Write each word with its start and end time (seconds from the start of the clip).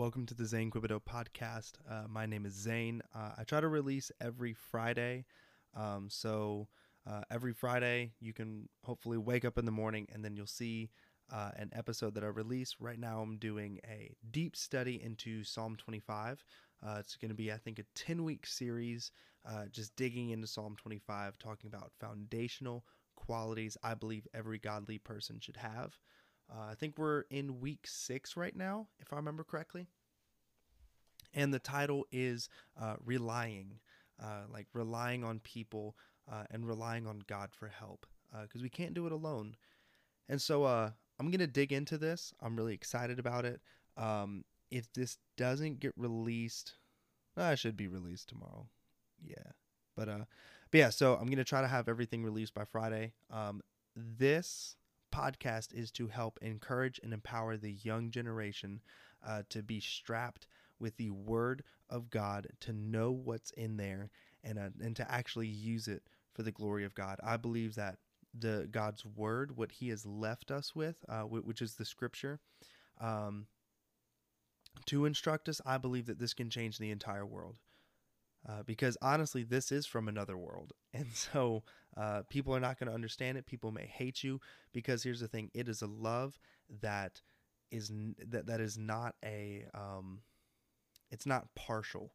welcome 0.00 0.24
to 0.24 0.32
the 0.32 0.46
Zane 0.46 0.70
Quebedeaux 0.70 1.02
podcast. 1.06 1.72
Uh, 1.86 2.04
my 2.08 2.24
name 2.24 2.46
is 2.46 2.54
Zane. 2.54 3.02
Uh, 3.14 3.32
I 3.36 3.44
try 3.44 3.60
to 3.60 3.68
release 3.68 4.10
every 4.18 4.54
Friday. 4.54 5.26
Um, 5.76 6.08
so 6.08 6.68
uh, 7.06 7.20
every 7.30 7.52
Friday, 7.52 8.12
you 8.18 8.32
can 8.32 8.70
hopefully 8.82 9.18
wake 9.18 9.44
up 9.44 9.58
in 9.58 9.66
the 9.66 9.70
morning 9.70 10.08
and 10.10 10.24
then 10.24 10.34
you'll 10.34 10.46
see 10.46 10.88
uh, 11.30 11.50
an 11.54 11.68
episode 11.74 12.14
that 12.14 12.24
I 12.24 12.28
release. 12.28 12.76
Right 12.80 12.98
now, 12.98 13.20
I'm 13.20 13.36
doing 13.36 13.78
a 13.86 14.14
deep 14.30 14.56
study 14.56 15.02
into 15.04 15.44
Psalm 15.44 15.76
25. 15.76 16.42
Uh, 16.82 16.96
it's 16.98 17.16
going 17.16 17.28
to 17.28 17.34
be, 17.34 17.52
I 17.52 17.58
think, 17.58 17.78
a 17.78 17.84
10 17.94 18.24
week 18.24 18.46
series 18.46 19.12
uh, 19.46 19.66
just 19.70 19.94
digging 19.96 20.30
into 20.30 20.46
Psalm 20.46 20.76
25, 20.80 21.38
talking 21.38 21.68
about 21.68 21.92
foundational 22.00 22.86
qualities 23.16 23.76
I 23.82 23.92
believe 23.92 24.26
every 24.32 24.60
godly 24.60 24.96
person 24.96 25.40
should 25.40 25.58
have. 25.58 25.98
Uh, 26.50 26.70
I 26.70 26.74
think 26.74 26.98
we're 26.98 27.24
in 27.30 27.60
week 27.60 27.86
six 27.86 28.36
right 28.36 28.56
now, 28.56 28.88
if 28.98 29.12
I 29.12 29.16
remember 29.16 29.44
correctly. 29.44 29.86
And 31.32 31.52
the 31.54 31.58
title 31.58 32.06
is 32.10 32.48
uh, 32.80 32.96
Relying, 33.04 33.78
uh, 34.22 34.42
like 34.52 34.66
relying 34.74 35.24
on 35.24 35.40
people 35.40 35.96
uh, 36.30 36.44
and 36.50 36.66
relying 36.66 37.06
on 37.06 37.22
God 37.26 37.50
for 37.52 37.68
help, 37.68 38.06
because 38.42 38.62
we 38.62 38.68
can't 38.68 38.94
do 38.94 39.06
it 39.06 39.12
alone. 39.12 39.56
And 40.28 40.40
so 40.40 40.64
uh, 40.64 40.90
I'm 41.18 41.30
going 41.30 41.40
to 41.40 41.46
dig 41.46 41.72
into 41.72 41.98
this. 41.98 42.32
I'm 42.40 42.56
really 42.56 42.74
excited 42.74 43.18
about 43.18 43.44
it. 43.44 43.60
Um, 43.96 44.44
if 44.70 44.92
this 44.92 45.18
doesn't 45.36 45.80
get 45.80 45.92
released, 45.96 46.74
I 47.36 47.54
should 47.54 47.76
be 47.76 47.88
released 47.88 48.28
tomorrow. 48.28 48.68
Yeah. 49.24 49.52
But 49.96 50.08
uh 50.08 50.24
but 50.70 50.78
yeah, 50.78 50.90
so 50.90 51.14
I'm 51.14 51.26
going 51.26 51.36
to 51.38 51.44
try 51.44 51.60
to 51.60 51.68
have 51.68 51.88
everything 51.88 52.22
released 52.22 52.54
by 52.54 52.64
Friday. 52.64 53.12
Um 53.30 53.60
this 53.96 54.76
podcast 55.12 55.74
is 55.74 55.90
to 55.90 56.06
help 56.06 56.38
encourage 56.40 57.00
and 57.02 57.12
empower 57.12 57.56
the 57.56 57.72
young 57.72 58.10
generation 58.10 58.80
uh, 59.26 59.42
to 59.50 59.62
be 59.62 59.80
strapped 59.80 60.46
with 60.80 60.96
the 60.96 61.10
word 61.10 61.62
of 61.88 62.10
God, 62.10 62.48
to 62.60 62.72
know 62.72 63.10
what's 63.10 63.50
in 63.52 63.76
there 63.76 64.10
and 64.42 64.58
uh, 64.58 64.70
and 64.80 64.96
to 64.96 65.10
actually 65.10 65.48
use 65.48 65.88
it 65.88 66.02
for 66.34 66.42
the 66.42 66.52
glory 66.52 66.84
of 66.84 66.94
God. 66.94 67.18
I 67.22 67.36
believe 67.36 67.74
that 67.74 67.98
the 68.38 68.68
God's 68.70 69.04
word, 69.04 69.56
what 69.56 69.72
He 69.72 69.88
has 69.88 70.06
left 70.06 70.50
us 70.50 70.74
with, 70.74 70.96
uh, 71.08 71.22
which 71.22 71.62
is 71.62 71.74
the 71.74 71.84
Scripture, 71.84 72.40
um, 73.00 73.46
to 74.86 75.04
instruct 75.04 75.48
us. 75.48 75.60
I 75.66 75.78
believe 75.78 76.06
that 76.06 76.18
this 76.18 76.34
can 76.34 76.50
change 76.50 76.78
the 76.78 76.90
entire 76.90 77.26
world. 77.26 77.56
Uh, 78.48 78.62
because 78.64 78.96
honestly, 79.02 79.42
this 79.42 79.70
is 79.70 79.86
from 79.86 80.08
another 80.08 80.36
world. 80.36 80.72
And 80.92 81.06
so 81.12 81.62
uh, 81.96 82.22
people 82.28 82.52
are 82.52 82.58
not 82.58 82.80
going 82.80 82.88
to 82.88 82.94
understand 82.94 83.38
it. 83.38 83.46
People 83.46 83.70
may 83.70 83.86
hate 83.86 84.24
you 84.24 84.40
because 84.72 85.04
here's 85.04 85.20
the 85.20 85.28
thing 85.28 85.48
it 85.54 85.68
is 85.68 85.82
a 85.82 85.86
love 85.86 86.36
that 86.80 87.20
is 87.70 87.92
that, 88.28 88.46
that 88.46 88.60
is 88.60 88.76
not 88.76 89.14
a 89.24 89.66
um, 89.72 90.22
it's 91.10 91.26
not 91.26 91.54
partial 91.54 92.12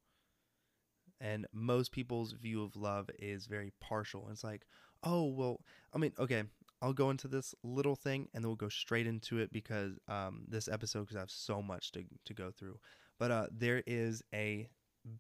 and 1.22 1.48
most 1.54 1.92
people's 1.92 2.34
view 2.34 2.64
of 2.64 2.76
love 2.76 3.10
is 3.20 3.46
very 3.46 3.72
partial 3.80 4.28
it's 4.32 4.44
like 4.44 4.66
oh 5.04 5.24
well 5.26 5.62
i 5.94 5.98
mean 5.98 6.12
okay 6.20 6.44
i'll 6.82 6.94
go 6.94 7.10
into 7.10 7.28
this 7.28 7.56
little 7.64 7.96
thing 7.96 8.28
and 8.34 8.44
then 8.44 8.50
we'll 8.50 8.56
go 8.56 8.70
straight 8.70 9.08
into 9.08 9.40
it 9.40 9.52
because 9.52 9.94
um, 10.08 10.44
this 10.48 10.68
episode 10.68 11.02
because 11.02 11.16
i 11.16 11.20
have 11.20 11.32
so 11.32 11.62
much 11.62 11.92
to, 11.92 12.04
to 12.26 12.34
go 12.34 12.52
through 12.52 12.78
but 13.18 13.32
uh, 13.32 13.48
there 13.52 13.82
is 13.88 14.24
a 14.34 14.68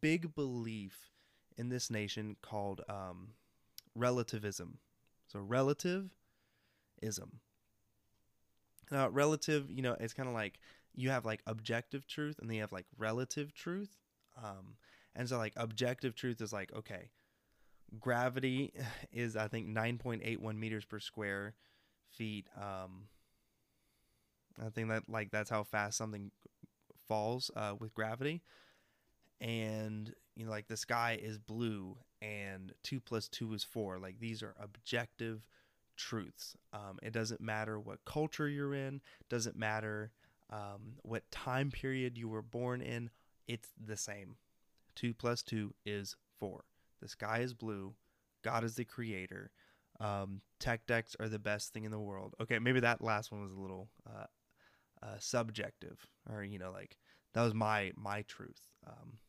big 0.02 0.36
belief 0.36 1.12
in 1.58 1.70
this 1.70 1.90
nation 1.90 2.36
called 2.42 2.81
um, 2.90 3.30
relativism. 3.96 4.80
So 5.28 5.40
relativism. 5.40 6.09
Now, 8.92 9.09
relative, 9.09 9.72
you 9.72 9.81
know, 9.81 9.96
it's 10.00 10.14
kind 10.14 10.30
of 10.30 10.36
like 10.36 10.59
you 10.95 11.09
have 11.09 11.25
like 11.25 11.41
objective 11.45 12.07
truth 12.07 12.39
and 12.39 12.49
then 12.49 12.55
you 12.55 12.61
have 12.61 12.71
like 12.71 12.85
relative 12.97 13.53
truth. 13.53 13.97
Um, 14.41 14.75
and 15.16 15.29
so 15.29 15.38
like 15.38 15.53
objective 15.56 16.16
truth 16.16 16.41
is 16.41 16.51
like, 16.51 16.73
okay, 16.73 17.09
gravity 18.00 18.73
is 19.11 19.35
I 19.35 19.47
think 19.47 19.67
9.81 19.67 20.57
meters 20.57 20.85
per 20.85 21.00
square 21.00 21.55
feet. 22.11 22.47
Um, 22.59 23.07
I 24.63 24.69
think 24.69 24.89
that 24.89 25.03
like 25.09 25.31
that's 25.31 25.50
how 25.50 25.63
fast 25.63 25.97
something 25.97 26.31
falls 27.07 27.51
uh, 27.55 27.73
with 27.79 27.94
gravity 27.94 28.41
and 29.41 30.13
you 30.35 30.45
know 30.45 30.51
like 30.51 30.67
the 30.67 30.78
sky 30.78 31.19
is 31.22 31.38
blue 31.38 31.97
and 32.22 32.73
two 32.84 33.00
plus 33.00 33.28
two 33.28 33.53
is 33.53 33.63
four 33.63 34.00
like 34.00 34.19
these 34.19 34.41
are 34.41 34.55
objective 34.59 35.45
truths 35.97 36.55
um, 36.73 36.97
it 37.03 37.13
doesn't 37.13 37.41
matter 37.41 37.79
what 37.79 38.03
culture 38.05 38.47
you're 38.47 38.73
in 38.73 39.01
doesn't 39.29 39.55
matter 39.55 40.11
um, 40.50 40.97
what 41.01 41.29
time 41.31 41.72
period 41.72 42.17
you 42.17 42.28
were 42.28 42.41
born 42.41 42.81
in 42.81 43.09
it's 43.47 43.69
the 43.83 43.97
same. 43.97 44.38
Two 44.95 45.13
plus 45.13 45.44
two 45.44 45.73
is 45.85 46.16
four. 46.39 46.63
The 47.01 47.07
sky 47.07 47.39
is 47.39 47.53
blue. 47.53 47.94
God 48.44 48.63
is 48.63 48.75
the 48.75 48.85
creator. 48.85 49.51
Um, 50.00 50.41
tech 50.59 50.85
decks 50.88 51.16
are 51.19 51.29
the 51.29 51.39
best 51.39 51.73
thing 51.73 51.84
in 51.85 51.91
the 51.91 52.00
world. 52.00 52.34
Okay 52.41 52.59
maybe 52.59 52.79
that 52.81 53.01
last 53.01 53.31
one 53.31 53.41
was 53.41 53.53
a 53.53 53.59
little 53.59 53.89
uh, 54.07 54.25
uh, 55.01 55.16
subjective 55.19 56.05
or 56.29 56.44
you 56.44 56.59
know 56.59 56.72
like 56.72 56.97
that 57.34 57.44
was 57.44 57.53
my 57.53 57.91
my 57.95 58.23
truth. 58.23 58.67
Um, 58.85 59.19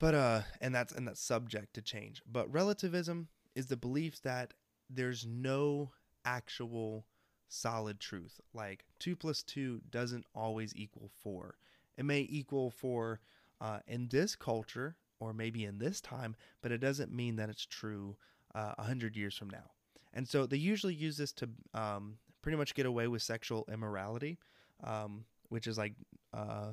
but 0.00 0.14
uh 0.14 0.42
and 0.60 0.74
that's 0.74 0.92
and 0.92 1.06
that's 1.08 1.20
subject 1.20 1.74
to 1.74 1.82
change. 1.82 2.22
But 2.30 2.52
relativism 2.52 3.28
is 3.54 3.66
the 3.66 3.76
belief 3.76 4.22
that 4.22 4.54
there's 4.88 5.26
no 5.26 5.90
actual 6.24 7.04
solid 7.48 8.00
truth. 8.00 8.40
Like 8.54 8.84
2 9.00 9.16
plus 9.16 9.42
2 9.42 9.80
doesn't 9.90 10.26
always 10.34 10.74
equal 10.76 11.10
4 11.22 11.56
it 11.96 12.04
may 12.04 12.26
equal 12.30 12.70
4 12.70 13.20
uh, 13.60 13.80
in 13.88 14.08
this 14.08 14.36
culture 14.36 14.94
or 15.18 15.34
maybe 15.34 15.64
in 15.64 15.78
this 15.78 16.00
time 16.00 16.36
but 16.62 16.70
it 16.70 16.78
doesn't 16.78 17.12
mean 17.12 17.36
that 17.36 17.50
it's 17.50 17.66
true 17.66 18.16
uh, 18.54 18.72
100 18.76 19.16
years 19.16 19.36
from 19.36 19.50
now. 19.50 19.70
And 20.14 20.26
so 20.26 20.46
they 20.46 20.56
usually 20.56 20.94
use 20.94 21.16
this 21.16 21.32
to 21.32 21.48
um, 21.74 22.18
pretty 22.40 22.56
much 22.56 22.74
get 22.74 22.86
away 22.86 23.08
with 23.08 23.22
sexual 23.22 23.66
immorality 23.70 24.38
um, 24.84 25.24
which 25.48 25.66
is 25.66 25.76
like 25.76 25.94
uh, 26.32 26.72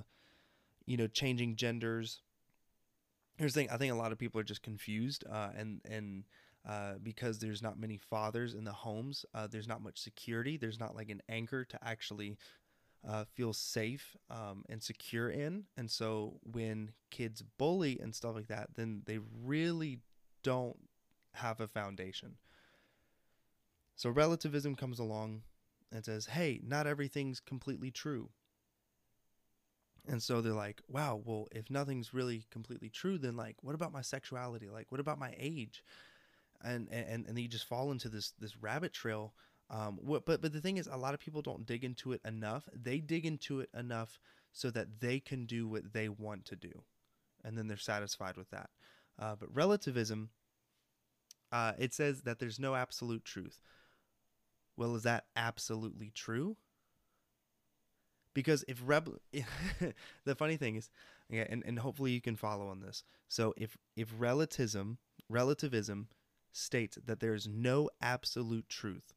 you 0.85 0.97
know 0.97 1.07
changing 1.07 1.55
genders. 1.55 2.21
Here's 3.37 3.53
the 3.53 3.61
thing 3.61 3.69
i 3.69 3.77
think 3.77 3.91
a 3.91 3.97
lot 3.97 4.11
of 4.13 4.17
people 4.17 4.39
are 4.39 4.45
just 4.45 4.61
confused 4.61 5.25
uh, 5.29 5.49
and 5.57 5.81
and 5.89 6.23
uh, 6.67 6.93
because 7.01 7.39
there's 7.39 7.61
not 7.61 7.79
many 7.79 7.97
fathers 7.97 8.53
in 8.53 8.63
the 8.63 8.71
homes 8.71 9.25
uh, 9.33 9.47
there's 9.47 9.67
not 9.67 9.83
much 9.83 9.99
security 9.99 10.57
there's 10.57 10.79
not 10.79 10.95
like 10.95 11.09
an 11.09 11.21
anchor 11.29 11.63
to 11.65 11.77
actually 11.83 12.37
uh, 13.07 13.23
feel 13.35 13.53
safe 13.53 14.15
um, 14.29 14.63
and 14.67 14.81
secure 14.81 15.29
in 15.29 15.63
and 15.77 15.89
so 15.89 16.39
when 16.43 16.91
kids 17.11 17.43
bully 17.57 17.99
and 17.99 18.15
stuff 18.15 18.35
like 18.35 18.47
that 18.47 18.69
then 18.75 19.01
they 19.05 19.19
really 19.43 19.99
don't 20.43 20.77
have 21.33 21.59
a 21.59 21.67
foundation 21.67 22.35
so 23.95 24.09
relativism 24.09 24.75
comes 24.75 24.99
along 24.99 25.41
and 25.91 26.03
says 26.03 26.25
hey 26.25 26.59
not 26.65 26.87
everything's 26.87 27.39
completely 27.39 27.91
true 27.91 28.29
and 30.07 30.21
so 30.21 30.41
they're 30.41 30.53
like, 30.53 30.81
wow, 30.87 31.21
well, 31.23 31.47
if 31.51 31.69
nothing's 31.69 32.13
really 32.13 32.45
completely 32.51 32.89
true, 32.89 33.17
then 33.17 33.35
like, 33.35 33.55
what 33.61 33.75
about 33.75 33.91
my 33.91 34.01
sexuality? 34.01 34.69
Like, 34.69 34.91
what 34.91 35.01
about 35.01 35.19
my 35.19 35.33
age? 35.37 35.83
And 36.63 36.87
and 36.91 37.25
and 37.27 37.37
you 37.37 37.47
just 37.47 37.67
fall 37.67 37.91
into 37.91 38.09
this 38.09 38.33
this 38.39 38.57
rabbit 38.57 38.93
trail. 38.93 39.33
Um, 39.69 39.97
what, 40.01 40.25
but 40.25 40.41
but 40.41 40.53
the 40.53 40.61
thing 40.61 40.77
is, 40.77 40.87
a 40.87 40.97
lot 40.97 41.13
of 41.13 41.19
people 41.19 41.41
don't 41.41 41.65
dig 41.65 41.83
into 41.83 42.11
it 42.11 42.21
enough. 42.25 42.67
They 42.73 42.99
dig 42.99 43.25
into 43.25 43.59
it 43.59 43.69
enough 43.77 44.19
so 44.51 44.69
that 44.71 44.99
they 44.99 45.19
can 45.19 45.45
do 45.45 45.67
what 45.67 45.93
they 45.93 46.07
want 46.09 46.45
to 46.45 46.55
do, 46.55 46.83
and 47.43 47.57
then 47.57 47.67
they're 47.67 47.77
satisfied 47.77 48.37
with 48.37 48.49
that. 48.51 48.69
Uh, 49.19 49.35
but 49.39 49.53
relativism, 49.53 50.29
uh, 51.51 51.73
it 51.77 51.93
says 51.93 52.21
that 52.21 52.39
there's 52.39 52.59
no 52.59 52.75
absolute 52.75 53.25
truth. 53.25 53.61
Well, 54.77 54.95
is 54.95 55.03
that 55.03 55.25
absolutely 55.35 56.11
true? 56.13 56.57
because 58.35 58.63
if 58.67 58.79
rebel 58.85 59.15
the 60.25 60.35
funny 60.35 60.57
thing 60.57 60.75
is 60.75 60.91
yeah 61.27 61.45
and, 61.49 61.63
and 61.65 61.79
hopefully 61.79 62.11
you 62.11 62.21
can 62.21 62.35
follow 62.35 62.67
on 62.67 62.81
this 62.81 63.03
so 63.27 63.55
if 63.57 63.75
if 63.95 64.13
relativism 64.15 64.99
relativism 65.27 66.07
states 66.55 66.97
that 67.05 67.19
there's 67.19 67.47
no 67.47 67.89
absolute 68.01 68.67
truth 68.69 69.13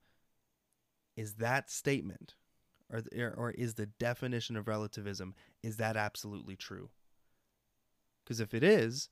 is 1.16 1.34
that 1.34 1.70
statement 1.70 2.34
or 2.90 3.34
or 3.36 3.50
is 3.52 3.74
the 3.74 3.86
definition 3.86 4.56
of 4.56 4.66
relativism 4.66 5.34
is 5.62 5.76
that 5.76 5.96
absolutely 5.96 6.56
true 6.56 6.90
because 8.24 8.40
if 8.40 8.54
it 8.54 8.62
is 8.62 9.08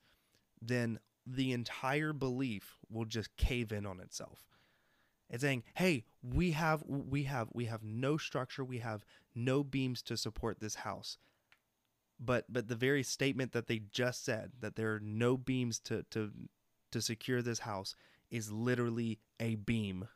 then 0.60 0.98
the 1.26 1.52
entire 1.52 2.12
belief 2.12 2.78
will 2.90 3.04
just 3.04 3.36
cave 3.36 3.72
in 3.72 3.84
on 3.86 4.00
itself 4.00 4.46
it's 5.28 5.42
saying, 5.42 5.64
"Hey, 5.74 6.04
we 6.22 6.52
have 6.52 6.84
we 6.86 7.24
have 7.24 7.48
we 7.52 7.64
have 7.64 7.82
no 7.82 8.16
structure, 8.16 8.64
we 8.64 8.78
have 8.78 9.04
no 9.34 9.64
beams 9.64 10.02
to 10.02 10.16
support 10.16 10.60
this 10.60 10.76
house." 10.76 11.18
But 12.20 12.46
but 12.48 12.68
the 12.68 12.76
very 12.76 13.02
statement 13.02 13.52
that 13.52 13.66
they 13.66 13.80
just 13.90 14.24
said 14.24 14.52
that 14.60 14.76
there 14.76 14.94
are 14.94 15.00
no 15.00 15.36
beams 15.36 15.78
to 15.80 16.04
to 16.10 16.32
to 16.92 17.02
secure 17.02 17.42
this 17.42 17.60
house 17.60 17.96
is 18.30 18.50
literally 18.50 19.18
a 19.40 19.54
beam. 19.56 20.08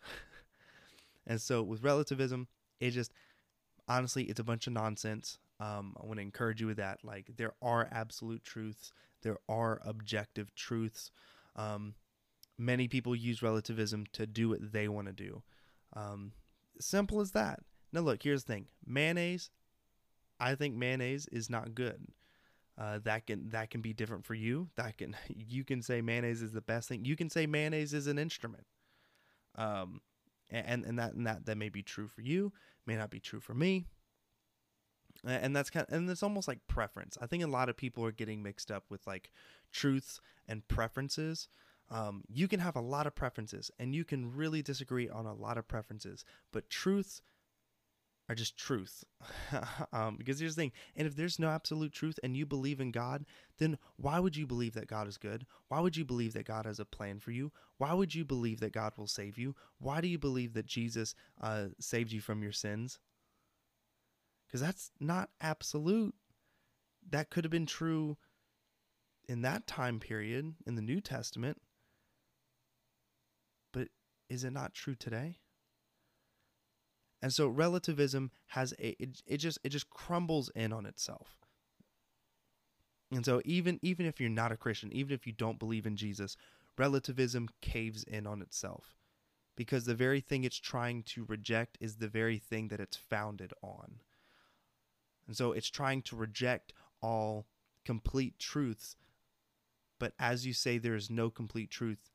and 1.26 1.40
so 1.40 1.62
with 1.62 1.82
relativism, 1.82 2.48
it 2.80 2.90
just 2.90 3.12
honestly 3.88 4.24
it's 4.24 4.40
a 4.40 4.44
bunch 4.44 4.66
of 4.66 4.72
nonsense. 4.72 5.38
Um, 5.60 5.94
I 6.02 6.06
want 6.06 6.16
to 6.16 6.22
encourage 6.22 6.60
you 6.60 6.66
with 6.66 6.78
that. 6.78 7.00
Like, 7.04 7.30
there 7.36 7.52
are 7.60 7.86
absolute 7.92 8.42
truths, 8.42 8.92
there 9.22 9.36
are 9.48 9.80
objective 9.84 10.54
truths. 10.54 11.10
Um, 11.54 11.94
many 12.56 12.88
people 12.88 13.14
use 13.14 13.42
relativism 13.42 14.06
to 14.12 14.26
do 14.26 14.48
what 14.48 14.72
they 14.72 14.88
want 14.88 15.08
to 15.08 15.12
do. 15.12 15.42
Um, 15.94 16.32
simple 16.80 17.20
as 17.20 17.32
that. 17.32 17.60
Now, 17.92 18.00
look, 18.00 18.22
here's 18.22 18.44
the 18.44 18.54
thing 18.54 18.66
mayonnaise, 18.86 19.50
I 20.38 20.54
think 20.54 20.76
mayonnaise 20.76 21.26
is 21.30 21.50
not 21.50 21.74
good. 21.74 22.06
Uh, 22.80 22.98
that 23.04 23.26
can 23.26 23.50
that 23.50 23.68
can 23.68 23.82
be 23.82 23.92
different 23.92 24.24
for 24.24 24.34
you. 24.34 24.68
That 24.76 24.96
can 24.96 25.14
you 25.28 25.64
can 25.64 25.82
say 25.82 26.00
mayonnaise 26.00 26.40
is 26.40 26.52
the 26.52 26.62
best 26.62 26.88
thing. 26.88 27.04
You 27.04 27.14
can 27.14 27.28
say 27.28 27.46
mayonnaise 27.46 27.92
is 27.92 28.06
an 28.06 28.18
instrument. 28.18 28.64
Um, 29.56 30.00
and 30.48 30.84
and 30.84 30.98
that 30.98 31.12
and 31.12 31.26
that 31.26 31.44
that 31.46 31.58
may 31.58 31.68
be 31.68 31.82
true 31.82 32.08
for 32.08 32.22
you, 32.22 32.52
may 32.86 32.96
not 32.96 33.10
be 33.10 33.20
true 33.20 33.40
for 33.40 33.54
me. 33.54 33.84
And 35.22 35.54
that's 35.54 35.68
kind 35.68 35.84
of, 35.86 35.94
and 35.94 36.08
it's 36.08 36.22
almost 36.22 36.48
like 36.48 36.60
preference. 36.66 37.18
I 37.20 37.26
think 37.26 37.44
a 37.44 37.48
lot 37.48 37.68
of 37.68 37.76
people 37.76 38.04
are 38.06 38.12
getting 38.12 38.42
mixed 38.42 38.70
up 38.70 38.84
with 38.88 39.06
like 39.06 39.30
truths 39.70 40.18
and 40.48 40.66
preferences. 40.66 41.48
Um, 41.90 42.22
you 42.32 42.48
can 42.48 42.60
have 42.60 42.76
a 42.76 42.80
lot 42.80 43.06
of 43.06 43.14
preferences, 43.14 43.70
and 43.78 43.94
you 43.94 44.04
can 44.04 44.34
really 44.34 44.62
disagree 44.62 45.08
on 45.10 45.26
a 45.26 45.34
lot 45.34 45.58
of 45.58 45.68
preferences, 45.68 46.24
but 46.52 46.70
truths 46.70 47.20
are 48.30 48.34
just 48.34 48.56
truth. 48.56 49.02
um, 49.92 50.16
because 50.16 50.38
here's 50.38 50.54
the 50.54 50.62
thing, 50.62 50.72
and 50.94 51.08
if 51.08 51.16
there's 51.16 51.40
no 51.40 51.48
absolute 51.48 51.92
truth 51.92 52.16
and 52.22 52.36
you 52.36 52.46
believe 52.46 52.80
in 52.80 52.92
God, 52.92 53.26
then 53.58 53.76
why 53.96 54.20
would 54.20 54.36
you 54.36 54.46
believe 54.46 54.74
that 54.74 54.86
God 54.86 55.08
is 55.08 55.18
good? 55.18 55.44
Why 55.66 55.80
would 55.80 55.96
you 55.96 56.04
believe 56.04 56.32
that 56.34 56.46
God 56.46 56.64
has 56.64 56.78
a 56.78 56.84
plan 56.84 57.18
for 57.18 57.32
you? 57.32 57.50
Why 57.78 57.92
would 57.92 58.14
you 58.14 58.24
believe 58.24 58.60
that 58.60 58.72
God 58.72 58.92
will 58.96 59.08
save 59.08 59.36
you? 59.36 59.56
Why 59.78 60.00
do 60.00 60.06
you 60.06 60.16
believe 60.16 60.54
that 60.54 60.66
Jesus 60.66 61.16
uh, 61.40 61.66
saved 61.80 62.12
you 62.12 62.20
from 62.20 62.40
your 62.40 62.52
sins? 62.52 63.00
Because 64.46 64.60
that's 64.60 64.92
not 65.00 65.30
absolute. 65.40 66.14
That 67.10 67.30
could 67.30 67.42
have 67.42 67.50
been 67.50 67.66
true 67.66 68.16
in 69.28 69.42
that 69.42 69.66
time 69.66 69.98
period 69.98 70.54
in 70.68 70.76
the 70.76 70.82
New 70.82 71.00
Testament. 71.00 71.60
But 73.72 73.88
is 74.28 74.44
it 74.44 74.52
not 74.52 74.72
true 74.72 74.94
today? 74.94 75.38
And 77.22 77.32
so 77.32 77.48
relativism 77.48 78.30
has 78.48 78.72
a 78.78 78.96
it, 79.02 79.22
it 79.26 79.36
just 79.38 79.58
it 79.62 79.70
just 79.70 79.90
crumbles 79.90 80.50
in 80.54 80.72
on 80.72 80.86
itself. 80.86 81.36
And 83.12 83.24
so 83.24 83.42
even 83.44 83.78
even 83.82 84.06
if 84.06 84.20
you're 84.20 84.30
not 84.30 84.52
a 84.52 84.56
Christian, 84.56 84.92
even 84.92 85.12
if 85.12 85.26
you 85.26 85.32
don't 85.32 85.58
believe 85.58 85.86
in 85.86 85.96
Jesus, 85.96 86.36
relativism 86.78 87.48
caves 87.60 88.04
in 88.04 88.26
on 88.26 88.40
itself. 88.40 88.96
Because 89.56 89.84
the 89.84 89.94
very 89.94 90.20
thing 90.20 90.44
it's 90.44 90.56
trying 90.58 91.02
to 91.02 91.24
reject 91.24 91.76
is 91.80 91.96
the 91.96 92.08
very 92.08 92.38
thing 92.38 92.68
that 92.68 92.80
it's 92.80 92.96
founded 92.96 93.52
on. 93.62 94.00
And 95.26 95.36
so 95.36 95.52
it's 95.52 95.68
trying 95.68 96.02
to 96.02 96.16
reject 96.16 96.72
all 97.02 97.46
complete 97.84 98.38
truths. 98.38 98.96
But 99.98 100.14
as 100.18 100.46
you 100.46 100.54
say 100.54 100.78
there 100.78 100.94
is 100.94 101.10
no 101.10 101.28
complete 101.28 101.70
truth, 101.70 102.10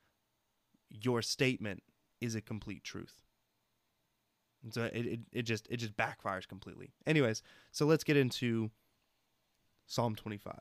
your 0.90 1.22
statement 1.22 1.84
is 2.20 2.34
a 2.34 2.42
complete 2.42 2.84
truth. 2.84 3.25
And 4.66 4.74
so 4.74 4.86
it, 4.86 5.06
it, 5.06 5.20
it 5.32 5.42
just 5.44 5.68
it 5.70 5.78
just 5.78 5.96
backfires 5.96 6.48
completely. 6.48 6.90
Anyways, 7.06 7.44
so 7.72 7.86
let's 7.86 8.04
get 8.04 8.18
into 8.18 8.72
Psalm 9.86 10.16
25. 10.16 10.56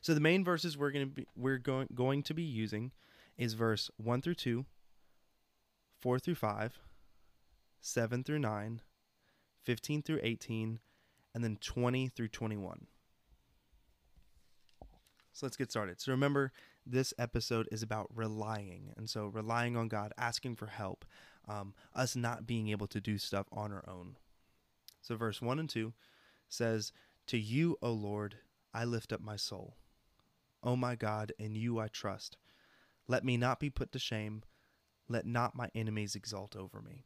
So 0.00 0.14
the 0.14 0.20
main 0.20 0.44
verses 0.44 0.78
we're 0.78 0.92
going 0.92 1.08
to 1.08 1.12
be 1.12 1.26
we're 1.36 1.58
going 1.58 1.88
going 1.92 2.22
to 2.22 2.34
be 2.34 2.44
using 2.44 2.92
is 3.36 3.54
verse 3.54 3.90
1 3.96 4.22
through 4.22 4.36
2, 4.36 4.64
4 6.00 6.18
through 6.20 6.36
5, 6.36 6.78
7 7.80 8.24
through 8.24 8.38
9, 8.38 8.80
15 9.64 10.02
through 10.02 10.20
18, 10.22 10.78
and 11.34 11.44
then 11.44 11.58
20 11.60 12.08
through 12.08 12.28
21. 12.28 12.86
So 15.32 15.44
let's 15.44 15.56
get 15.56 15.70
started. 15.70 16.00
So 16.00 16.12
remember, 16.12 16.52
this 16.86 17.12
episode 17.18 17.68
is 17.70 17.82
about 17.82 18.08
relying. 18.14 18.94
And 18.96 19.10
so 19.10 19.26
relying 19.26 19.76
on 19.76 19.88
God, 19.88 20.14
asking 20.16 20.56
for 20.56 20.66
help, 20.68 21.04
um, 21.48 21.74
us 21.94 22.16
not 22.16 22.46
being 22.46 22.68
able 22.68 22.86
to 22.88 23.00
do 23.00 23.18
stuff 23.18 23.46
on 23.52 23.72
our 23.72 23.84
own. 23.88 24.16
So, 25.00 25.16
verse 25.16 25.40
1 25.40 25.58
and 25.58 25.68
2 25.68 25.92
says, 26.48 26.92
To 27.28 27.38
you, 27.38 27.76
O 27.82 27.92
Lord, 27.92 28.36
I 28.74 28.84
lift 28.84 29.12
up 29.12 29.20
my 29.20 29.36
soul. 29.36 29.76
O 30.62 30.76
my 30.76 30.96
God, 30.96 31.32
in 31.38 31.54
you 31.54 31.78
I 31.78 31.88
trust. 31.88 32.36
Let 33.08 33.24
me 33.24 33.36
not 33.36 33.60
be 33.60 33.70
put 33.70 33.92
to 33.92 33.98
shame. 33.98 34.42
Let 35.08 35.26
not 35.26 35.54
my 35.54 35.70
enemies 35.74 36.16
exult 36.16 36.56
over 36.56 36.82
me. 36.82 37.04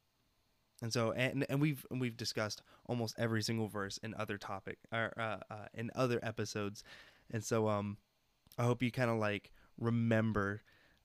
And 0.82 0.92
so, 0.92 1.12
and, 1.12 1.44
and 1.50 1.60
we've 1.60 1.84
and 1.90 2.00
we've 2.00 2.16
discussed 2.16 2.62
almost 2.86 3.14
every 3.18 3.42
single 3.42 3.68
verse 3.68 3.98
in 3.98 4.14
other 4.14 4.38
topic 4.38 4.78
or 4.90 5.12
uh, 5.18 5.38
uh, 5.50 5.66
in 5.74 5.90
other 5.94 6.18
episodes, 6.22 6.82
and 7.30 7.44
so 7.44 7.68
um, 7.68 7.98
I 8.58 8.64
hope 8.64 8.82
you 8.82 8.90
kind 8.90 9.10
of 9.10 9.18
like 9.18 9.52
remember 9.78 10.62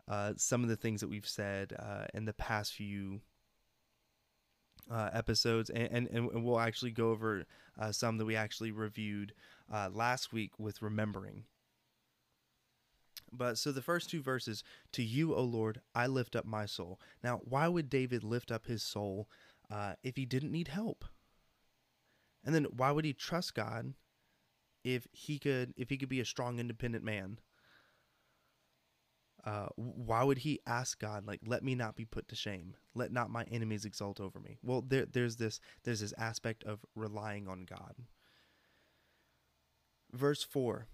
uh, 0.08 0.34
some 0.38 0.64
of 0.64 0.70
the 0.70 0.76
things 0.76 1.02
that 1.02 1.10
we've 1.10 1.28
said 1.28 1.74
uh, 1.78 2.06
in 2.14 2.26
the 2.26 2.34
past 2.34 2.74
few 2.74 3.22
uh, 4.90 5.10
episodes, 5.14 5.70
and, 5.70 5.88
and, 5.92 6.08
and 6.32 6.44
we'll 6.44 6.60
actually 6.60 6.92
go 6.92 7.10
over 7.10 7.46
uh, 7.80 7.92
some 7.92 8.18
that 8.18 8.26
we 8.26 8.36
actually 8.36 8.72
reviewed 8.72 9.34
uh, 9.74 9.90
last 9.92 10.32
week 10.32 10.52
with 10.60 10.82
remembering. 10.82 11.46
But 13.32 13.58
so 13.58 13.72
the 13.72 13.82
first 13.82 14.10
two 14.10 14.22
verses, 14.22 14.64
to 14.92 15.04
you, 15.04 15.34
O 15.36 15.42
Lord, 15.42 15.82
I 15.94 16.08
lift 16.08 16.36
up 16.36 16.46
my 16.46 16.66
soul. 16.66 17.00
Now, 17.24 17.42
why 17.44 17.68
would 17.68 17.90
David 17.90 18.24
lift 18.24 18.52
up 18.52 18.68
his 18.68 18.84
soul 18.84 19.28
if 20.04 20.16
he 20.16 20.26
didn't 20.26 20.52
need 20.52 20.68
help? 20.68 21.04
And 22.46 22.54
then 22.54 22.66
why 22.66 22.92
would 22.92 23.06
he 23.06 23.14
trust 23.14 23.56
God 23.56 23.96
if 24.84 25.08
he 25.12 25.40
could 25.40 25.74
if 25.76 25.90
he 25.90 25.98
could 25.98 26.10
be 26.10 26.20
a 26.20 26.26
strong 26.26 26.60
independent 26.60 27.04
man? 27.04 27.40
Uh, 29.46 29.68
why 29.76 30.24
would 30.24 30.40
he 30.40 30.60
ask 30.66 31.00
God 31.00 31.28
like 31.28 31.42
let 31.46 31.64
me 31.64 31.76
not 31.76 31.96
be 31.96 32.06
put 32.06 32.28
to 32.30 32.36
shame. 32.36 32.76
Let 32.96 33.12
not 33.12 33.30
my 33.30 33.44
enemies 33.44 33.86
exult 33.86 34.20
over 34.20 34.40
me. 34.40 34.58
Well 34.64 34.82
there, 34.82 35.06
there's 35.06 35.36
this 35.36 35.60
there's 35.84 36.00
this 36.00 36.14
aspect 36.18 36.64
of 36.64 36.84
relying 36.96 37.48
on 37.48 37.66
God. 37.66 37.94
Verse 40.12 40.44
4 40.44 40.88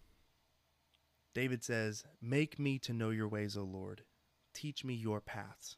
David 1.33 1.63
says 1.63 2.03
make 2.21 2.59
me 2.59 2.77
to 2.80 2.94
know 2.94 3.09
your 3.09 3.30
ways 3.30 3.56
O 3.56 3.63
Lord. 3.63 4.03
Teach 4.53 4.83
me 4.83 4.94
your 4.94 5.21
paths. 5.21 5.77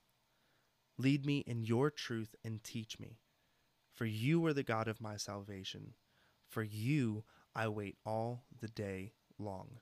Lead 0.98 1.26
me 1.28 1.44
in 1.46 1.64
your 1.64 1.92
truth 1.92 2.34
and 2.44 2.64
teach 2.64 3.00
me. 3.00 3.20
For 3.94 4.06
you 4.06 4.44
are 4.48 4.54
the 4.54 4.64
God 4.64 4.88
of 4.88 5.00
my 5.00 5.16
salvation. 5.16 5.94
For 6.50 6.64
you 6.64 7.24
I 7.56 7.68
wait 7.68 7.98
all 8.04 8.46
the 8.60 8.68
day 8.68 9.14
long 9.38 9.78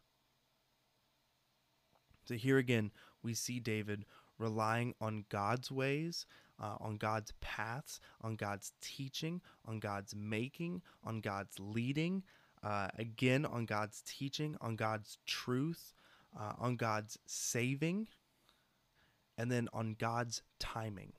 so 2.25 2.35
here 2.35 2.57
again, 2.57 2.91
we 3.23 3.33
see 3.33 3.59
David 3.59 4.05
relying 4.37 4.93
on 4.99 5.25
God's 5.29 5.71
ways, 5.71 6.25
uh, 6.59 6.75
on 6.79 6.97
God's 6.97 7.33
paths, 7.41 7.99
on 8.21 8.35
God's 8.35 8.73
teaching, 8.81 9.41
on 9.65 9.79
God's 9.79 10.15
making, 10.15 10.81
on 11.03 11.21
God's 11.21 11.57
leading, 11.59 12.23
uh, 12.63 12.89
again, 12.97 13.45
on 13.45 13.65
God's 13.65 14.01
teaching, 14.05 14.55
on 14.61 14.75
God's 14.75 15.17
truth, 15.25 15.93
uh, 16.37 16.53
on 16.59 16.75
God's 16.75 17.17
saving, 17.25 18.07
and 19.37 19.51
then 19.51 19.67
on 19.73 19.95
God's 19.97 20.41
timing. 20.59 21.13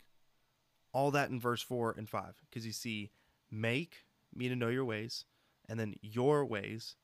All 0.92 1.10
that 1.12 1.30
in 1.30 1.40
verse 1.40 1.62
4 1.62 1.94
and 1.96 2.08
5, 2.08 2.42
because 2.48 2.66
you 2.66 2.72
see, 2.72 3.10
make 3.50 4.04
me 4.34 4.48
to 4.48 4.56
know 4.56 4.68
your 4.68 4.84
ways, 4.84 5.24
and 5.68 5.80
then 5.80 5.94
your 6.02 6.44
ways, 6.44 6.96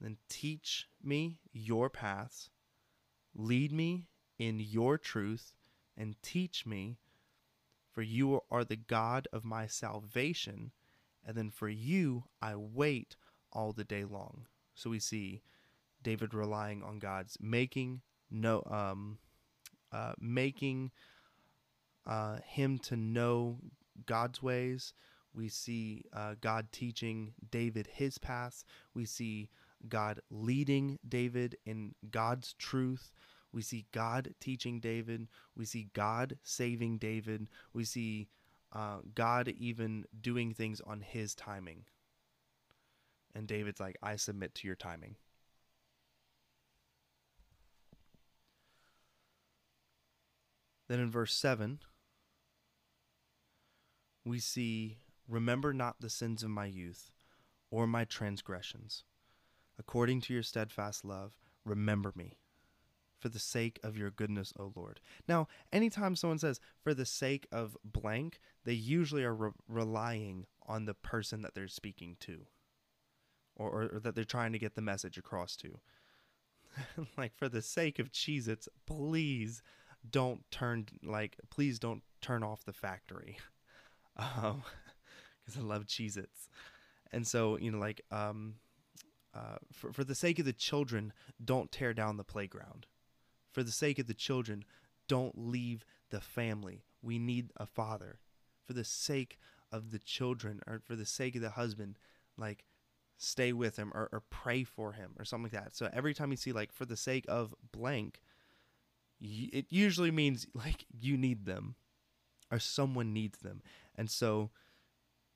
then 0.00 0.16
teach 0.28 0.88
me 1.02 1.38
your 1.52 1.88
paths 1.88 2.50
Lead 3.36 3.70
me 3.70 4.08
in 4.38 4.58
your 4.58 4.96
truth 4.96 5.52
and 5.96 6.20
teach 6.22 6.64
me, 6.66 6.96
for 7.92 8.02
you 8.02 8.40
are 8.50 8.64
the 8.64 8.76
God 8.76 9.28
of 9.32 9.44
my 9.44 9.66
salvation. 9.66 10.72
And 11.24 11.36
then 11.36 11.50
for 11.50 11.68
you 11.68 12.24
I 12.40 12.56
wait 12.56 13.16
all 13.52 13.72
the 13.72 13.84
day 13.84 14.04
long. 14.04 14.46
So 14.74 14.90
we 14.90 14.98
see 14.98 15.42
David 16.02 16.34
relying 16.34 16.82
on 16.82 16.98
God's 16.98 17.36
making 17.40 18.00
no 18.30 18.62
um 18.70 19.18
uh, 19.92 20.12
making 20.18 20.90
uh, 22.06 22.38
him 22.44 22.78
to 22.78 22.96
know 22.96 23.58
God's 24.04 24.42
ways. 24.42 24.92
We 25.34 25.48
see 25.48 26.04
uh, 26.12 26.34
God 26.40 26.68
teaching 26.72 27.34
David 27.50 27.88
his 27.92 28.18
paths. 28.18 28.64
We 28.94 29.04
see 29.04 29.50
God 29.88 30.20
leading 30.30 30.98
David 31.06 31.56
in 31.64 31.94
God's 32.10 32.54
truth. 32.54 33.10
We 33.52 33.62
see 33.62 33.86
God 33.92 34.34
teaching 34.40 34.80
David. 34.80 35.28
We 35.56 35.64
see 35.64 35.88
God 35.92 36.38
saving 36.42 36.98
David. 36.98 37.48
We 37.72 37.84
see 37.84 38.28
uh, 38.72 38.98
God 39.14 39.48
even 39.48 40.04
doing 40.20 40.52
things 40.52 40.80
on 40.80 41.00
his 41.00 41.34
timing. 41.34 41.84
And 43.34 43.46
David's 43.46 43.80
like, 43.80 43.96
I 44.02 44.16
submit 44.16 44.54
to 44.56 44.66
your 44.66 44.76
timing. 44.76 45.16
Then 50.88 51.00
in 51.00 51.10
verse 51.10 51.34
7, 51.34 51.80
we 54.24 54.38
see, 54.38 54.98
Remember 55.28 55.72
not 55.72 55.96
the 56.00 56.10
sins 56.10 56.42
of 56.42 56.50
my 56.50 56.66
youth 56.66 57.10
or 57.70 57.86
my 57.86 58.04
transgressions. 58.04 59.02
According 59.78 60.22
to 60.22 60.34
your 60.34 60.42
steadfast 60.42 61.04
love, 61.04 61.36
remember 61.64 62.12
me 62.14 62.38
for 63.18 63.28
the 63.28 63.38
sake 63.38 63.80
of 63.82 63.96
your 63.96 64.10
goodness, 64.10 64.52
O 64.58 64.72
Lord. 64.74 65.00
Now, 65.28 65.48
anytime 65.72 66.16
someone 66.16 66.38
says 66.38 66.60
for 66.82 66.94
the 66.94 67.06
sake 67.06 67.46
of 67.50 67.76
blank, 67.84 68.40
they 68.64 68.72
usually 68.72 69.24
are 69.24 69.34
re- 69.34 69.50
relying 69.68 70.46
on 70.66 70.84
the 70.84 70.94
person 70.94 71.42
that 71.42 71.54
they're 71.54 71.68
speaking 71.68 72.16
to 72.20 72.46
or, 73.56 73.70
or, 73.70 73.82
or 73.94 74.00
that 74.00 74.14
they're 74.14 74.24
trying 74.24 74.52
to 74.52 74.58
get 74.58 74.74
the 74.74 74.82
message 74.82 75.16
across 75.18 75.56
to. 75.56 75.78
like, 77.18 77.34
for 77.34 77.48
the 77.48 77.62
sake 77.62 77.98
of 77.98 78.12
Cheez 78.12 78.48
Its, 78.48 78.68
please 78.86 79.62
don't 80.08 80.48
turn, 80.50 80.86
like, 81.02 81.36
please 81.50 81.78
don't 81.78 82.02
turn 82.20 82.42
off 82.42 82.64
the 82.64 82.72
factory. 82.72 83.38
Um, 84.18 84.62
because 85.44 85.60
I 85.60 85.62
love 85.62 85.84
Cheez 85.84 86.16
Its. 86.16 86.48
And 87.12 87.26
so, 87.26 87.58
you 87.58 87.70
know, 87.70 87.76
like, 87.76 88.00
um, 88.10 88.54
uh, 89.36 89.56
for, 89.72 89.92
for 89.92 90.04
the 90.04 90.14
sake 90.14 90.38
of 90.38 90.46
the 90.46 90.52
children, 90.52 91.12
don't 91.44 91.70
tear 91.70 91.92
down 91.92 92.16
the 92.16 92.24
playground. 92.24 92.86
For 93.52 93.62
the 93.62 93.72
sake 93.72 93.98
of 93.98 94.06
the 94.06 94.14
children, 94.14 94.64
don't 95.08 95.34
leave 95.36 95.84
the 96.10 96.20
family. 96.20 96.84
We 97.02 97.18
need 97.18 97.52
a 97.56 97.66
father. 97.66 98.20
For 98.66 98.72
the 98.72 98.84
sake 98.84 99.38
of 99.70 99.90
the 99.90 99.98
children, 99.98 100.60
or 100.66 100.80
for 100.84 100.96
the 100.96 101.06
sake 101.06 101.36
of 101.36 101.42
the 101.42 101.50
husband, 101.50 101.98
like, 102.38 102.64
stay 103.18 103.52
with 103.52 103.76
him 103.76 103.92
or, 103.94 104.08
or 104.12 104.22
pray 104.30 104.64
for 104.64 104.92
him 104.92 105.12
or 105.18 105.24
something 105.24 105.50
like 105.52 105.64
that. 105.64 105.76
So 105.76 105.88
every 105.92 106.14
time 106.14 106.30
you 106.30 106.36
see, 106.36 106.52
like, 106.52 106.72
for 106.72 106.86
the 106.86 106.96
sake 106.96 107.24
of 107.28 107.54
blank, 107.72 108.20
it 109.20 109.66
usually 109.70 110.10
means, 110.10 110.46
like, 110.54 110.86
you 110.90 111.16
need 111.16 111.44
them 111.44 111.74
or 112.50 112.58
someone 112.58 113.12
needs 113.12 113.38
them. 113.38 113.62
And 113.96 114.10
so 114.10 114.50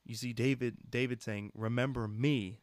you 0.04 0.14
see 0.14 0.33
David 0.33 0.90
David 0.90 1.23
saying, 1.23 1.52
"Remember 1.54 2.09
me." 2.09 2.61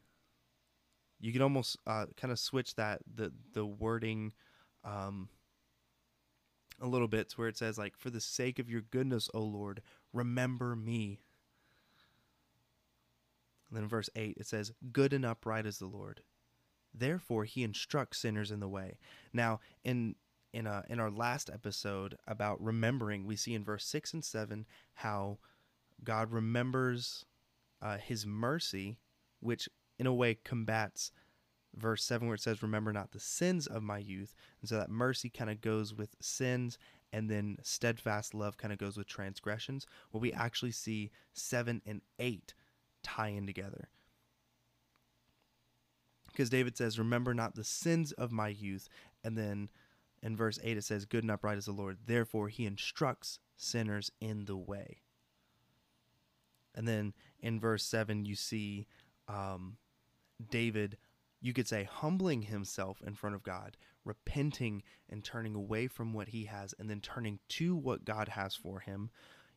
You 1.19 1.33
can 1.33 1.41
almost 1.41 1.77
uh, 1.88 2.05
kind 2.15 2.31
of 2.31 2.39
switch 2.39 2.75
that 2.75 3.01
the 3.12 3.31
the 3.53 3.65
wording 3.65 4.33
um, 4.83 5.29
a 6.79 6.88
little 6.88 7.07
bit 7.07 7.29
to 7.29 7.38
where 7.38 7.47
it 7.47 7.57
says 7.57 7.77
like, 7.77 7.97
"For 7.97 8.09
the 8.09 8.21
sake 8.21 8.59
of 8.59 8.69
your 8.69 8.81
goodness, 8.81 9.29
O 9.33 9.41
Lord, 9.41 9.81
remember 10.13 10.75
me." 10.75 11.21
And 13.69 13.77
then 13.77 13.83
in 13.83 13.89
verse 13.89 14.09
8 14.15 14.38
it 14.38 14.47
says, 14.47 14.71
Good 14.91 15.13
and 15.13 15.25
upright 15.25 15.65
is 15.65 15.79
the 15.79 15.88
Lord. 15.88 16.21
Therefore 16.93 17.43
he 17.43 17.63
instructs 17.63 18.19
sinners 18.19 18.51
in 18.51 18.59
the 18.59 18.69
way. 18.69 18.97
Now, 19.33 19.59
in 19.83 20.15
in 20.53 20.65
uh, 20.65 20.83
in 20.89 21.00
our 21.00 21.12
last 21.12 21.50
episode 21.53 22.17
about 22.27 22.63
remembering, 22.63 23.25
we 23.25 23.36
see 23.36 23.53
in 23.53 23.63
verse 23.63 23.86
6 23.86 24.13
and 24.13 24.24
7 24.24 24.65
how 24.95 25.38
God 26.03 26.31
remembers 26.31 27.25
uh, 27.81 27.97
his 27.97 28.25
mercy, 28.25 28.97
which 29.41 29.67
in 30.00 30.08
a 30.08 30.13
way 30.13 30.36
combats 30.44 31.12
verse 31.77 32.04
7 32.04 32.27
where 32.27 32.36
it 32.36 32.42
says, 32.42 32.62
Remember 32.62 32.92
not 32.92 33.12
the 33.12 33.20
sins 33.20 33.68
of 33.68 33.84
my 33.84 33.98
youth. 33.98 34.34
And 34.62 34.70
so 34.70 34.77
that 34.77 34.89
mercy 34.89 35.30
kind 35.30 35.50
of 35.50 35.62
goes 35.62 35.94
with 35.94 36.16
sins, 36.20 36.77
and 37.13 37.30
then 37.30 37.58
steadfast 37.63 38.34
love 38.34 38.58
kind 38.58 38.74
of 38.74 38.80
goes 38.80 38.98
with 38.98 39.08
transgressions. 39.08 39.86
Well, 40.12 40.22
we 40.22 40.34
actually 40.34 40.72
see 40.72 41.12
7 41.34 41.82
and 41.86 42.01
8 42.20 42.54
tie 43.04 43.30
in 43.30 43.46
together. 43.46 43.89
Because 46.27 46.50
David 46.50 46.77
says, 46.77 47.00
Remember 47.00 47.34
not 47.34 47.56
the 47.56 47.63
sins 47.63 48.12
of 48.13 48.32
my 48.32 48.50
youth. 48.50 48.89
And 49.24 49.38
then 49.38 49.70
in 50.22 50.36
verse 50.36 50.60
8 50.63 50.77
it 50.77 50.84
says, 50.84 51.06
Good 51.06 51.24
and 51.24 51.32
upright 51.32 51.58
is 51.58 51.66
the 51.66 51.72
Lord. 51.72 51.98
Therefore 52.06 52.50
he 52.50 52.66
instructs 52.66 53.39
sinners 53.56 54.12
in 54.20 54.46
the 54.46 54.58
way. 54.58 55.01
And 56.75 56.88
then 56.88 57.13
in 57.39 57.60
verse 57.60 57.84
7, 57.84 58.25
you 58.25 58.36
see 58.36 58.86
um, 59.27 59.77
David, 60.50 60.98
you 61.41 61.53
could 61.53 61.67
say, 61.67 61.84
humbling 61.84 62.44
himself 62.44 63.01
in 63.06 63.15
front 63.15 63.36
of 63.36 63.44
God, 63.44 63.77
repenting 64.06 64.84
and 65.10 65.24
turning 65.24 65.56
away 65.56 65.88
from 65.88 66.13
what 66.13 66.29
he 66.29 66.46
has, 66.46 66.74
and 66.79 66.89
then 66.89 67.01
turning 67.01 67.39
to 67.50 67.75
what 67.75 68.06
God 68.06 68.29
has 68.29 68.56
for 68.56 68.79
him. 68.79 69.10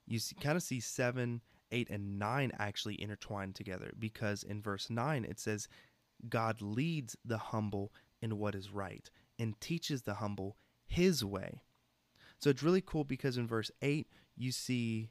You 0.06 0.18
see, 0.18 0.36
kind 0.36 0.56
of 0.56 0.62
see 0.62 0.80
7, 0.80 1.40
8, 1.70 1.90
and 1.90 2.18
9 2.18 2.52
actually 2.58 3.00
intertwined 3.00 3.54
together 3.54 3.92
because 3.98 4.42
in 4.42 4.60
verse 4.60 4.90
9 4.90 5.24
it 5.24 5.38
says, 5.38 5.68
God 6.28 6.60
leads 6.60 7.16
the 7.24 7.38
humble 7.38 7.92
in 8.20 8.38
what 8.38 8.54
is 8.54 8.70
right 8.70 9.08
and 9.38 9.58
teaches 9.60 10.02
the 10.02 10.14
humble 10.14 10.56
his 10.86 11.24
way. 11.24 11.62
So 12.38 12.50
it's 12.50 12.62
really 12.62 12.82
cool 12.82 13.04
because 13.04 13.36
in 13.36 13.46
verse 13.46 13.70
8, 13.82 14.08
you 14.36 14.52
see 14.52 15.10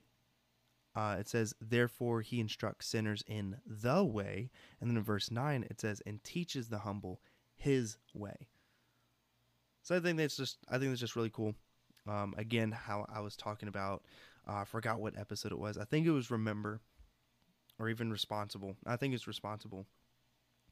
uh, 0.95 1.17
it 1.19 1.27
says, 1.27 1.53
Therefore 1.61 2.21
he 2.21 2.39
instructs 2.39 2.87
sinners 2.87 3.23
in 3.27 3.57
the 3.65 4.03
way. 4.03 4.49
And 4.79 4.89
then 4.89 4.97
in 4.97 5.03
verse 5.03 5.31
9, 5.31 5.65
it 5.69 5.79
says, 5.79 6.01
And 6.05 6.23
teaches 6.23 6.69
the 6.69 6.79
humble 6.79 7.21
his 7.55 7.97
way. 8.13 8.47
So 9.83 9.95
I 9.95 9.99
think 9.99 10.17
that's 10.17 10.37
just, 10.37 10.57
I 10.67 10.77
think 10.77 10.91
that's 10.91 11.01
just 11.01 11.15
really 11.15 11.29
cool. 11.29 11.55
Um, 12.07 12.33
again, 12.37 12.71
how 12.71 13.05
I 13.13 13.19
was 13.19 13.35
talking 13.35 13.69
about, 13.69 14.03
uh, 14.47 14.55
I 14.55 14.65
forgot 14.65 14.99
what 14.99 15.17
episode 15.17 15.51
it 15.51 15.59
was. 15.59 15.77
I 15.77 15.85
think 15.85 16.07
it 16.07 16.11
was 16.11 16.31
Remember 16.31 16.81
or 17.77 17.89
even 17.89 18.11
Responsible. 18.11 18.75
I 18.85 18.95
think 18.95 19.13
it's 19.13 19.27
Responsible, 19.27 19.85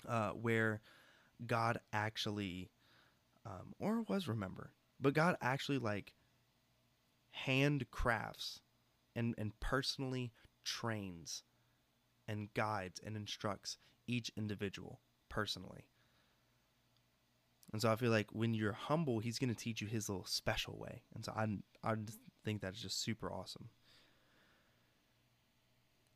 uh, 0.08 0.32
where 0.32 0.82
God 1.46 1.80
actually, 1.94 2.70
um, 3.46 3.74
or 3.80 4.02
was 4.02 4.28
Remember, 4.28 4.72
but 5.00 5.14
God 5.14 5.38
actually 5.42 5.78
like 5.78 6.14
handcrafts 7.46 8.62
and, 9.18 9.36
and 9.38 9.60
personally 9.60 10.32
trains 10.64 11.44
and 12.28 12.54
guides 12.54 13.02
and 13.06 13.18
instructs 13.18 13.78
each 14.06 14.32
individual 14.38 15.02
personally. 15.28 15.88
And 17.74 17.82
so 17.82 17.92
I 17.92 17.96
feel 17.98 18.12
like 18.12 18.28
when 18.32 18.54
you're 18.54 18.72
humble, 18.72 19.20
he's 19.20 19.40
going 19.40 19.54
to 19.54 19.56
teach 19.56 19.82
you 19.82 19.88
his 19.88 20.08
little 20.08 20.26
special 20.26 20.78
way. 20.78 21.02
And 21.14 21.26
so 21.26 21.34
I, 21.36 21.48
I 21.84 21.96
think 22.46 22.62
that's 22.62 22.82
just 22.82 23.02
super 23.02 23.30
awesome. 23.30 23.70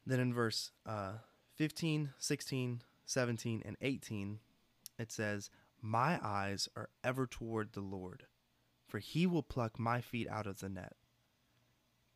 Then 0.06 0.20
in 0.20 0.34
verse 0.34 0.72
uh, 0.86 1.14
15, 1.56 2.12
16, 2.18 2.84
17, 3.06 3.64
and 3.66 3.78
18, 3.82 4.40
it 4.98 5.12
says, 5.12 5.50
My 5.82 6.20
eyes 6.24 6.70
are 6.76 6.90
ever 7.04 7.28
toward 7.28 7.74
the 7.74 7.82
Lord, 7.82 8.24
for 8.88 9.00
he 9.00 9.28
will 9.28 9.44
pluck 9.44 9.78
my 9.78 10.02
feet 10.02 10.30
out 10.30 10.48
of 10.48 10.60
the 10.60 10.70
net. 10.70 10.94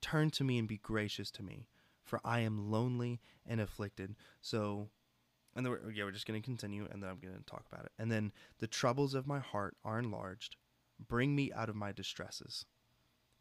Turn 0.05 0.29
to 0.29 0.43
me 0.43 0.59
and 0.59 0.67
be 0.67 0.77
gracious 0.77 1.31
to 1.31 1.41
me, 1.41 1.65
for 2.03 2.21
I 2.23 2.41
am 2.41 2.69
lonely 2.69 3.19
and 3.43 3.59
afflicted. 3.59 4.15
So, 4.39 4.89
and 5.55 5.65
then 5.65 5.71
we're, 5.71 5.89
yeah, 5.89 6.03
we're 6.03 6.11
just 6.11 6.27
going 6.27 6.39
to 6.39 6.45
continue, 6.45 6.87
and 6.91 7.01
then 7.01 7.09
I'm 7.09 7.17
going 7.17 7.33
to 7.33 7.43
talk 7.43 7.65
about 7.71 7.85
it. 7.85 7.91
And 7.97 8.11
then 8.11 8.31
the 8.59 8.67
troubles 8.67 9.15
of 9.15 9.25
my 9.25 9.39
heart 9.39 9.75
are 9.83 9.97
enlarged. 9.97 10.57
Bring 11.07 11.35
me 11.35 11.51
out 11.51 11.69
of 11.69 11.75
my 11.75 11.91
distresses. 11.91 12.67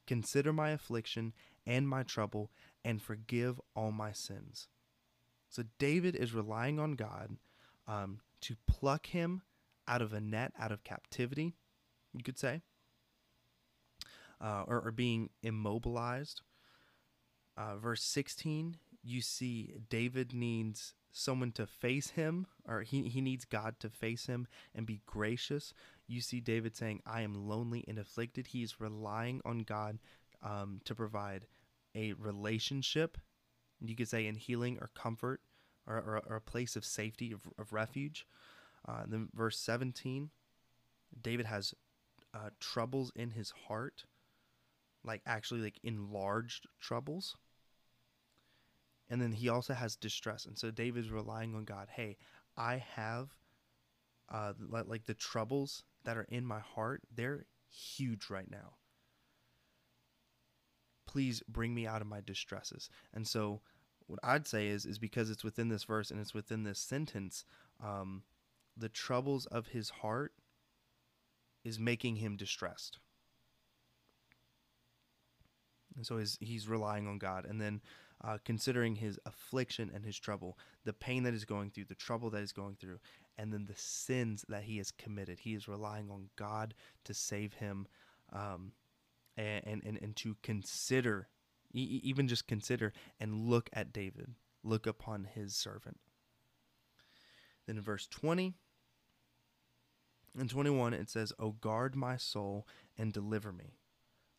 Consider 0.07 0.55
my 0.55 0.71
affliction 0.71 1.35
and 1.67 1.87
my 1.87 2.03
trouble, 2.03 2.51
and 2.83 3.03
forgive 3.03 3.61
all 3.77 3.93
my 3.93 4.13
sins. 4.13 4.69
So 5.51 5.65
David 5.79 6.17
is 6.17 6.33
relying 6.33 6.81
on 6.81 6.93
God 6.93 7.37
um, 7.87 8.21
to 8.41 8.57
pluck 8.67 9.09
him 9.09 9.43
out 9.87 10.01
of 10.01 10.15
a 10.15 10.21
net, 10.21 10.55
out 10.59 10.73
of 10.73 10.83
captivity, 10.83 11.53
you 12.15 12.25
could 12.25 12.39
say, 12.39 12.63
uh, 14.41 14.65
or, 14.67 14.81
or 14.81 14.93
being 14.93 15.29
immobilized 15.43 16.41
uh, 17.57 17.77
verse 17.77 18.03
16, 18.03 18.77
you 19.03 19.21
see 19.21 19.75
David 19.89 20.33
needs 20.33 20.95
someone 21.13 21.53
to 21.53 21.67
face 21.67 22.11
him, 22.11 22.47
or 22.67 22.81
he, 22.83 23.09
he 23.09 23.21
needs 23.21 23.45
God 23.45 23.79
to 23.81 23.89
face 23.89 24.27
him 24.27 24.49
and 24.75 24.87
be 24.87 25.01
gracious. 25.07 25.73
You 26.09 26.21
see 26.21 26.41
David 26.41 26.77
saying, 26.77 27.03
I 27.07 27.23
am 27.23 27.49
lonely 27.49 27.85
and 27.87 27.99
afflicted. 27.99 28.49
He's 28.49 28.81
relying 28.81 29.41
on 29.45 29.61
God 29.61 29.99
um, 30.43 30.81
to 30.85 30.95
provide 30.95 31.47
a 31.95 32.15
relationship, 32.15 33.19
you 33.81 33.95
could 33.95 34.09
say, 34.09 34.27
in 34.27 34.35
healing 34.35 34.79
or 34.81 34.91
comfort 34.95 35.41
or, 35.87 35.97
or, 35.97 36.23
or 36.29 36.37
a 36.37 36.41
place 36.41 36.75
of 36.75 36.85
safety, 36.85 37.31
of, 37.33 37.43
of 37.59 37.73
refuge. 37.73 38.27
Uh, 38.87 39.05
then 39.07 39.29
verse 39.35 39.59
17, 39.59 40.31
David 41.23 41.47
has 41.47 41.75
uh, 42.35 42.51
troubles 42.59 43.13
in 43.15 43.31
his 43.31 43.53
heart, 43.69 44.05
like 45.05 45.23
actually 45.27 45.61
like 45.61 45.79
enlarged 45.85 46.67
troubles 46.81 47.37
and 49.15 49.23
then 49.23 49.31
he 49.31 49.49
also 49.49 49.75
has 49.75 49.95
distress. 49.95 50.45
And 50.45 50.59
so 50.59 50.73
david's 50.73 51.11
relying 51.11 51.55
on 51.55 51.65
god. 51.65 51.87
Hey 51.89 52.17
i 52.57 52.83
have 52.97 53.29
uh 54.29 54.53
like 54.69 55.07
the 55.07 55.15
troubles 55.15 55.85
that 56.05 56.17
are 56.17 56.27
in 56.29 56.45
my 56.45 56.59
heart 56.59 57.03
they're 57.15 57.47
huge 57.71 58.29
right 58.29 58.51
now. 58.51 58.75
Please 61.07 61.45
bring 61.49 61.73
me 61.73 61.87
out 61.87 62.03
of 62.03 62.09
my 62.09 62.21
distresses. 62.21 62.91
And 63.15 63.27
so 63.27 63.61
what 64.09 64.19
i'd 64.25 64.49
say 64.49 64.67
is 64.67 64.85
is 64.85 64.99
because 64.99 65.31
it's 65.31 65.45
within 65.45 65.69
this 65.69 65.85
verse 65.85 66.11
and 66.11 66.21
it's 66.21 66.35
within 66.35 66.65
this 66.65 66.79
sentence 66.79 67.45
um 67.83 68.23
the 68.77 68.89
troubles 68.89 69.47
of 69.47 69.69
his 69.69 69.91
heart 69.91 70.33
is 71.63 71.79
making 71.79 72.17
him 72.17 72.37
distressed. 72.37 72.99
And 75.97 76.05
so 76.05 76.19
he's, 76.19 76.37
he's 76.41 76.69
relying 76.69 77.07
on 77.07 77.19
God. 77.19 77.47
And 77.47 77.61
then 77.61 77.81
uh, 78.25 78.39
considering 78.45 78.97
his 78.97 79.19
affliction 79.27 79.91
and 79.95 80.05
his 80.05 80.19
trouble, 80.19 80.59
the 80.85 80.93
pain 80.93 81.25
that 81.25 81.33
he's 81.33 81.45
going 81.45 81.71
through, 81.71 81.85
the 81.85 81.95
trouble 81.95 82.31
that 82.31 82.41
he's 82.41 82.53
going 82.53 82.77
through, 82.81 82.99
and 83.37 83.53
then 83.53 83.67
the 83.67 83.75
sins 83.77 84.45
that 84.49 84.65
he 84.65 84.79
has 84.79 84.91
committed. 84.91 85.41
He 85.41 85.55
is 85.55 85.69
relying 85.69 86.11
on 86.11 86.31
God 86.37 86.75
to 87.05 87.13
save 87.13 87.55
him 87.55 87.87
um, 88.33 88.73
and, 89.37 89.83
and, 89.85 89.99
and 90.01 90.17
to 90.17 90.37
consider, 90.43 91.29
even 91.73 92.27
just 92.29 92.47
consider 92.47 92.93
and 93.21 93.49
look 93.49 93.69
at 93.73 93.93
David, 93.93 94.35
look 94.63 94.87
upon 94.87 95.29
his 95.35 95.55
servant. 95.55 95.99
Then 97.67 97.77
in 97.77 97.83
verse 97.83 98.07
20 98.07 98.55
and 100.39 100.49
21, 100.49 100.95
it 100.95 101.11
says, 101.11 101.33
O 101.39 101.51
guard 101.53 101.95
my 101.95 102.17
soul 102.17 102.67
and 102.97 103.13
deliver 103.13 103.53
me. 103.53 103.79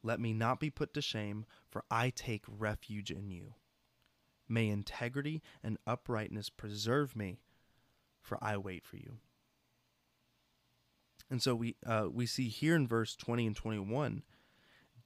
Let 0.01 0.19
me 0.19 0.33
not 0.33 0.59
be 0.59 0.69
put 0.69 0.93
to 0.93 1.01
shame, 1.01 1.45
for 1.69 1.83
I 1.89 2.11
take 2.11 2.43
refuge 2.47 3.11
in 3.11 3.29
you. 3.29 3.53
May 4.47 4.69
integrity 4.69 5.41
and 5.63 5.77
uprightness 5.87 6.49
preserve 6.49 7.15
me, 7.15 7.39
for 8.21 8.37
I 8.41 8.57
wait 8.57 8.85
for 8.85 8.97
you. 8.97 9.17
And 11.29 11.41
so 11.41 11.55
we 11.55 11.75
uh, 11.85 12.07
we 12.11 12.25
see 12.25 12.49
here 12.49 12.75
in 12.75 12.87
verse 12.87 13.15
20 13.15 13.47
and 13.47 13.55
21, 13.55 14.21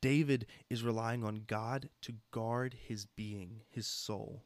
David 0.01 0.46
is 0.69 0.84
relying 0.84 1.24
on 1.24 1.43
God 1.48 1.89
to 2.01 2.15
guard 2.31 2.75
his 2.88 3.05
being, 3.05 3.62
his 3.69 3.88
soul. 3.88 4.43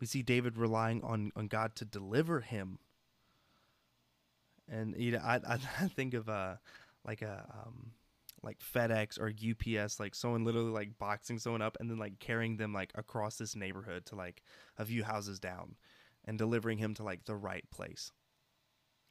We 0.00 0.06
see 0.06 0.22
David 0.22 0.58
relying 0.58 1.02
on, 1.02 1.32
on 1.36 1.48
God 1.48 1.76
to 1.76 1.84
deliver 1.84 2.40
him. 2.40 2.78
And 4.68 4.94
you 4.96 5.12
know, 5.12 5.20
I, 5.22 5.40
I 5.46 5.56
think 5.94 6.14
of 6.14 6.28
a 6.28 6.60
like 7.04 7.22
a 7.22 7.46
um, 7.52 7.92
like 8.44 8.60
FedEx 8.60 9.18
or 9.18 9.28
UPS, 9.28 9.98
like 9.98 10.14
someone 10.14 10.44
literally 10.44 10.70
like 10.70 10.98
boxing 10.98 11.38
someone 11.38 11.62
up 11.62 11.76
and 11.80 11.90
then 11.90 11.98
like 11.98 12.18
carrying 12.18 12.56
them 12.56 12.72
like 12.72 12.92
across 12.94 13.36
this 13.36 13.56
neighborhood 13.56 14.06
to 14.06 14.14
like 14.14 14.42
a 14.78 14.84
few 14.84 15.02
houses 15.02 15.40
down 15.40 15.76
and 16.24 16.38
delivering 16.38 16.78
him 16.78 16.94
to 16.94 17.02
like 17.02 17.24
the 17.24 17.34
right 17.34 17.68
place. 17.70 18.12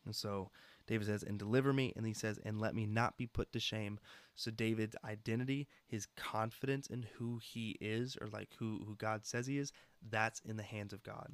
And 0.05 0.15
so 0.15 0.51
David 0.87 1.07
says, 1.07 1.23
and 1.23 1.39
deliver 1.39 1.71
me. 1.71 1.93
And 1.95 2.05
he 2.05 2.13
says, 2.13 2.39
and 2.43 2.59
let 2.59 2.75
me 2.75 2.85
not 2.85 3.17
be 3.17 3.25
put 3.25 3.51
to 3.53 3.59
shame. 3.59 3.99
So 4.35 4.51
David's 4.51 4.95
identity, 5.05 5.67
his 5.87 6.07
confidence 6.17 6.87
in 6.87 7.05
who 7.17 7.39
he 7.41 7.77
is 7.79 8.17
or 8.19 8.27
like 8.27 8.49
who, 8.57 8.83
who 8.85 8.95
God 8.95 9.25
says 9.25 9.47
he 9.47 9.57
is, 9.57 9.71
that's 10.09 10.41
in 10.41 10.57
the 10.57 10.63
hands 10.63 10.93
of 10.93 11.03
God. 11.03 11.31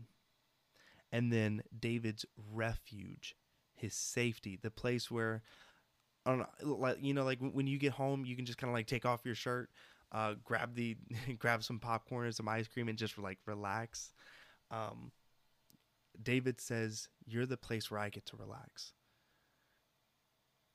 And 1.11 1.33
then 1.33 1.63
David's 1.77 2.25
refuge, 2.53 3.35
his 3.73 3.95
safety, 3.95 4.59
the 4.61 4.69
place 4.69 5.09
where, 5.09 5.41
Like, 6.61 6.97
you 7.01 7.13
know, 7.13 7.23
like 7.23 7.39
when 7.39 7.67
you 7.67 7.77
get 7.77 7.91
home, 7.91 8.25
you 8.25 8.35
can 8.35 8.45
just 8.45 8.57
kind 8.57 8.69
of 8.69 8.75
like 8.75 8.87
take 8.87 9.05
off 9.05 9.25
your 9.25 9.35
shirt, 9.35 9.69
uh, 10.11 10.35
grab 10.43 10.75
the, 10.75 10.97
grab 11.39 11.63
some 11.63 11.79
popcorn 11.79 12.25
and 12.25 12.35
some 12.35 12.47
ice 12.47 12.67
cream 12.67 12.89
and 12.89 12.97
just 12.97 13.17
like 13.17 13.39
relax. 13.45 14.13
Um, 14.71 15.11
David 16.21 16.59
says, 16.59 17.07
You're 17.25 17.45
the 17.45 17.57
place 17.57 17.89
where 17.89 17.99
I 17.99 18.09
get 18.09 18.25
to 18.27 18.37
relax 18.37 18.93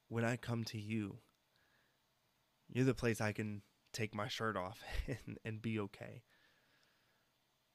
when 0.08 0.24
I 0.24 0.36
come 0.36 0.62
to 0.64 0.80
you, 0.80 1.18
you're 2.72 2.84
the 2.84 2.94
place 2.94 3.20
I 3.20 3.32
can 3.32 3.62
take 3.92 4.14
my 4.14 4.28
shirt 4.28 4.56
off 4.56 4.80
and, 5.08 5.38
and 5.44 5.62
be 5.62 5.78
okay. 5.80 6.22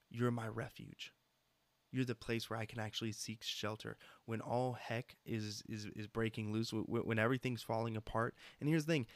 You're 0.09 0.31
my 0.31 0.47
refuge. 0.47 1.11
You're 1.91 2.05
the 2.05 2.15
place 2.15 2.49
where 2.49 2.59
I 2.59 2.65
can 2.65 2.79
actually 2.79 3.11
seek 3.11 3.43
shelter 3.43 3.97
when 4.25 4.41
all 4.41 4.73
heck 4.73 5.15
is 5.25 5.63
is 5.67 5.87
is 5.95 6.07
breaking 6.07 6.51
loose, 6.51 6.71
when 6.71 7.19
everything's 7.19 7.63
falling 7.63 7.97
apart. 7.97 8.35
And 8.59 8.69
here's 8.69 8.85
the 8.85 8.93
thing: 8.93 9.07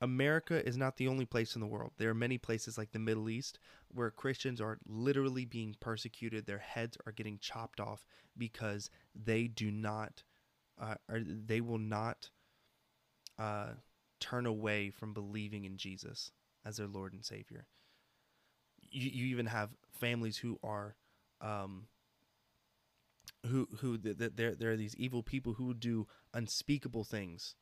America 0.00 0.66
is 0.66 0.76
not 0.76 0.96
the 0.96 1.08
only 1.08 1.24
place 1.24 1.54
in 1.54 1.60
the 1.60 1.66
world. 1.66 1.92
There 1.98 2.10
are 2.10 2.14
many 2.14 2.38
places 2.38 2.78
like 2.78 2.92
the 2.92 2.98
Middle 2.98 3.28
East 3.28 3.58
where 3.88 4.10
Christians 4.10 4.60
are 4.60 4.78
literally 4.86 5.44
being 5.44 5.74
persecuted. 5.80 6.46
Their 6.46 6.58
heads 6.58 6.96
are 7.06 7.12
getting 7.12 7.38
chopped 7.38 7.80
off 7.80 8.06
because 8.36 8.90
they 9.14 9.46
do 9.48 9.70
not 9.70 10.22
uh, 10.80 10.96
or 11.08 11.20
they 11.20 11.60
will 11.60 11.78
not 11.78 12.30
uh, 13.38 13.68
turn 14.20 14.46
away 14.46 14.90
from 14.90 15.12
believing 15.12 15.64
in 15.64 15.76
Jesus 15.76 16.32
as 16.64 16.76
their 16.76 16.86
Lord 16.86 17.12
and 17.12 17.24
Savior. 17.24 17.66
You, 18.90 19.10
you 19.10 19.26
even 19.26 19.46
have 19.46 19.70
families 19.92 20.36
who 20.36 20.58
are 20.62 20.96
um, 21.44 21.86
who 23.46 23.68
who 23.80 23.98
that 23.98 24.36
there 24.36 24.54
there 24.54 24.72
are 24.72 24.76
these 24.76 24.96
evil 24.96 25.22
people 25.22 25.52
who 25.52 25.74
do 25.74 26.06
unspeakable 26.32 27.04
things 27.04 27.54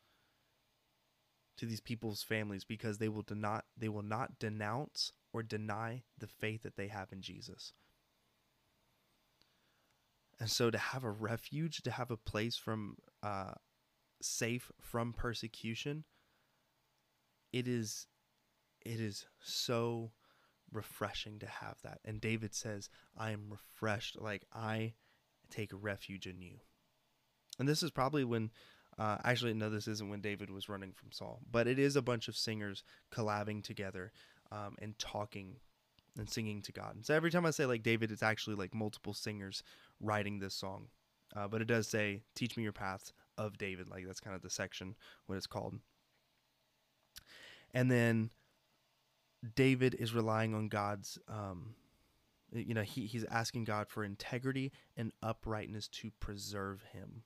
to 1.57 1.67
these 1.67 1.81
people's 1.81 2.23
families 2.23 2.65
because 2.65 2.99
they 2.99 3.09
will 3.09 3.25
not 3.31 3.65
they 3.77 3.89
will 3.89 4.03
not 4.03 4.39
denounce 4.39 5.13
or 5.33 5.43
deny 5.43 6.03
the 6.19 6.27
faith 6.27 6.63
that 6.63 6.77
they 6.77 6.89
have 6.89 7.13
in 7.13 7.21
Jesus. 7.21 7.73
And 10.39 10.51
so 10.51 10.71
to 10.71 10.79
have 10.79 11.05
a 11.05 11.11
refuge, 11.11 11.83
to 11.83 11.91
have 11.91 12.11
a 12.11 12.17
place 12.17 12.57
from 12.57 12.97
uh, 13.23 13.53
safe 14.21 14.71
from 14.81 15.13
persecution, 15.13 16.05
it 17.53 17.69
is 17.69 18.07
it 18.85 19.01
is 19.01 19.27
so 19.41 20.11
refreshing 20.73 21.39
to 21.41 21.47
have 21.47 21.77
that. 21.83 22.01
And 22.05 22.21
David 22.21 22.55
says, 22.55 22.89
I 23.17 23.33
am 23.33 23.51
refreshed, 23.51 24.21
like 24.21 24.45
I 24.53 24.95
take 25.51 25.71
refuge 25.73 26.27
in 26.27 26.41
you. 26.41 26.55
And 27.59 27.69
this 27.69 27.83
is 27.83 27.91
probably 27.91 28.25
when 28.25 28.51
uh, 28.99 29.19
actually, 29.25 29.55
no, 29.55 29.71
this 29.71 29.89
isn't 29.89 30.11
when 30.11 30.21
David 30.21 30.51
was 30.51 30.69
running 30.69 30.93
from 30.93 31.13
Saul, 31.13 31.41
but 31.51 31.67
it 31.67 31.79
is 31.79 31.97
a 31.97 32.03
bunch 32.03 32.29
of 32.29 32.37
singers 32.37 32.83
collabing 33.11 33.63
together 33.63 34.13
um, 34.51 34.77
and 34.81 34.99
talking 34.99 35.57
and 36.19 36.29
singing 36.29 36.61
to 36.63 36.73
God. 36.73 36.97
And 36.97 37.07
so 37.07 37.15
every 37.15 37.31
time 37.31 37.47
I 37.47 37.51
say 37.51 37.65
like 37.65 37.83
David, 37.83 38.11
it's 38.11 38.23
actually 38.23 38.57
like 38.57 38.75
multiple 38.75 39.15
singers 39.15 39.63
writing 40.01 40.39
this 40.39 40.55
song. 40.55 40.89
Uh, 41.35 41.49
but 41.49 41.63
it 41.63 41.67
does 41.67 41.89
say, 41.89 42.21
"Teach 42.35 42.59
me 42.59 42.63
your 42.63 42.73
paths 42.73 43.15
of 43.39 43.57
David." 43.57 43.89
Like 43.89 44.07
that's 44.07 44.21
kind 44.21 44.37
of 44.37 44.43
the 44.43 44.51
section 44.51 44.95
what 45.27 45.37
it's 45.37 45.47
called. 45.47 45.79
And 47.73 47.91
then 47.91 48.31
David 49.55 49.95
is 49.95 50.15
relying 50.15 50.55
on 50.55 50.69
God's, 50.69 51.19
um, 51.29 51.75
you 52.53 52.75
know, 52.75 52.83
he, 52.83 53.07
he's 53.07 53.25
asking 53.25 53.65
God 53.65 53.89
for 53.89 54.05
integrity 54.05 54.73
and 54.97 55.13
uprightness 55.23 55.89
to 55.89 56.11
preserve 56.21 56.83
him. 56.93 57.25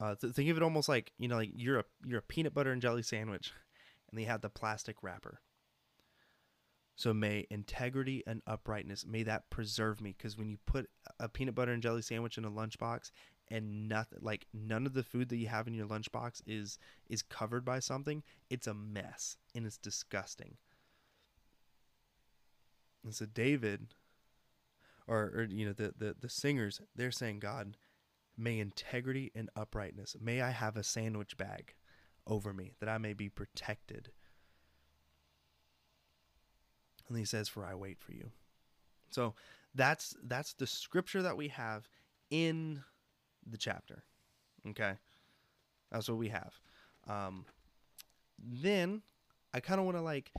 Uh, 0.00 0.14
th- 0.14 0.34
think 0.34 0.48
of 0.50 0.56
it 0.56 0.62
almost 0.62 0.88
like 0.88 1.12
you 1.18 1.26
know, 1.26 1.36
like 1.36 1.50
you're 1.54 1.80
a 1.80 1.84
you're 2.06 2.20
a 2.20 2.22
peanut 2.22 2.54
butter 2.54 2.70
and 2.70 2.80
jelly 2.80 3.02
sandwich, 3.02 3.52
and 4.10 4.18
they 4.18 4.24
have 4.24 4.40
the 4.40 4.48
plastic 4.48 5.02
wrapper. 5.02 5.40
So 6.94 7.14
may 7.14 7.46
integrity 7.50 8.24
and 8.26 8.42
uprightness, 8.46 9.06
may 9.06 9.22
that 9.22 9.50
preserve 9.50 10.00
me. 10.00 10.14
Because 10.16 10.36
when 10.36 10.48
you 10.48 10.58
put 10.66 10.90
a 11.20 11.28
peanut 11.28 11.54
butter 11.54 11.72
and 11.72 11.82
jelly 11.82 12.02
sandwich 12.02 12.38
in 12.38 12.44
a 12.44 12.50
lunchbox 12.50 13.12
and 13.48 13.88
nothing 13.88 14.18
like 14.20 14.46
none 14.52 14.84
of 14.84 14.94
the 14.94 15.04
food 15.04 15.28
that 15.28 15.36
you 15.36 15.46
have 15.46 15.68
in 15.68 15.74
your 15.74 15.86
lunchbox 15.86 16.42
is 16.46 16.78
is 17.08 17.22
covered 17.22 17.64
by 17.64 17.78
something, 17.78 18.22
it's 18.50 18.66
a 18.66 18.74
mess 18.74 19.36
and 19.54 19.64
it's 19.64 19.78
disgusting. 19.78 20.56
And 23.04 23.14
so 23.14 23.26
David 23.26 23.88
or, 25.06 25.32
or 25.34 25.46
you 25.48 25.66
know 25.66 25.72
the, 25.72 25.94
the 25.96 26.14
the 26.20 26.28
singers, 26.28 26.80
they're 26.94 27.10
saying, 27.10 27.38
God, 27.38 27.76
may 28.36 28.58
integrity 28.58 29.32
and 29.34 29.48
uprightness, 29.56 30.16
may 30.20 30.42
I 30.42 30.50
have 30.50 30.76
a 30.76 30.84
sandwich 30.84 31.36
bag 31.36 31.74
over 32.26 32.52
me 32.52 32.72
that 32.80 32.88
I 32.88 32.98
may 32.98 33.14
be 33.14 33.28
protected 33.28 34.10
and 37.08 37.18
he 37.18 37.24
says, 37.24 37.48
"For 37.48 37.64
I 37.64 37.74
wait 37.74 37.98
for 37.98 38.12
you." 38.12 38.30
So 39.10 39.34
that's 39.74 40.14
that's 40.22 40.52
the 40.52 40.66
scripture 40.66 41.22
that 41.22 41.36
we 41.36 41.48
have 41.48 41.88
in 42.30 42.84
the 43.46 43.56
chapter. 43.56 44.04
Okay, 44.68 44.92
that's 45.90 46.08
what 46.08 46.18
we 46.18 46.28
have. 46.28 46.60
Um, 47.06 47.46
then 48.38 49.02
I 49.54 49.60
kind 49.60 49.80
of 49.80 49.86
want 49.86 49.96
to 49.96 50.02
like 50.02 50.30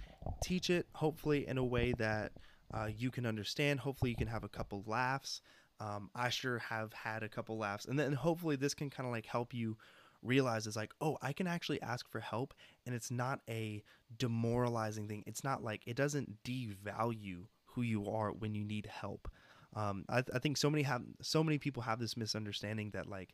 teach 0.44 0.70
it, 0.70 0.88
hopefully 0.94 1.48
in 1.48 1.58
a 1.58 1.64
way 1.64 1.94
that 1.98 2.32
uh, 2.74 2.88
you 2.96 3.12
can 3.12 3.26
understand. 3.26 3.80
Hopefully, 3.80 4.12
you 4.12 4.18
can 4.18 4.28
have 4.28 4.44
a 4.44 4.50
couple 4.50 4.84
laughs. 4.86 5.42
Um, 5.80 6.10
I 6.14 6.30
sure 6.30 6.60
have 6.60 6.92
had 6.94 7.24
a 7.24 7.30
couple 7.30 7.58
laughs, 7.58 7.86
and 7.86 7.98
then 7.98 8.14
hopefully 8.14 8.56
this 8.56 8.74
can 8.74 8.90
kind 8.90 9.08
of 9.08 9.14
like 9.14 9.26
help 9.26 9.54
you 9.54 9.78
realize 10.22 10.68
is 10.68 10.76
like, 10.76 10.94
oh, 11.02 11.18
I 11.22 11.34
can 11.34 11.48
actually 11.48 11.82
ask 11.82 12.10
for 12.10 12.20
help 12.20 12.54
and 12.86 12.94
it's 12.94 13.12
not 13.12 13.42
a 13.50 13.84
demoralizing 14.18 15.08
thing. 15.08 15.24
It's 15.26 15.44
not 15.44 15.64
like 15.64 15.82
it 15.86 15.96
doesn't 15.96 16.44
devalue 16.44 17.44
who 17.66 17.82
you 17.82 18.10
are 18.10 18.32
when 18.32 18.56
you 18.56 18.64
need 18.64 18.86
help. 18.88 19.30
Um, 19.76 20.06
I, 20.10 20.24
I 20.34 20.40
think 20.40 20.58
so 20.58 20.70
many 20.70 20.84
have 20.84 21.04
so 21.22 21.44
many 21.44 21.58
people 21.58 21.84
have 21.84 22.00
this 22.00 22.18
misunderstanding 22.18 22.92
that 22.92 23.08
like 23.08 23.34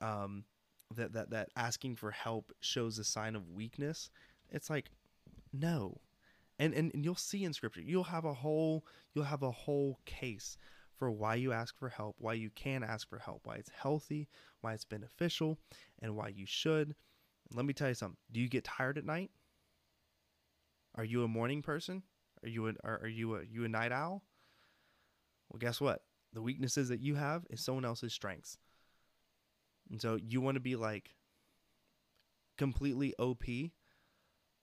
um, 0.00 0.44
that, 0.96 1.12
that 1.12 1.30
that 1.30 1.50
asking 1.56 1.96
for 1.96 2.10
help 2.10 2.52
shows 2.60 2.98
a 2.98 3.04
sign 3.04 3.36
of 3.36 3.50
weakness. 3.50 4.10
It's 4.50 4.70
like 4.70 4.90
no. 5.52 6.00
And, 6.58 6.74
and 6.74 6.92
and 6.92 7.04
you'll 7.04 7.14
see 7.14 7.44
in 7.44 7.54
scripture 7.54 7.80
you'll 7.80 8.04
have 8.04 8.26
a 8.26 8.34
whole 8.34 8.84
you'll 9.14 9.24
have 9.24 9.42
a 9.42 9.50
whole 9.50 9.98
case 10.04 10.58
for 11.00 11.10
why 11.10 11.34
you 11.34 11.50
ask 11.50 11.78
for 11.78 11.88
help, 11.88 12.14
why 12.18 12.34
you 12.34 12.50
can 12.50 12.82
ask 12.82 13.08
for 13.08 13.18
help, 13.18 13.40
why 13.44 13.54
it's 13.56 13.70
healthy, 13.70 14.28
why 14.60 14.74
it's 14.74 14.84
beneficial, 14.84 15.58
and 16.02 16.14
why 16.14 16.28
you 16.28 16.44
should. 16.44 16.94
let 17.54 17.64
me 17.64 17.72
tell 17.72 17.88
you 17.88 17.94
something. 17.94 18.18
Do 18.30 18.38
you 18.38 18.48
get 18.48 18.64
tired 18.64 18.98
at 18.98 19.06
night? 19.06 19.30
Are 20.94 21.04
you 21.04 21.24
a 21.24 21.28
morning 21.28 21.62
person? 21.62 22.02
Are 22.44 22.48
you 22.48 22.68
a, 22.68 22.72
are, 22.84 23.00
are 23.02 23.08
you 23.08 23.36
a 23.36 23.42
you 23.50 23.64
a 23.64 23.68
night 23.68 23.92
owl? 23.92 24.22
Well, 25.48 25.58
guess 25.58 25.80
what? 25.80 26.02
The 26.34 26.42
weaknesses 26.42 26.90
that 26.90 27.00
you 27.00 27.14
have 27.14 27.46
is 27.48 27.64
someone 27.64 27.86
else's 27.86 28.12
strengths. 28.12 28.58
And 29.90 30.00
so 30.00 30.16
you 30.16 30.42
want 30.42 30.56
to 30.56 30.60
be 30.60 30.76
like 30.76 31.14
completely 32.58 33.14
OP. 33.18 33.44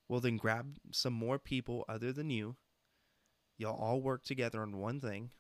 Well, 0.10 0.20
then 0.20 0.38
grab 0.38 0.76
some 0.92 1.14
more 1.14 1.38
people 1.38 1.86
other 1.90 2.12
than 2.12 2.30
you. 2.30 2.56
Y'all 3.58 3.80
all 3.80 4.02
work 4.02 4.24
together 4.24 4.62
on 4.62 4.78
one 4.78 5.02
thing, 5.02 5.32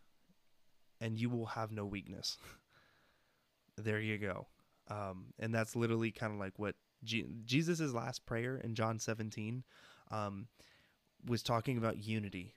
and 1.00 1.18
you 1.18 1.30
will 1.30 1.46
have 1.48 1.72
no 1.72 1.86
weakness. 1.86 2.38
there 3.78 4.00
you 4.00 4.18
go. 4.18 4.48
Um, 4.90 5.34
and 5.40 5.54
that's 5.54 5.76
literally 5.76 6.12
kind 6.12 6.34
of 6.34 6.40
like 6.40 6.58
what 6.58 6.76
G- 7.04 7.28
Jesus' 7.46 7.94
last 7.94 8.26
prayer 8.26 8.58
in 8.58 8.76
John 8.76 9.00
17 9.00 9.64
um, 10.12 10.48
was 11.26 11.44
talking 11.44 11.78
about 11.78 12.04
unity. 12.04 12.56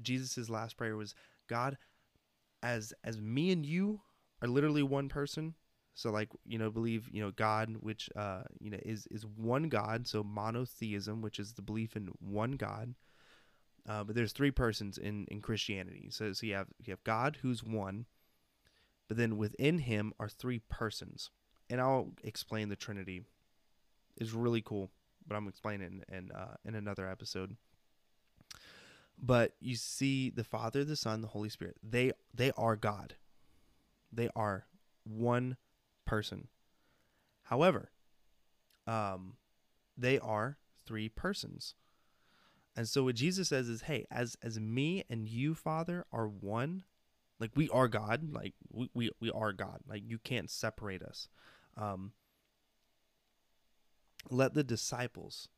Jesus' 0.00 0.50
last 0.50 0.76
prayer 0.76 0.96
was, 0.96 1.14
God, 1.48 1.76
as 2.62 2.92
as 3.04 3.20
me 3.20 3.50
and 3.50 3.64
you 3.64 4.00
are 4.42 4.48
literally 4.48 4.82
one 4.82 5.08
person, 5.08 5.54
so 5.94 6.10
like 6.10 6.28
you 6.44 6.58
know 6.58 6.70
believe 6.70 7.08
you 7.12 7.22
know 7.22 7.30
God, 7.30 7.76
which 7.80 8.10
uh 8.16 8.42
you 8.58 8.70
know 8.70 8.78
is 8.82 9.06
is 9.10 9.24
one 9.24 9.68
God, 9.68 10.06
so 10.06 10.22
monotheism, 10.24 11.22
which 11.22 11.38
is 11.38 11.52
the 11.52 11.62
belief 11.62 11.96
in 11.96 12.10
one 12.18 12.52
God. 12.52 12.94
Uh, 13.88 14.02
but 14.02 14.14
there's 14.14 14.32
three 14.32 14.50
persons 14.50 14.98
in 14.98 15.26
in 15.30 15.40
Christianity. 15.40 16.08
So 16.10 16.32
so 16.32 16.46
you 16.46 16.54
have 16.54 16.68
you 16.84 16.92
have 16.92 17.04
God 17.04 17.38
who's 17.42 17.62
one, 17.62 18.06
but 19.08 19.16
then 19.16 19.36
within 19.36 19.78
Him 19.78 20.12
are 20.18 20.28
three 20.28 20.60
persons, 20.68 21.30
and 21.70 21.80
I'll 21.80 22.12
explain 22.24 22.68
the 22.68 22.76
Trinity. 22.76 23.22
It's 24.16 24.32
really 24.32 24.62
cool, 24.62 24.90
but 25.26 25.36
I'm 25.36 25.48
explaining 25.48 26.02
in 26.08 26.16
in, 26.16 26.32
uh, 26.32 26.56
in 26.64 26.74
another 26.74 27.08
episode. 27.08 27.56
But 29.16 29.52
you 29.60 29.76
see 29.76 30.30
the 30.30 30.42
Father, 30.42 30.84
the 30.84 30.96
Son, 30.96 31.20
the 31.20 31.28
Holy 31.28 31.48
Spirit. 31.48 31.76
They 31.88 32.12
they 32.34 32.50
are 32.56 32.74
God. 32.74 33.14
They 34.12 34.28
are 34.34 34.66
one 35.04 35.56
person. 36.04 36.48
However, 37.44 37.90
um, 38.86 39.34
they 39.96 40.18
are 40.18 40.58
three 40.86 41.08
persons. 41.08 41.74
And 42.76 42.88
so 42.88 43.04
what 43.04 43.14
Jesus 43.14 43.48
says 43.48 43.68
is, 43.68 43.82
hey, 43.82 44.06
as 44.10 44.36
as 44.42 44.58
me 44.58 45.04
and 45.08 45.28
you, 45.28 45.54
Father, 45.54 46.04
are 46.12 46.26
one, 46.26 46.82
like 47.38 47.52
we 47.54 47.68
are 47.68 47.88
God, 47.88 48.32
like 48.32 48.54
we 48.70 48.90
we, 48.94 49.10
we 49.20 49.30
are 49.30 49.52
God. 49.52 49.80
Like 49.88 50.02
you 50.06 50.18
can't 50.18 50.50
separate 50.50 51.02
us. 51.02 51.28
Um, 51.76 52.12
let 54.30 54.54
the 54.54 54.64
disciples 54.64 55.48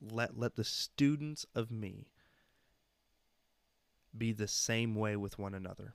let 0.00 0.38
let 0.38 0.56
the 0.56 0.64
students 0.64 1.46
of 1.54 1.70
me 1.70 2.08
be 4.16 4.32
the 4.32 4.48
same 4.48 4.94
way 4.94 5.16
with 5.16 5.38
one 5.38 5.54
another. 5.54 5.94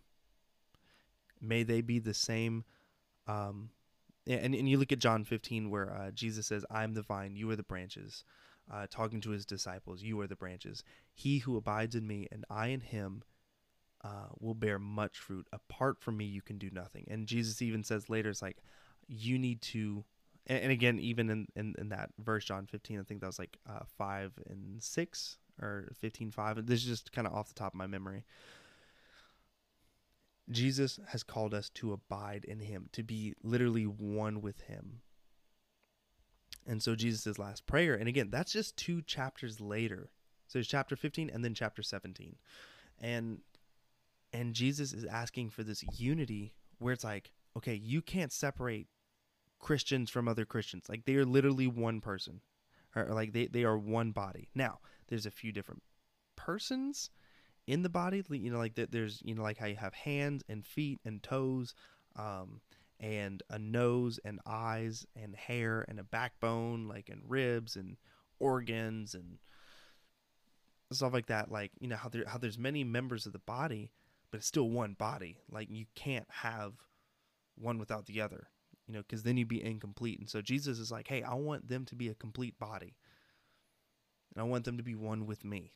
May 1.42 1.64
they 1.64 1.82
be 1.82 2.00
the 2.00 2.14
same 2.14 2.64
um, 3.28 3.70
and, 4.28 4.56
and 4.56 4.70
you 4.70 4.78
look 4.78 4.92
at 4.92 5.00
John 5.00 5.24
15 5.24 5.70
where 5.70 5.92
uh, 5.92 6.12
Jesus 6.12 6.48
says, 6.48 6.66
I'm 6.70 6.94
the 6.94 7.02
vine, 7.02 7.36
you 7.36 7.50
are 7.50 7.56
the 7.56 7.64
branches. 7.64 8.24
Uh, 8.72 8.88
talking 8.90 9.20
to 9.20 9.32
his 9.32 9.46
disciples, 9.46 10.02
you 10.02 10.20
are 10.22 10.28
the 10.28 10.38
branches. 10.38 10.84
He 11.14 11.40
who 11.40 11.58
abides 11.58 11.96
in 11.96 12.08
me 12.08 12.28
and 12.32 12.46
I 12.50 12.68
in 12.68 12.80
him 12.80 13.24
uh, 14.04 14.28
will 14.40 14.54
bear 14.54 14.80
much 14.80 15.18
fruit. 15.18 15.48
Apart 15.52 16.00
from 16.00 16.18
me, 16.18 16.26
you 16.26 16.42
can 16.42 16.58
do 16.58 16.70
nothing. 16.72 17.06
And 17.10 17.28
Jesus 17.28 17.62
even 17.62 17.84
says 17.84 18.10
later, 18.10 18.30
it's 18.30 18.42
like, 18.42 18.58
you 19.08 19.38
need 19.38 19.62
to, 19.62 20.06
and, 20.48 20.64
and 20.64 20.72
again, 20.72 21.00
even 21.00 21.30
in, 21.30 21.48
in, 21.56 21.76
in, 21.78 21.90
that 21.90 22.12
verse, 22.20 22.46
John 22.46 22.66
15, 22.66 23.00
I 23.00 23.04
think 23.04 23.20
that 23.22 23.28
was 23.28 23.40
like 23.40 23.58
uh, 23.70 23.84
5 23.98 24.34
and 24.50 24.82
6 24.82 25.38
or 25.62 25.92
15, 26.00 26.32
5. 26.32 26.66
This 26.66 26.80
is 26.80 26.86
just 26.86 27.12
kind 27.12 27.28
of 27.28 27.34
off 27.34 27.50
the 27.50 27.54
top 27.54 27.74
of 27.74 27.78
my 27.78 27.88
memory. 27.88 28.24
Jesus 30.50 31.00
has 31.08 31.24
called 31.24 31.54
us 31.54 31.70
to 31.70 31.94
abide 31.94 32.46
in 32.46 32.60
him, 32.60 32.90
to 32.92 33.04
be 33.04 33.34
literally 33.44 33.86
one 33.86 34.42
with 34.42 34.62
him. 34.62 35.02
And 36.66 36.82
so 36.82 36.96
Jesus' 36.96 37.40
last 37.40 37.66
prayer, 37.66 37.96
and 37.96 38.08
again, 38.08 38.30
that's 38.30 38.54
just 38.54 38.78
two 38.78 39.02
chapters 39.02 39.60
later. 39.60 40.10
So 40.48 40.60
it's 40.60 40.68
chapter 40.68 40.96
15 40.96 41.30
and 41.30 41.44
then 41.44 41.54
chapter 41.54 41.82
17. 41.82 42.36
And 43.00 43.40
and 44.32 44.54
Jesus 44.54 44.94
is 44.94 45.06
asking 45.06 45.52
for 45.52 45.64
this 45.64 45.84
unity 46.00 46.54
where 46.80 46.94
it's 46.94 47.04
like, 47.04 47.32
okay, 47.56 47.76
you 47.76 48.02
can't 48.02 48.32
separate 48.32 48.88
Christians 49.60 50.10
from 50.10 50.28
other 50.28 50.46
Christians. 50.46 50.86
Like 50.90 51.06
they 51.06 51.16
are 51.16 51.26
literally 51.26 51.68
one 51.68 52.02
person. 52.02 52.42
Or 52.96 53.06
like 53.06 53.34
they, 53.34 53.48
they 53.48 53.64
are 53.64 53.78
one 53.78 54.12
body. 54.12 54.50
Now, 54.54 54.80
there's 55.08 55.26
a 55.26 55.32
few 55.32 55.52
different 55.52 55.84
persons 56.36 57.10
in 57.68 57.82
the 57.82 57.90
body 57.90 58.24
you 58.30 58.52
know 58.52 58.58
like 58.58 58.76
that 58.76 58.92
there's 58.92 59.22
you 59.24 59.34
know 59.36 59.44
like 59.44 59.58
how 59.58 59.66
you 59.66 59.76
have 59.76 59.94
hands 59.94 60.44
and 60.50 60.66
feet 60.66 61.00
and 61.06 61.24
toes 61.24 61.74
um, 62.16 62.62
and 63.00 63.42
a 63.50 63.58
nose 63.58 64.20
and 64.26 64.40
eyes 64.46 65.06
and 65.16 65.36
hair 65.36 65.86
and 65.88 66.00
a 66.00 66.04
backbone 66.04 66.88
like 66.88 67.10
and 67.10 67.22
ribs 67.28 67.76
and 67.76 67.98
organs 68.40 69.16
and 69.16 69.38
stuff 70.92 71.14
like 71.14 71.28
that 71.28 71.52
like 71.52 71.72
you 71.80 71.88
know 71.88 71.96
how 71.96 72.10
there 72.10 72.24
how 72.28 72.38
there's 72.38 72.58
many 72.58 72.84
members 72.84 73.26
of 73.26 73.34
the 73.34 73.40
body 73.40 73.92
but 74.34 74.40
it's 74.40 74.48
still 74.48 74.72
one 74.72 74.94
body. 74.94 75.38
Like 75.52 75.68
you 75.70 75.86
can't 75.94 76.26
have 76.28 76.74
one 77.54 77.78
without 77.78 78.08
the 78.08 78.20
other 78.20 78.48
you 78.88 78.94
know 78.96 79.02
because 79.02 79.22
then 79.22 79.38
you'd 79.38 79.48
be 79.48 79.64
incomplete. 79.64 80.20
And 80.20 80.28
so 80.28 80.42
jesus 80.42 80.80
is 80.80 80.92
like 80.92 81.08
hey 81.08 81.22
i 81.22 81.36
want 81.36 81.68
them 81.68 81.86
to 81.86 81.96
be 81.96 82.10
a 82.10 82.16
complete 82.16 82.58
body. 82.58 82.96
And 84.34 84.42
i 84.42 84.44
want 84.44 84.66
them 84.66 84.78
to 84.78 84.84
be 84.84 84.96
one 84.96 85.28
with 85.28 85.46
me 85.46 85.74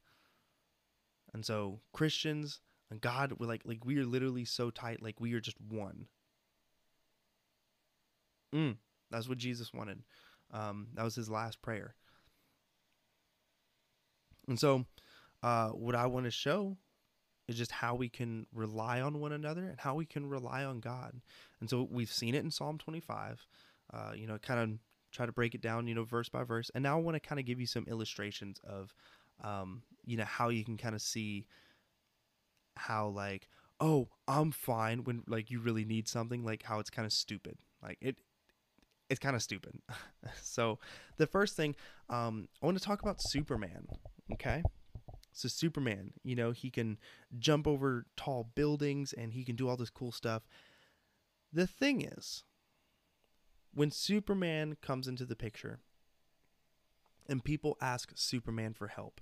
and 1.33 1.45
so 1.45 1.81
Christians 1.93 2.61
and 2.89 3.01
God, 3.01 3.33
we're 3.39 3.47
like 3.47 3.63
like 3.65 3.85
we 3.85 3.97
are 3.97 4.05
literally 4.05 4.45
so 4.45 4.69
tight, 4.69 5.01
like 5.01 5.19
we 5.19 5.33
are 5.33 5.39
just 5.39 5.59
one. 5.61 6.07
Mm, 8.53 8.77
that's 9.11 9.27
what 9.27 9.37
Jesus 9.37 9.73
wanted. 9.73 10.03
Um, 10.51 10.87
that 10.93 11.03
was 11.03 11.15
his 11.15 11.29
last 11.29 11.61
prayer. 11.61 11.95
And 14.47 14.57
so, 14.57 14.85
uh, 15.43 15.69
what 15.69 15.95
I 15.95 16.05
want 16.07 16.25
to 16.25 16.31
show 16.31 16.77
is 17.47 17.57
just 17.57 17.71
how 17.71 17.95
we 17.95 18.09
can 18.09 18.45
rely 18.53 19.01
on 19.01 19.19
one 19.19 19.31
another 19.31 19.65
and 19.65 19.79
how 19.79 19.95
we 19.95 20.05
can 20.05 20.29
rely 20.29 20.63
on 20.63 20.79
God. 20.79 21.21
And 21.59 21.69
so 21.69 21.87
we've 21.89 22.11
seen 22.11 22.35
it 22.35 22.43
in 22.43 22.51
Psalm 22.51 22.77
25. 22.77 23.45
Uh, 23.93 24.11
you 24.15 24.27
know, 24.27 24.37
kind 24.37 24.59
of 24.59 24.79
try 25.11 25.25
to 25.25 25.31
break 25.31 25.55
it 25.55 25.61
down, 25.61 25.87
you 25.87 25.95
know, 25.95 26.03
verse 26.03 26.29
by 26.29 26.43
verse. 26.43 26.69
And 26.75 26.83
now 26.83 26.97
I 26.97 27.01
want 27.01 27.15
to 27.15 27.25
kind 27.25 27.39
of 27.39 27.45
give 27.45 27.59
you 27.59 27.67
some 27.67 27.85
illustrations 27.87 28.59
of 28.63 28.93
um, 29.43 29.83
you 30.05 30.17
know 30.17 30.25
how 30.25 30.49
you 30.49 30.63
can 30.63 30.77
kind 30.77 30.95
of 30.95 31.01
see 31.01 31.45
how 32.75 33.07
like 33.07 33.47
oh 33.79 34.07
i'm 34.27 34.51
fine 34.51 35.03
when 35.03 35.23
like 35.27 35.51
you 35.51 35.59
really 35.59 35.85
need 35.85 36.07
something 36.07 36.43
like 36.43 36.63
how 36.63 36.79
it's 36.79 36.89
kind 36.89 37.05
of 37.05 37.13
stupid. 37.13 37.57
Like 37.81 37.97
it 38.01 38.17
it's 39.09 39.19
kind 39.19 39.35
of 39.35 39.41
stupid. 39.41 39.79
So 40.41 40.79
the 41.17 41.27
first 41.27 41.55
thing 41.55 41.75
um 42.09 42.47
i 42.61 42.65
want 42.65 42.77
to 42.77 42.83
talk 42.83 43.01
about 43.01 43.21
superman 43.21 43.87
okay? 44.33 44.63
So 45.31 45.47
superman 45.47 46.13
you 46.23 46.35
know 46.35 46.51
he 46.51 46.69
can 46.69 46.97
jump 47.37 47.67
over 47.67 48.05
tall 48.15 48.51
buildings 48.55 49.13
and 49.13 49.33
he 49.33 49.43
can 49.43 49.55
do 49.55 49.69
all 49.69 49.77
this 49.77 49.89
cool 49.89 50.11
stuff. 50.11 50.43
The 51.53 51.67
thing 51.67 52.01
is 52.01 52.43
when 53.73 53.91
superman 53.91 54.77
comes 54.81 55.07
into 55.07 55.25
the 55.25 55.35
picture 55.35 55.79
and 57.27 57.43
people 57.43 57.77
ask 57.81 58.11
superman 58.15 58.73
for 58.73 58.87
help 58.87 59.21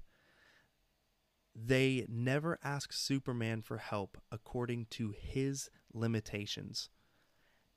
they 1.56 2.06
never 2.10 2.60
ask 2.63 2.91
Superman 2.91 3.62
for 3.62 3.78
help 3.78 4.18
according 4.32 4.88
to 4.91 5.13
his 5.18 5.70
limitations. 5.94 6.89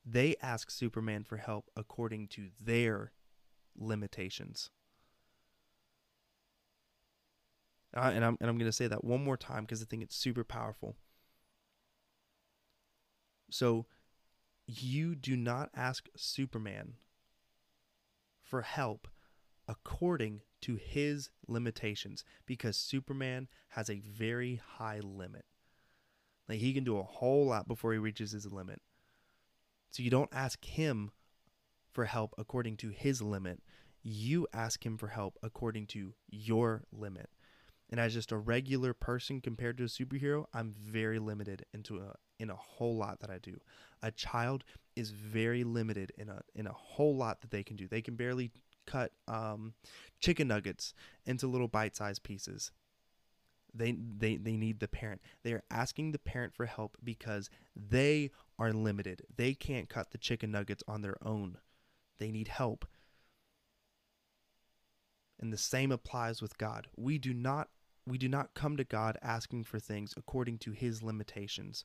They 0.05 0.35
ask 0.43 0.71
Superman 0.71 1.23
for 1.23 1.37
help 1.37 1.71
according 1.77 2.29
to 2.29 2.49
their 2.61 3.13
limitations. 3.77 4.71
Uh, 7.97 8.11
and 8.15 8.25
I'm 8.25 8.37
and 8.41 8.51
I'm 8.51 8.59
going 8.59 8.69
to 8.69 8.73
say 8.73 8.87
that 8.87 9.05
one 9.05 9.25
more 9.25 9.37
time 9.37 9.63
because 9.65 9.81
I 9.81 9.87
think 9.87 10.03
it's 10.03 10.17
super 10.17 10.45
powerful. 10.45 10.97
So, 13.51 13.87
you 14.67 15.15
do 15.15 15.37
not 15.37 15.71
ask 15.75 16.09
Superman 16.15 16.95
for 18.43 18.61
help 18.61 19.09
according 19.69 20.41
to 20.63 20.77
his 20.77 21.31
limitations 21.47 22.25
because 22.47 22.77
Superman 22.77 23.49
has 23.69 23.89
a 23.91 24.01
very 24.01 24.61
high 24.77 25.01
limit. 25.01 25.45
Like 26.49 26.61
he 26.61 26.73
can 26.73 26.85
do 26.85 26.99
a 26.99 27.03
whole 27.03 27.47
lot 27.47 27.69
before 27.69 27.93
he 27.93 27.99
reaches 27.99 28.33
his 28.33 28.51
limit. 28.51 28.81
So 29.91 30.03
you 30.03 30.11
don't 30.11 30.33
ask 30.33 30.65
him 30.65 31.11
for 31.93 32.07
help 32.07 32.35
according 32.39 32.79
to 32.79 32.89
his 32.89 33.21
limit. 33.21 33.61
You 34.03 34.47
ask 34.53 34.85
him 34.85 34.97
for 34.97 35.09
help 35.09 35.39
according 35.43 35.87
to 35.89 36.15
your 36.29 36.85
limit. 36.91 37.29
And 37.91 37.99
as 37.99 38.15
just 38.15 38.33
a 38.33 38.37
regular 38.37 38.93
person 38.93 39.41
compared 39.41 39.79
to 39.79 39.85
a 39.85 39.89
superhero, 39.89 40.45
I'm 40.53 40.75
very 40.79 41.19
limited 41.19 41.65
into 41.73 41.99
a 41.99 42.15
in 42.39 42.51
a 42.51 42.57
whole 42.57 42.97
lot 42.97 43.21
that 43.21 43.31
I 43.31 43.39
do. 43.39 43.59
A 44.03 44.11
child 44.13 44.63
is 44.95 45.11
very 45.11 45.65
limited 45.65 46.13
in 46.17 46.29
a 46.29 46.41
in 46.55 46.67
a 46.67 46.73
whole 46.73 47.17
lot 47.17 47.41
that 47.41 47.51
they 47.51 47.63
can 47.63 47.77
do. 47.77 47.89
They 47.89 48.03
can 48.03 48.15
barely 48.15 48.51
cut 48.89 49.13
um, 49.27 49.75
chicken 50.21 50.49
nuggets 50.49 50.95
into 51.27 51.47
little 51.47 51.69
bite-sized 51.69 52.23
pieces. 52.23 52.73
They, 53.75 53.93
they 53.93 54.37
they 54.37 54.57
need 54.57 54.81
the 54.81 54.89
parent. 54.89 55.21
They 55.45 55.53
are 55.53 55.63
asking 55.71 56.13
the 56.13 56.19
parent 56.19 56.55
for 56.55 56.65
help 56.67 56.97
because 57.05 57.51
they 57.77 58.31
are 58.59 58.73
limited. 58.73 59.23
They 59.37 59.53
can't 59.53 59.91
cut 59.91 60.11
the 60.11 60.19
chicken 60.19 60.51
nuggets 60.51 60.83
on 60.89 61.03
their 61.03 61.17
own. 61.23 61.59
They 62.19 62.31
need 62.31 62.49
help. 62.49 62.87
And 65.39 65.53
the 65.53 65.59
same 65.59 65.93
applies 65.93 66.43
with 66.43 66.59
God. 66.59 66.89
We 66.97 67.19
do 67.19 67.33
not 67.33 67.69
we 68.07 68.19
do 68.19 68.29
not 68.29 68.55
come 68.55 68.77
to 68.79 68.85
God 68.85 69.19
asking 69.23 69.65
for 69.65 69.79
things 69.79 70.15
according 70.17 70.59
to 70.59 70.73
his 70.73 71.03
limitations. 71.03 71.85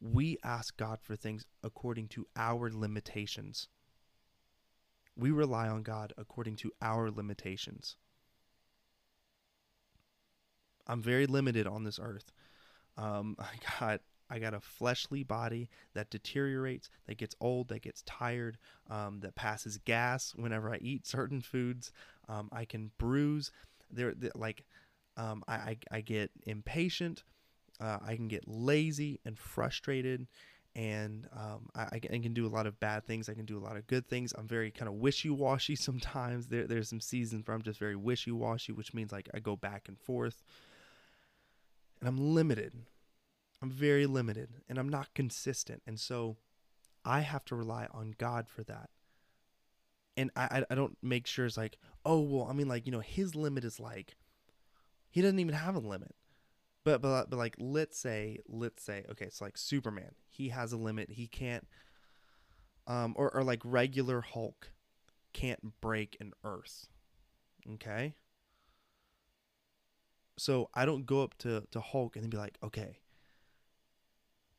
We 0.00 0.38
ask 0.44 0.76
God 0.76 1.00
for 1.02 1.16
things 1.16 1.46
according 1.62 2.08
to 2.08 2.26
our 2.36 2.70
limitations. 2.70 3.68
We 5.16 5.30
rely 5.30 5.68
on 5.68 5.82
God 5.82 6.12
according 6.16 6.56
to 6.56 6.72
our 6.82 7.10
limitations. 7.10 7.96
I'm 10.86 11.02
very 11.02 11.26
limited 11.26 11.66
on 11.66 11.84
this 11.84 11.98
earth. 11.98 12.32
Um, 12.96 13.36
I 13.38 13.80
got 13.80 14.00
I 14.30 14.38
got 14.38 14.54
a 14.54 14.60
fleshly 14.60 15.22
body 15.22 15.68
that 15.92 16.10
deteriorates, 16.10 16.88
that 17.06 17.18
gets 17.18 17.34
old, 17.40 17.68
that 17.68 17.82
gets 17.82 18.02
tired, 18.02 18.56
um, 18.88 19.20
that 19.20 19.34
passes 19.34 19.78
gas 19.84 20.32
whenever 20.34 20.72
I 20.72 20.78
eat 20.78 21.06
certain 21.06 21.42
foods. 21.42 21.92
Um, 22.28 22.48
I 22.50 22.64
can 22.64 22.90
bruise. 22.98 23.52
There, 23.90 24.14
like, 24.34 24.64
um, 25.18 25.44
I, 25.46 25.54
I, 25.54 25.76
I 25.92 26.00
get 26.00 26.30
impatient. 26.46 27.22
Uh, 27.80 27.98
I 28.04 28.16
can 28.16 28.28
get 28.28 28.48
lazy 28.48 29.20
and 29.24 29.38
frustrated, 29.38 30.26
and 30.76 31.28
um, 31.36 31.68
I, 31.74 31.88
I, 31.94 31.98
can 32.00 32.34
do 32.34 32.46
a 32.46 32.48
lot 32.48 32.66
of 32.66 32.80
bad 32.80 33.06
things. 33.06 33.28
I 33.28 33.34
can 33.34 33.44
do 33.44 33.56
a 33.56 33.62
lot 33.62 33.76
of 33.76 33.86
good 33.86 34.08
things. 34.08 34.34
I'm 34.36 34.48
very 34.48 34.72
kind 34.72 34.88
of 34.88 34.94
wishy 34.94 35.30
washy 35.30 35.76
sometimes. 35.76 36.48
There, 36.48 36.66
there's 36.66 36.88
some 36.88 37.00
seasons 37.00 37.46
where 37.46 37.54
I'm 37.54 37.62
just 37.62 37.78
very 37.78 37.96
wishy 37.96 38.32
washy, 38.32 38.72
which 38.72 38.92
means 38.92 39.12
like 39.12 39.28
I 39.32 39.38
go 39.38 39.54
back 39.54 39.88
and 39.88 39.98
forth, 39.98 40.42
and 42.00 42.08
I'm 42.08 42.34
limited. 42.34 42.72
I'm 43.62 43.70
very 43.70 44.06
limited, 44.06 44.48
and 44.68 44.78
I'm 44.78 44.88
not 44.88 45.14
consistent, 45.14 45.82
and 45.86 45.98
so 45.98 46.36
I 47.04 47.20
have 47.20 47.44
to 47.46 47.54
rely 47.54 47.86
on 47.92 48.14
God 48.18 48.48
for 48.48 48.62
that. 48.64 48.90
And 50.16 50.30
I, 50.36 50.64
I 50.70 50.74
don't 50.74 50.96
make 51.02 51.26
sure 51.26 51.46
it's 51.46 51.56
like, 51.56 51.78
oh 52.04 52.20
well, 52.20 52.46
I 52.50 52.52
mean 52.52 52.68
like 52.68 52.84
you 52.84 52.92
know 52.92 53.00
his 53.00 53.34
limit 53.34 53.64
is 53.64 53.78
like 53.78 54.16
he 55.10 55.22
doesn't 55.22 55.38
even 55.38 55.54
have 55.54 55.76
a 55.76 55.80
limit. 55.80 56.14
But 56.84 57.00
but 57.00 57.30
but 57.30 57.38
like 57.38 57.56
let's 57.58 57.98
say 57.98 58.38
let's 58.46 58.82
say 58.82 59.04
okay, 59.10 59.24
it's 59.26 59.40
like 59.40 59.56
Superman. 59.56 60.12
He 60.28 60.50
has 60.50 60.72
a 60.72 60.76
limit. 60.76 61.10
He 61.10 61.26
can't 61.26 61.66
um 62.86 63.14
or, 63.16 63.34
or 63.34 63.42
like 63.42 63.60
regular 63.64 64.20
Hulk 64.20 64.70
can't 65.32 65.80
break 65.80 66.16
an 66.20 66.32
earth. 66.44 66.88
Okay? 67.74 68.14
So 70.36 70.68
I 70.74 70.84
don't 70.84 71.06
go 71.06 71.22
up 71.22 71.38
to, 71.38 71.62
to 71.70 71.80
Hulk 71.80 72.16
and 72.16 72.28
be 72.28 72.36
like, 72.36 72.58
okay, 72.62 72.98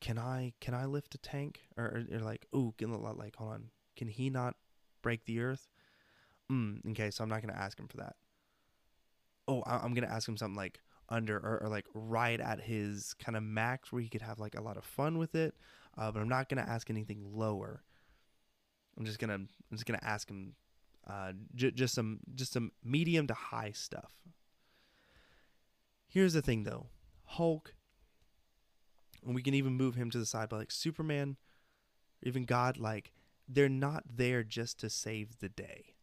can 0.00 0.18
I 0.18 0.54
can 0.60 0.74
I 0.74 0.86
lift 0.86 1.14
a 1.14 1.18
tank? 1.18 1.60
Or, 1.76 1.84
or, 1.84 2.16
or 2.16 2.20
like, 2.20 2.46
ooh, 2.54 2.74
can, 2.76 2.90
like 3.16 3.36
hold 3.36 3.52
on, 3.52 3.64
can 3.96 4.08
he 4.08 4.30
not 4.30 4.56
break 5.02 5.24
the 5.26 5.40
earth? 5.40 5.68
Mm, 6.50 6.90
okay, 6.90 7.10
so 7.10 7.22
I'm 7.22 7.30
not 7.30 7.42
gonna 7.42 7.58
ask 7.58 7.78
him 7.78 7.88
for 7.88 7.98
that 7.98 8.16
oh, 9.48 9.62
I'm 9.66 9.94
gonna 9.94 10.06
ask 10.08 10.28
him 10.28 10.36
something 10.36 10.56
like 10.56 10.80
under 11.08 11.36
or, 11.36 11.62
or 11.62 11.68
like 11.68 11.86
right 11.94 12.40
at 12.40 12.60
his 12.60 13.14
kind 13.14 13.36
of 13.36 13.42
max 13.42 13.92
where 13.92 14.02
he 14.02 14.08
could 14.08 14.22
have 14.22 14.38
like 14.38 14.54
a 14.54 14.60
lot 14.62 14.76
of 14.76 14.84
fun 14.84 15.18
with 15.18 15.34
it. 15.34 15.54
Uh, 15.96 16.10
but 16.10 16.20
I'm 16.20 16.28
not 16.28 16.48
gonna 16.48 16.66
ask 16.66 16.90
anything 16.90 17.24
lower. 17.32 17.82
I'm 18.98 19.04
just 19.04 19.18
gonna 19.18 19.34
I'm 19.34 19.48
just 19.72 19.86
gonna 19.86 19.98
ask 20.02 20.28
him 20.28 20.54
uh, 21.06 21.32
j- 21.54 21.70
just 21.70 21.94
some 21.94 22.20
just 22.34 22.52
some 22.52 22.72
medium 22.84 23.26
to 23.28 23.34
high 23.34 23.72
stuff. 23.72 24.14
Here's 26.08 26.32
the 26.32 26.42
thing 26.42 26.64
though, 26.64 26.86
Hulk, 27.24 27.74
and 29.24 29.34
we 29.34 29.42
can 29.42 29.54
even 29.54 29.74
move 29.74 29.94
him 29.94 30.10
to 30.10 30.18
the 30.18 30.26
side, 30.26 30.48
but 30.48 30.58
like 30.58 30.70
Superman, 30.70 31.36
even 32.22 32.44
God, 32.44 32.78
like 32.78 33.12
they're 33.48 33.68
not 33.68 34.04
there 34.16 34.42
just 34.42 34.80
to 34.80 34.90
save 34.90 35.38
the 35.38 35.48
day 35.48 35.94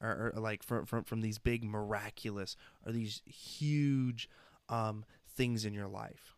or, 0.00 0.32
or 0.34 0.40
like 0.40 0.62
from, 0.62 0.84
from 0.84 1.04
from 1.04 1.20
these 1.20 1.38
big 1.38 1.64
miraculous 1.64 2.56
or 2.84 2.92
these 2.92 3.22
huge 3.26 4.28
um, 4.68 5.04
things 5.28 5.64
in 5.64 5.74
your 5.74 5.88
life. 5.88 6.36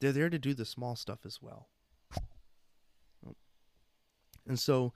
They're 0.00 0.12
there 0.12 0.30
to 0.30 0.38
do 0.38 0.54
the 0.54 0.64
small 0.64 0.96
stuff 0.96 1.20
as 1.26 1.40
well. 1.42 1.68
And 4.46 4.58
so, 4.58 4.92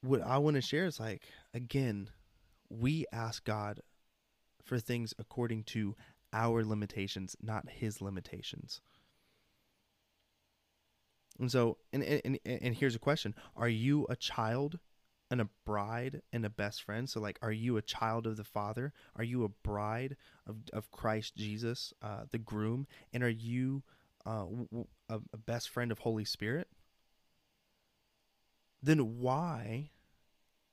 what 0.00 0.22
I 0.22 0.38
want 0.38 0.56
to 0.56 0.62
share 0.62 0.86
is 0.86 0.98
like, 0.98 1.24
again, 1.52 2.08
we 2.70 3.04
ask 3.12 3.44
God 3.44 3.80
for 4.64 4.78
things 4.78 5.12
according 5.18 5.64
to 5.64 5.94
our 6.32 6.64
limitations, 6.64 7.36
not 7.42 7.68
His 7.68 8.00
limitations. 8.00 8.80
And 11.38 11.50
so, 11.50 11.78
and, 11.92 12.02
and, 12.02 12.38
and 12.44 12.74
here's 12.74 12.94
a 12.94 13.00
question 13.00 13.34
Are 13.56 13.68
you 13.68 14.06
a 14.08 14.16
child 14.16 14.78
and 15.30 15.40
a 15.40 15.48
bride 15.64 16.22
and 16.32 16.44
a 16.44 16.50
best 16.50 16.82
friend? 16.82 17.08
So, 17.08 17.20
like, 17.20 17.38
are 17.42 17.52
you 17.52 17.76
a 17.76 17.82
child 17.82 18.26
of 18.26 18.36
the 18.36 18.44
Father? 18.44 18.92
Are 19.16 19.24
you 19.24 19.44
a 19.44 19.48
bride 19.48 20.16
of, 20.46 20.56
of 20.72 20.90
Christ 20.90 21.36
Jesus, 21.36 21.92
uh, 22.02 22.24
the 22.30 22.38
groom? 22.38 22.86
And 23.12 23.22
are 23.22 23.28
you 23.28 23.82
uh, 24.26 24.46
a, 25.08 25.20
a 25.32 25.36
best 25.36 25.68
friend 25.68 25.92
of 25.92 26.00
Holy 26.00 26.24
Spirit? 26.24 26.68
Then 28.82 29.20
why 29.20 29.90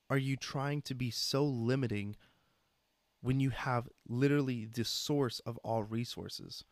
are 0.10 0.18
you 0.18 0.38
trying 0.38 0.82
to 0.84 0.96
be 0.96 1.12
so 1.12 1.44
limiting 1.44 2.16
when 3.22 3.40
you 3.40 3.50
have 3.50 3.90
literally 4.08 4.66
the 4.66 4.86
source 4.86 5.40
of 5.42 5.58
all 5.58 5.84
resources? 5.84 6.64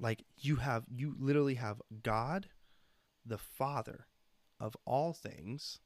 like 0.00 0.24
you 0.38 0.56
have 0.56 0.84
you 0.88 1.14
literally 1.18 1.54
have 1.54 1.82
God, 2.02 2.48
the 3.24 3.38
Father 3.38 4.06
of 4.58 4.76
all 4.84 5.12
things. 5.12 5.78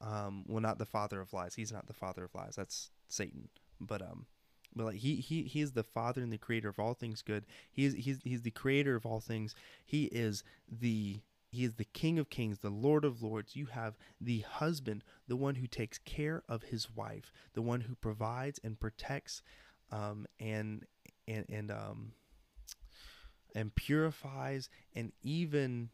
Um, 0.00 0.44
well, 0.46 0.60
not 0.60 0.78
the 0.78 0.86
father 0.86 1.20
of 1.20 1.32
lies. 1.32 1.54
He's 1.54 1.72
not 1.72 1.86
the 1.86 1.92
father 1.92 2.24
of 2.24 2.34
lies. 2.34 2.54
That's 2.56 2.90
Satan. 3.08 3.48
But 3.80 4.02
um, 4.02 4.26
but 4.74 4.84
like 4.84 4.96
he 4.96 5.16
he 5.16 5.42
he 5.42 5.60
is 5.60 5.72
the 5.72 5.82
father 5.82 6.22
and 6.22 6.32
the 6.32 6.38
creator 6.38 6.68
of 6.68 6.78
all 6.78 6.94
things 6.94 7.22
good. 7.22 7.44
He 7.72 7.84
is 7.84 7.94
he's 7.94 8.20
he's 8.22 8.42
the 8.42 8.50
creator 8.50 8.94
of 8.94 9.06
all 9.06 9.20
things. 9.20 9.54
He 9.84 10.04
is 10.04 10.44
the 10.70 11.20
he 11.50 11.64
is 11.64 11.74
the 11.74 11.84
king 11.84 12.18
of 12.18 12.28
kings, 12.28 12.58
the 12.58 12.70
lord 12.70 13.04
of 13.04 13.22
lords. 13.22 13.56
You 13.56 13.66
have 13.66 13.96
the 14.20 14.40
husband, 14.40 15.02
the 15.26 15.36
one 15.36 15.56
who 15.56 15.66
takes 15.66 15.98
care 15.98 16.42
of 16.48 16.64
his 16.64 16.94
wife, 16.94 17.32
the 17.54 17.62
one 17.62 17.82
who 17.82 17.94
provides 17.94 18.60
and 18.62 18.78
protects, 18.78 19.42
um, 19.90 20.26
and 20.38 20.84
and 21.26 21.46
and 21.48 21.70
um, 21.70 22.12
and 23.54 23.74
purifies 23.74 24.68
and 24.94 25.12
even 25.22 25.90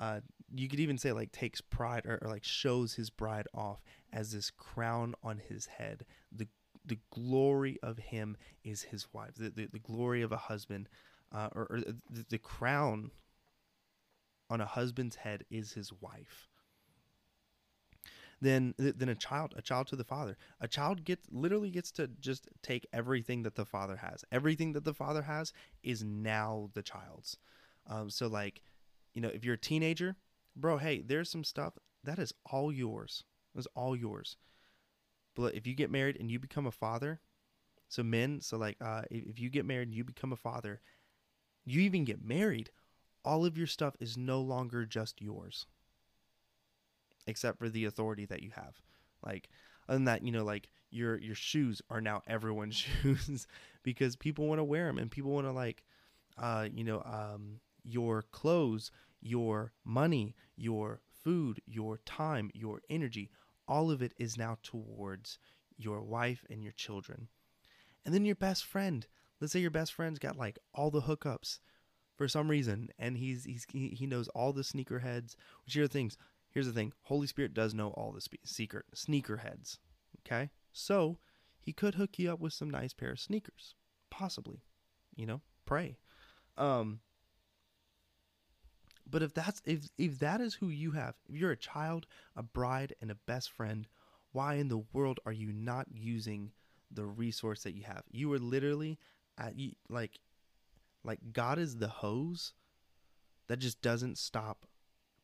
uh, 0.00 0.20
you 0.54 0.68
could 0.68 0.80
even 0.80 0.98
say 0.98 1.12
like 1.12 1.32
takes 1.32 1.60
pride 1.60 2.06
or, 2.06 2.18
or, 2.22 2.28
like 2.28 2.44
shows 2.44 2.94
his 2.94 3.10
bride 3.10 3.46
off 3.52 3.82
as 4.12 4.32
this 4.32 4.50
crown 4.50 5.14
on 5.22 5.38
his 5.38 5.66
head. 5.66 6.04
The 6.32 6.48
the 6.84 6.98
glory 7.10 7.78
of 7.82 7.98
him 7.98 8.36
is 8.64 8.82
his 8.82 9.06
wife. 9.12 9.34
The, 9.36 9.50
the, 9.50 9.66
the 9.66 9.78
glory 9.78 10.22
of 10.22 10.32
a 10.32 10.36
husband 10.36 10.88
uh, 11.32 11.48
or, 11.54 11.66
or 11.70 11.80
the, 11.80 12.24
the 12.28 12.38
crown 12.38 13.10
on 14.48 14.60
a 14.60 14.66
husband's 14.66 15.16
head 15.16 15.44
is 15.50 15.72
his 15.72 15.92
wife. 16.00 16.48
Then 18.40 18.74
than 18.78 19.08
a 19.08 19.16
child 19.16 19.52
a 19.56 19.62
child 19.62 19.88
to 19.88 19.96
the 19.96 20.04
father. 20.04 20.36
A 20.60 20.68
child 20.68 21.04
gets 21.04 21.26
literally 21.30 21.70
gets 21.70 21.90
to 21.92 22.08
just 22.20 22.48
take 22.62 22.86
everything 22.92 23.42
that 23.42 23.56
the 23.56 23.66
father 23.66 23.96
has. 23.96 24.24
Everything 24.30 24.72
that 24.74 24.84
the 24.84 24.94
father 24.94 25.22
has 25.22 25.52
is 25.82 26.04
now 26.04 26.70
the 26.74 26.82
child's. 26.82 27.36
Um, 27.88 28.10
so 28.10 28.28
like 28.28 28.62
you 29.18 29.22
know 29.22 29.34
if 29.34 29.44
you're 29.44 29.54
a 29.54 29.58
teenager 29.58 30.16
bro 30.54 30.78
hey 30.78 31.02
there's 31.04 31.30
some 31.30 31.44
stuff 31.44 31.74
that 32.04 32.18
is 32.18 32.32
all 32.50 32.72
yours. 32.72 33.24
It's 33.54 33.66
all 33.74 33.96
yours. 33.96 34.36
But 35.34 35.54
if 35.54 35.66
you 35.66 35.74
get 35.74 35.90
married 35.90 36.16
and 36.18 36.30
you 36.30 36.38
become 36.38 36.66
a 36.66 36.72
father 36.72 37.20
so 37.90 38.02
men 38.02 38.40
so 38.40 38.58
like 38.58 38.76
uh, 38.80 39.02
if 39.10 39.38
you 39.38 39.48
get 39.48 39.64
married 39.64 39.88
and 39.88 39.96
you 39.96 40.04
become 40.04 40.32
a 40.32 40.36
father 40.36 40.80
you 41.64 41.80
even 41.80 42.04
get 42.04 42.22
married 42.22 42.70
all 43.24 43.44
of 43.46 43.56
your 43.56 43.66
stuff 43.66 43.94
is 44.00 44.16
no 44.16 44.40
longer 44.40 44.86
just 44.86 45.20
yours. 45.20 45.66
Except 47.26 47.58
for 47.58 47.68
the 47.68 47.84
authority 47.84 48.24
that 48.26 48.42
you 48.42 48.50
have. 48.54 48.80
Like 49.24 49.50
other 49.88 49.96
than 49.96 50.04
that, 50.06 50.22
you 50.22 50.32
know, 50.32 50.44
like 50.44 50.70
your 50.90 51.18
your 51.18 51.34
shoes 51.34 51.82
are 51.90 52.00
now 52.00 52.22
everyone's 52.26 52.76
shoes 53.02 53.46
because 53.82 54.16
people 54.16 54.46
want 54.46 54.60
to 54.60 54.64
wear 54.64 54.86
them 54.86 54.98
and 54.98 55.10
people 55.10 55.32
want 55.32 55.46
to 55.46 55.52
like, 55.52 55.84
uh, 56.38 56.68
you 56.72 56.84
know, 56.84 57.02
um, 57.04 57.60
your 57.84 58.22
clothes, 58.32 58.90
your 59.20 59.72
money, 59.84 60.34
your 60.56 61.00
food, 61.24 61.60
your 61.66 61.98
time, 61.98 62.50
your 62.54 62.80
energy, 62.88 63.30
all 63.66 63.90
of 63.90 64.02
it 64.02 64.14
is 64.16 64.36
now 64.36 64.56
towards 64.62 65.38
your 65.76 66.02
wife 66.02 66.44
and 66.50 66.62
your 66.62 66.72
children. 66.72 67.28
And 68.04 68.14
then 68.14 68.24
your 68.24 68.36
best 68.36 68.64
friend. 68.64 69.06
Let's 69.40 69.52
say 69.52 69.60
your 69.60 69.70
best 69.70 69.92
friend's 69.92 70.18
got 70.18 70.36
like 70.36 70.58
all 70.74 70.90
the 70.90 71.02
hookups, 71.02 71.58
for 72.18 72.26
some 72.26 72.50
reason, 72.50 72.88
and 72.98 73.16
he's 73.16 73.44
he's 73.44 73.64
he 73.70 74.06
knows 74.06 74.28
all 74.28 74.52
the 74.52 74.62
sneakerheads. 74.62 75.36
Which 75.64 75.74
here 75.74 75.84
are 75.84 75.88
things. 75.88 76.18
Here's 76.50 76.66
the 76.66 76.72
thing: 76.72 76.92
Holy 77.02 77.28
Spirit 77.28 77.54
does 77.54 77.72
know 77.74 77.90
all 77.90 78.10
the 78.10 78.20
spe- 78.20 78.44
secret 78.44 78.86
sneakerheads. 78.94 79.78
Okay, 80.26 80.50
so 80.72 81.18
he 81.60 81.72
could 81.72 81.94
hook 81.94 82.18
you 82.18 82.32
up 82.32 82.40
with 82.40 82.52
some 82.52 82.68
nice 82.68 82.92
pair 82.92 83.12
of 83.12 83.20
sneakers, 83.20 83.76
possibly. 84.10 84.62
You 85.14 85.26
know, 85.26 85.42
pray. 85.64 85.96
Um, 86.56 87.00
but 89.10 89.22
if 89.22 89.34
that's 89.34 89.60
if 89.64 89.88
if 89.96 90.18
that 90.18 90.40
is 90.40 90.54
who 90.54 90.68
you 90.68 90.92
have, 90.92 91.14
if 91.28 91.36
you're 91.36 91.50
a 91.50 91.56
child, 91.56 92.06
a 92.36 92.42
bride, 92.42 92.94
and 93.00 93.10
a 93.10 93.14
best 93.14 93.50
friend, 93.50 93.86
why 94.32 94.54
in 94.54 94.68
the 94.68 94.84
world 94.92 95.20
are 95.24 95.32
you 95.32 95.52
not 95.52 95.86
using 95.92 96.52
the 96.90 97.04
resource 97.04 97.62
that 97.62 97.74
you 97.74 97.84
have? 97.84 98.02
You 98.10 98.32
are 98.32 98.38
literally 98.38 98.98
at 99.38 99.54
like 99.88 100.18
like 101.04 101.20
God 101.32 101.58
is 101.58 101.76
the 101.76 101.88
hose 101.88 102.52
that 103.48 103.58
just 103.58 103.80
doesn't 103.80 104.18
stop 104.18 104.66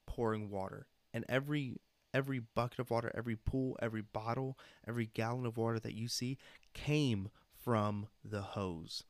pouring 0.07 0.51
water. 0.51 0.87
And 1.13 1.25
every 1.29 1.77
every 2.13 2.39
bucket 2.39 2.79
of 2.79 2.91
water, 2.91 3.11
every 3.15 3.37
pool, 3.37 3.77
every 3.83 4.03
bottle, 4.03 4.59
every 4.87 5.07
gallon 5.07 5.47
of 5.47 5.57
water 5.57 5.81
that 5.81 5.95
you 5.95 6.09
see 6.09 6.39
came 6.73 7.29
from 7.53 8.09
the 8.25 8.43
hose 8.43 9.05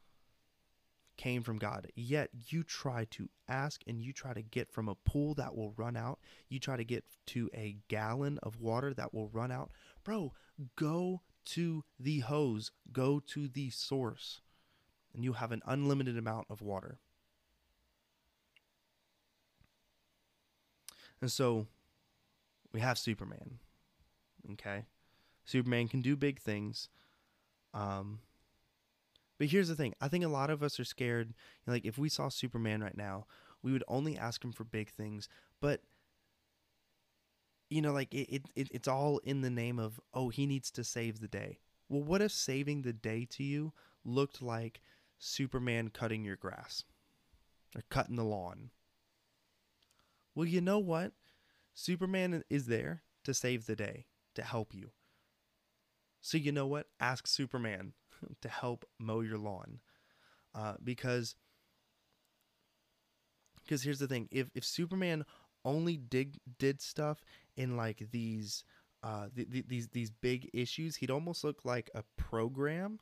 came 1.16 1.42
from 1.42 1.59
God. 1.59 1.88
Yet 1.94 2.31
you 2.48 2.62
try 2.62 3.07
to 3.12 3.29
ask 3.48 3.83
and 3.87 4.03
you 4.03 4.12
try 4.12 4.33
to 4.33 4.42
get 4.42 4.70
from 4.70 4.88
a 4.88 4.94
pool 4.94 5.35
that 5.35 5.55
will 5.55 5.72
run 5.77 5.96
out. 5.96 6.18
You 6.48 6.59
try 6.59 6.77
to 6.77 6.85
get 6.85 7.05
to 7.27 7.50
a 7.55 7.77
gallon 7.88 8.38
of 8.42 8.61
water 8.61 8.92
that 8.94 9.14
will 9.14 9.29
run 9.29 9.53
out. 9.53 9.70
Bro, 10.03 10.33
go 10.77 11.22
to 11.46 11.85
the 11.98 12.20
hose, 12.20 12.70
go 12.92 13.20
to 13.29 13.48
the 13.48 13.70
source, 13.70 14.40
and 15.14 15.24
you 15.24 15.35
have 15.35 15.53
an 15.53 15.62
unlimited 15.66 16.16
amount 16.16 16.46
of 16.50 16.62
water. 16.62 16.98
And 21.20 21.31
so 21.31 21.66
we 22.72 22.81
have 22.81 22.98
Superman. 22.98 23.59
Okay? 24.53 24.85
Superman 25.44 25.88
can 25.88 26.03
do 26.03 26.16
big 26.16 26.40
things. 26.40 26.88
Um, 27.72 28.20
but 29.44 29.50
here's 29.50 29.68
the 29.68 29.74
thing 29.74 29.92
I 30.00 30.09
think 30.09 30.24
a 30.24 30.28
lot 30.28 30.48
of 30.48 30.62
us 30.62 30.80
are 30.80 30.87
scared. 30.87 31.35
Like, 31.66 31.85
if 31.85 31.98
we 31.98 32.09
saw 32.09 32.30
Superman 32.30 32.83
right 32.83 32.96
now, 32.96 33.26
we 33.62 33.72
would 33.72 33.85
only 33.88 34.16
ask 34.16 34.42
him 34.42 34.52
for 34.52 34.64
big 34.64 34.88
things. 34.88 35.28
But, 35.61 35.83
you 37.68 37.83
know, 37.83 37.92
like, 37.92 38.14
it, 38.14 38.46
it, 38.57 38.68
it's 38.70 38.88
all 38.88 39.18
in 39.18 39.42
the 39.42 39.50
name 39.50 39.78
of, 39.78 40.00
oh, 40.14 40.30
he 40.30 40.46
needs 40.46 40.70
to 40.70 40.83
save 40.83 41.20
the 41.20 41.28
day. 41.28 41.59
Well, 41.90 42.02
what 42.02 42.22
if 42.22 42.33
saving 42.33 42.80
the 42.80 42.94
day 42.94 43.26
to 43.33 43.42
you 43.42 43.74
looked 44.02 44.40
like 44.40 44.80
Superman 45.18 45.90
cutting 45.90 46.24
your 46.24 46.37
grass 46.37 46.85
or 47.76 47.83
cutting 47.90 48.16
the 48.16 48.24
lawn? 48.24 48.70
Well, 50.35 50.46
you 50.46 50.62
know 50.62 50.78
what? 50.78 51.12
Superman 51.74 52.44
is 52.48 52.64
there 52.64 53.02
to 53.24 53.35
save 53.35 53.66
the 53.66 53.76
day, 53.76 54.07
to 54.37 54.42
help 54.42 54.74
you. 54.74 54.92
So, 56.22 56.38
you 56.38 56.50
know 56.50 56.66
what? 56.66 56.87
Ask 56.98 57.26
Superman 57.26 57.92
to 58.40 58.48
help 58.48 58.84
mow 58.98 59.20
your 59.20 59.38
lawn. 59.38 59.80
Uh, 60.54 60.74
because 60.82 61.37
because 63.64 63.82
here's 63.82 63.98
the 63.98 64.06
thing 64.06 64.28
if, 64.30 64.48
if 64.54 64.64
superman 64.64 65.24
only 65.64 65.96
did 65.96 66.38
did 66.58 66.80
stuff 66.80 67.24
in 67.56 67.76
like 67.76 68.06
these 68.10 68.64
uh 69.02 69.26
th- 69.34 69.50
th- 69.50 69.66
these 69.68 69.88
these 69.88 70.10
big 70.10 70.48
issues 70.52 70.96
he'd 70.96 71.10
almost 71.10 71.44
look 71.44 71.64
like 71.64 71.90
a 71.94 72.04
program 72.16 72.98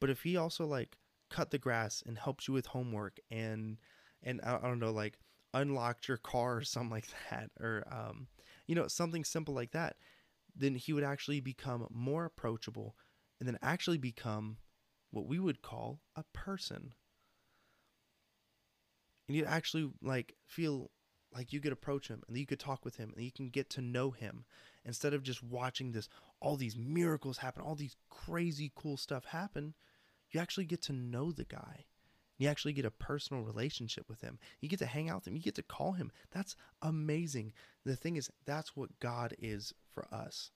but 0.00 0.10
if 0.10 0.22
he 0.22 0.36
also 0.36 0.66
like 0.66 0.96
cut 1.30 1.50
the 1.50 1.58
grass 1.58 2.02
and 2.06 2.18
helps 2.18 2.48
you 2.48 2.54
with 2.54 2.66
homework 2.66 3.18
and 3.30 3.76
and 4.22 4.40
i, 4.44 4.56
I 4.56 4.62
don't 4.62 4.78
know 4.78 4.92
like 4.92 5.18
unlocked 5.52 6.08
your 6.08 6.16
car 6.16 6.56
or 6.56 6.62
something 6.64 6.90
like 6.90 7.08
that 7.30 7.50
or 7.60 7.84
um 7.90 8.26
you 8.66 8.74
know 8.74 8.88
something 8.88 9.24
simple 9.24 9.54
like 9.54 9.72
that 9.72 9.96
then 10.56 10.74
he 10.76 10.92
would 10.92 11.04
actually 11.04 11.40
become 11.40 11.86
more 11.90 12.24
approachable 12.24 12.96
and 13.38 13.48
then 13.48 13.58
actually 13.62 13.98
become 13.98 14.58
what 15.10 15.26
we 15.26 15.38
would 15.38 15.62
call 15.62 16.00
a 16.16 16.24
person. 16.32 16.94
And 19.28 19.36
you 19.36 19.44
actually 19.44 19.90
like 20.02 20.34
feel 20.44 20.90
like 21.34 21.52
you 21.52 21.60
could 21.60 21.72
approach 21.72 22.08
him 22.08 22.22
and 22.28 22.36
you 22.36 22.46
could 22.46 22.60
talk 22.60 22.84
with 22.84 22.96
him 22.96 23.12
and 23.16 23.24
you 23.24 23.32
can 23.32 23.48
get 23.48 23.70
to 23.70 23.80
know 23.80 24.10
him 24.10 24.44
instead 24.84 25.14
of 25.14 25.22
just 25.22 25.42
watching 25.42 25.92
this 25.92 26.08
all 26.40 26.56
these 26.56 26.76
miracles 26.76 27.38
happen, 27.38 27.62
all 27.62 27.74
these 27.74 27.96
crazy 28.10 28.70
cool 28.74 28.96
stuff 28.96 29.24
happen. 29.24 29.74
You 30.30 30.40
actually 30.40 30.66
get 30.66 30.82
to 30.82 30.92
know 30.92 31.32
the 31.32 31.44
guy. 31.44 31.86
You 32.36 32.48
actually 32.48 32.72
get 32.72 32.84
a 32.84 32.90
personal 32.90 33.44
relationship 33.44 34.08
with 34.08 34.20
him. 34.20 34.38
You 34.60 34.68
get 34.68 34.80
to 34.80 34.86
hang 34.86 35.08
out 35.08 35.16
with 35.16 35.28
him. 35.28 35.36
You 35.36 35.42
get 35.42 35.54
to 35.54 35.62
call 35.62 35.92
him. 35.92 36.10
That's 36.32 36.56
amazing. 36.82 37.52
The 37.84 37.96
thing 37.96 38.16
is, 38.16 38.30
that's 38.44 38.76
what 38.76 38.98
God 38.98 39.34
is 39.38 39.72
for 39.92 40.06
us. 40.12 40.50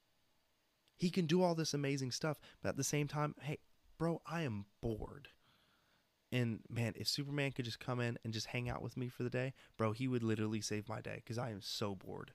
He 0.98 1.10
can 1.10 1.26
do 1.26 1.42
all 1.42 1.54
this 1.54 1.72
amazing 1.72 2.10
stuff, 2.10 2.38
but 2.60 2.70
at 2.70 2.76
the 2.76 2.84
same 2.84 3.08
time, 3.08 3.34
hey, 3.40 3.58
bro, 3.96 4.20
I 4.26 4.42
am 4.42 4.66
bored. 4.82 5.28
And 6.30 6.60
man, 6.68 6.92
if 6.96 7.08
Superman 7.08 7.52
could 7.52 7.64
just 7.64 7.80
come 7.80 8.00
in 8.00 8.18
and 8.24 8.34
just 8.34 8.48
hang 8.48 8.68
out 8.68 8.82
with 8.82 8.96
me 8.96 9.08
for 9.08 9.22
the 9.22 9.30
day, 9.30 9.54
bro, 9.78 9.92
he 9.92 10.08
would 10.08 10.22
literally 10.22 10.60
save 10.60 10.88
my 10.88 11.00
day 11.00 11.16
because 11.16 11.38
I 11.38 11.50
am 11.50 11.62
so 11.62 11.94
bored. 11.94 12.32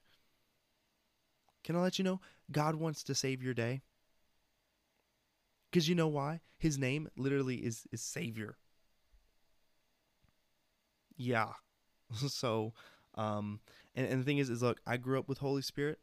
Can 1.62 1.76
I 1.76 1.80
let 1.80 1.98
you 1.98 2.04
know? 2.04 2.20
God 2.50 2.74
wants 2.74 3.02
to 3.04 3.14
save 3.14 3.42
your 3.42 3.54
day. 3.54 3.82
Because 5.70 5.88
you 5.88 5.94
know 5.94 6.08
why? 6.08 6.40
His 6.58 6.78
name 6.78 7.08
literally 7.16 7.56
is, 7.56 7.86
is 7.92 8.00
Savior. 8.00 8.56
Yeah. 11.16 11.52
so, 12.28 12.72
um, 13.14 13.60
and, 13.94 14.06
and 14.06 14.20
the 14.20 14.24
thing 14.24 14.38
is, 14.38 14.50
is 14.50 14.62
look, 14.62 14.80
I 14.86 14.96
grew 14.96 15.18
up 15.18 15.28
with 15.28 15.38
Holy 15.38 15.62
Spirit. 15.62 15.98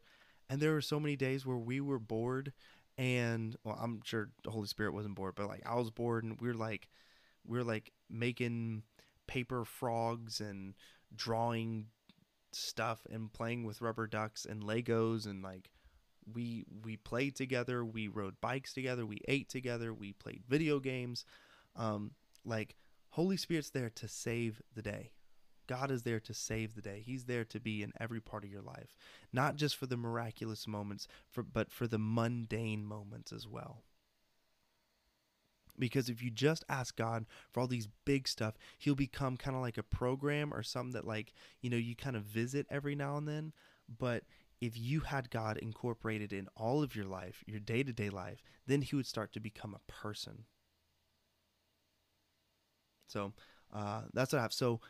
And 0.48 0.60
there 0.60 0.72
were 0.72 0.82
so 0.82 1.00
many 1.00 1.16
days 1.16 1.46
where 1.46 1.56
we 1.56 1.80
were 1.80 1.98
bored 1.98 2.52
and 2.98 3.56
well, 3.64 3.78
I'm 3.80 4.00
sure 4.04 4.30
the 4.44 4.50
Holy 4.50 4.66
Spirit 4.66 4.92
wasn't 4.92 5.14
bored, 5.14 5.34
but 5.34 5.48
like 5.48 5.62
I 5.66 5.74
was 5.76 5.90
bored 5.90 6.24
and 6.24 6.38
we 6.40 6.48
are 6.48 6.54
like 6.54 6.88
we 7.46 7.58
are 7.58 7.64
like 7.64 7.92
making 8.10 8.82
paper 9.26 9.64
frogs 9.64 10.40
and 10.40 10.74
drawing 11.14 11.86
stuff 12.52 13.06
and 13.10 13.32
playing 13.32 13.64
with 13.64 13.80
rubber 13.80 14.06
ducks 14.06 14.44
and 14.44 14.62
Legos 14.62 15.26
and 15.26 15.42
like 15.42 15.70
we 16.32 16.64
we 16.84 16.96
played 16.96 17.34
together, 17.34 17.84
we 17.84 18.08
rode 18.08 18.40
bikes 18.40 18.74
together, 18.74 19.06
we 19.06 19.20
ate 19.26 19.48
together, 19.48 19.92
we 19.94 20.12
played 20.12 20.42
video 20.48 20.78
games. 20.78 21.24
Um 21.76 22.12
like 22.44 22.76
Holy 23.10 23.36
Spirit's 23.36 23.70
there 23.70 23.90
to 23.90 24.08
save 24.08 24.60
the 24.74 24.82
day. 24.82 25.12
God 25.72 25.90
is 25.90 26.02
there 26.02 26.20
to 26.20 26.34
save 26.34 26.74
the 26.74 26.82
day. 26.82 27.02
He's 27.02 27.24
there 27.24 27.46
to 27.46 27.58
be 27.58 27.82
in 27.82 27.94
every 27.98 28.20
part 28.20 28.44
of 28.44 28.50
your 28.50 28.60
life, 28.60 28.94
not 29.32 29.56
just 29.56 29.74
for 29.74 29.86
the 29.86 29.96
miraculous 29.96 30.68
moments, 30.68 31.08
for, 31.30 31.42
but 31.42 31.72
for 31.72 31.86
the 31.86 31.98
mundane 31.98 32.84
moments 32.84 33.32
as 33.32 33.48
well. 33.48 33.82
Because 35.78 36.10
if 36.10 36.22
you 36.22 36.30
just 36.30 36.62
ask 36.68 36.94
God 36.94 37.24
for 37.50 37.60
all 37.60 37.66
these 37.66 37.88
big 38.04 38.28
stuff, 38.28 38.58
He'll 38.78 38.94
become 38.94 39.38
kind 39.38 39.56
of 39.56 39.62
like 39.62 39.78
a 39.78 39.82
program 39.82 40.52
or 40.52 40.62
something 40.62 40.92
that, 40.92 41.06
like, 41.06 41.32
you 41.62 41.70
know, 41.70 41.78
you 41.78 41.96
kind 41.96 42.16
of 42.16 42.24
visit 42.24 42.66
every 42.68 42.94
now 42.94 43.16
and 43.16 43.26
then. 43.26 43.54
But 43.98 44.24
if 44.60 44.76
you 44.76 45.00
had 45.00 45.30
God 45.30 45.56
incorporated 45.56 46.34
in 46.34 46.48
all 46.54 46.82
of 46.82 46.94
your 46.94 47.06
life, 47.06 47.42
your 47.46 47.60
day 47.60 47.82
to 47.82 47.94
day 47.94 48.10
life, 48.10 48.42
then 48.66 48.82
He 48.82 48.94
would 48.94 49.06
start 49.06 49.32
to 49.32 49.40
become 49.40 49.74
a 49.74 49.90
person. 49.90 50.44
So 53.06 53.32
uh, 53.72 54.02
that's 54.12 54.34
what 54.34 54.40
I 54.40 54.42
have. 54.42 54.52
So 54.52 54.80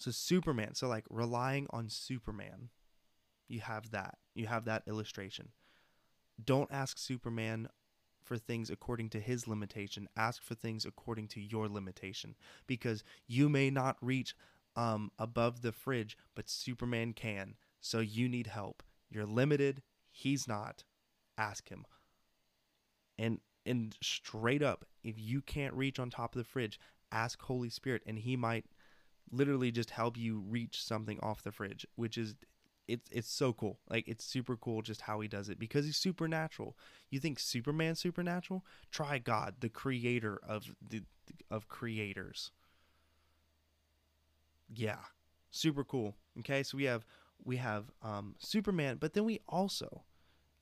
so 0.00 0.10
Superman, 0.10 0.74
so 0.74 0.88
like 0.88 1.04
relying 1.10 1.66
on 1.70 1.88
Superman, 1.88 2.70
you 3.48 3.60
have 3.60 3.90
that. 3.90 4.18
You 4.34 4.46
have 4.46 4.64
that 4.64 4.84
illustration. 4.86 5.48
Don't 6.42 6.70
ask 6.72 6.98
Superman 6.98 7.68
for 8.22 8.38
things 8.38 8.70
according 8.70 9.10
to 9.10 9.20
his 9.20 9.48
limitation. 9.48 10.08
Ask 10.16 10.42
for 10.42 10.54
things 10.54 10.84
according 10.84 11.28
to 11.28 11.40
your 11.40 11.68
limitation 11.68 12.36
because 12.66 13.02
you 13.26 13.48
may 13.48 13.70
not 13.70 13.96
reach 14.00 14.34
um, 14.76 15.10
above 15.18 15.62
the 15.62 15.72
fridge, 15.72 16.16
but 16.34 16.48
Superman 16.48 17.12
can. 17.12 17.56
So 17.80 18.00
you 18.00 18.28
need 18.28 18.46
help. 18.46 18.82
You're 19.10 19.26
limited. 19.26 19.82
He's 20.10 20.46
not. 20.46 20.84
Ask 21.36 21.68
him. 21.68 21.84
And 23.18 23.40
and 23.66 23.94
straight 24.02 24.62
up, 24.62 24.86
if 25.02 25.18
you 25.18 25.42
can't 25.42 25.74
reach 25.74 25.98
on 25.98 26.08
top 26.08 26.34
of 26.34 26.38
the 26.38 26.48
fridge, 26.48 26.78
ask 27.12 27.40
Holy 27.42 27.68
Spirit, 27.68 28.02
and 28.06 28.18
He 28.18 28.36
might 28.36 28.64
literally 29.30 29.70
just 29.70 29.90
help 29.90 30.16
you 30.16 30.40
reach 30.48 30.82
something 30.82 31.18
off 31.20 31.42
the 31.42 31.52
fridge, 31.52 31.86
which 31.96 32.18
is 32.18 32.34
it's 32.88 33.08
it's 33.10 33.30
so 33.30 33.52
cool. 33.52 33.78
Like 33.88 34.08
it's 34.08 34.24
super 34.24 34.56
cool 34.56 34.82
just 34.82 35.02
how 35.02 35.20
he 35.20 35.28
does 35.28 35.48
it 35.48 35.58
because 35.58 35.84
he's 35.84 35.96
supernatural. 35.96 36.76
You 37.10 37.20
think 37.20 37.38
Superman 37.38 37.94
supernatural? 37.94 38.64
Try 38.90 39.18
God, 39.18 39.56
the 39.60 39.68
creator 39.68 40.40
of 40.46 40.74
the 40.86 41.02
of 41.50 41.68
creators. 41.68 42.50
Yeah. 44.68 44.98
Super 45.50 45.84
cool. 45.84 46.16
Okay? 46.40 46.62
So 46.62 46.76
we 46.76 46.84
have 46.84 47.04
we 47.44 47.56
have 47.56 47.90
um 48.02 48.34
Superman, 48.38 48.96
but 48.98 49.14
then 49.14 49.24
we 49.24 49.40
also 49.48 50.02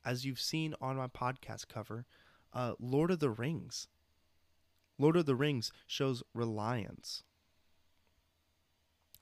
as 0.05 0.25
you've 0.25 0.39
seen 0.39 0.75
on 0.79 0.95
my 0.95 1.07
podcast 1.07 1.67
cover, 1.67 2.05
uh 2.53 2.73
Lord 2.79 3.11
of 3.11 3.19
the 3.19 3.29
Rings. 3.31 3.87
Lord 4.99 5.15
of 5.15 5.25
the 5.25 5.35
Rings 5.35 5.71
shows 5.87 6.21
reliance 6.33 7.23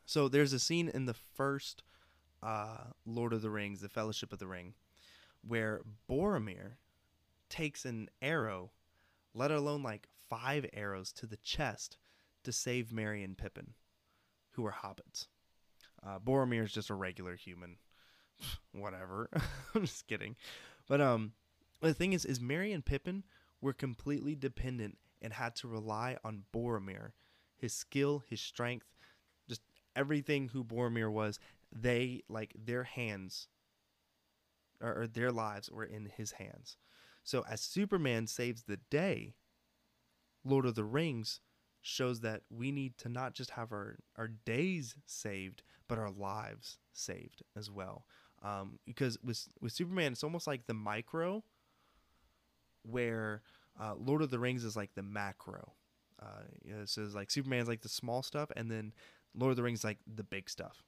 So 0.07 0.29
there's 0.29 0.53
a 0.53 0.59
scene 0.59 0.87
in 0.87 1.05
the 1.05 1.13
first 1.13 1.83
uh, 2.41 2.77
Lord 3.05 3.33
of 3.33 3.41
the 3.41 3.49
Rings, 3.49 3.81
The 3.81 3.89
Fellowship 3.89 4.31
of 4.31 4.39
the 4.39 4.47
Ring, 4.47 4.73
where 5.45 5.81
Boromir 6.09 6.77
takes 7.49 7.83
an 7.83 8.09
arrow, 8.21 8.71
let 9.33 9.51
alone 9.51 9.83
like 9.83 10.07
five 10.29 10.65
arrows 10.71 11.11
to 11.11 11.25
the 11.25 11.35
chest 11.35 11.97
to 12.45 12.53
save 12.53 12.93
Merry 12.93 13.21
and 13.21 13.37
Pippin, 13.37 13.73
who 14.51 14.65
are 14.65 14.71
hobbits. 14.81 15.27
Uh, 16.01 16.19
Boromir 16.19 16.63
is 16.63 16.71
just 16.71 16.89
a 16.89 16.95
regular 16.95 17.35
human. 17.35 17.75
Whatever. 18.71 19.29
I'm 19.75 19.81
just 19.81 20.07
kidding. 20.07 20.37
But 20.87 21.01
um, 21.01 21.33
the 21.81 21.93
thing 21.93 22.13
is, 22.13 22.23
is 22.23 22.39
Merry 22.39 22.71
and 22.71 22.85
Pippin 22.85 23.25
were 23.59 23.73
completely 23.73 24.35
dependent 24.35 24.99
and 25.21 25.33
had 25.33 25.53
to 25.57 25.67
rely 25.67 26.15
on 26.23 26.43
Boromir, 26.53 27.11
his 27.57 27.73
skill, 27.73 28.23
his 28.29 28.39
strength, 28.39 28.87
everything 29.97 30.49
who 30.49 30.63
Boromir 30.63 31.11
was. 31.11 31.39
They 31.71 32.23
like 32.29 32.53
their 32.55 32.83
hands 32.83 33.47
or, 34.81 35.01
or 35.01 35.07
their 35.07 35.31
lives 35.31 35.69
were 35.69 35.83
in 35.83 36.05
his 36.15 36.33
hands. 36.33 36.77
So 37.23 37.43
as 37.49 37.59
Superman 37.61 38.27
saves 38.27 38.63
the 38.63 38.77
day, 38.89 39.33
Lord 40.45 40.65
of 40.65 40.75
the 40.75 40.85
Rings 40.85 41.41
shows 41.81 42.21
that 42.21 42.41
we 42.49 42.71
need 42.71 42.97
to 42.99 43.09
not 43.09 43.33
just 43.33 43.51
have 43.51 43.71
our, 43.71 43.97
our 44.15 44.27
days 44.27 44.95
saved, 45.05 45.63
but 45.87 45.97
our 45.97 46.11
lives 46.11 46.77
saved 46.93 47.43
as 47.55 47.69
well. 47.69 48.05
Um, 48.43 48.79
because 48.85 49.17
with 49.23 49.47
with 49.59 49.71
Superman, 49.73 50.11
it's 50.11 50.23
almost 50.23 50.47
like 50.47 50.67
the 50.67 50.73
micro, 50.73 51.43
where 52.83 53.41
uh, 53.81 53.95
Lord 53.95 54.21
of 54.21 54.29
the 54.29 54.39
Rings 54.39 54.63
is 54.63 54.75
like 54.75 54.93
the 54.95 55.03
macro. 55.03 55.73
Uh, 56.21 56.43
you 56.63 56.73
know, 56.73 56.85
so 56.85 57.03
it's 57.03 57.15
like 57.15 57.29
Superman's 57.31 57.67
like 57.67 57.81
the 57.81 57.89
small 57.89 58.23
stuff, 58.23 58.51
and 58.55 58.69
then 58.69 58.93
Lord 59.37 59.51
of 59.51 59.57
the 59.57 59.63
Rings 59.63 59.83
like 59.83 59.99
the 60.07 60.23
big 60.23 60.49
stuff. 60.49 60.83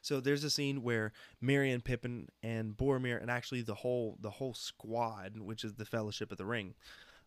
So 0.00 0.20
there's 0.20 0.44
a 0.44 0.50
scene 0.50 0.82
where 0.82 1.12
Merry 1.40 1.70
and 1.70 1.84
Pippin 1.84 2.28
and 2.42 2.76
Boromir 2.76 3.20
and 3.20 3.30
actually 3.30 3.62
the 3.62 3.74
whole 3.74 4.16
the 4.20 4.30
whole 4.30 4.54
squad, 4.54 5.38
which 5.38 5.64
is 5.64 5.74
the 5.74 5.84
Fellowship 5.84 6.30
of 6.32 6.38
the 6.38 6.46
Ring, 6.46 6.74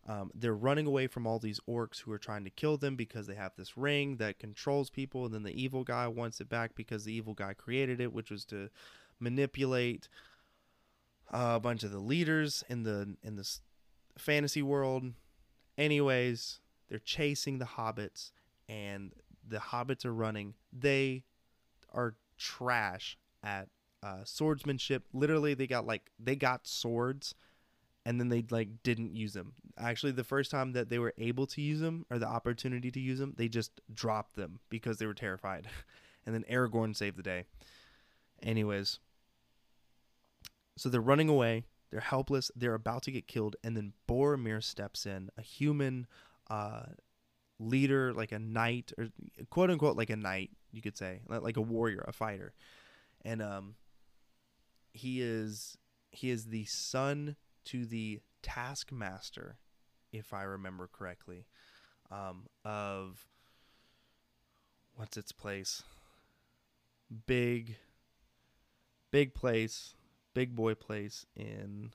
um, 0.08 0.32
they're 0.34 0.54
running 0.54 0.86
away 0.86 1.06
from 1.06 1.26
all 1.26 1.38
these 1.38 1.60
orcs 1.68 2.00
who 2.00 2.10
are 2.12 2.18
trying 2.18 2.44
to 2.44 2.50
kill 2.50 2.76
them 2.76 2.96
because 2.96 3.26
they 3.26 3.34
have 3.34 3.52
this 3.56 3.76
ring 3.76 4.16
that 4.16 4.38
controls 4.38 4.90
people, 4.90 5.24
and 5.24 5.32
then 5.32 5.44
the 5.44 5.62
evil 5.62 5.84
guy 5.84 6.08
wants 6.08 6.40
it 6.40 6.48
back 6.48 6.74
because 6.74 7.04
the 7.04 7.12
evil 7.12 7.34
guy 7.34 7.54
created 7.54 8.00
it, 8.00 8.12
which 8.12 8.30
was 8.30 8.44
to 8.46 8.68
manipulate 9.20 10.08
a 11.30 11.60
bunch 11.60 11.84
of 11.84 11.92
the 11.92 12.00
leaders 12.00 12.64
in 12.68 12.82
the 12.82 13.16
in 13.22 13.36
this 13.36 13.60
fantasy 14.18 14.62
world. 14.62 15.04
Anyways, 15.78 16.58
they're 16.88 16.98
chasing 16.98 17.58
the 17.58 17.64
hobbits, 17.64 18.32
and 18.72 19.12
the 19.46 19.58
hobbits 19.58 20.04
are 20.06 20.14
running. 20.14 20.54
They 20.72 21.24
are 21.92 22.14
trash 22.38 23.18
at 23.44 23.68
uh, 24.02 24.24
swordsmanship. 24.24 25.04
Literally, 25.12 25.54
they 25.54 25.66
got 25.66 25.86
like 25.86 26.10
they 26.18 26.36
got 26.36 26.66
swords, 26.66 27.34
and 28.06 28.18
then 28.18 28.30
they 28.30 28.44
like 28.50 28.82
didn't 28.82 29.14
use 29.14 29.34
them. 29.34 29.52
Actually, 29.78 30.12
the 30.12 30.24
first 30.24 30.50
time 30.50 30.72
that 30.72 30.88
they 30.88 30.98
were 30.98 31.12
able 31.18 31.46
to 31.48 31.60
use 31.60 31.80
them 31.80 32.06
or 32.10 32.18
the 32.18 32.26
opportunity 32.26 32.90
to 32.90 33.00
use 33.00 33.18
them, 33.18 33.34
they 33.36 33.48
just 33.48 33.80
dropped 33.92 34.36
them 34.36 34.58
because 34.70 34.96
they 34.96 35.06
were 35.06 35.14
terrified. 35.14 35.68
and 36.26 36.34
then 36.34 36.44
Aragorn 36.50 36.96
saved 36.96 37.18
the 37.18 37.22
day. 37.22 37.44
Anyways, 38.42 38.98
so 40.76 40.88
they're 40.88 41.00
running 41.00 41.28
away. 41.28 41.64
They're 41.90 42.00
helpless. 42.00 42.50
They're 42.56 42.74
about 42.74 43.02
to 43.02 43.12
get 43.12 43.28
killed, 43.28 43.56
and 43.62 43.76
then 43.76 43.92
Boromir 44.08 44.64
steps 44.64 45.04
in, 45.04 45.28
a 45.36 45.42
human 45.42 46.06
uh, 46.48 46.84
leader, 47.62 48.12
like 48.12 48.32
a 48.32 48.38
knight, 48.38 48.92
or 48.98 49.08
quote 49.50 49.70
unquote, 49.70 49.96
like 49.96 50.10
a 50.10 50.16
knight, 50.16 50.50
you 50.72 50.82
could 50.82 50.96
say, 50.96 51.20
like 51.28 51.56
a 51.56 51.62
warrior, 51.62 52.04
a 52.06 52.12
fighter, 52.12 52.52
and 53.24 53.42
um, 53.42 53.74
he 54.92 55.20
is 55.20 55.76
he 56.10 56.30
is 56.30 56.46
the 56.46 56.64
son 56.66 57.36
to 57.64 57.86
the 57.86 58.20
taskmaster, 58.42 59.58
if 60.12 60.34
I 60.34 60.42
remember 60.42 60.88
correctly, 60.92 61.46
um, 62.10 62.46
of 62.64 63.26
what's 64.94 65.16
its 65.16 65.32
place? 65.32 65.82
Big, 67.26 67.76
big 69.10 69.34
place 69.34 69.94
big 70.34 70.54
boy 70.54 70.74
place 70.74 71.26
in 71.36 71.92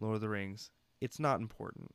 Lord 0.00 0.16
of 0.16 0.20
the 0.20 0.28
Rings. 0.28 0.70
It's 1.00 1.18
not 1.18 1.40
important. 1.40 1.94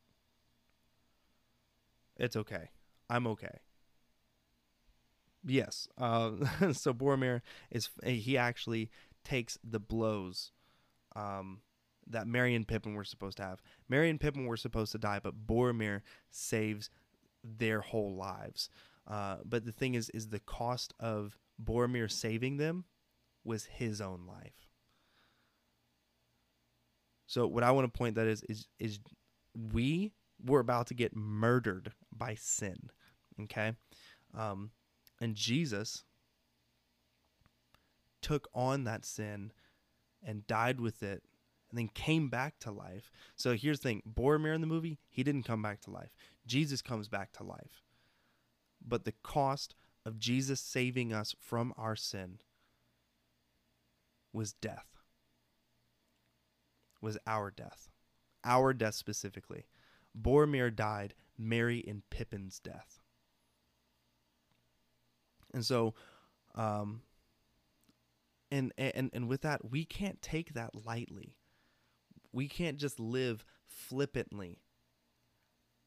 It's 2.18 2.36
okay. 2.36 2.70
I'm 3.10 3.28
okay. 3.28 3.60
Yes. 5.45 5.88
Uh, 5.97 6.32
so 6.74 6.93
Boromir 6.93 7.41
is 7.72 7.89
he 8.05 8.38
actually 8.38 8.89
takes 9.24 9.58
the 9.64 9.80
blows 9.80 10.51
um, 11.16 11.62
that 12.08 12.28
Merry 12.28 12.55
and 12.55 12.68
Pippin 12.68 12.93
were 12.95 13.03
supposed 13.03 13.38
to 13.38 13.43
have. 13.43 13.62
Merry 13.89 14.10
and 14.10 14.20
Pippin 14.20 14.45
were 14.45 14.58
supposed 14.58 14.91
to 14.93 14.97
die, 14.97 15.20
but 15.22 15.47
Boromir 15.47 16.01
saves 16.30 16.89
their 17.43 17.82
whole 17.82 18.16
lives. 18.16 18.70
Uh, 19.08 19.38
but 19.45 19.66
the 19.66 19.72
thing 19.72 19.95
is, 19.95 20.10
is 20.10 20.28
the 20.28 20.39
cost 20.39 20.93
of 20.99 21.38
Boromir 21.64 22.12
saving 22.12 22.58
them 22.58 22.86
was 23.43 23.66
his 23.66 24.01
own 24.01 24.26
life. 24.28 24.68
So 27.26 27.47
what 27.47 27.64
I 27.64 27.72
want 27.72 27.91
to 27.91 27.97
point 27.97 28.16
that 28.16 28.28
is 28.28 28.41
is 28.43 28.68
is 28.80 28.99
we 29.53 30.14
were 30.43 30.60
about 30.60 30.88
to 30.88 30.93
get 30.93 31.16
murdered 31.16 31.91
by 32.16 32.36
sin. 32.36 32.89
Okay? 33.44 33.74
Um 34.34 34.72
and 35.20 35.36
Jesus 35.36 36.04
took 38.22 38.48
on 38.54 38.84
that 38.84 39.06
sin 39.06 39.52
and 40.24 40.48
died 40.48 40.80
with 40.80 41.02
it 41.04 41.24
and 41.70 41.78
then 41.78 41.90
came 41.90 42.30
back 42.30 42.60
to 42.60 42.72
life. 42.72 43.12
So 43.36 43.56
here's 43.56 43.80
the 43.80 43.90
thing 43.90 44.04
Boromir 44.08 44.56
in 44.56 44.62
the 44.62 44.68
movie, 44.68 45.00
he 45.10 45.24
didn't 45.24 45.44
come 45.44 45.62
back 45.62 45.82
to 45.82 45.92
life. 45.92 46.14
Jesus 46.46 46.82
comes 46.82 47.08
back 47.08 47.32
to 47.34 47.44
life. 47.44 47.84
But 48.86 49.06
the 49.06 49.14
cost 49.24 49.76
of 50.06 50.20
Jesus 50.20 50.62
saving 50.62 51.12
us 51.12 51.36
from 51.40 51.74
our 51.78 51.96
sin 51.96 52.40
was 54.32 54.54
death 54.54 54.98
was 57.02 57.18
our 57.26 57.52
death. 57.52 57.90
Our 58.44 58.74
death 58.74 58.96
specifically. 58.96 59.66
Boromir 60.20 60.76
died, 60.76 61.14
Merry 61.38 61.84
and 61.88 62.02
Pippin's 62.10 62.60
death. 62.60 62.97
And 65.54 65.66
so, 65.66 65.93
um, 66.56 67.02
and, 68.52 68.74
and, 68.78 69.10
and 69.14 69.28
with 69.28 69.41
that, 69.41 69.70
we 69.70 69.86
can't 69.86 70.22
take 70.22 70.54
that 70.54 70.72
lightly. 70.86 71.36
We 72.32 72.48
can't 72.48 72.78
just 72.78 73.00
live 73.00 73.45
flippantly 73.68 74.60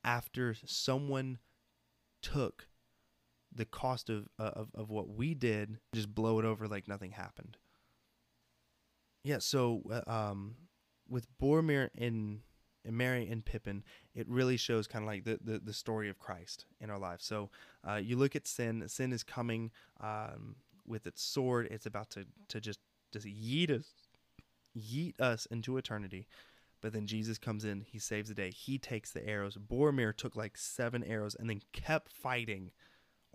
after 0.04 0.54
someone 0.66 1.38
took 2.22 2.66
the 3.52 3.64
cost 3.64 4.08
of, 4.10 4.28
of, 4.38 4.68
of 4.74 4.90
what 4.90 5.08
we 5.08 5.34
did, 5.34 5.78
just 5.94 6.14
blow 6.14 6.38
it 6.38 6.44
over 6.44 6.68
like 6.68 6.86
nothing 6.86 7.12
happened. 7.12 7.56
Yeah, 9.24 9.38
so 9.38 9.82
uh, 9.90 10.10
um, 10.10 10.56
with 11.08 11.26
Boromir 11.38 11.90
and, 11.98 12.40
and 12.84 12.96
Merry 12.96 13.28
and 13.28 13.44
Pippin, 13.44 13.84
it 14.14 14.26
really 14.28 14.56
shows 14.56 14.86
kind 14.86 15.04
of 15.04 15.08
like 15.08 15.24
the, 15.24 15.38
the, 15.42 15.58
the, 15.58 15.72
story 15.72 16.08
of 16.08 16.18
Christ 16.18 16.66
in 16.80 16.90
our 16.90 16.98
lives. 16.98 17.24
So 17.24 17.50
uh, 17.86 17.96
you 17.96 18.16
look 18.16 18.34
at 18.34 18.46
sin. 18.46 18.84
Sin 18.88 19.12
is 19.12 19.22
coming 19.22 19.70
um, 20.00 20.56
with 20.86 21.06
its 21.06 21.22
sword. 21.22 21.68
It's 21.70 21.86
about 21.86 22.10
to, 22.10 22.26
to 22.48 22.60
just 22.60 22.80
just 23.12 23.26
yeet 23.26 23.70
us, 23.70 23.86
yeet 24.76 25.20
us 25.20 25.46
into 25.46 25.76
eternity. 25.76 26.26
But 26.80 26.92
then 26.92 27.06
Jesus 27.06 27.38
comes 27.38 27.64
in. 27.64 27.82
He 27.82 27.98
saves 27.98 28.28
the 28.28 28.34
day. 28.34 28.50
He 28.50 28.78
takes 28.78 29.10
the 29.10 29.26
arrows. 29.26 29.56
Boromir 29.56 30.16
took 30.16 30.36
like 30.36 30.56
seven 30.56 31.04
arrows 31.04 31.36
and 31.38 31.50
then 31.50 31.60
kept 31.72 32.10
fighting 32.10 32.70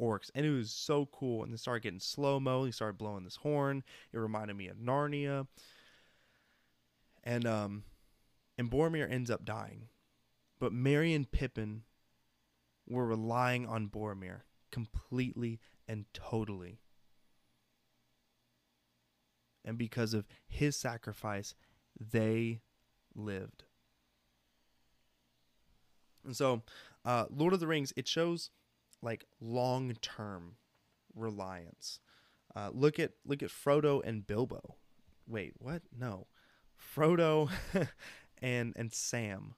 orcs, 0.02 0.32
and 0.34 0.46
it 0.46 0.52
was 0.52 0.72
so 0.72 1.08
cool. 1.12 1.44
And 1.44 1.54
they 1.54 1.58
started 1.58 1.84
getting 1.84 2.00
slow 2.00 2.40
mo. 2.40 2.64
He 2.64 2.72
started 2.72 2.98
blowing 2.98 3.24
this 3.24 3.36
horn. 3.36 3.84
It 4.12 4.18
reminded 4.18 4.58
me 4.58 4.68
of 4.68 4.78
Narnia 4.78 5.46
and 7.26 7.46
um, 7.46 7.84
and 8.58 8.70
Boromir 8.70 9.10
ends 9.10 9.30
up 9.30 9.46
dying, 9.46 9.90
but 10.60 10.74
Merry 10.74 11.14
and 11.14 11.30
Pippin 11.30 11.84
were 12.88 13.06
relying 13.06 13.66
on 13.66 13.90
Boromir 13.90 14.42
completely 14.72 15.60
and 15.88 16.06
totally. 16.14 16.80
And 19.64 19.78
because 19.78 20.14
of 20.14 20.28
his 20.48 20.76
sacrifice, 20.76 21.56
they 22.00 22.62
lived. 23.16 23.64
And 26.24 26.36
so, 26.36 26.64
uh, 27.04 27.26
Lord 27.30 27.54
of 27.54 27.60
the 27.60 27.68
Rings, 27.68 27.94
it 27.96 28.08
shows 28.08 28.52
like 29.02 29.26
long 29.40 29.94
term 30.02 30.56
reliance. 31.16 32.00
Uh, 32.56 32.70
look 32.74 33.00
at 33.00 33.12
look 33.26 33.44
at 33.44 33.50
Frodo 33.50 34.02
and 34.04 34.26
Bilbo. 34.26 34.76
Wait, 35.28 35.54
what? 35.60 35.82
No. 35.98 36.28
Frodo 36.96 37.50
and 38.46 38.74
and 38.78 38.94
Sam. 38.94 39.56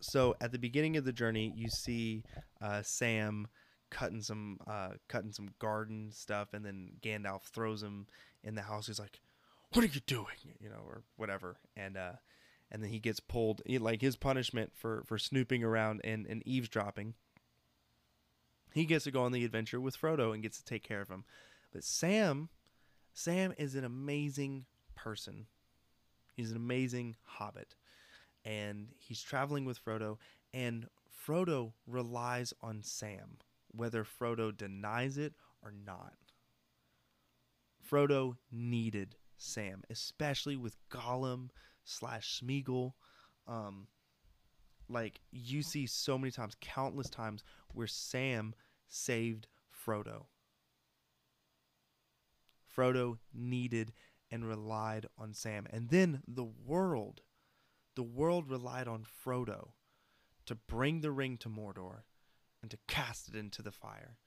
So 0.00 0.36
at 0.40 0.52
the 0.52 0.58
beginning 0.58 0.96
of 0.96 1.04
the 1.04 1.12
journey, 1.12 1.52
you 1.56 1.68
see 1.68 2.22
uh, 2.62 2.82
Sam 2.82 3.48
cutting 3.90 4.22
some 4.22 4.58
uh, 4.66 4.90
cutting 5.08 5.32
some 5.32 5.50
garden 5.58 6.12
stuff, 6.12 6.54
and 6.54 6.64
then 6.64 6.92
Gandalf 7.02 7.42
throws 7.42 7.82
him 7.82 8.06
in 8.44 8.54
the 8.54 8.62
house. 8.62 8.86
He's 8.86 9.00
like, 9.00 9.20
"What 9.72 9.84
are 9.84 9.88
you 9.88 10.00
doing?" 10.06 10.36
You 10.60 10.68
know, 10.68 10.82
or 10.86 11.02
whatever, 11.16 11.56
and 11.76 11.96
uh, 11.96 12.12
and 12.70 12.80
then 12.80 12.90
he 12.90 13.00
gets 13.00 13.18
pulled. 13.18 13.60
He, 13.66 13.78
like 13.78 14.00
his 14.00 14.14
punishment 14.14 14.70
for 14.76 15.02
for 15.04 15.18
snooping 15.18 15.64
around 15.64 16.00
and, 16.04 16.26
and 16.26 16.46
eavesdropping. 16.46 17.14
He 18.72 18.84
gets 18.84 19.04
to 19.04 19.10
go 19.10 19.22
on 19.22 19.32
the 19.32 19.44
adventure 19.44 19.80
with 19.80 20.00
Frodo 20.00 20.32
and 20.32 20.42
gets 20.42 20.58
to 20.58 20.64
take 20.64 20.84
care 20.84 21.00
of 21.00 21.08
him. 21.08 21.24
But 21.72 21.82
Sam, 21.82 22.50
Sam 23.12 23.52
is 23.58 23.74
an 23.74 23.82
amazing 23.82 24.66
person. 24.94 25.46
He's 26.38 26.52
an 26.52 26.56
amazing 26.56 27.16
hobbit. 27.24 27.74
And 28.44 28.90
he's 28.96 29.20
traveling 29.20 29.64
with 29.64 29.84
Frodo, 29.84 30.18
and 30.54 30.86
Frodo 31.26 31.72
relies 31.84 32.54
on 32.62 32.80
Sam, 32.84 33.38
whether 33.72 34.04
Frodo 34.04 34.56
denies 34.56 35.18
it 35.18 35.34
or 35.64 35.72
not. 35.72 36.14
Frodo 37.90 38.36
needed 38.52 39.16
Sam, 39.36 39.82
especially 39.90 40.54
with 40.54 40.76
Gollum 40.88 41.48
slash 41.84 42.40
Smeagol. 42.40 42.92
Um, 43.48 43.88
like 44.88 45.20
you 45.32 45.62
see 45.62 45.86
so 45.86 46.16
many 46.16 46.30
times, 46.30 46.54
countless 46.60 47.10
times, 47.10 47.42
where 47.74 47.88
Sam 47.88 48.54
saved 48.86 49.48
Frodo. 49.74 50.26
Frodo 52.72 53.18
needed 53.34 53.92
and 54.30 54.46
relied 54.46 55.06
on 55.16 55.34
Sam. 55.34 55.66
And 55.70 55.88
then 55.90 56.22
the 56.26 56.44
world, 56.44 57.22
the 57.94 58.02
world 58.02 58.50
relied 58.50 58.88
on 58.88 59.04
Frodo 59.04 59.70
to 60.46 60.54
bring 60.54 61.00
the 61.00 61.10
ring 61.10 61.36
to 61.38 61.48
Mordor 61.48 62.02
and 62.62 62.70
to 62.70 62.78
cast 62.86 63.28
it 63.28 63.36
into 63.36 63.62
the 63.62 63.72
fire, 63.72 64.18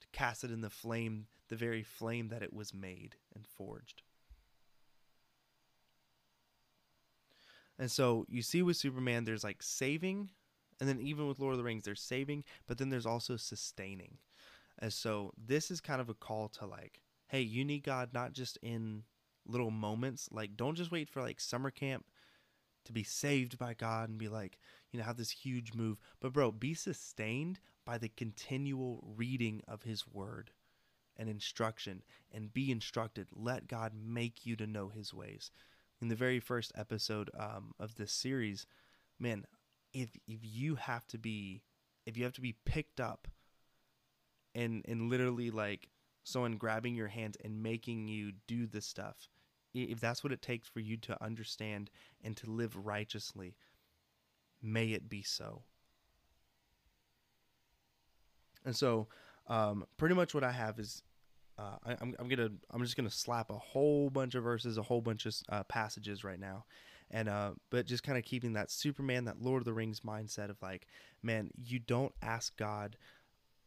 to 0.00 0.06
cast 0.12 0.44
it 0.44 0.50
in 0.50 0.60
the 0.60 0.70
flame, 0.70 1.26
the 1.48 1.56
very 1.56 1.82
flame 1.82 2.28
that 2.28 2.42
it 2.42 2.52
was 2.52 2.74
made 2.74 3.16
and 3.34 3.46
forged. 3.46 4.02
And 7.78 7.90
so 7.90 8.24
you 8.28 8.42
see 8.42 8.62
with 8.62 8.76
Superman, 8.76 9.24
there's 9.24 9.44
like 9.44 9.62
saving, 9.62 10.30
and 10.80 10.88
then 10.88 11.00
even 11.00 11.28
with 11.28 11.38
Lord 11.38 11.52
of 11.52 11.58
the 11.58 11.64
Rings, 11.64 11.84
there's 11.84 12.00
saving, 12.00 12.44
but 12.66 12.78
then 12.78 12.88
there's 12.88 13.06
also 13.06 13.36
sustaining. 13.36 14.18
And 14.78 14.92
so 14.92 15.32
this 15.36 15.70
is 15.70 15.80
kind 15.80 16.00
of 16.00 16.08
a 16.08 16.14
call 16.14 16.48
to 16.50 16.66
like, 16.66 17.00
hey, 17.28 17.40
you 17.40 17.64
need 17.64 17.82
God 17.82 18.10
not 18.12 18.32
just 18.32 18.58
in 18.62 19.04
little 19.46 19.70
moments. 19.70 20.28
Like, 20.30 20.56
don't 20.56 20.76
just 20.76 20.90
wait 20.90 21.08
for 21.08 21.22
like 21.22 21.40
summer 21.40 21.70
camp 21.70 22.06
to 22.84 22.92
be 22.92 23.02
saved 23.02 23.58
by 23.58 23.74
God 23.74 24.08
and 24.08 24.18
be 24.18 24.28
like, 24.28 24.58
you 24.90 24.98
know, 24.98 25.04
have 25.04 25.16
this 25.16 25.30
huge 25.30 25.74
move. 25.74 25.98
But, 26.20 26.32
bro, 26.32 26.52
be 26.52 26.74
sustained 26.74 27.60
by 27.84 27.98
the 27.98 28.08
continual 28.08 29.04
reading 29.16 29.62
of 29.66 29.82
His 29.82 30.06
Word 30.06 30.50
and 31.16 31.28
instruction 31.28 32.02
and 32.32 32.52
be 32.52 32.70
instructed. 32.70 33.28
Let 33.34 33.68
God 33.68 33.92
make 33.94 34.46
you 34.46 34.56
to 34.56 34.66
know 34.66 34.88
His 34.88 35.12
ways. 35.12 35.50
In 36.00 36.08
the 36.08 36.14
very 36.14 36.40
first 36.40 36.72
episode 36.76 37.30
um, 37.38 37.72
of 37.80 37.94
this 37.94 38.12
series, 38.12 38.66
man, 39.18 39.46
if 39.94 40.10
if 40.28 40.40
you 40.42 40.74
have 40.74 41.06
to 41.06 41.18
be 41.18 41.62
if 42.04 42.18
you 42.18 42.24
have 42.24 42.34
to 42.34 42.42
be 42.42 42.56
picked 42.66 43.00
up 43.00 43.28
and 44.54 44.84
and 44.86 45.08
literally 45.08 45.50
like 45.50 45.88
someone 46.26 46.56
grabbing 46.56 46.96
your 46.96 47.06
hands 47.06 47.36
and 47.44 47.62
making 47.62 48.08
you 48.08 48.32
do 48.48 48.66
the 48.66 48.80
stuff. 48.80 49.28
If 49.72 50.00
that's 50.00 50.24
what 50.24 50.32
it 50.32 50.42
takes 50.42 50.66
for 50.66 50.80
you 50.80 50.96
to 50.98 51.22
understand 51.22 51.90
and 52.24 52.36
to 52.38 52.50
live 52.50 52.76
righteously 52.84 53.54
may 54.60 54.86
it 54.86 55.08
be 55.08 55.22
so. 55.22 55.62
And 58.64 58.74
so 58.74 59.06
um, 59.46 59.86
pretty 59.96 60.16
much 60.16 60.34
what 60.34 60.42
i 60.42 60.50
have 60.50 60.80
is 60.80 61.04
uh, 61.58 61.76
I, 61.84 61.92
am 61.92 62.16
I'm 62.18 62.28
gonna 62.28 62.50
I'm 62.70 62.82
just 62.82 62.96
gonna 62.96 63.10
slap 63.10 63.50
a 63.50 63.58
whole 63.58 64.10
bunch 64.10 64.34
of 64.34 64.42
verses, 64.42 64.76
a 64.76 64.82
whole 64.82 65.00
bunch 65.00 65.24
of 65.24 65.34
uh, 65.48 65.62
passages 65.64 66.24
right 66.24 66.40
now, 66.40 66.64
and 67.10 67.28
uh, 67.28 67.52
but 67.70 67.86
just 67.86 68.02
kind 68.02 68.18
of 68.18 68.24
keeping 68.24 68.54
that 68.54 68.70
Superman, 68.70 69.24
that 69.24 69.40
Lord 69.40 69.62
of 69.62 69.64
the 69.64 69.72
Rings 69.72 70.00
mindset 70.00 70.50
of 70.50 70.60
like, 70.60 70.86
man, 71.22 71.50
you 71.56 71.78
don't 71.78 72.12
ask 72.20 72.54
God 72.58 72.96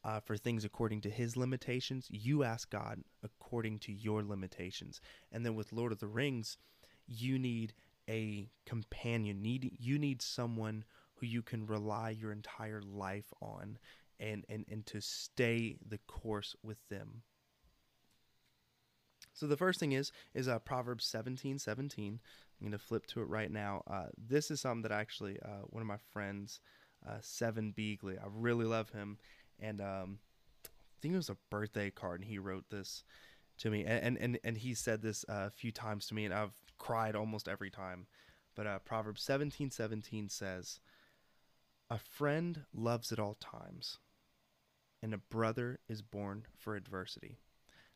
uh, 0.04 0.20
for 0.20 0.38
things 0.38 0.66
according 0.66 1.02
to 1.02 1.10
His 1.10 1.36
limitations. 1.36 2.08
You 2.10 2.44
ask 2.44 2.70
God 2.70 3.04
according 3.24 3.80
to 3.80 3.92
your 3.92 4.24
limitations, 4.24 5.02
and 5.32 5.46
then 5.46 5.56
with 5.56 5.74
Lord 5.74 5.92
of 5.92 6.00
the 6.00 6.08
Rings, 6.08 6.58
you 7.08 7.40
need 7.40 7.74
a 8.10 8.50
companion. 8.66 9.42
Need 9.42 9.78
you 9.80 10.00
need 10.00 10.22
someone 10.22 10.84
who 11.16 11.26
you 11.26 11.42
can 11.42 11.66
rely 11.66 12.10
your 12.10 12.32
entire 12.32 12.82
life 12.82 13.34
on, 13.42 13.78
and 14.20 14.46
and 14.50 14.66
and 14.70 14.86
to 14.88 15.02
stay 15.02 15.78
the 15.88 16.00
course 16.08 16.56
with 16.64 16.78
them. 16.90 17.24
So 19.34 19.48
the 19.48 19.58
first 19.58 19.80
thing 19.80 19.92
is 19.92 20.12
is 20.34 20.48
uh, 20.48 20.60
Proverbs 20.60 21.06
seventeen 21.06 21.60
seventeen. 21.60 22.20
I'm 22.60 22.68
going 22.68 22.78
to 22.78 22.86
flip 22.86 23.06
to 23.08 23.22
it 23.22 23.30
right 23.30 23.50
now. 23.50 23.84
Uh, 23.90 24.08
this 24.18 24.52
is 24.52 24.60
something 24.60 24.82
that 24.82 24.92
actually 24.92 25.40
uh, 25.42 25.64
one 25.70 25.82
of 25.82 25.88
my 25.88 25.98
friends, 26.12 26.60
uh, 27.08 27.20
Seven 27.22 27.74
Beagley, 27.78 28.18
I 28.18 28.28
really 28.30 28.66
love 28.66 28.90
him, 28.90 29.18
and 29.62 29.82
um, 29.82 30.20
I 30.66 30.98
think 31.02 31.14
it 31.14 31.18
was 31.18 31.30
a 31.30 31.38
birthday 31.50 31.90
card, 31.90 32.22
and 32.22 32.30
he 32.30 32.40
wrote 32.40 32.66
this 32.70 33.04
to 33.60 33.70
me, 33.70 33.86
and 33.86 34.18
and 34.18 34.40
and 34.44 34.58
he 34.58 34.74
said 34.74 35.02
this 35.02 35.26
uh, 35.30 35.48
a 35.48 35.52
few 35.52 35.72
times 35.72 36.08
to 36.08 36.14
me, 36.14 36.26
and 36.26 36.34
I've 36.34 36.54
cried 36.78 37.16
almost 37.16 37.48
every 37.48 37.70
time. 37.70 38.08
But 38.56 38.68
uh, 38.68 38.80
Proverbs 38.80 39.22
seventeen 39.22 39.72
seventeen 39.72 40.30
says, 40.30 40.80
"A 41.90 41.98
friend 41.98 42.66
loves 42.74 43.12
at 43.12 43.20
all 43.20 43.36
times, 43.36 44.00
and 45.02 45.14
a 45.14 45.18
brother 45.18 45.80
is 45.88 46.02
born 46.02 46.46
for 46.58 46.76
adversity." 46.76 47.38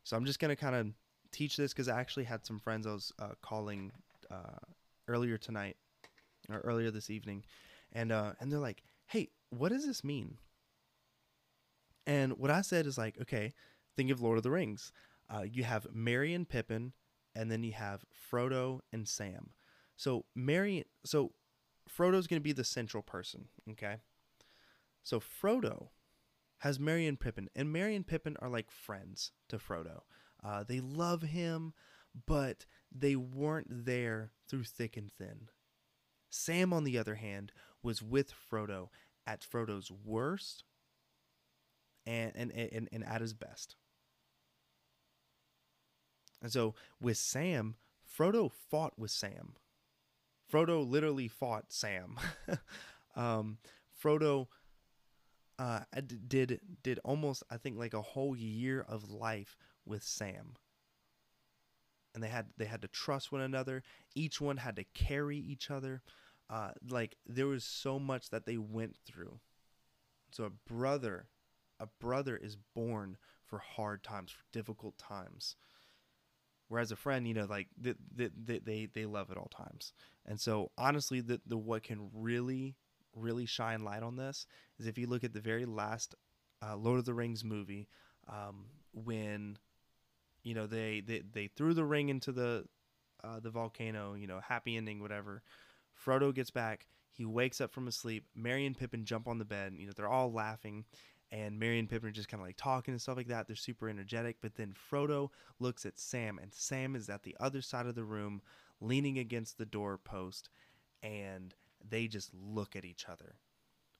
So 0.04 0.16
I'm 0.16 0.26
just 0.26 0.38
to 0.38 0.56
kind 0.56 0.76
of 0.76 0.88
teach 1.32 1.56
this 1.56 1.72
because 1.72 1.88
I 1.88 1.98
actually 1.98 2.24
had 2.24 2.46
some 2.46 2.58
friends 2.58 2.86
I 2.86 2.92
was 2.92 3.12
uh, 3.18 3.32
calling 3.42 3.90
uh, 4.30 4.58
earlier 5.08 5.36
tonight 5.36 5.76
or 6.50 6.60
earlier 6.60 6.90
this 6.90 7.10
evening, 7.10 7.44
and 7.92 8.12
uh, 8.12 8.32
and 8.40 8.52
they're 8.52 8.58
like, 8.58 8.82
"Hey, 9.06 9.30
what 9.50 9.70
does 9.70 9.86
this 9.86 10.04
mean?" 10.04 10.38
And 12.06 12.38
what 12.38 12.50
I 12.50 12.60
said 12.60 12.86
is 12.86 12.98
like, 12.98 13.16
okay, 13.22 13.52
think 13.96 14.10
of 14.10 14.20
Lord 14.20 14.36
of 14.36 14.42
the 14.42 14.50
Rings. 14.50 14.92
Uh, 15.28 15.42
you 15.42 15.64
have 15.64 15.86
Merry 15.92 16.34
and 16.34 16.48
Pippin, 16.48 16.92
and 17.34 17.50
then 17.50 17.62
you 17.62 17.72
have 17.72 18.04
Frodo 18.30 18.80
and 18.92 19.08
Sam. 19.08 19.50
So 19.96 20.24
Merry, 20.34 20.84
so 21.04 21.32
Frodo's 21.88 22.26
going 22.26 22.40
to 22.40 22.44
be 22.44 22.52
the 22.52 22.64
central 22.64 23.02
person. 23.02 23.48
Okay, 23.70 23.96
so 25.02 25.20
Frodo 25.20 25.88
has 26.58 26.78
Merry 26.78 27.06
and 27.06 27.18
Pippin, 27.18 27.48
and 27.54 27.72
Merry 27.72 27.94
and 27.94 28.06
Pippin 28.06 28.36
are 28.40 28.48
like 28.48 28.70
friends 28.70 29.32
to 29.48 29.58
Frodo. 29.58 30.00
Uh, 30.42 30.64
they 30.66 30.80
love 30.80 31.22
him, 31.22 31.72
but 32.26 32.66
they 32.92 33.16
weren't 33.16 33.86
there 33.86 34.32
through 34.48 34.64
thick 34.64 34.96
and 34.96 35.10
thin. 35.12 35.48
Sam, 36.30 36.72
on 36.72 36.84
the 36.84 36.98
other 36.98 37.14
hand, 37.14 37.52
was 37.82 38.02
with 38.02 38.32
Frodo 38.32 38.88
at 39.26 39.42
Frodo's 39.42 39.90
worst 39.90 40.64
and, 42.06 42.32
and, 42.34 42.52
and, 42.52 42.88
and 42.92 43.04
at 43.04 43.20
his 43.20 43.34
best. 43.34 43.76
And 46.42 46.52
so 46.52 46.74
with 47.00 47.16
Sam, 47.16 47.76
Frodo 48.06 48.50
fought 48.50 48.98
with 48.98 49.10
Sam. 49.10 49.54
Frodo 50.52 50.88
literally 50.88 51.28
fought 51.28 51.72
Sam. 51.72 52.16
um, 53.16 53.58
Frodo 54.02 54.48
uh, 55.58 55.80
did 56.28 56.60
did 56.82 56.98
almost 57.04 57.44
I 57.50 57.56
think 57.56 57.78
like 57.78 57.94
a 57.94 58.02
whole 58.02 58.36
year 58.36 58.84
of 58.86 59.10
life 59.10 59.56
with 59.86 60.02
Sam 60.02 60.56
and 62.14 62.22
they 62.22 62.28
had 62.28 62.46
they 62.56 62.64
had 62.64 62.82
to 62.82 62.88
trust 62.88 63.32
one 63.32 63.40
another. 63.40 63.82
Each 64.14 64.40
one 64.40 64.58
had 64.58 64.76
to 64.76 64.84
carry 64.94 65.36
each 65.36 65.70
other. 65.70 66.02
Uh, 66.48 66.70
like 66.88 67.16
there 67.26 67.46
was 67.46 67.64
so 67.64 67.98
much 67.98 68.30
that 68.30 68.46
they 68.46 68.56
went 68.56 68.96
through. 69.04 69.40
So 70.30 70.44
a 70.44 70.50
brother, 70.50 71.26
a 71.84 72.04
brother 72.04 72.36
is 72.36 72.56
born 72.74 73.18
for 73.44 73.58
hard 73.58 74.02
times, 74.02 74.32
for 74.32 74.44
difficult 74.52 74.96
times. 74.98 75.56
Whereas 76.68 76.90
a 76.90 76.96
friend, 76.96 77.28
you 77.28 77.34
know, 77.34 77.44
like 77.44 77.68
they 77.78 77.94
they 78.16 78.58
they, 78.58 78.88
they 78.92 79.04
love 79.04 79.30
at 79.30 79.36
all 79.36 79.50
times. 79.54 79.92
And 80.24 80.40
so 80.40 80.70
honestly, 80.78 81.20
the 81.20 81.40
the 81.46 81.58
what 81.58 81.82
can 81.82 82.10
really 82.14 82.76
really 83.14 83.46
shine 83.46 83.84
light 83.84 84.02
on 84.02 84.16
this 84.16 84.46
is 84.78 84.86
if 84.86 84.98
you 84.98 85.06
look 85.06 85.22
at 85.22 85.32
the 85.32 85.40
very 85.40 85.66
last 85.66 86.14
uh, 86.66 86.74
Lord 86.74 86.98
of 86.98 87.04
the 87.04 87.14
Rings 87.14 87.44
movie, 87.44 87.86
um, 88.28 88.66
when 88.92 89.58
you 90.42 90.54
know 90.54 90.66
they 90.66 91.02
they, 91.06 91.22
they 91.32 91.48
threw 91.48 91.74
the 91.74 91.84
ring 91.84 92.08
into 92.08 92.32
the 92.32 92.64
uh, 93.22 93.40
the 93.40 93.50
volcano 93.50 94.14
you 94.14 94.26
know 94.26 94.40
happy 94.40 94.76
ending 94.76 95.00
whatever. 95.00 95.42
Frodo 96.04 96.34
gets 96.34 96.50
back. 96.50 96.86
He 97.12 97.24
wakes 97.24 97.60
up 97.60 97.72
from 97.72 97.86
his 97.86 97.94
sleep. 97.94 98.24
Merry 98.34 98.66
and 98.66 98.76
pippin 98.76 99.04
jump 99.04 99.28
on 99.28 99.38
the 99.38 99.44
bed. 99.44 99.74
You 99.76 99.86
know 99.86 99.92
they're 99.94 100.08
all 100.08 100.32
laughing 100.32 100.86
and 101.34 101.58
merry 101.58 101.78
and 101.78 101.90
pippin 101.90 102.08
are 102.08 102.12
just 102.12 102.28
kind 102.28 102.40
of 102.40 102.46
like 102.46 102.56
talking 102.56 102.92
and 102.92 103.02
stuff 103.02 103.16
like 103.16 103.28
that 103.28 103.46
they're 103.46 103.56
super 103.56 103.88
energetic 103.88 104.36
but 104.40 104.54
then 104.56 104.74
frodo 104.90 105.30
looks 105.58 105.84
at 105.86 105.98
sam 105.98 106.38
and 106.40 106.52
sam 106.54 106.96
is 106.96 107.10
at 107.10 107.24
the 107.24 107.36
other 107.40 107.60
side 107.62 107.86
of 107.86 107.96
the 107.96 108.04
room 108.04 108.40
leaning 108.80 109.18
against 109.18 109.58
the 109.58 109.66
doorpost 109.66 110.48
and 111.02 111.54
they 111.86 112.06
just 112.06 112.30
look 112.34 112.76
at 112.76 112.84
each 112.84 113.06
other 113.08 113.36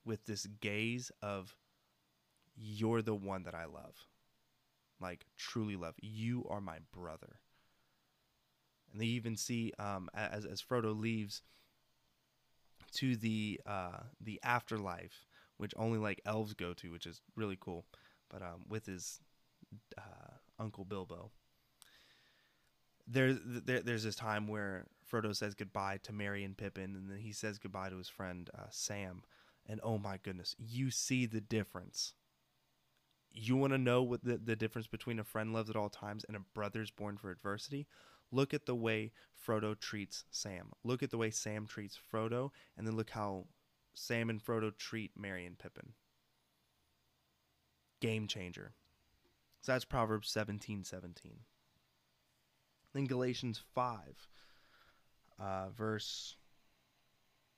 with 0.05 0.27
this 0.27 0.47
gaze 0.61 1.11
of 1.23 1.57
You're 2.57 3.03
the 3.03 3.15
one 3.15 3.45
that 3.45 3.55
I 3.55 3.65
love. 3.65 4.09
Like, 5.01 5.27
truly 5.37 5.77
love. 5.77 5.95
You 6.01 6.47
are 6.49 6.61
my 6.61 6.79
brother. 6.93 7.41
And 8.93 9.01
they 9.01 9.07
even 9.07 9.37
see 9.37 9.73
um, 9.79 10.09
as, 10.15 10.45
as 10.47 10.63
Frodo 10.63 10.99
leaves 10.99 11.43
to 12.95 13.17
the 13.17 13.61
uh, 13.67 14.01
the 14.21 14.41
afterlife, 14.45 15.27
which 15.57 15.73
only 15.77 15.99
like 15.99 16.21
elves 16.27 16.55
go 16.55 16.73
to, 16.75 16.91
which 16.91 17.07
is 17.07 17.21
really 17.37 17.59
cool. 17.59 17.85
But 18.31 18.43
um, 18.43 18.65
with 18.69 18.87
his 18.87 19.21
uh, 19.97 20.35
uncle 20.59 20.85
Bilbo, 20.85 21.31
there, 23.07 23.35
there 23.35 23.81
there's 23.81 24.05
this 24.05 24.17
time 24.17 24.49
where 24.49 24.87
Frodo 25.11 25.35
says 25.35 25.55
goodbye 25.55 25.99
to 26.05 26.13
Merry 26.13 26.45
and 26.45 26.57
Pippin, 26.57 26.97
and 26.97 27.11
then 27.11 27.19
he 27.19 27.33
says 27.33 27.59
goodbye 27.59 27.91
to 27.91 27.99
his 27.99 28.09
friend 28.09 28.51
uh, 28.57 28.67
Sam. 28.71 29.23
And 29.67 29.81
oh 29.83 29.99
my 29.99 30.19
goodness, 30.23 30.55
you 30.59 30.91
see 30.91 31.27
the 31.27 31.41
difference. 31.41 32.15
You 33.33 33.57
want 33.57 33.73
to 33.73 33.79
know 33.79 34.03
what 34.03 34.23
the, 34.23 34.37
the 34.37 34.57
difference 34.57 34.87
between 34.87 35.19
a 35.19 35.25
friend 35.25 35.53
loves 35.53 35.71
at 35.71 35.77
all 35.77 35.89
times 35.89 36.25
and 36.29 36.37
a 36.37 36.45
brother's 36.55 36.91
born 36.91 37.17
for 37.17 37.31
adversity? 37.31 37.87
Look 38.31 38.55
at 38.55 38.67
the 38.67 38.75
way 38.75 39.13
Frodo 39.47 39.79
treats 39.79 40.25
Sam. 40.31 40.73
Look 40.83 41.03
at 41.03 41.11
the 41.11 41.19
way 41.19 41.31
Sam 41.31 41.67
treats 41.67 41.99
Frodo, 42.13 42.51
and 42.77 42.87
then 42.87 42.97
look 42.97 43.11
how 43.11 43.47
Sam 43.95 44.29
and 44.29 44.45
Frodo 44.45 44.77
treat 44.77 45.13
Merry 45.17 45.47
and 45.47 45.59
Pippin. 45.59 45.93
Game 48.01 48.27
changer. 48.27 48.73
So 49.61 49.73
that's 49.73 49.85
Proverbs 49.85 50.29
17 50.29 50.85
17. 50.85 51.33
Then 52.93 53.05
Galatians 53.07 53.61
5, 53.75 53.99
uh, 55.41 55.69
verse 55.71 56.37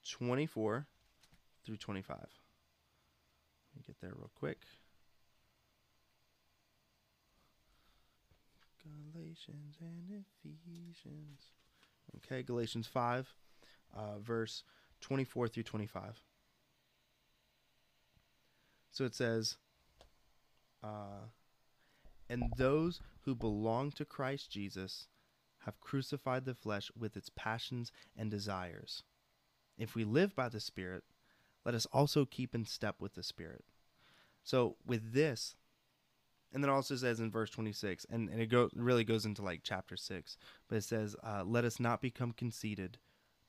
24 0.08 0.86
through 1.64 1.76
25. 1.76 2.16
Let 2.16 2.26
me 3.76 3.82
get 3.86 4.00
there 4.00 4.12
real 4.16 4.30
quick. 4.38 4.60
Galatians 9.12 9.76
and 9.80 10.24
Ephesians. 10.44 11.40
Okay, 12.16 12.42
Galatians 12.42 12.86
5, 12.86 13.34
uh, 13.94 14.18
verse 14.20 14.62
24 15.00 15.48
through 15.48 15.62
25. 15.62 16.22
So 18.90 19.04
it 19.04 19.14
says, 19.14 19.56
uh, 20.82 21.28
And 22.28 22.44
those 22.56 23.00
who 23.22 23.34
belong 23.34 23.90
to 23.92 24.04
Christ 24.04 24.50
Jesus 24.50 25.08
have 25.64 25.80
crucified 25.80 26.44
the 26.44 26.54
flesh 26.54 26.90
with 26.98 27.16
its 27.16 27.30
passions 27.34 27.92
and 28.16 28.30
desires. 28.30 29.02
If 29.76 29.94
we 29.94 30.04
live 30.04 30.34
by 30.34 30.48
the 30.48 30.60
Spirit, 30.60 31.04
let 31.64 31.74
us 31.74 31.86
also 31.92 32.24
keep 32.24 32.54
in 32.54 32.64
step 32.64 32.96
with 33.00 33.14
the 33.14 33.22
Spirit. 33.22 33.64
So, 34.44 34.76
with 34.86 35.12
this, 35.12 35.56
and 36.52 36.62
then 36.62 36.70
also 36.70 36.96
says 36.96 37.20
in 37.20 37.30
verse 37.30 37.50
26 37.50 38.06
and, 38.08 38.28
and 38.30 38.40
it 38.40 38.46
go, 38.46 38.70
really 38.74 39.04
goes 39.04 39.26
into 39.26 39.42
like 39.42 39.60
chapter 39.62 39.96
6 39.96 40.38
but 40.68 40.76
it 40.76 40.84
says 40.84 41.16
uh, 41.22 41.42
let 41.44 41.64
us 41.64 41.78
not 41.78 42.00
become 42.00 42.32
conceited 42.32 42.98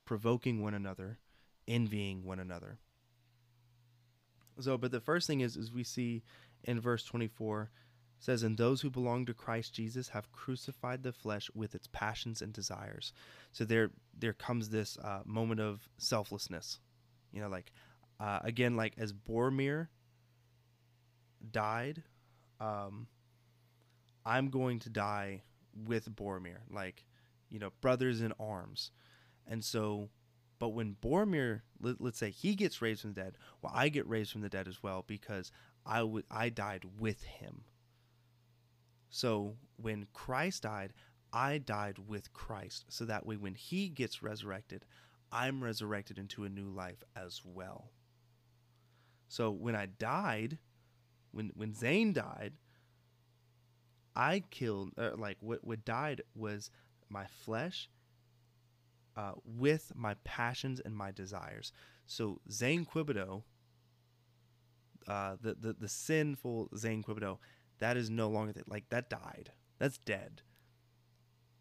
provoking 0.03 0.61
one 0.61 0.73
another 0.73 1.19
envying 1.67 2.23
one 2.23 2.39
another. 2.39 2.77
So 4.59 4.77
but 4.77 4.91
the 4.91 4.99
first 5.01 5.27
thing 5.27 5.41
is 5.41 5.55
is 5.55 5.71
we 5.71 5.83
see 5.83 6.23
in 6.63 6.79
verse 6.79 7.03
24 7.03 7.69
says 8.19 8.41
and 8.41 8.57
those 8.57 8.81
who 8.81 8.89
belong 8.89 9.27
to 9.27 9.33
christ 9.35 9.75
jesus 9.75 10.09
have 10.09 10.31
crucified 10.31 11.03
the 11.03 11.11
flesh 11.13 11.51
with 11.53 11.75
its 11.75 11.87
passions 11.91 12.41
and 12.41 12.51
desires. 12.53 13.13
So 13.51 13.65
there 13.65 13.91
there 14.17 14.33
comes 14.33 14.69
this 14.69 14.97
uh, 14.97 15.21
moment 15.25 15.59
of 15.59 15.87
selflessness. 15.97 16.79
You 17.31 17.41
know 17.41 17.49
like 17.49 17.71
uh, 18.19 18.39
again 18.43 18.75
like 18.75 18.93
as 18.97 19.13
boromir 19.13 19.89
died 21.51 22.03
um, 22.59 23.07
I'm 24.25 24.49
going 24.49 24.79
to 24.79 24.89
die 24.89 25.43
with 25.85 26.13
Boromir, 26.13 26.57
like, 26.69 27.05
you 27.49 27.59
know, 27.59 27.71
brothers 27.81 28.21
in 28.21 28.33
arms. 28.39 28.91
And 29.47 29.63
so, 29.63 30.09
but 30.59 30.69
when 30.69 30.95
Boromir, 31.01 31.61
let, 31.79 32.01
us 32.01 32.17
say 32.17 32.31
he 32.31 32.55
gets 32.55 32.81
raised 32.81 33.01
from 33.01 33.13
the 33.13 33.21
dead, 33.21 33.37
well, 33.61 33.71
I 33.75 33.89
get 33.89 34.07
raised 34.07 34.31
from 34.31 34.41
the 34.41 34.49
dead 34.49 34.67
as 34.67 34.81
well 34.81 35.03
because 35.05 35.51
I 35.85 36.05
I 36.31 36.49
died 36.49 36.85
with 36.97 37.23
him. 37.23 37.63
So 39.09 39.55
when 39.77 40.07
Christ 40.13 40.63
died, 40.63 40.93
I 41.31 41.59
died 41.59 41.97
with 42.07 42.33
Christ. 42.33 42.85
So 42.89 43.05
that 43.05 43.25
way, 43.25 43.37
when 43.37 43.55
he 43.55 43.89
gets 43.89 44.23
resurrected, 44.23 44.85
I'm 45.31 45.63
resurrected 45.63 46.17
into 46.17 46.43
a 46.43 46.49
new 46.49 46.69
life 46.69 47.03
as 47.15 47.41
well. 47.43 47.91
So 49.27 49.51
when 49.51 49.75
I 49.75 49.85
died, 49.85 50.57
when 51.31 51.51
when 51.55 51.73
Zane 51.73 52.13
died, 52.13 52.53
I 54.15 54.43
killed 54.49 54.93
uh, 54.97 55.11
like 55.17 55.37
what 55.41 55.63
what 55.63 55.85
died 55.85 56.21
was 56.33 56.71
my 57.09 57.25
flesh 57.27 57.89
uh, 59.17 59.33
with 59.43 59.91
my 59.95 60.13
passions 60.23 60.79
and 60.79 60.95
my 60.95 61.11
desires. 61.11 61.73
So 62.05 62.39
Zane 62.49 62.85
Quebedeaux, 62.85 63.43
uh, 65.07 65.35
the, 65.41 65.55
the 65.55 65.73
the 65.73 65.89
sinful 65.89 66.69
Zane 66.77 67.03
Quebedeaux, 67.03 67.39
that 67.79 67.97
is 67.97 68.09
no 68.09 68.29
longer 68.29 68.53
that 68.53 68.69
like 68.69 68.89
that 68.89 69.09
died. 69.09 69.51
That's 69.79 69.97
dead. 69.97 70.41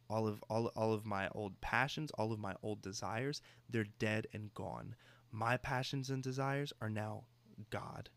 All 0.09 0.29
of 0.29 0.43
all 0.49 0.67
all 0.77 0.93
of 0.93 1.05
my 1.05 1.29
old 1.31 1.61
passions, 1.61 2.11
all 2.13 2.33
of 2.33 2.39
my 2.39 2.55
old 2.63 2.83
desires, 2.83 3.41
they're 3.69 3.87
dead 3.99 4.27
and 4.33 4.53
gone. 4.55 4.95
My 5.33 5.57
passions 5.57 6.11
and 6.11 6.23
desires 6.23 6.73
are 6.81 6.91
now 6.91 7.25
God. 7.71 8.11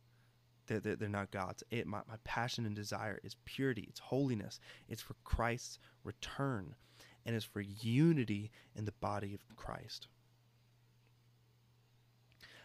They're, 0.68 0.80
they're, 0.80 0.96
they're 0.96 1.10
not 1.10 1.32
God's. 1.32 1.64
It, 1.72 1.88
my, 1.88 2.02
my 2.08 2.18
passion 2.24 2.66
and 2.68 2.76
desire 2.76 3.20
is 3.24 3.36
purity, 3.46 3.88
it's 3.90 4.00
holiness, 4.00 4.60
it's 4.88 5.02
for 5.02 5.16
Christ's 5.24 5.80
return, 6.04 6.76
and 7.30 7.36
it's 7.36 7.46
for 7.46 7.62
unity 7.62 8.50
in 8.76 8.86
the 8.86 8.92
body 8.92 9.36
of 9.36 9.56
Christ. 9.56 10.08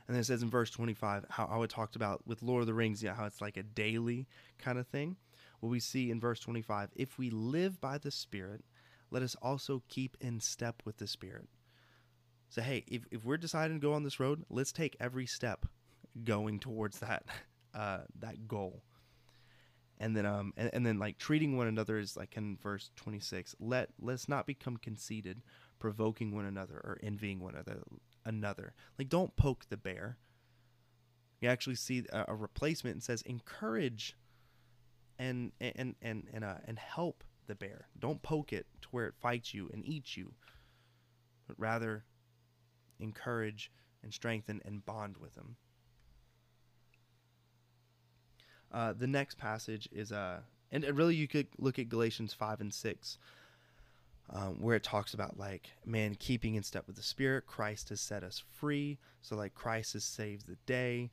And 0.09 0.15
then 0.15 0.23
it 0.23 0.25
says 0.25 0.43
in 0.43 0.49
verse 0.49 0.71
25 0.71 1.27
how, 1.29 1.61
I 1.61 1.67
talked 1.67 1.97
about 1.97 2.27
with 2.27 2.43
Lord 2.43 2.63
of 2.63 2.67
the 2.67 2.73
Rings, 2.73 3.03
yeah, 3.03 3.15
how 3.15 3.27
it's 3.27 3.43
like 3.43 3.59
a 3.59 3.63
daily 3.63 4.27
kind 4.57 4.79
of 4.79 4.87
thing. 4.87 5.17
What 5.61 5.69
we 5.69 5.81
see 5.81 6.11
in 6.11 6.19
verse 6.19 6.41
25 6.41 6.93
if 6.97 7.19
we 7.19 7.29
live 7.29 7.79
by 7.79 7.99
the 7.99 8.11
Spirit, 8.11 8.65
let 9.11 9.23
us 9.23 9.37
also 9.43 9.83
keep 9.91 10.17
in 10.19 10.41
step 10.41 10.81
with 10.87 10.97
the 10.97 11.07
Spirit. 11.07 11.47
So, 12.49 12.63
hey, 12.63 12.85
if, 12.87 13.03
if 13.11 13.23
we're 13.23 13.37
deciding 13.37 13.79
to 13.79 13.87
go 13.87 13.93
on 13.93 14.03
this 14.03 14.19
road, 14.19 14.47
let's 14.49 14.73
take 14.73 14.97
every 14.99 15.27
step 15.27 15.67
going 16.25 16.59
towards 16.59 17.01
that. 17.01 17.25
uh, 17.75 17.99
that 18.21 18.49
goal. 18.49 18.83
And 19.99 20.17
then 20.17 20.27
um 20.27 20.53
and, 20.57 20.71
and 20.73 20.85
then 20.85 20.99
like 20.99 21.19
treating 21.19 21.57
one 21.57 21.67
another 21.67 21.99
is 21.99 22.17
like 22.17 22.37
in 22.37 22.57
verse 22.63 22.91
26 22.97 23.55
let 23.61 23.91
let's 24.01 24.29
not 24.29 24.47
become 24.47 24.77
conceited 24.77 25.43
provoking 25.79 26.35
one 26.35 26.45
another 26.45 26.75
or 26.75 26.99
envying 27.03 27.41
one 27.41 27.55
another 27.55 27.83
another. 28.25 28.75
Like 28.99 29.09
don't 29.09 29.35
poke 29.37 29.67
the 29.69 29.77
bear. 29.77 30.19
You 31.41 31.49
actually 31.49 31.77
see 31.77 32.05
a, 32.13 32.25
a 32.29 32.35
replacement 32.35 32.95
and 32.95 33.03
says 33.03 33.23
encourage 33.23 34.17
and 35.19 35.53
and 35.61 35.95
and 36.03 36.27
and 36.33 36.45
uh, 36.45 36.57
and 36.65 36.79
help 36.79 37.23
the 37.47 37.55
bear. 37.55 37.89
Don't 37.99 38.23
poke 38.23 38.53
it 38.53 38.67
to 38.83 38.89
where 38.91 39.07
it 39.07 39.15
fights 39.21 39.55
you 39.55 39.71
and 39.73 39.87
eats 39.87 40.17
you 40.17 40.35
but 41.47 41.59
rather 41.59 42.05
encourage 42.99 43.71
and 44.03 44.13
strengthen 44.13 44.61
and 44.65 44.85
bond 44.85 45.17
with 45.17 45.35
them 45.35 45.57
uh, 48.75 48.93
the 48.93 49.07
next 49.07 49.39
passage 49.39 49.89
is 49.93 50.11
uh, 50.11 50.41
and 50.73 50.85
really 50.99 51.15
you 51.15 51.29
could 51.29 51.47
look 51.59 51.79
at 51.79 51.89
Galatians 51.89 52.35
five 52.35 52.61
and 52.61 52.75
six, 52.75 53.19
um, 54.31 54.61
where 54.61 54.75
it 54.75 54.83
talks 54.83 55.15
about 55.15 55.39
like 55.39 55.71
man 55.87 56.17
keeping 56.17 56.57
in 56.57 56.65
step 56.65 56.89
with 56.89 56.97
the 56.97 57.03
Spirit. 57.03 57.47
Christ 57.47 57.91
has 57.91 58.01
set 58.01 58.25
us 58.25 58.43
free, 58.53 58.99
so 59.23 59.37
like 59.37 59.55
Christ 59.55 59.93
has 59.93 60.05
saved 60.05 60.49
the 60.49 60.57
day. 60.67 61.11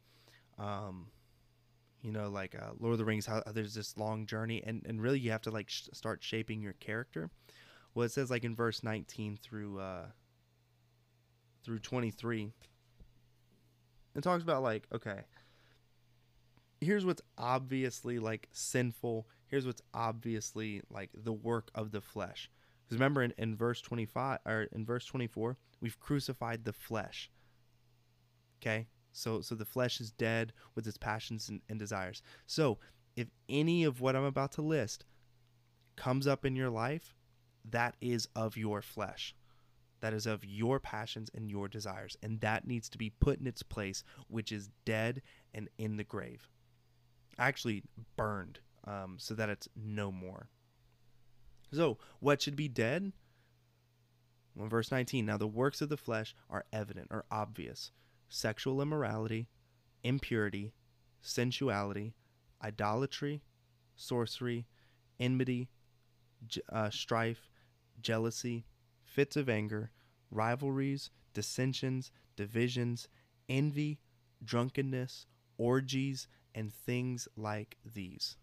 Um, 0.58 1.08
you 2.02 2.12
know, 2.12 2.30
like 2.30 2.56
uh, 2.56 2.72
Lord 2.80 2.94
of 2.94 2.98
the 2.98 3.06
Rings, 3.06 3.28
how 3.28 3.44
there's 3.54 3.76
this 3.76 3.96
long 3.96 4.26
journey, 4.26 4.64
and 4.66 4.82
and 4.88 5.00
really 5.00 5.20
you 5.20 5.30
have 5.30 5.44
to 5.44 5.52
like 5.52 5.70
sh- 5.70 5.90
start 5.94 6.24
shaping 6.24 6.64
your 6.64 6.74
character. 6.74 7.30
Well, 7.94 8.08
it 8.08 8.12
says 8.12 8.32
like 8.32 8.44
in 8.44 8.56
verse 8.56 8.82
19 8.82 9.38
through 9.40 9.80
uh, 9.80 10.06
through 11.64 11.80
23, 11.80 12.52
it 14.16 14.24
talks 14.24 14.42
about 14.42 14.64
like 14.64 14.88
okay 14.92 15.22
here's 16.82 17.06
what's 17.06 17.22
obviously 17.38 18.20
like 18.20 18.50
sinful. 18.52 19.28
Here's 19.46 19.66
what's 19.66 19.84
obviously 19.94 20.82
like 20.90 21.12
the 21.14 21.32
work 21.32 21.70
of 21.76 21.92
the 21.92 22.02
flesh. 22.02 22.50
Because 22.84 22.98
remember 22.98 23.22
in, 23.22 23.34
in 23.38 23.56
verse 23.56 23.82
25 23.82 24.40
or 24.46 24.68
in 24.72 24.86
verse 24.86 25.06
24, 25.06 25.58
we've 25.80 26.00
crucified 26.00 26.66
the 26.66 26.74
flesh. 26.74 27.30
Okay? 28.62 28.88
So 29.14 29.42
so 29.42 29.56
the 29.56 29.66
flesh 29.66 30.02
is 30.02 30.12
dead 30.12 30.54
with 30.76 30.88
its 30.88 30.98
passions 30.98 31.50
and, 31.50 31.62
and 31.70 31.78
desires. 31.78 32.22
So 32.48 32.80
if 33.16 33.28
any 33.48 33.84
of 33.84 34.02
what 34.02 34.16
I'm 34.16 34.24
about 34.24 34.54
to 34.54 34.62
list 34.62 35.06
comes 35.96 36.26
up 36.26 36.46
in 36.46 36.56
your 36.56 36.70
life, 36.70 37.14
that 37.70 37.96
is 38.02 38.28
of 38.36 38.58
your 38.58 38.82
flesh. 38.82 39.36
That 40.00 40.14
is 40.14 40.26
of 40.26 40.44
your 40.44 40.80
passions 40.80 41.30
and 41.36 41.52
your 41.52 41.68
desires. 41.68 42.18
And 42.24 42.40
that 42.42 42.66
needs 42.66 42.90
to 42.90 42.98
be 42.98 43.12
put 43.12 43.40
in 43.40 43.46
its 43.46 43.62
place, 43.62 44.04
which 44.28 44.52
is 44.52 44.70
dead 44.84 45.22
and 45.54 45.70
in 45.78 45.98
the 45.98 46.04
grave. 46.04 46.50
Actually 47.38 47.84
burned, 48.18 48.60
um, 48.86 49.16
so 49.18 49.34
that 49.34 49.50
it's 49.50 49.68
no 49.76 50.12
more. 50.12 50.48
So, 51.74 51.98
what 52.20 52.42
should 52.42 52.56
be 52.56 52.68
dead? 52.68 53.14
Well, 54.56 54.68
verse 54.68 54.92
19 54.92 55.26
Now 55.26 55.38
the 55.38 55.48
works 55.48 55.82
of 55.82 55.90
the 55.90 55.98
flesh 55.98 56.36
are 56.50 56.66
evident 56.74 57.08
or 57.12 57.26
obvious 57.32 57.92
sexual 58.28 58.82
immorality, 58.82 59.48
impurity, 60.04 60.74
sensuality, 61.22 62.14
idolatry, 62.64 63.42
sorcery, 63.96 64.68
enmity, 65.20 65.70
uh, 66.72 66.90
strife, 66.90 67.50
jealousy, 68.02 68.66
fits 69.04 69.36
of 69.36 69.50
anger, 69.50 69.92
rivalries, 70.30 71.10
dissensions, 71.34 72.12
divisions, 72.36 73.08
envy, 73.50 74.00
drunkenness, 74.44 75.28
orgies, 75.58 76.28
and 76.54 76.74
things 76.74 77.28
like 77.36 77.78
these. 77.86 78.38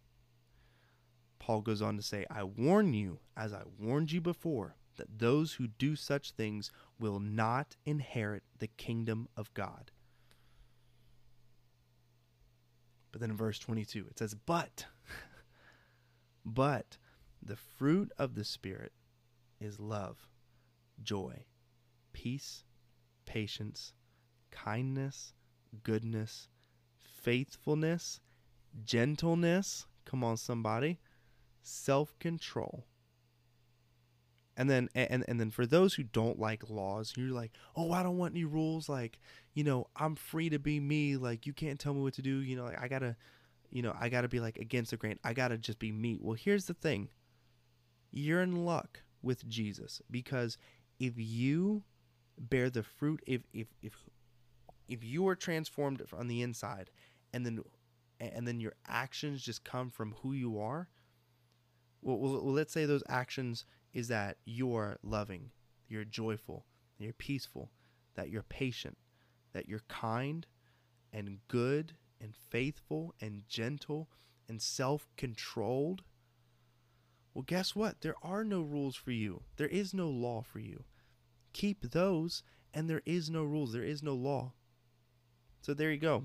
Paul 1.39 1.61
goes 1.61 1.83
on 1.83 1.97
to 1.97 2.03
say, 2.03 2.27
I 2.31 2.43
warn 2.45 2.95
you, 2.95 3.21
as 3.37 3.53
I 3.53 3.63
warned 3.79 4.13
you 4.13 4.21
before, 4.21 4.77
that 4.97 5.19
those 5.19 5.55
who 5.55 5.69
do 5.69 5.97
such 5.97 6.33
things 6.33 6.71
will 6.99 7.21
not 7.21 7.77
inherit 7.87 8.43
the 8.59 8.67
kingdom 8.67 9.29
of 9.37 9.53
God. 9.55 9.91
But 13.13 13.21
then 13.21 13.31
in 13.31 13.37
verse 13.37 13.59
22, 13.59 14.07
it 14.11 14.19
says, 14.19 14.35
But, 14.35 14.87
but 16.45 16.99
the 17.43 17.57
fruit 17.57 18.13
of 18.19 18.35
the 18.35 18.45
Spirit 18.45 18.93
is 19.61 19.81
love, 19.81 20.29
joy, 21.03 21.45
peace, 22.13 22.65
patience, 23.25 23.93
kindness, 24.51 25.33
goodness, 25.83 26.49
faithfulness, 27.23 28.21
gentleness. 28.85 29.87
Come 30.05 30.25
on, 30.25 30.37
somebody. 30.37 30.99
Self 31.63 32.19
control. 32.19 32.87
And 34.57 34.69
then 34.69 34.89
and 34.95 35.25
and 35.29 35.39
then 35.39 35.51
for 35.51 35.67
those 35.67 35.95
who 35.95 36.03
don't 36.03 36.39
like 36.39 36.69
laws, 36.69 37.13
you're 37.17 37.31
like, 37.31 37.53
"Oh, 37.77 37.93
I 37.93 38.03
don't 38.03 38.19
want 38.19 38.35
any 38.35 38.45
rules 38.45 38.89
like, 38.89 39.19
you 39.55 39.63
know, 39.63 39.87
I'm 39.95 40.17
free 40.17 40.49
to 40.51 40.59
be 40.59 40.81
me, 40.81 41.17
like 41.17 41.47
you 41.47 41.53
can't 41.53 41.79
tell 41.79 41.95
me 41.95 42.03
what 42.03 42.15
to 42.15 42.23
do, 42.23 42.39
you 42.39 42.57
know, 42.57 42.65
like 42.65 42.81
I 42.81 42.89
got 42.89 43.01
to 43.01 43.17
you 43.71 43.83
know, 43.83 43.95
I 44.01 44.09
got 44.09 44.23
to 44.23 44.29
be 44.29 44.41
like 44.41 44.57
against 44.59 44.91
the 44.93 44.97
grain. 44.97 45.19
I 45.23 45.33
got 45.33 45.49
to 45.49 45.59
just 45.59 45.79
be 45.79 45.93
me." 45.93 46.19
Well, 46.21 46.35
here's 46.35 46.65
the 46.65 46.75
thing. 46.75 47.09
You're 48.11 48.43
in 48.43 48.65
luck 48.65 49.03
with 49.23 49.47
Jesus 49.49 50.01
because 50.11 50.57
if 50.99 51.15
you 51.17 51.85
bear 52.39 52.71
the 52.71 52.83
fruit 52.83 53.21
if 53.27 53.43
if 53.53 53.69
if 53.83 53.95
if 54.89 55.05
you 55.05 55.27
are 55.29 55.37
transformed 55.37 56.03
on 56.17 56.29
the 56.29 56.43
inside 56.43 56.91
and 57.33 57.45
then 57.45 57.61
and 58.21 58.49
then 58.49 58.61
your 58.61 58.75
actions 58.87 59.43
just 59.43 59.65
come 59.65 59.91
from 59.91 60.15
who 60.23 60.33
you 60.33 60.59
are 60.59 60.89
well, 62.01 62.19
well, 62.19 62.53
let's 62.53 62.73
say 62.73 62.85
those 62.85 63.03
actions 63.09 63.65
is 63.93 64.09
that 64.09 64.37
you're 64.45 64.99
loving, 65.03 65.51
you're 65.89 66.05
joyful, 66.05 66.65
you're 66.99 67.13
peaceful, 67.13 67.71
that 68.15 68.31
you're 68.31 68.43
patient, 68.43 68.97
that 69.53 69.69
you're 69.69 69.83
kind 69.89 70.47
and 71.13 71.39
good 71.49 71.95
and 72.21 72.35
faithful 72.37 73.15
and 73.21 73.43
gentle 73.49 74.09
and 74.49 74.61
self 74.63 75.09
controlled. 75.17 76.03
Well, 77.35 77.45
guess 77.47 77.75
what? 77.75 78.01
There 78.01 78.17
are 78.23 78.45
no 78.45 78.63
rules 78.63 78.97
for 78.97 79.11
you, 79.11 79.43
there 79.57 79.69
is 79.69 79.93
no 79.93 80.09
law 80.09 80.43
for 80.43 80.61
you. 80.61 80.85
Keep 81.53 81.91
those, 81.91 82.43
and 82.73 82.89
there 82.89 83.03
is 83.07 83.31
no 83.31 83.43
rules, 83.43 83.73
there 83.73 83.83
is 83.83 84.03
no 84.03 84.15
law. 84.15 84.53
So 85.61 85.75
there 85.75 85.91
you 85.91 85.99
go. 85.99 86.25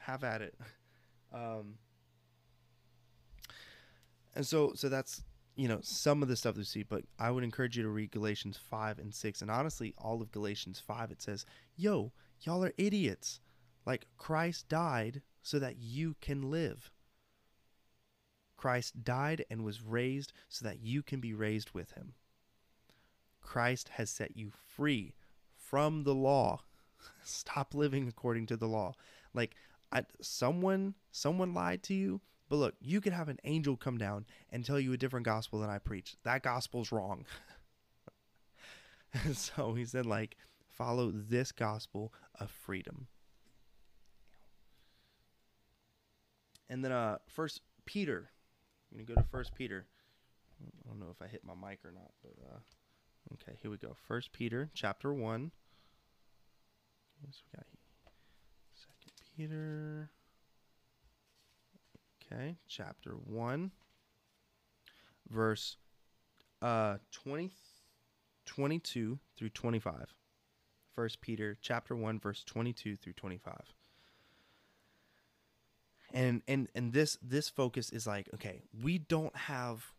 Have 0.00 0.24
at 0.24 0.42
it. 0.42 0.54
Um, 1.34 1.76
and 4.34 4.46
so, 4.46 4.72
so 4.74 4.90
that's 4.90 5.22
you 5.56 5.68
know 5.68 5.80
some 5.82 6.22
of 6.22 6.28
the 6.28 6.36
stuff 6.36 6.56
we 6.56 6.64
see 6.64 6.82
but 6.82 7.04
i 7.18 7.30
would 7.30 7.44
encourage 7.44 7.76
you 7.76 7.82
to 7.82 7.88
read 7.88 8.10
galatians 8.10 8.56
5 8.56 8.98
and 8.98 9.14
6 9.14 9.42
and 9.42 9.50
honestly 9.50 9.94
all 9.98 10.22
of 10.22 10.32
galatians 10.32 10.80
5 10.80 11.10
it 11.10 11.22
says 11.22 11.44
yo 11.76 12.12
y'all 12.40 12.64
are 12.64 12.72
idiots 12.78 13.40
like 13.84 14.06
christ 14.16 14.68
died 14.68 15.22
so 15.42 15.58
that 15.58 15.76
you 15.78 16.16
can 16.20 16.50
live 16.50 16.90
christ 18.56 19.04
died 19.04 19.44
and 19.50 19.64
was 19.64 19.82
raised 19.82 20.32
so 20.48 20.64
that 20.64 20.80
you 20.80 21.02
can 21.02 21.20
be 21.20 21.34
raised 21.34 21.72
with 21.72 21.92
him 21.92 22.14
christ 23.40 23.90
has 23.90 24.08
set 24.08 24.36
you 24.36 24.50
free 24.50 25.14
from 25.54 26.04
the 26.04 26.14
law 26.14 26.62
stop 27.24 27.74
living 27.74 28.08
according 28.08 28.46
to 28.46 28.56
the 28.56 28.66
law. 28.66 28.94
Like 29.34 29.54
I, 29.90 30.04
someone 30.20 30.94
someone 31.10 31.54
lied 31.54 31.82
to 31.84 31.94
you, 31.94 32.20
but 32.48 32.56
look, 32.56 32.74
you 32.80 33.00
could 33.00 33.12
have 33.12 33.28
an 33.28 33.38
angel 33.44 33.76
come 33.76 33.98
down 33.98 34.26
and 34.50 34.64
tell 34.64 34.80
you 34.80 34.92
a 34.92 34.96
different 34.96 35.26
gospel 35.26 35.60
than 35.60 35.70
I 35.70 35.78
preach. 35.78 36.16
That 36.24 36.42
gospel's 36.42 36.92
wrong. 36.92 37.24
so 39.32 39.74
he 39.74 39.84
said 39.84 40.06
like 40.06 40.36
follow 40.68 41.10
this 41.10 41.52
gospel 41.52 42.12
of 42.40 42.50
freedom. 42.50 43.06
And 46.68 46.84
then 46.84 46.92
uh 46.92 47.18
first 47.28 47.60
Peter. 47.84 48.30
I'm 48.90 48.98
going 48.98 49.06
to 49.06 49.14
go 49.14 49.20
to 49.22 49.26
first 49.28 49.54
Peter. 49.54 49.86
I 50.62 50.88
don't 50.88 51.00
know 51.00 51.10
if 51.10 51.22
I 51.22 51.26
hit 51.26 51.42
my 51.44 51.54
mic 51.54 51.80
or 51.84 51.92
not, 51.92 52.12
but 52.22 52.32
uh 52.44 52.58
okay, 53.34 53.58
here 53.60 53.70
we 53.70 53.76
go. 53.76 53.96
First 54.06 54.32
Peter 54.32 54.70
chapter 54.74 55.12
1 55.12 55.50
we 57.22 57.28
got 57.56 57.66
Second 58.74 59.12
Peter. 59.36 60.10
Okay, 62.32 62.56
chapter 62.66 63.12
one, 63.12 63.70
verse 65.28 65.76
uh 66.60 66.98
20, 67.12 67.50
22 68.46 69.18
through 69.36 69.48
25. 69.50 70.14
First 70.94 71.20
Peter 71.20 71.56
chapter 71.60 71.96
1 71.96 72.18
verse 72.18 72.44
22 72.44 72.96
through 72.96 73.12
25. 73.14 73.54
And 76.12 76.42
and 76.48 76.68
and 76.74 76.92
this 76.92 77.18
this 77.22 77.48
focus 77.48 77.90
is 77.90 78.06
like 78.06 78.28
okay, 78.34 78.62
we 78.82 78.98
don't 78.98 79.34
have 79.36 79.92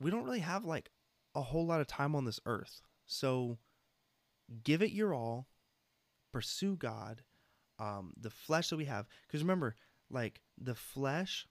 we 0.00 0.10
don't 0.10 0.24
really 0.24 0.40
have 0.40 0.64
like 0.64 0.90
a 1.34 1.42
whole 1.42 1.66
lot 1.66 1.80
of 1.80 1.86
time 1.86 2.16
on 2.16 2.24
this 2.24 2.40
earth. 2.46 2.80
So 3.06 3.58
give 4.64 4.82
it 4.82 4.90
your 4.90 5.14
all, 5.14 5.46
pursue 6.32 6.76
God, 6.76 7.22
um, 7.78 8.12
the 8.20 8.30
flesh 8.30 8.68
that 8.68 8.76
we 8.76 8.84
have. 8.86 9.06
Because 9.26 9.42
remember, 9.42 9.74
like 10.10 10.40
the 10.58 10.74
flesh 10.74 11.46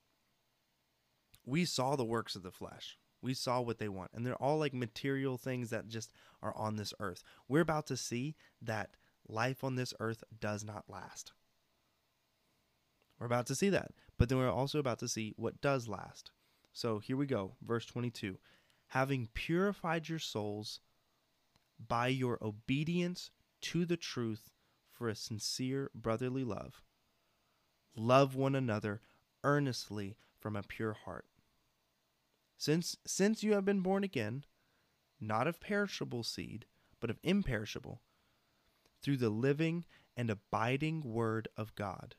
we 1.49 1.65
saw 1.65 1.95
the 1.95 2.05
works 2.05 2.35
of 2.35 2.43
the 2.43 2.51
flesh. 2.51 2.97
We 3.21 3.33
saw 3.33 3.59
what 3.59 3.79
they 3.79 3.89
want. 3.89 4.11
And 4.13 4.25
they're 4.25 4.35
all 4.35 4.59
like 4.59 4.73
material 4.73 5.37
things 5.37 5.71
that 5.71 5.87
just 5.87 6.11
are 6.41 6.55
on 6.55 6.75
this 6.75 6.93
earth. 6.99 7.23
We're 7.47 7.61
about 7.61 7.87
to 7.87 7.97
see 7.97 8.35
that 8.61 8.91
life 9.27 9.63
on 9.63 9.75
this 9.75 9.93
earth 9.99 10.23
does 10.39 10.63
not 10.63 10.85
last. 10.87 11.33
We're 13.19 13.25
about 13.25 13.47
to 13.47 13.55
see 13.55 13.69
that. 13.69 13.91
But 14.17 14.29
then 14.29 14.37
we're 14.37 14.49
also 14.49 14.79
about 14.79 14.99
to 14.99 15.07
see 15.07 15.33
what 15.35 15.59
does 15.59 15.87
last. 15.87 16.31
So 16.71 16.99
here 16.99 17.17
we 17.17 17.25
go. 17.25 17.55
Verse 17.61 17.85
22 17.85 18.37
Having 18.89 19.29
purified 19.33 20.07
your 20.07 20.19
souls 20.19 20.79
by 21.85 22.07
your 22.07 22.37
obedience 22.41 23.31
to 23.61 23.85
the 23.85 23.97
truth 23.97 24.51
for 24.99 25.09
a 25.09 25.15
sincere 25.15 25.89
brotherly 25.95 26.43
love, 26.43 26.83
love 27.95 28.35
one 28.35 28.53
another 28.53 29.01
earnestly 29.43 30.15
from 30.37 30.55
a 30.55 30.61
pure 30.61 30.93
heart 30.93 31.25
since 32.59 32.97
since 33.05 33.41
you 33.41 33.53
have 33.53 33.63
been 33.63 33.79
born 33.79 34.03
again, 34.03 34.43
not 35.19 35.47
of 35.47 35.61
perishable 35.61 36.23
seed, 36.23 36.65
but 36.99 37.09
of 37.09 37.17
imperishable, 37.23 38.01
through 39.01 39.15
the 39.15 39.29
living 39.29 39.85
and 40.17 40.29
abiding 40.29 41.01
word 41.01 41.47
of 41.55 41.73
God. 41.75 42.15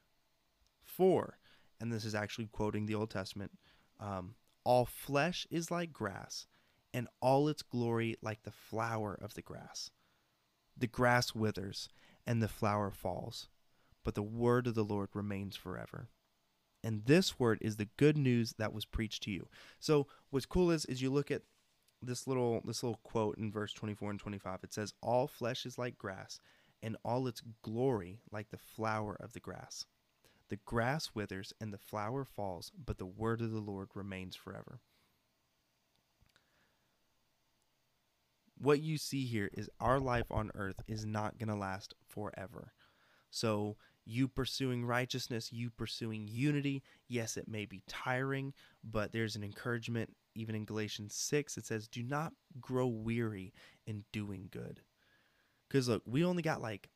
For, 0.83 1.39
and 1.79 1.93
this 1.93 2.07
is 2.07 2.15
actually 2.15 2.47
quoting 2.47 2.87
the 2.87 2.95
Old 2.95 3.11
Testament, 3.11 3.53
um, 4.01 4.35
all 4.65 4.87
flesh 4.87 5.47
is 5.51 5.71
like 5.71 5.93
grass, 5.93 6.47
and 6.95 7.07
all 7.21 7.47
its 7.47 7.61
glory 7.61 8.17
like 8.23 8.43
the 8.43 8.51
flower 8.51 9.19
of 9.21 9.35
the 9.35 9.43
grass. 9.43 9.91
The 10.75 10.87
grass 10.87 11.35
withers, 11.35 11.91
and 12.27 12.43
the 12.43 12.49
flower 12.49 12.91
falls, 12.91 13.49
but 14.05 14.15
the 14.15 14.23
word 14.23 14.67
of 14.67 14.75
the 14.75 14.85
Lord 14.85 15.09
remains 15.15 15.57
forever 15.57 16.09
and 16.83 17.05
this 17.05 17.39
word 17.39 17.59
is 17.61 17.77
the 17.77 17.89
good 17.97 18.17
news 18.17 18.55
that 18.59 18.73
was 18.73 18.85
preached 18.85 19.23
to 19.25 19.31
you. 19.31 19.49
So 19.79 20.07
what's 20.31 20.47
cool 20.47 20.71
is 20.71 20.85
is 20.87 21.03
you 21.03 21.11
look 21.11 21.31
at 21.31 21.43
this 22.03 22.27
little 22.27 22.63
this 22.65 22.83
little 22.83 23.01
quote 23.03 23.37
in 23.37 23.53
verse 23.53 23.73
24 23.73 24.11
and 24.11 24.21
25. 24.21 24.61
It 24.63 24.73
says 24.73 24.95
all 25.03 25.27
flesh 25.27 25.67
is 25.67 25.79
like 25.79 25.99
grass 25.99 26.41
and 26.83 26.97
all 27.05 27.27
its 27.27 27.43
glory 27.63 28.21
like 28.31 28.51
the 28.51 28.57
flower 28.57 29.17
of 29.21 29.33
the 29.33 29.41
grass. 29.41 29.85
The 30.49 30.59
grass 30.65 31.11
withers 31.15 31.53
and 31.61 31.73
the 31.73 31.79
flower 31.79 32.25
falls, 32.25 32.73
but 32.85 32.99
the 32.99 33.07
word 33.07 33.41
of 33.41 33.53
the 33.53 33.61
Lord 33.61 33.89
remains 33.95 34.35
forever. 34.35 34.81
What 38.61 38.81
you 38.81 38.99
see 38.99 39.25
here 39.25 39.49
is 39.55 39.71
our 39.81 39.99
life 39.99 40.27
on 40.31 40.51
earth 40.55 40.83
is 40.87 41.07
not 41.07 41.39
going 41.39 41.49
to 41.49 41.55
last 41.55 41.95
forever. 42.07 42.75
So 43.31 43.79
you 44.05 44.29
pursuing 44.29 44.85
righteousness, 44.85 45.51
you 45.51 45.71
pursuing 45.71 46.29
unity. 46.29 46.83
Yes, 47.09 47.39
it 47.39 47.49
may 47.49 47.65
be 47.65 47.83
tiring, 47.89 48.53
but 48.85 49.13
there's 49.13 49.35
an 49.35 49.43
encouragement. 49.43 50.15
Even 50.35 50.55
in 50.55 50.67
Galatians 50.67 51.15
6, 51.15 51.57
it 51.57 51.65
says, 51.65 51.89
Do 51.89 52.03
not 52.03 52.35
grow 52.61 52.87
weary 52.87 53.55
in 53.87 54.05
doing 54.13 54.49
good. 54.51 54.83
Because 55.67 55.89
look, 55.89 56.03
we 56.05 56.23
only 56.23 56.43
got 56.43 56.61
like 56.61 56.91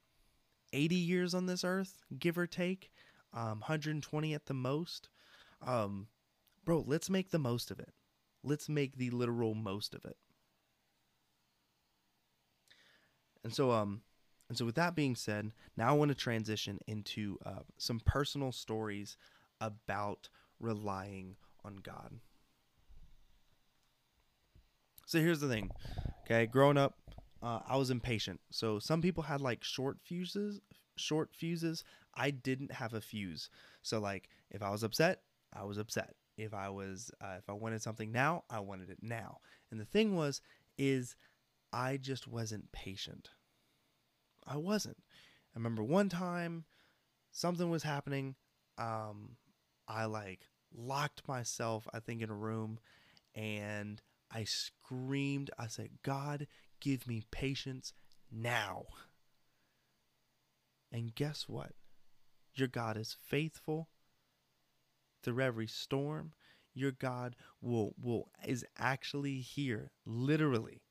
80 0.74 0.96
years 0.96 1.32
on 1.32 1.46
this 1.46 1.64
earth, 1.64 2.02
give 2.18 2.36
or 2.36 2.46
take, 2.46 2.90
um, 3.32 3.60
120 3.60 4.34
at 4.34 4.44
the 4.44 4.54
most. 4.54 5.08
Um, 5.62 6.08
bro, 6.64 6.84
let's 6.86 7.08
make 7.08 7.30
the 7.30 7.38
most 7.38 7.70
of 7.70 7.80
it. 7.80 7.94
Let's 8.42 8.68
make 8.68 8.98
the 8.98 9.08
literal 9.08 9.54
most 9.54 9.94
of 9.94 10.04
it. 10.04 10.18
And 13.44 13.54
so, 13.54 13.70
um, 13.70 14.00
and 14.48 14.58
so 14.58 14.64
with 14.64 14.74
that 14.74 14.94
being 14.94 15.14
said, 15.14 15.52
now 15.76 15.88
I 15.90 15.92
want 15.92 16.08
to 16.10 16.14
transition 16.14 16.78
into 16.86 17.38
uh, 17.44 17.60
some 17.78 18.00
personal 18.00 18.52
stories 18.52 19.16
about 19.60 20.28
relying 20.58 21.36
on 21.64 21.76
God. 21.76 22.18
So 25.06 25.20
here's 25.20 25.40
the 25.40 25.48
thing, 25.48 25.70
okay? 26.24 26.46
Growing 26.46 26.78
up, 26.78 26.98
uh, 27.42 27.60
I 27.68 27.76
was 27.76 27.90
impatient. 27.90 28.40
So 28.50 28.78
some 28.78 29.02
people 29.02 29.22
had 29.22 29.40
like 29.40 29.62
short 29.62 29.98
fuses, 30.02 30.60
short 30.96 31.30
fuses. 31.34 31.84
I 32.14 32.30
didn't 32.30 32.72
have 32.72 32.94
a 32.94 33.00
fuse. 33.00 33.50
So 33.82 34.00
like 34.00 34.28
if 34.50 34.62
I 34.62 34.70
was 34.70 34.82
upset, 34.82 35.20
I 35.52 35.64
was 35.64 35.76
upset. 35.76 36.14
If 36.36 36.54
I 36.54 36.70
was 36.70 37.10
uh, 37.20 37.34
if 37.38 37.48
I 37.48 37.52
wanted 37.52 37.82
something 37.82 38.10
now, 38.10 38.44
I 38.48 38.60
wanted 38.60 38.90
it 38.90 38.98
now. 39.02 39.38
And 39.70 39.78
the 39.78 39.84
thing 39.84 40.16
was 40.16 40.40
is 40.78 41.16
I 41.74 41.96
just 41.96 42.28
wasn't 42.28 42.70
patient. 42.70 43.30
I 44.46 44.56
wasn't. 44.58 44.98
I 45.00 45.58
remember 45.58 45.82
one 45.82 46.08
time 46.08 46.66
something 47.32 47.68
was 47.68 47.82
happening. 47.82 48.36
Um, 48.78 49.36
I 49.88 50.04
like 50.04 50.42
locked 50.72 51.26
myself, 51.26 51.88
I 51.92 51.98
think, 51.98 52.22
in 52.22 52.30
a 52.30 52.34
room 52.34 52.78
and 53.34 54.00
I 54.30 54.44
screamed. 54.44 55.50
I 55.58 55.66
said, 55.66 55.88
God, 56.04 56.46
give 56.80 57.08
me 57.08 57.24
patience 57.32 57.92
now. 58.30 58.84
And 60.92 61.12
guess 61.12 61.48
what? 61.48 61.72
Your 62.54 62.68
God 62.68 62.96
is 62.96 63.16
faithful 63.20 63.88
through 65.24 65.40
every 65.40 65.66
storm. 65.66 66.34
Your 66.72 66.92
God 66.92 67.34
will 67.60 67.96
will 68.00 68.28
is 68.46 68.64
actually 68.78 69.40
here 69.40 69.90
literally 70.06 70.83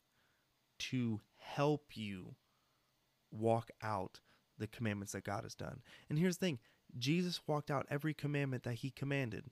to 0.79 1.21
help 1.37 1.95
you 1.95 2.35
walk 3.31 3.71
out 3.81 4.19
the 4.57 4.67
commandments 4.67 5.13
that 5.13 5.23
God 5.23 5.43
has 5.43 5.55
done. 5.55 5.81
And 6.09 6.19
here's 6.19 6.37
the 6.37 6.45
thing 6.45 6.59
Jesus 6.97 7.41
walked 7.47 7.71
out 7.71 7.87
every 7.89 8.13
commandment 8.13 8.63
that 8.63 8.75
he 8.75 8.91
commanded. 8.91 9.45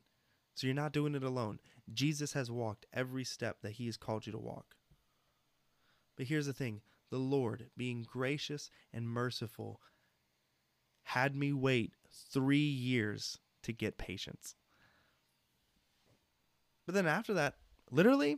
So 0.53 0.67
you're 0.67 0.73
not 0.75 0.91
doing 0.93 1.15
it 1.15 1.23
alone. 1.23 1.59
Jesus 1.93 2.33
has 2.33 2.51
walked 2.51 2.85
every 2.93 3.23
step 3.23 3.61
that 3.61 3.73
he 3.73 3.85
has 3.87 3.97
called 3.97 4.25
you 4.25 4.31
to 4.31 4.37
walk. 4.37 4.75
But 6.17 6.27
here's 6.27 6.45
the 6.45 6.53
thing 6.53 6.81
the 7.09 7.17
Lord, 7.17 7.67
being 7.75 8.05
gracious 8.09 8.69
and 8.93 9.09
merciful, 9.09 9.81
had 11.03 11.35
me 11.35 11.51
wait 11.51 11.93
three 12.31 12.57
years 12.57 13.37
to 13.63 13.73
get 13.73 13.97
patience. 13.97 14.55
But 16.85 16.95
then 16.95 17.07
after 17.07 17.33
that, 17.33 17.55
literally, 17.91 18.37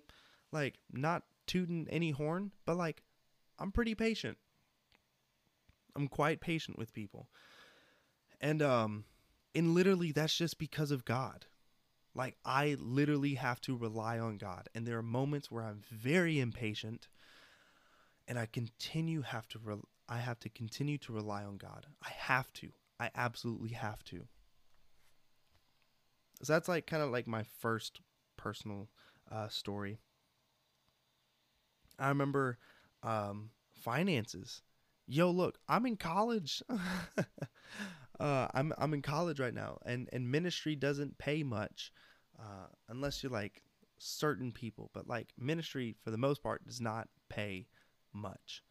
like, 0.52 0.80
not 0.92 1.24
tooting 1.48 1.88
any 1.90 2.12
horn, 2.12 2.52
but 2.66 2.78
like, 2.78 3.04
I'm 3.60 3.72
pretty 3.72 3.96
patient. 3.96 4.38
I'm 5.96 6.08
quite 6.08 6.42
patient 6.42 6.78
with 6.78 6.94
people. 6.94 7.28
And 8.42 8.62
um 8.62 9.06
and 9.56 9.74
literally 9.74 10.12
that's 10.12 10.36
just 10.36 10.58
because 10.58 10.92
of 10.92 11.06
God. 11.06 11.46
Like 12.16 12.38
I 12.44 12.76
literally 12.80 13.36
have 13.36 13.62
to 13.62 13.76
rely 13.76 14.20
on 14.20 14.38
God. 14.38 14.70
And 14.74 14.86
there 14.86 14.98
are 14.98 15.04
moments 15.04 15.52
where 15.52 15.64
I'm 15.64 15.82
very 15.92 16.40
impatient 16.40 17.08
and 18.28 18.40
I 18.40 18.46
continue 18.46 19.22
have 19.22 19.48
to 19.50 19.60
re- 19.60 19.78
I 20.10 20.18
have 20.18 20.40
to 20.42 20.50
continue 20.50 20.98
to 21.00 21.14
rely 21.14 21.44
on 21.44 21.58
God. 21.58 21.86
I 22.04 22.10
have 22.10 22.52
to. 22.54 22.70
I 23.00 23.10
absolutely 23.16 23.72
have 23.72 24.04
to. 24.06 24.28
So 26.44 26.54
that's 26.54 26.68
like 26.68 26.88
kind 26.88 27.02
of 27.02 27.10
like 27.10 27.28
my 27.28 27.44
first 27.60 28.02
personal 28.38 28.90
uh, 29.32 29.48
story. 29.48 30.00
I 32.04 32.10
remember 32.10 32.58
um, 33.04 33.50
finances 33.74 34.62
yo, 35.08 35.32
look, 35.32 35.58
I'm 35.68 35.86
in 35.86 35.98
college. 35.98 36.62
uh, 38.20 38.48
I'm 38.54 38.74
I'm 38.78 38.94
in 38.94 39.02
college 39.02 39.40
right 39.40 39.54
now, 39.54 39.80
and 39.86 40.10
and 40.14 40.30
ministry 40.30 40.76
doesn't 40.76 41.18
pay 41.18 41.44
much, 41.44 41.92
uh, 42.40 42.68
unless 42.90 43.24
you're 43.24 43.32
like 43.32 43.64
certain 43.98 44.52
people. 44.52 44.90
But 44.94 45.08
like 45.08 45.30
ministry, 45.38 45.96
for 46.04 46.12
the 46.12 46.18
most 46.18 46.42
part, 46.42 46.66
does 46.66 46.82
not 46.82 47.08
pay 47.30 47.68
much. 48.14 48.64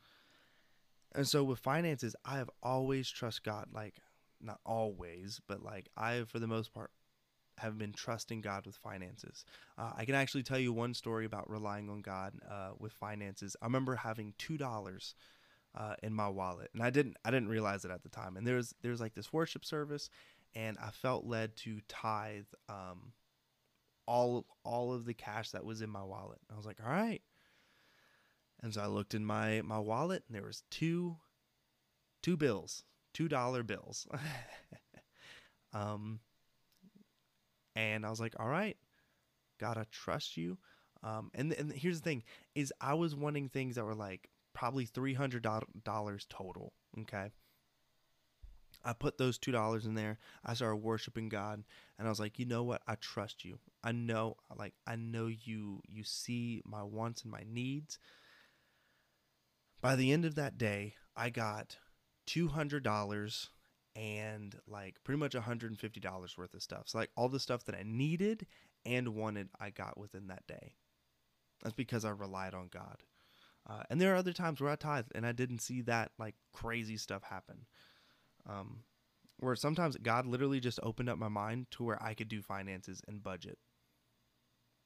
And 1.14 1.28
so 1.28 1.44
with 1.44 1.58
finances, 1.58 2.16
I 2.24 2.38
have 2.38 2.50
always 2.62 3.10
trust 3.10 3.44
God. 3.44 3.66
Like 3.72 3.96
not 4.40 4.60
always, 4.64 5.40
but 5.46 5.62
like 5.62 5.88
I, 5.96 6.24
for 6.24 6.38
the 6.38 6.46
most 6.46 6.72
part, 6.72 6.90
have 7.58 7.78
been 7.78 7.92
trusting 7.92 8.40
God 8.40 8.66
with 8.66 8.76
finances. 8.76 9.44
Uh, 9.78 9.92
I 9.96 10.04
can 10.04 10.14
actually 10.14 10.42
tell 10.42 10.58
you 10.58 10.72
one 10.72 10.94
story 10.94 11.24
about 11.24 11.50
relying 11.50 11.88
on 11.90 12.00
God 12.00 12.34
uh, 12.50 12.70
with 12.78 12.92
finances. 12.92 13.56
I 13.60 13.66
remember 13.66 13.96
having 13.96 14.34
two 14.38 14.56
dollars 14.56 15.14
uh, 15.74 15.94
in 16.02 16.12
my 16.12 16.28
wallet, 16.28 16.70
and 16.74 16.82
I 16.82 16.90
didn't 16.90 17.16
I 17.24 17.30
didn't 17.30 17.48
realize 17.48 17.84
it 17.84 17.90
at 17.90 18.02
the 18.02 18.08
time. 18.08 18.36
And 18.36 18.46
there's 18.46 18.74
there's 18.82 19.00
like 19.00 19.14
this 19.14 19.32
worship 19.32 19.64
service, 19.64 20.10
and 20.54 20.76
I 20.82 20.90
felt 20.90 21.24
led 21.24 21.56
to 21.58 21.80
tithe 21.88 22.46
um, 22.68 23.12
all 24.06 24.46
all 24.64 24.92
of 24.92 25.04
the 25.04 25.14
cash 25.14 25.50
that 25.50 25.64
was 25.64 25.82
in 25.82 25.90
my 25.90 26.02
wallet. 26.02 26.40
I 26.52 26.56
was 26.56 26.66
like, 26.66 26.78
all 26.84 26.92
right. 26.92 27.22
And 28.62 28.72
so 28.72 28.80
I 28.80 28.86
looked 28.86 29.14
in 29.14 29.24
my 29.24 29.62
my 29.62 29.78
wallet, 29.78 30.24
and 30.26 30.36
there 30.36 30.46
was 30.46 30.62
two 30.70 31.16
two 32.22 32.36
bills, 32.36 32.84
two 33.12 33.28
dollar 33.28 33.62
bills. 33.62 34.06
um, 35.72 36.20
and 37.74 38.04
I 38.04 38.10
was 38.10 38.20
like, 38.20 38.34
all 38.38 38.48
right, 38.48 38.76
gotta 39.58 39.86
trust 39.90 40.36
you. 40.36 40.58
Um, 41.02 41.30
and 41.34 41.52
and 41.52 41.72
here's 41.72 42.00
the 42.00 42.04
thing: 42.04 42.22
is 42.54 42.72
I 42.80 42.94
was 42.94 43.14
wanting 43.14 43.48
things 43.48 43.76
that 43.76 43.84
were 43.84 43.94
like 43.94 44.28
probably 44.52 44.86
$300 44.86 46.28
total. 46.28 46.72
Okay. 47.00 47.30
I 48.84 48.92
put 48.92 49.16
those 49.16 49.38
$2 49.38 49.86
in 49.86 49.94
there. 49.94 50.18
I 50.44 50.54
started 50.54 50.76
worshiping 50.76 51.28
God 51.28 51.62
and 51.98 52.08
I 52.08 52.10
was 52.10 52.18
like, 52.18 52.38
"You 52.38 52.46
know 52.46 52.64
what? 52.64 52.82
I 52.86 52.96
trust 52.96 53.44
you. 53.44 53.58
I 53.84 53.92
know 53.92 54.36
like 54.56 54.74
I 54.86 54.96
know 54.96 55.28
you 55.28 55.82
you 55.86 56.02
see 56.04 56.62
my 56.64 56.82
wants 56.82 57.22
and 57.22 57.30
my 57.30 57.44
needs." 57.46 57.98
By 59.80 59.96
the 59.96 60.12
end 60.12 60.24
of 60.24 60.36
that 60.36 60.58
day, 60.58 60.94
I 61.16 61.30
got 61.30 61.76
$200 62.26 63.48
and 63.94 64.56
like 64.66 64.96
pretty 65.04 65.18
much 65.18 65.32
$150 65.34 66.38
worth 66.38 66.54
of 66.54 66.62
stuff. 66.62 66.84
So 66.86 66.98
like 66.98 67.10
all 67.16 67.28
the 67.28 67.40
stuff 67.40 67.64
that 67.64 67.74
I 67.74 67.82
needed 67.84 68.46
and 68.84 69.10
wanted 69.10 69.48
I 69.60 69.70
got 69.70 69.98
within 69.98 70.28
that 70.28 70.46
day. 70.46 70.74
That's 71.62 71.74
because 71.74 72.04
I 72.04 72.10
relied 72.10 72.54
on 72.54 72.68
God. 72.72 73.02
Uh, 73.68 73.82
and 73.90 74.00
there 74.00 74.12
are 74.12 74.16
other 74.16 74.32
times 74.32 74.60
where 74.60 74.70
I 74.70 74.76
tithe 74.76 75.06
and 75.14 75.24
I 75.24 75.32
didn't 75.32 75.60
see 75.60 75.82
that 75.82 76.10
like 76.18 76.34
crazy 76.52 76.96
stuff 76.96 77.22
happen. 77.22 77.66
Um, 78.48 78.80
where 79.38 79.56
sometimes 79.56 79.96
God 79.96 80.26
literally 80.26 80.60
just 80.60 80.80
opened 80.82 81.08
up 81.08 81.18
my 81.18 81.28
mind 81.28 81.66
to 81.72 81.84
where 81.84 82.02
I 82.02 82.14
could 82.14 82.28
do 82.28 82.42
finances 82.42 83.02
and 83.06 83.22
budget, 83.22 83.58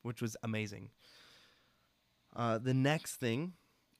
which 0.02 0.20
was 0.20 0.36
amazing. 0.42 0.90
Uh, 2.34 2.58
the 2.58 2.74
next 2.74 3.16
thing, 3.16 3.54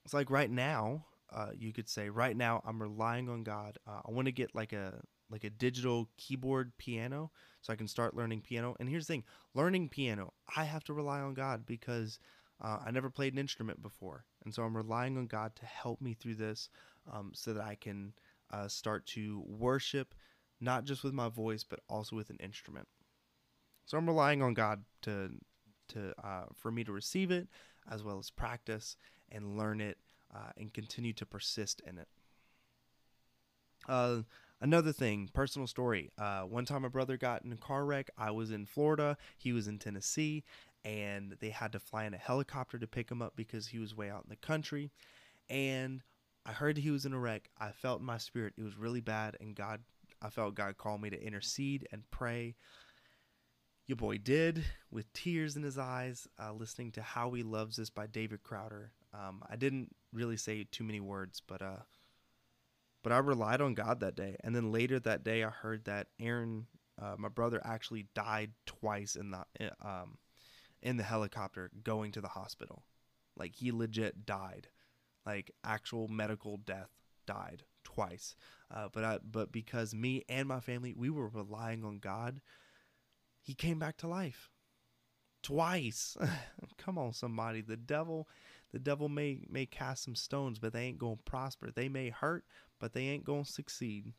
it's 0.04 0.14
like 0.14 0.30
right 0.30 0.50
now, 0.50 1.04
uh, 1.33 1.51
you 1.57 1.72
could 1.72 1.89
say 1.89 2.09
right 2.09 2.37
now 2.37 2.62
I'm 2.64 2.81
relying 2.81 3.29
on 3.29 3.43
God. 3.43 3.79
Uh, 3.87 4.01
I 4.07 4.11
want 4.11 4.27
to 4.27 4.33
get 4.33 4.55
like 4.55 4.72
a 4.72 5.01
like 5.31 5.45
a 5.45 5.51
digital 5.51 6.09
keyboard 6.16 6.72
piano 6.79 7.33
so 7.61 7.72
I 7.72 7.77
can 7.77 7.89
start 7.89 8.16
learning 8.16 8.43
piano. 8.43 8.77
And 8.79 8.89
here's 8.89 9.07
the 9.07 9.14
thing: 9.14 9.24
learning 9.55 9.89
piano, 9.89 10.33
I 10.57 10.64
have 10.64 10.85
to 10.85 10.93
rely 10.93 11.20
on 11.20 11.35
God 11.35 11.66
because 11.66 12.18
uh, 12.62 12.79
I 12.85 12.91
never 12.91 13.11
played 13.11 13.33
an 13.33 13.39
instrument 13.39 13.83
before, 13.83 14.24
and 14.45 14.55
so 14.55 14.62
I'm 14.62 14.77
relying 14.77 15.16
on 15.18 15.27
God 15.27 15.57
to 15.57 15.66
help 15.66 16.01
me 16.01 16.14
through 16.14 16.37
this 16.37 16.68
um, 17.12 17.33
so 17.35 17.53
that 17.55 17.64
I 17.64 17.74
can 17.74 18.12
uh, 18.53 18.68
start 18.68 19.07
to 19.07 19.43
worship 19.47 20.14
not 20.61 20.85
just 20.85 21.05
with 21.05 21.12
my 21.12 21.29
voice, 21.29 21.64
but 21.64 21.81
also 21.89 22.16
with 22.16 22.31
an 22.31 22.39
instrument. 22.41 22.89
So 23.85 23.99
I'm 23.99 24.07
relying 24.07 24.43
on 24.43 24.55
God 24.55 24.85
to 25.03 25.31
to 25.89 26.12
uh, 26.22 26.47
for 26.55 26.70
me 26.70 26.85
to 26.85 26.93
receive 26.93 27.31
it 27.31 27.49
as 27.91 28.03
well 28.03 28.18
as 28.18 28.31
practice 28.31 28.97
and 29.31 29.57
learn 29.57 29.81
it 29.81 29.99
uh, 30.37 30.51
and 30.57 30.72
continue 30.74 31.12
to 31.14 31.24
persist 31.24 31.80
in 31.87 31.99
it. 31.99 32.09
Uh, 33.89 34.22
another 34.61 34.93
thing, 34.93 35.30
personal 35.32 35.66
story. 35.66 36.11
Uh, 36.18 36.43
one 36.43 36.64
time, 36.64 36.82
my 36.82 36.89
brother 36.89 37.16
got 37.16 37.45
in 37.45 37.53
a 37.53 37.57
car 37.57 37.84
wreck. 37.84 38.11
I 38.18 38.30
was 38.32 38.51
in 38.51 38.66
Florida. 38.66 39.16
He 39.39 39.53
was 39.53 39.66
in 39.68 39.78
Tennessee, 39.78 40.45
and 40.84 41.37
they 41.41 41.51
had 41.51 41.72
to 41.72 41.78
fly 41.78 42.05
in 42.05 42.14
a 42.14 42.18
helicopter 42.18 42.78
to 42.78 42.87
pick 42.87 43.11
him 43.11 43.22
up 43.22 43.34
because 43.37 43.68
he 43.68 43.78
was 43.78 43.97
way 43.97 44.11
out 44.11 44.24
in 44.24 44.30
the 44.30 44.37
country. 44.37 44.91
And 45.49 46.03
I 46.45 46.53
heard 46.53 46.76
he 46.76 46.91
was 46.91 47.07
in 47.07 47.12
a 47.12 47.18
wreck. 47.18 47.49
I 47.59 47.70
felt 47.70 48.01
in 48.01 48.07
my 48.07 48.18
spirit 48.18 48.55
it 48.59 48.62
was 48.62 48.76
really 48.76 49.01
bad, 49.01 49.37
and 49.41 49.55
God, 49.55 49.80
I 50.20 50.30
felt 50.30 50.55
God 50.55 50.76
call 50.76 50.99
me 50.99 51.11
to 51.11 51.22
intercede 51.22 51.89
and 51.93 52.03
pray. 52.11 52.57
Your 53.87 53.97
boy 53.97 54.18
did 54.18 54.64
with 54.91 55.12
tears 55.12 55.55
in 55.55 55.62
his 55.62 55.78
eyes, 55.78 56.26
uh, 56.43 56.53
listening 56.53 56.91
to 56.93 57.03
"How 57.03 57.30
He 57.32 57.45
Loves 57.45 57.78
Us" 57.78 57.89
by 57.89 58.09
David 58.09 58.43
Crowder. 58.43 58.91
Um, 59.17 59.43
I 59.49 59.57
didn't 59.57 59.95
really 60.12 60.37
say 60.37 60.67
too 60.71 60.85
many 60.85 61.01
words, 61.01 61.41
but 61.47 61.62
uh, 61.62 61.85
but 63.03 63.12
I 63.12 63.19
relied 63.19 63.61
on 63.61 63.75
God 63.75 64.01
that 64.01 64.17
day. 64.17 64.37
And 64.43 64.55
then 64.55 64.73
later 64.73 64.99
that 65.01 65.25
day, 65.25 65.45
I 65.45 65.51
heard 65.51 65.85
that 65.85 66.09
Aaron, 66.19 66.67
uh, 67.01 67.14
my 67.17 67.29
brother, 67.29 67.61
actually 67.64 68.09
died 68.14 68.53
twice 68.67 69.17
in 69.17 69.31
the 69.31 69.45
um, 69.81 70.19
in 70.83 70.97
the 70.97 71.03
helicopter 71.03 71.71
going 71.83 72.12
to 72.12 72.21
the 72.21 72.29
hospital. 72.29 72.85
Like 73.37 73.55
he 73.57 73.71
legit 73.73 74.27
died, 74.27 74.69
like 75.25 75.51
actual 75.64 76.09
medical 76.09 76.57
death 76.57 76.91
died 77.27 77.64
twice. 77.85 78.35
Uh, 78.75 78.89
but 78.93 79.05
I, 79.05 79.19
but 79.23 79.53
because 79.53 79.95
me 79.95 80.25
and 80.29 80.49
my 80.49 80.61
family 80.61 80.95
we 80.97 81.11
were 81.11 81.29
relying 81.29 81.85
on 81.85 81.99
God, 81.99 82.41
he 83.41 83.55
came 83.55 83.79
back 83.79 83.97
to 83.99 84.09
life 84.09 84.51
twice. 85.43 86.17
Come 86.79 86.99
on, 86.99 87.12
somebody. 87.12 87.61
The 87.61 87.77
devil, 87.77 88.29
the 88.77 88.81
devil 88.81 89.09
may 89.09 89.39
may 89.49 89.64
cast 89.64 90.05
some 90.05 90.14
stones, 90.14 90.59
but 90.59 90.74
they 90.74 90.83
ain't 90.83 90.99
gonna 90.99 91.16
prosper. 91.24 91.70
They 91.74 91.89
may 91.89 92.11
hurt, 92.11 92.45
but 92.79 92.93
they 92.93 93.05
ain't 93.05 93.24
gonna 93.24 93.47
succeed. 93.47 94.12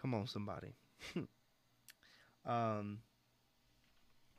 Come 0.00 0.14
on, 0.14 0.26
somebody. 0.26 0.76
um, 2.46 3.00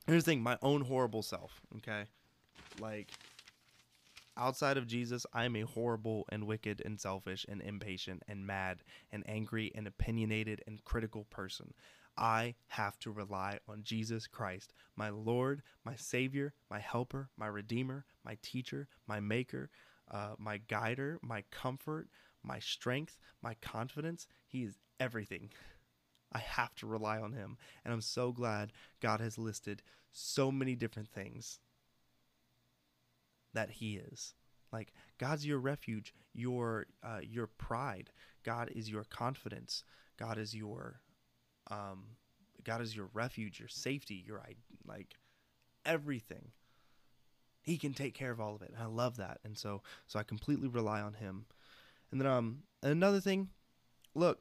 here's 0.07 0.23
the 0.23 0.31
thing: 0.31 0.41
my 0.41 0.57
own 0.63 0.81
horrible 0.81 1.21
self. 1.21 1.61
Okay, 1.77 2.05
like 2.81 3.11
outside 4.35 4.75
of 4.75 4.87
Jesus, 4.87 5.23
I 5.31 5.45
am 5.45 5.55
a 5.55 5.61
horrible 5.61 6.25
and 6.29 6.47
wicked 6.47 6.81
and 6.83 6.99
selfish 6.99 7.45
and 7.47 7.61
impatient 7.61 8.23
and 8.27 8.47
mad 8.47 8.79
and 9.11 9.23
angry 9.27 9.71
and 9.75 9.85
opinionated 9.85 10.63
and 10.65 10.83
critical 10.83 11.25
person. 11.25 11.75
I 12.17 12.55
have 12.67 12.97
to 12.99 13.11
rely 13.11 13.59
on 13.67 13.83
Jesus 13.83 14.27
Christ, 14.27 14.73
my 14.95 15.09
Lord, 15.09 15.61
my 15.85 15.95
Savior, 15.95 16.53
my 16.69 16.79
Helper, 16.79 17.29
my 17.37 17.47
Redeemer, 17.47 18.05
my 18.23 18.37
Teacher, 18.41 18.87
my 19.07 19.19
Maker, 19.19 19.69
uh, 20.11 20.33
my 20.37 20.57
Guider, 20.57 21.19
my 21.21 21.43
Comfort, 21.51 22.07
my 22.43 22.59
Strength, 22.59 23.19
my 23.41 23.55
Confidence. 23.61 24.27
He 24.47 24.63
is 24.63 24.77
everything. 24.99 25.51
I 26.31 26.39
have 26.39 26.75
to 26.75 26.87
rely 26.87 27.19
on 27.19 27.33
Him. 27.33 27.57
And 27.85 27.93
I'm 27.93 28.01
so 28.01 28.31
glad 28.31 28.73
God 29.01 29.21
has 29.21 29.37
listed 29.37 29.83
so 30.11 30.51
many 30.51 30.75
different 30.75 31.09
things 31.09 31.59
that 33.53 33.69
He 33.69 33.97
is. 33.97 34.33
Like 34.71 34.93
God's 35.17 35.45
your 35.45 35.59
refuge, 35.59 36.13
your 36.33 36.87
uh, 37.03 37.19
your 37.21 37.47
pride. 37.47 38.09
God 38.43 38.69
is 38.75 38.89
your 38.89 39.03
confidence. 39.03 39.83
God 40.17 40.37
is 40.37 40.55
your 40.55 41.01
um, 41.69 42.03
God 42.63 42.81
is 42.81 42.95
your 42.95 43.09
refuge, 43.13 43.59
your 43.59 43.69
safety, 43.69 44.23
your 44.25 44.41
like 44.85 45.15
everything. 45.85 46.51
He 47.61 47.77
can 47.77 47.93
take 47.93 48.13
care 48.13 48.31
of 48.31 48.39
all 48.39 48.55
of 48.55 48.61
it. 48.61 48.71
And 48.73 48.81
I 48.81 48.85
love 48.85 49.17
that. 49.17 49.39
And 49.43 49.57
so 49.57 49.81
so 50.05 50.19
I 50.19 50.23
completely 50.23 50.67
rely 50.67 51.01
on 51.01 51.13
him. 51.13 51.45
And 52.11 52.19
then 52.19 52.27
um 52.27 52.59
another 52.83 53.19
thing, 53.19 53.49
look, 54.13 54.39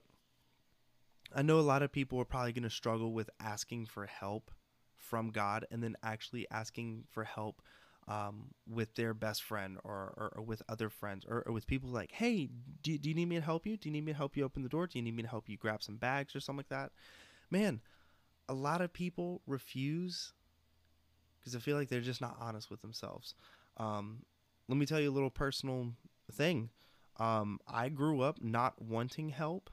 I 1.34 1.42
know 1.42 1.58
a 1.58 1.60
lot 1.60 1.82
of 1.82 1.92
people 1.92 2.20
are 2.20 2.24
probably 2.24 2.52
going 2.52 2.62
to 2.64 2.70
struggle 2.70 3.12
with 3.12 3.30
asking 3.40 3.86
for 3.86 4.06
help 4.06 4.50
from 4.96 5.30
God 5.30 5.66
and 5.70 5.82
then 5.82 5.96
actually 6.02 6.46
asking 6.50 7.04
for 7.10 7.24
help 7.24 7.62
um, 8.08 8.48
with 8.68 8.94
their 8.94 9.14
best 9.14 9.42
friend 9.42 9.78
or, 9.82 10.14
or, 10.16 10.32
or 10.36 10.42
with 10.42 10.62
other 10.68 10.88
friends 10.88 11.24
or, 11.28 11.42
or, 11.46 11.52
with 11.52 11.66
people 11.66 11.90
like, 11.90 12.12
hey, 12.12 12.48
do, 12.82 12.96
do 12.98 13.08
you 13.08 13.14
need 13.14 13.28
me 13.28 13.36
to 13.36 13.42
help 13.42 13.66
you? 13.66 13.76
Do 13.76 13.88
you 13.88 13.92
need 13.92 14.04
me 14.04 14.12
to 14.12 14.18
help 14.18 14.36
you 14.36 14.44
open 14.44 14.62
the 14.62 14.68
door? 14.68 14.86
Do 14.86 14.98
you 14.98 15.02
need 15.02 15.16
me 15.16 15.22
to 15.22 15.28
help 15.28 15.48
you 15.48 15.56
grab 15.56 15.82
some 15.82 15.96
bags 15.96 16.36
or 16.36 16.40
something 16.40 16.58
like 16.58 16.68
that? 16.68 16.92
Man, 17.50 17.80
a 18.48 18.54
lot 18.54 18.80
of 18.80 18.92
people 18.92 19.42
refuse 19.46 20.32
because 21.40 21.56
I 21.56 21.58
feel 21.58 21.76
like 21.76 21.88
they're 21.88 22.00
just 22.00 22.20
not 22.20 22.36
honest 22.40 22.70
with 22.70 22.80
themselves. 22.80 23.34
Um, 23.76 24.22
let 24.68 24.78
me 24.78 24.86
tell 24.86 25.00
you 25.00 25.10
a 25.10 25.12
little 25.12 25.30
personal 25.30 25.92
thing. 26.32 26.70
Um, 27.18 27.58
I 27.66 27.88
grew 27.88 28.20
up 28.20 28.42
not 28.42 28.80
wanting 28.82 29.30
help. 29.30 29.70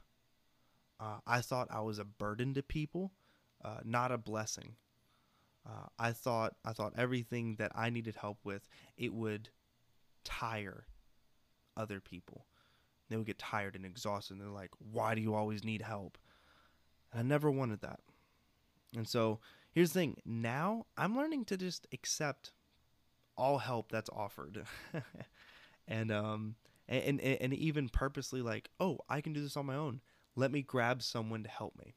Uh, 0.99 1.17
I 1.25 1.41
thought 1.41 1.67
I 1.71 1.81
was 1.81 1.99
a 1.99 2.05
burden 2.05 2.53
to 2.53 2.63
people, 2.63 3.11
uh, 3.63 3.79
not 3.83 4.11
a 4.11 4.17
blessing. 4.17 4.75
Uh, 5.65 5.87
I 5.97 6.11
thought 6.11 6.55
I 6.65 6.73
thought 6.73 6.93
everything 6.97 7.55
that 7.55 7.71
I 7.73 7.89
needed 7.89 8.15
help 8.15 8.39
with 8.43 8.67
it 8.97 9.13
would 9.13 9.49
tire 10.23 10.87
other 11.77 11.99
people. 11.99 12.45
They 13.09 13.17
would 13.17 13.25
get 13.25 13.39
tired 13.39 13.75
and 13.75 13.85
exhausted. 13.85 14.33
And 14.33 14.41
they're 14.41 14.49
like, 14.49 14.71
"Why 14.79 15.15
do 15.15 15.21
you 15.21 15.35
always 15.35 15.63
need 15.63 15.81
help?" 15.81 16.17
And 17.11 17.19
I 17.19 17.23
never 17.23 17.49
wanted 17.49 17.81
that. 17.81 18.01
And 18.95 19.07
so 19.07 19.39
here's 19.71 19.93
the 19.93 19.99
thing: 19.99 20.17
now 20.25 20.85
I'm 20.97 21.15
learning 21.17 21.45
to 21.45 21.57
just 21.57 21.87
accept 21.93 22.51
all 23.37 23.59
help 23.59 23.91
that's 23.91 24.09
offered, 24.09 24.65
and 25.87 26.11
um 26.11 26.55
and, 26.87 27.21
and 27.21 27.41
and 27.41 27.53
even 27.53 27.89
purposely 27.89 28.41
like, 28.41 28.69
"Oh, 28.79 28.99
I 29.07 29.21
can 29.21 29.33
do 29.33 29.41
this 29.41 29.57
on 29.57 29.65
my 29.65 29.75
own. 29.75 30.01
Let 30.35 30.51
me 30.51 30.61
grab 30.61 31.01
someone 31.01 31.43
to 31.43 31.49
help 31.49 31.77
me." 31.77 31.95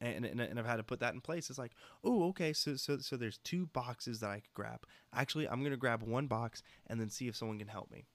And, 0.00 0.24
and, 0.24 0.40
and 0.40 0.58
I've 0.58 0.66
had 0.66 0.76
to 0.76 0.82
put 0.82 1.00
that 1.00 1.14
in 1.14 1.20
place. 1.20 1.48
It's 1.48 1.58
like, 1.58 1.72
oh, 2.04 2.28
okay, 2.28 2.52
so 2.52 2.76
so 2.76 2.98
so 2.98 3.16
there's 3.16 3.38
two 3.38 3.66
boxes 3.66 4.20
that 4.20 4.30
I 4.30 4.40
could 4.40 4.54
grab. 4.54 4.84
Actually, 5.14 5.48
I'm 5.48 5.62
gonna 5.62 5.76
grab 5.76 6.02
one 6.02 6.26
box 6.26 6.62
and 6.86 7.00
then 7.00 7.08
see 7.08 7.28
if 7.28 7.36
someone 7.36 7.58
can 7.58 7.68
help 7.68 7.90
me. 7.90 8.06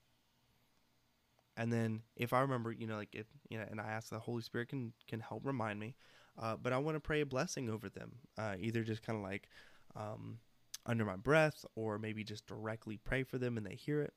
And 1.56 1.72
then 1.72 2.02
if 2.16 2.32
I 2.32 2.40
remember, 2.40 2.72
you 2.72 2.86
know, 2.86 2.96
like 2.96 3.14
if 3.14 3.26
you 3.48 3.58
know, 3.58 3.64
and 3.70 3.80
I 3.80 3.90
ask 3.90 4.10
the 4.10 4.18
Holy 4.18 4.42
Spirit 4.42 4.68
can 4.68 4.92
can 5.08 5.20
help 5.20 5.44
remind 5.44 5.80
me, 5.80 5.96
uh, 6.38 6.56
but 6.56 6.72
I 6.72 6.78
want 6.78 6.96
to 6.96 7.00
pray 7.00 7.20
a 7.20 7.26
blessing 7.26 7.68
over 7.68 7.88
them, 7.88 8.12
uh, 8.38 8.54
either 8.58 8.82
just 8.82 9.02
kind 9.02 9.18
of 9.18 9.24
like 9.24 9.48
um, 9.96 10.38
under 10.86 11.04
my 11.04 11.16
breath, 11.16 11.64
or 11.74 11.98
maybe 11.98 12.24
just 12.24 12.46
directly 12.46 12.96
pray 12.96 13.22
for 13.22 13.38
them 13.38 13.56
and 13.56 13.66
they 13.66 13.74
hear 13.74 14.00
it. 14.00 14.14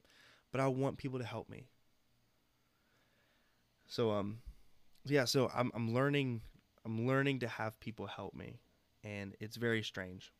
But 0.51 0.61
I 0.61 0.67
want 0.67 0.97
people 0.97 1.19
to 1.19 1.25
help 1.25 1.49
me. 1.49 1.67
So 3.87 4.11
um, 4.11 4.39
yeah, 5.05 5.25
so 5.25 5.51
I'm 5.53 5.71
I'm 5.75 5.93
learning 5.93 6.41
I'm 6.85 7.07
learning 7.07 7.39
to 7.39 7.47
have 7.47 7.79
people 7.79 8.05
help 8.05 8.35
me, 8.35 8.59
and 9.03 9.35
it's 9.39 9.57
very 9.57 9.81
strange. 9.81 10.31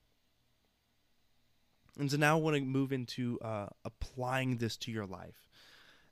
And 1.98 2.12
so 2.12 2.18
now 2.18 2.38
I 2.38 2.42
want 2.42 2.56
to 2.56 2.62
move 2.62 2.94
into 2.94 3.40
uh, 3.42 3.68
applying 3.84 4.58
this 4.58 4.78
to 4.78 4.92
your 4.92 5.06
life. 5.06 5.48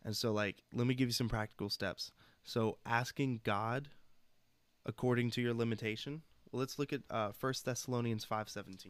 And 0.04 0.16
so, 0.16 0.34
like, 0.34 0.64
let 0.74 0.88
me 0.88 0.96
give 0.96 1.08
you 1.08 1.14
some 1.14 1.30
practical 1.30 1.70
steps. 1.70 2.12
So, 2.44 2.78
asking 2.86 3.42
God 3.44 3.90
according 4.86 5.32
to 5.32 5.42
your 5.42 5.54
limitation. 5.54 6.22
Well, 6.52 6.60
let's 6.60 6.78
look 6.78 6.94
at 6.94 7.02
uh, 7.10 7.32
1 7.40 7.54
Thessalonians 7.66 8.26
5.17. 8.26 8.88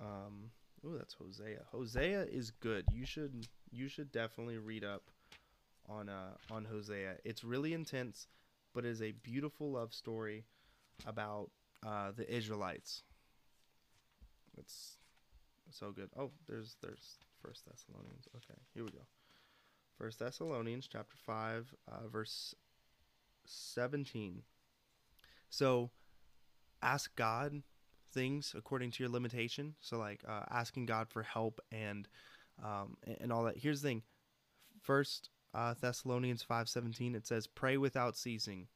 Um, 0.00 0.50
oh, 0.84 0.96
that's 0.96 1.14
Hosea. 1.14 1.60
Hosea 1.70 2.24
is 2.24 2.50
good. 2.50 2.84
You 2.92 3.06
should 3.06 3.46
you 3.70 3.88
should 3.88 4.10
definitely 4.10 4.58
read 4.58 4.82
up 4.82 5.02
on 5.88 6.08
uh, 6.08 6.32
on 6.50 6.64
Hosea. 6.64 7.14
It's 7.24 7.44
really 7.44 7.72
intense 7.72 8.26
but 8.74 8.84
it 8.84 8.90
is 8.90 9.02
a 9.02 9.12
beautiful 9.12 9.72
love 9.72 9.92
story 9.92 10.44
about 11.06 11.50
uh, 11.86 12.12
the 12.16 12.32
Israelites. 12.32 13.02
It's 14.56 14.96
so 15.70 15.90
good. 15.92 16.10
Oh, 16.18 16.30
there's 16.48 16.76
there's 16.82 17.18
First 17.42 17.64
Thessalonians. 17.66 18.28
Okay, 18.36 18.60
here 18.74 18.84
we 18.84 18.90
go. 18.90 19.06
First 19.98 20.18
Thessalonians 20.18 20.88
chapter 20.90 21.16
five, 21.16 21.74
uh, 21.90 22.08
verse 22.08 22.54
seventeen. 23.46 24.42
So, 25.48 25.90
ask 26.82 27.14
God 27.16 27.62
things 28.12 28.54
according 28.56 28.90
to 28.92 29.02
your 29.02 29.10
limitation. 29.10 29.74
So, 29.80 29.98
like 29.98 30.22
uh, 30.28 30.44
asking 30.50 30.86
God 30.86 31.08
for 31.08 31.22
help 31.22 31.60
and 31.70 32.08
um, 32.62 32.96
and 33.20 33.32
all 33.32 33.44
that. 33.44 33.58
Here's 33.58 33.82
the 33.82 33.88
thing. 33.88 34.02
First 34.80 35.30
uh, 35.54 35.74
Thessalonians 35.80 36.44
5:17 36.48 37.14
it 37.14 37.26
says 37.26 37.46
pray 37.46 37.76
without 37.76 38.16
ceasing. 38.16 38.68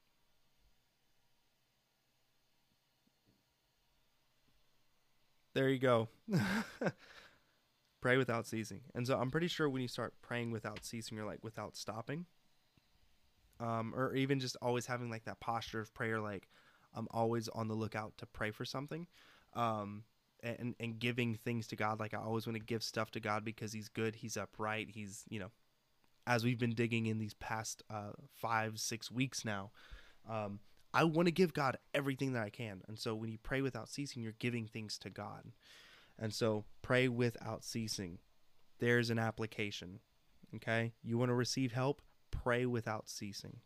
There 5.54 5.70
you 5.70 5.78
go. 5.78 6.08
pray 8.02 8.18
without 8.18 8.46
ceasing. 8.46 8.82
And 8.94 9.06
so 9.06 9.18
I'm 9.18 9.30
pretty 9.30 9.48
sure 9.48 9.70
when 9.70 9.80
you 9.80 9.88
start 9.88 10.12
praying 10.20 10.50
without 10.50 10.84
ceasing, 10.84 11.16
you're 11.16 11.26
like 11.26 11.42
without 11.42 11.76
stopping. 11.76 12.26
Um, 13.58 13.94
or 13.96 14.14
even 14.14 14.38
just 14.38 14.58
always 14.60 14.84
having 14.84 15.08
like 15.08 15.24
that 15.24 15.40
posture 15.40 15.80
of 15.80 15.94
prayer, 15.94 16.20
like 16.20 16.46
I'm 16.94 17.08
always 17.10 17.48
on 17.48 17.68
the 17.68 17.74
lookout 17.74 18.12
to 18.18 18.26
pray 18.26 18.50
for 18.50 18.66
something. 18.66 19.06
Um, 19.54 20.04
and, 20.42 20.74
and 20.78 20.98
giving 20.98 21.34
things 21.36 21.66
to 21.68 21.76
God. 21.76 21.98
Like 21.98 22.12
I 22.12 22.18
always 22.18 22.46
want 22.46 22.58
to 22.58 22.64
give 22.64 22.82
stuff 22.82 23.10
to 23.12 23.20
God 23.20 23.44
because 23.44 23.72
he's 23.72 23.88
good. 23.88 24.14
He's 24.14 24.36
upright. 24.36 24.90
He's, 24.90 25.24
you 25.28 25.40
know, 25.40 25.50
as 26.26 26.44
we've 26.44 26.58
been 26.58 26.74
digging 26.74 27.06
in 27.06 27.18
these 27.18 27.34
past 27.34 27.82
uh, 27.90 28.12
five, 28.34 28.78
six 28.78 29.10
weeks 29.10 29.44
now, 29.44 29.70
um, 30.28 30.60
I 30.92 31.04
want 31.04 31.26
to 31.26 31.32
give 31.32 31.52
God 31.52 31.76
everything 31.94 32.32
that 32.32 32.42
I 32.42 32.50
can. 32.50 32.82
And 32.88 32.98
so 32.98 33.14
when 33.14 33.30
you 33.30 33.38
pray 33.42 33.60
without 33.60 33.88
ceasing, 33.88 34.22
you're 34.22 34.32
giving 34.38 34.66
things 34.66 34.98
to 34.98 35.10
God. 35.10 35.52
And 36.18 36.32
so 36.32 36.64
pray 36.82 37.08
without 37.08 37.64
ceasing. 37.64 38.18
There's 38.78 39.10
an 39.10 39.18
application. 39.18 40.00
Okay? 40.54 40.94
You 41.02 41.18
want 41.18 41.28
to 41.28 41.34
receive 41.34 41.72
help? 41.72 42.00
Pray 42.30 42.66
without 42.66 43.08
ceasing. 43.08 43.58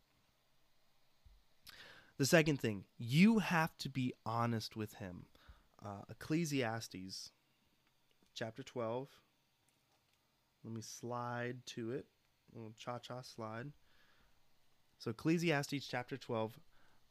The 2.17 2.25
second 2.25 2.59
thing, 2.59 2.83
you 2.97 3.39
have 3.39 3.77
to 3.79 3.89
be 3.89 4.13
honest 4.25 4.75
with 4.75 4.95
him. 4.95 5.25
Uh, 5.83 6.01
Ecclesiastes 6.09 7.31
chapter 8.35 8.61
12. 8.61 9.07
Let 10.63 10.73
me 10.73 10.81
slide 10.81 11.65
to 11.67 11.91
it. 11.91 12.05
Little 12.53 12.73
cha 12.77 12.99
cha 12.99 13.21
slide. 13.21 13.71
So, 14.97 15.11
Ecclesiastes 15.11 15.87
chapter 15.87 16.17
12, 16.17 16.59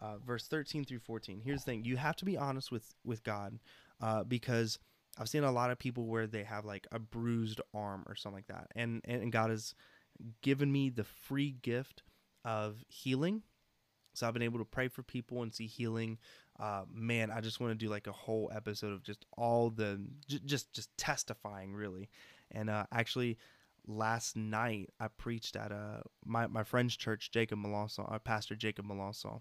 uh, 0.00 0.18
verse 0.18 0.46
13 0.46 0.84
through 0.84 1.00
14. 1.00 1.40
Here's 1.44 1.64
the 1.64 1.72
thing 1.72 1.84
you 1.84 1.96
have 1.96 2.16
to 2.16 2.24
be 2.24 2.36
honest 2.36 2.70
with, 2.70 2.94
with 3.04 3.24
God 3.24 3.58
uh, 4.00 4.24
because 4.24 4.78
I've 5.18 5.28
seen 5.28 5.44
a 5.44 5.50
lot 5.50 5.70
of 5.70 5.78
people 5.78 6.06
where 6.06 6.26
they 6.26 6.44
have 6.44 6.64
like 6.64 6.86
a 6.92 6.98
bruised 6.98 7.60
arm 7.74 8.04
or 8.06 8.14
something 8.14 8.36
like 8.36 8.46
that. 8.46 8.68
And, 8.76 9.00
and 9.04 9.32
God 9.32 9.50
has 9.50 9.74
given 10.42 10.70
me 10.70 10.90
the 10.90 11.04
free 11.04 11.56
gift 11.62 12.02
of 12.44 12.84
healing. 12.88 13.42
So 14.14 14.26
I've 14.26 14.34
been 14.34 14.42
able 14.42 14.58
to 14.58 14.64
pray 14.64 14.88
for 14.88 15.02
people 15.02 15.42
and 15.42 15.54
see 15.54 15.66
healing. 15.66 16.18
Uh, 16.58 16.82
man, 16.92 17.30
I 17.30 17.40
just 17.40 17.60
want 17.60 17.72
to 17.72 17.84
do 17.84 17.90
like 17.90 18.06
a 18.06 18.12
whole 18.12 18.50
episode 18.54 18.92
of 18.92 19.02
just 19.02 19.24
all 19.36 19.70
the 19.70 20.00
j- 20.28 20.40
just 20.44 20.72
just 20.72 20.96
testifying 20.96 21.72
really. 21.72 22.10
And 22.50 22.68
uh, 22.68 22.86
actually, 22.92 23.38
last 23.86 24.36
night 24.36 24.90
I 24.98 25.08
preached 25.08 25.56
at 25.56 25.72
a 25.72 25.74
uh, 25.74 26.00
my 26.24 26.46
my 26.46 26.64
friend's 26.64 26.96
church, 26.96 27.30
Jacob 27.30 27.58
Melanson, 27.58 28.08
our 28.08 28.16
uh, 28.16 28.18
pastor 28.18 28.54
Jacob 28.56 28.86
Melanson. 28.86 29.40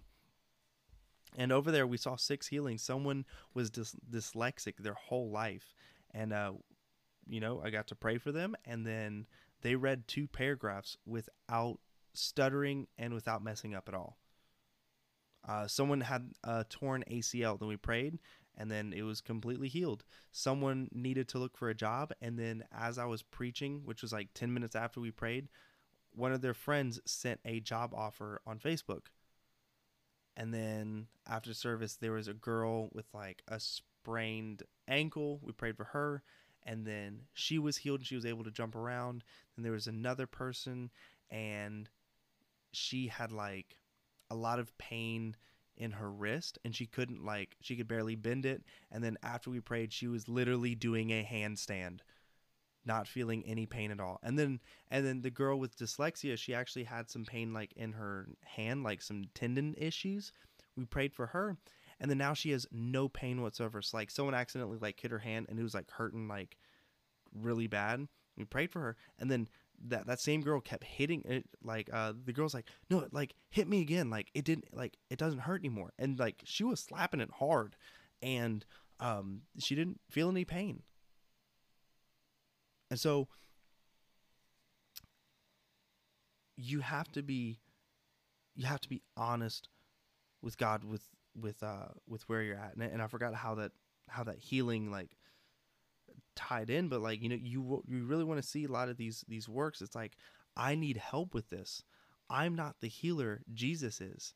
And 1.36 1.52
over 1.52 1.70
there, 1.70 1.86
we 1.86 1.96
saw 1.96 2.16
six 2.16 2.48
healings. 2.48 2.82
Someone 2.82 3.24
was 3.54 3.70
dys- 3.70 3.94
dyslexic 4.10 4.78
their 4.78 4.94
whole 4.94 5.30
life, 5.30 5.74
and 6.12 6.32
uh, 6.32 6.52
you 7.28 7.40
know, 7.40 7.62
I 7.64 7.70
got 7.70 7.86
to 7.88 7.94
pray 7.94 8.18
for 8.18 8.32
them, 8.32 8.56
and 8.64 8.86
then 8.86 9.26
they 9.62 9.76
read 9.76 10.08
two 10.08 10.26
paragraphs 10.26 10.96
without 11.06 11.78
stuttering 12.14 12.88
and 12.98 13.14
without 13.14 13.44
messing 13.44 13.74
up 13.74 13.88
at 13.88 13.94
all. 13.94 14.18
Uh, 15.48 15.66
someone 15.66 16.02
had 16.02 16.32
a 16.44 16.64
torn 16.68 17.02
ACL, 17.10 17.58
then 17.58 17.68
we 17.68 17.76
prayed, 17.76 18.18
and 18.60 18.70
then 18.70 18.92
it 18.92 19.02
was 19.02 19.22
completely 19.22 19.68
healed. 19.68 20.04
Someone 20.32 20.90
needed 20.92 21.28
to 21.28 21.38
look 21.38 21.56
for 21.56 21.70
a 21.70 21.74
job, 21.74 22.12
and 22.20 22.38
then 22.38 22.62
as 22.70 22.98
I 22.98 23.06
was 23.06 23.22
preaching, 23.22 23.80
which 23.86 24.02
was 24.02 24.12
like 24.12 24.28
10 24.34 24.52
minutes 24.52 24.76
after 24.76 25.00
we 25.00 25.10
prayed, 25.10 25.48
one 26.14 26.30
of 26.32 26.42
their 26.42 26.52
friends 26.52 27.00
sent 27.06 27.40
a 27.46 27.60
job 27.60 27.94
offer 27.94 28.42
on 28.46 28.58
Facebook. 28.58 29.06
And 30.36 30.52
then 30.52 31.06
after 31.26 31.54
service, 31.54 31.96
there 31.96 32.12
was 32.12 32.28
a 32.28 32.34
girl 32.34 32.90
with 32.92 33.06
like 33.14 33.42
a 33.48 33.58
sprained 33.58 34.62
ankle. 34.86 35.40
We 35.42 35.52
prayed 35.52 35.78
for 35.78 35.84
her, 35.84 36.22
and 36.62 36.86
then 36.86 37.22
she 37.32 37.58
was 37.58 37.78
healed 37.78 38.00
and 38.00 38.06
she 38.06 38.14
was 38.14 38.26
able 38.26 38.44
to 38.44 38.50
jump 38.50 38.76
around. 38.76 39.24
Then 39.56 39.62
there 39.62 39.72
was 39.72 39.86
another 39.86 40.26
person, 40.26 40.90
and 41.30 41.88
she 42.72 43.06
had 43.06 43.32
like 43.32 43.78
a 44.30 44.34
lot 44.34 44.58
of 44.58 44.76
pain 44.76 45.34
in 45.80 45.92
her 45.92 46.10
wrist 46.10 46.58
and 46.64 46.76
she 46.76 46.86
couldn't 46.86 47.24
like 47.24 47.56
she 47.60 47.74
could 47.74 47.88
barely 47.88 48.14
bend 48.14 48.46
it 48.46 48.62
and 48.92 49.02
then 49.02 49.16
after 49.22 49.50
we 49.50 49.60
prayed 49.60 49.92
she 49.92 50.06
was 50.06 50.28
literally 50.28 50.74
doing 50.74 51.10
a 51.10 51.24
handstand 51.24 52.00
not 52.84 53.06
feeling 53.06 53.44
any 53.46 53.66
pain 53.66 53.90
at 53.90 54.00
all. 54.00 54.18
And 54.22 54.38
then 54.38 54.60
and 54.90 55.04
then 55.04 55.22
the 55.22 55.30
girl 55.30 55.58
with 55.58 55.76
dyslexia 55.76 56.36
she 56.38 56.54
actually 56.54 56.84
had 56.84 57.10
some 57.10 57.24
pain 57.24 57.52
like 57.52 57.72
in 57.74 57.92
her 57.92 58.28
hand 58.44 58.82
like 58.82 59.02
some 59.02 59.24
tendon 59.34 59.74
issues. 59.76 60.32
We 60.76 60.84
prayed 60.84 61.14
for 61.14 61.26
her 61.28 61.56
and 62.00 62.10
then 62.10 62.18
now 62.18 62.34
she 62.34 62.50
has 62.50 62.66
no 62.72 63.08
pain 63.08 63.42
whatsoever. 63.42 63.82
So 63.82 63.96
like 63.96 64.10
someone 64.10 64.34
accidentally 64.34 64.78
like 64.80 65.00
hit 65.00 65.10
her 65.10 65.18
hand 65.18 65.46
and 65.48 65.58
it 65.58 65.62
was 65.62 65.74
like 65.74 65.90
hurting 65.90 66.28
like 66.28 66.56
really 67.34 67.66
bad. 67.66 68.08
We 68.36 68.44
prayed 68.44 68.72
for 68.72 68.80
her 68.80 68.96
and 69.18 69.30
then 69.30 69.48
that 69.88 70.06
that 70.06 70.20
same 70.20 70.42
girl 70.42 70.60
kept 70.60 70.84
hitting 70.84 71.22
it 71.24 71.44
like 71.62 71.88
uh 71.92 72.12
the 72.24 72.32
girl's 72.32 72.54
like 72.54 72.66
no 72.90 73.06
like 73.12 73.34
hit 73.48 73.66
me 73.66 73.80
again 73.80 74.10
like 74.10 74.30
it 74.34 74.44
didn't 74.44 74.66
like 74.72 74.96
it 75.08 75.18
doesn't 75.18 75.40
hurt 75.40 75.60
anymore. 75.60 75.92
And 75.98 76.18
like 76.18 76.42
she 76.44 76.64
was 76.64 76.80
slapping 76.80 77.20
it 77.20 77.30
hard 77.38 77.76
and 78.22 78.64
um 78.98 79.42
she 79.58 79.74
didn't 79.74 80.00
feel 80.10 80.28
any 80.28 80.44
pain. 80.44 80.82
And 82.90 82.98
so 82.98 83.28
you 86.56 86.80
have 86.80 87.10
to 87.12 87.22
be 87.22 87.60
you 88.54 88.66
have 88.66 88.80
to 88.80 88.88
be 88.88 89.02
honest 89.16 89.68
with 90.42 90.58
God 90.58 90.84
with 90.84 91.08
with 91.34 91.62
uh 91.62 91.88
with 92.06 92.28
where 92.28 92.42
you're 92.42 92.56
at. 92.56 92.74
And, 92.74 92.82
and 92.82 93.00
I 93.00 93.06
forgot 93.06 93.34
how 93.34 93.54
that 93.56 93.72
how 94.08 94.24
that 94.24 94.38
healing 94.38 94.90
like 94.90 95.16
tied 96.40 96.70
in 96.70 96.88
but 96.88 97.02
like 97.02 97.22
you 97.22 97.28
know 97.28 97.38
you 97.40 97.82
you 97.86 98.04
really 98.04 98.24
want 98.24 98.40
to 98.40 98.48
see 98.48 98.64
a 98.64 98.72
lot 98.72 98.88
of 98.88 98.96
these 98.96 99.24
these 99.28 99.48
works. 99.48 99.82
It's 99.82 99.94
like 99.94 100.16
i 100.56 100.74
need 100.74 100.96
help 100.96 101.34
with 101.34 101.50
this. 101.50 101.82
I'm 102.28 102.54
not 102.54 102.76
the 102.80 102.88
healer 102.88 103.42
jesus 103.52 104.00
is. 104.00 104.34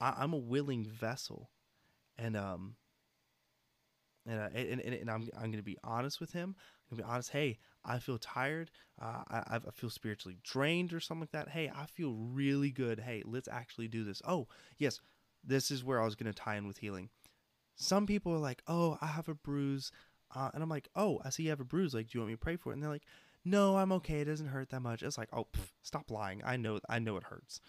I, 0.00 0.14
i'm 0.18 0.32
a 0.32 0.38
willing 0.38 0.84
vessel. 0.84 1.50
And 2.18 2.36
um 2.36 2.76
and, 4.24 4.38
uh, 4.38 4.48
and, 4.54 4.80
and, 4.80 4.94
and 4.94 5.10
I'm, 5.10 5.28
I'm 5.36 5.50
gonna 5.50 5.62
be 5.62 5.78
honest 5.82 6.20
with 6.20 6.32
him. 6.32 6.54
I'm 6.90 6.96
gonna 6.96 7.08
be 7.08 7.12
honest 7.12 7.30
hey 7.30 7.58
i 7.84 7.98
feel 7.98 8.18
tired. 8.18 8.70
Uh, 9.00 9.22
I, 9.28 9.56
I 9.56 9.70
feel 9.72 9.90
spiritually 9.90 10.38
drained 10.44 10.92
or 10.92 11.00
something 11.00 11.22
like 11.22 11.32
that. 11.32 11.52
Hey 11.52 11.70
i 11.74 11.86
feel 11.86 12.14
really 12.14 12.70
good. 12.70 13.00
Hey 13.00 13.22
let's 13.24 13.48
actually 13.48 13.88
do 13.88 14.04
this. 14.04 14.20
Oh 14.26 14.48
yes. 14.78 15.00
This 15.44 15.70
is 15.70 15.84
where 15.84 16.00
i 16.00 16.04
was 16.04 16.16
gonna 16.16 16.32
tie 16.32 16.56
in 16.56 16.66
with 16.66 16.78
healing. 16.78 17.10
Some 17.76 18.06
people 18.06 18.32
are 18.32 18.38
like 18.38 18.62
oh 18.66 18.98
i 19.00 19.06
have 19.06 19.28
a 19.28 19.34
bruise 19.34 19.90
uh, 20.34 20.50
and 20.54 20.62
I'm 20.62 20.68
like, 20.68 20.88
oh, 20.96 21.20
I 21.24 21.30
see 21.30 21.44
you 21.44 21.50
have 21.50 21.60
a 21.60 21.64
bruise. 21.64 21.94
Like, 21.94 22.08
do 22.08 22.10
you 22.16 22.20
want 22.20 22.28
me 22.28 22.34
to 22.34 22.38
pray 22.38 22.56
for 22.56 22.70
it? 22.70 22.74
And 22.74 22.82
they're 22.82 22.90
like, 22.90 23.06
no, 23.44 23.76
I'm 23.76 23.92
okay. 23.92 24.20
It 24.20 24.26
doesn't 24.26 24.48
hurt 24.48 24.70
that 24.70 24.80
much. 24.80 25.02
It's 25.02 25.18
like, 25.18 25.28
oh, 25.32 25.46
pff, 25.52 25.68
stop 25.82 26.10
lying. 26.10 26.42
I 26.44 26.56
know, 26.56 26.80
I 26.88 26.98
know 26.98 27.16
it 27.16 27.24
hurts. 27.24 27.60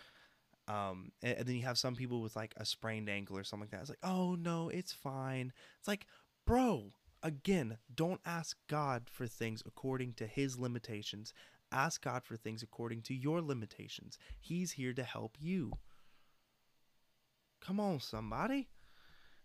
Um, 0.68 1.12
and, 1.22 1.40
and, 1.40 1.48
then 1.48 1.56
you 1.56 1.64
have 1.64 1.78
some 1.78 1.96
people 1.96 2.22
with 2.22 2.38
like 2.38 2.54
a 2.56 2.66
sprained 2.66 3.10
ankle 3.10 3.38
or 3.38 3.44
something 3.44 3.68
like 3.68 3.72
that. 3.72 3.82
It's 3.82 3.90
like, 3.90 3.98
oh 4.04 4.36
no, 4.36 4.70
it's 4.70 4.94
fine. 4.94 5.52
It's 5.78 5.88
like, 5.90 6.08
bro, 6.46 6.94
again, 7.22 7.78
don't 7.94 8.22
ask 8.26 8.56
God 8.70 9.10
for 9.12 9.28
things 9.28 9.62
according 9.66 10.14
to 10.14 10.28
His 10.28 10.58
limitations. 10.58 11.34
Ask 11.72 12.04
God 12.04 12.24
for 12.24 12.38
things 12.38 12.64
according 12.64 13.02
to 13.04 13.14
your 13.14 13.42
limitations. 13.42 14.18
He's 14.40 14.74
here 14.74 14.94
to 14.94 15.04
help 15.04 15.36
you. 15.40 15.74
Come 17.60 17.80
on, 17.80 18.00
somebody. 18.00 18.70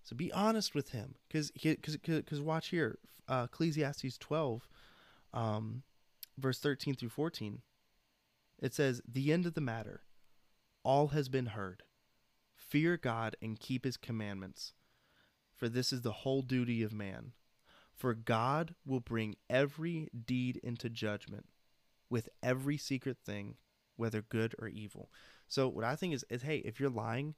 So 0.09 0.17
be 0.17 0.33
honest 0.33 0.75
with 0.75 0.89
him, 0.93 1.17
because 1.29 1.51
because 1.51 2.41
watch 2.41 2.69
here, 2.69 2.99
uh, 3.29 3.47
Ecclesiastes 3.51 4.17
twelve, 4.17 4.67
um, 5.35 5.83
verse 6.39 6.59
thirteen 6.59 6.95
through 6.95 7.11
fourteen. 7.11 7.61
It 8.59 8.73
says, 8.73 9.03
"The 9.07 9.35
end 9.35 9.45
of 9.45 9.53
the 9.53 9.61
matter, 9.61 10.05
all 10.83 11.09
has 11.09 11.29
been 11.29 11.49
heard. 11.49 11.83
Fear 12.55 12.97
God 12.97 13.37
and 13.43 13.61
keep 13.61 13.85
His 13.85 13.99
commandments, 13.99 14.73
for 15.55 15.69
this 15.69 15.93
is 15.93 16.01
the 16.01 16.13
whole 16.13 16.41
duty 16.41 16.83
of 16.83 16.95
man. 16.95 17.33
For 17.93 18.15
God 18.15 18.75
will 18.87 19.01
bring 19.01 19.37
every 19.51 20.09
deed 20.25 20.59
into 20.63 20.89
judgment, 20.89 21.51
with 22.09 22.31
every 22.43 22.79
secret 22.79 23.19
thing, 23.27 23.57
whether 23.97 24.23
good 24.23 24.55
or 24.59 24.69
evil." 24.69 25.13
So 25.49 25.69
what 25.69 25.85
I 25.85 25.97
think 25.97 26.15
is, 26.15 26.25
is 26.31 26.41
hey, 26.41 26.61
if 26.61 26.81
you're 26.81 26.89
lying 26.89 27.35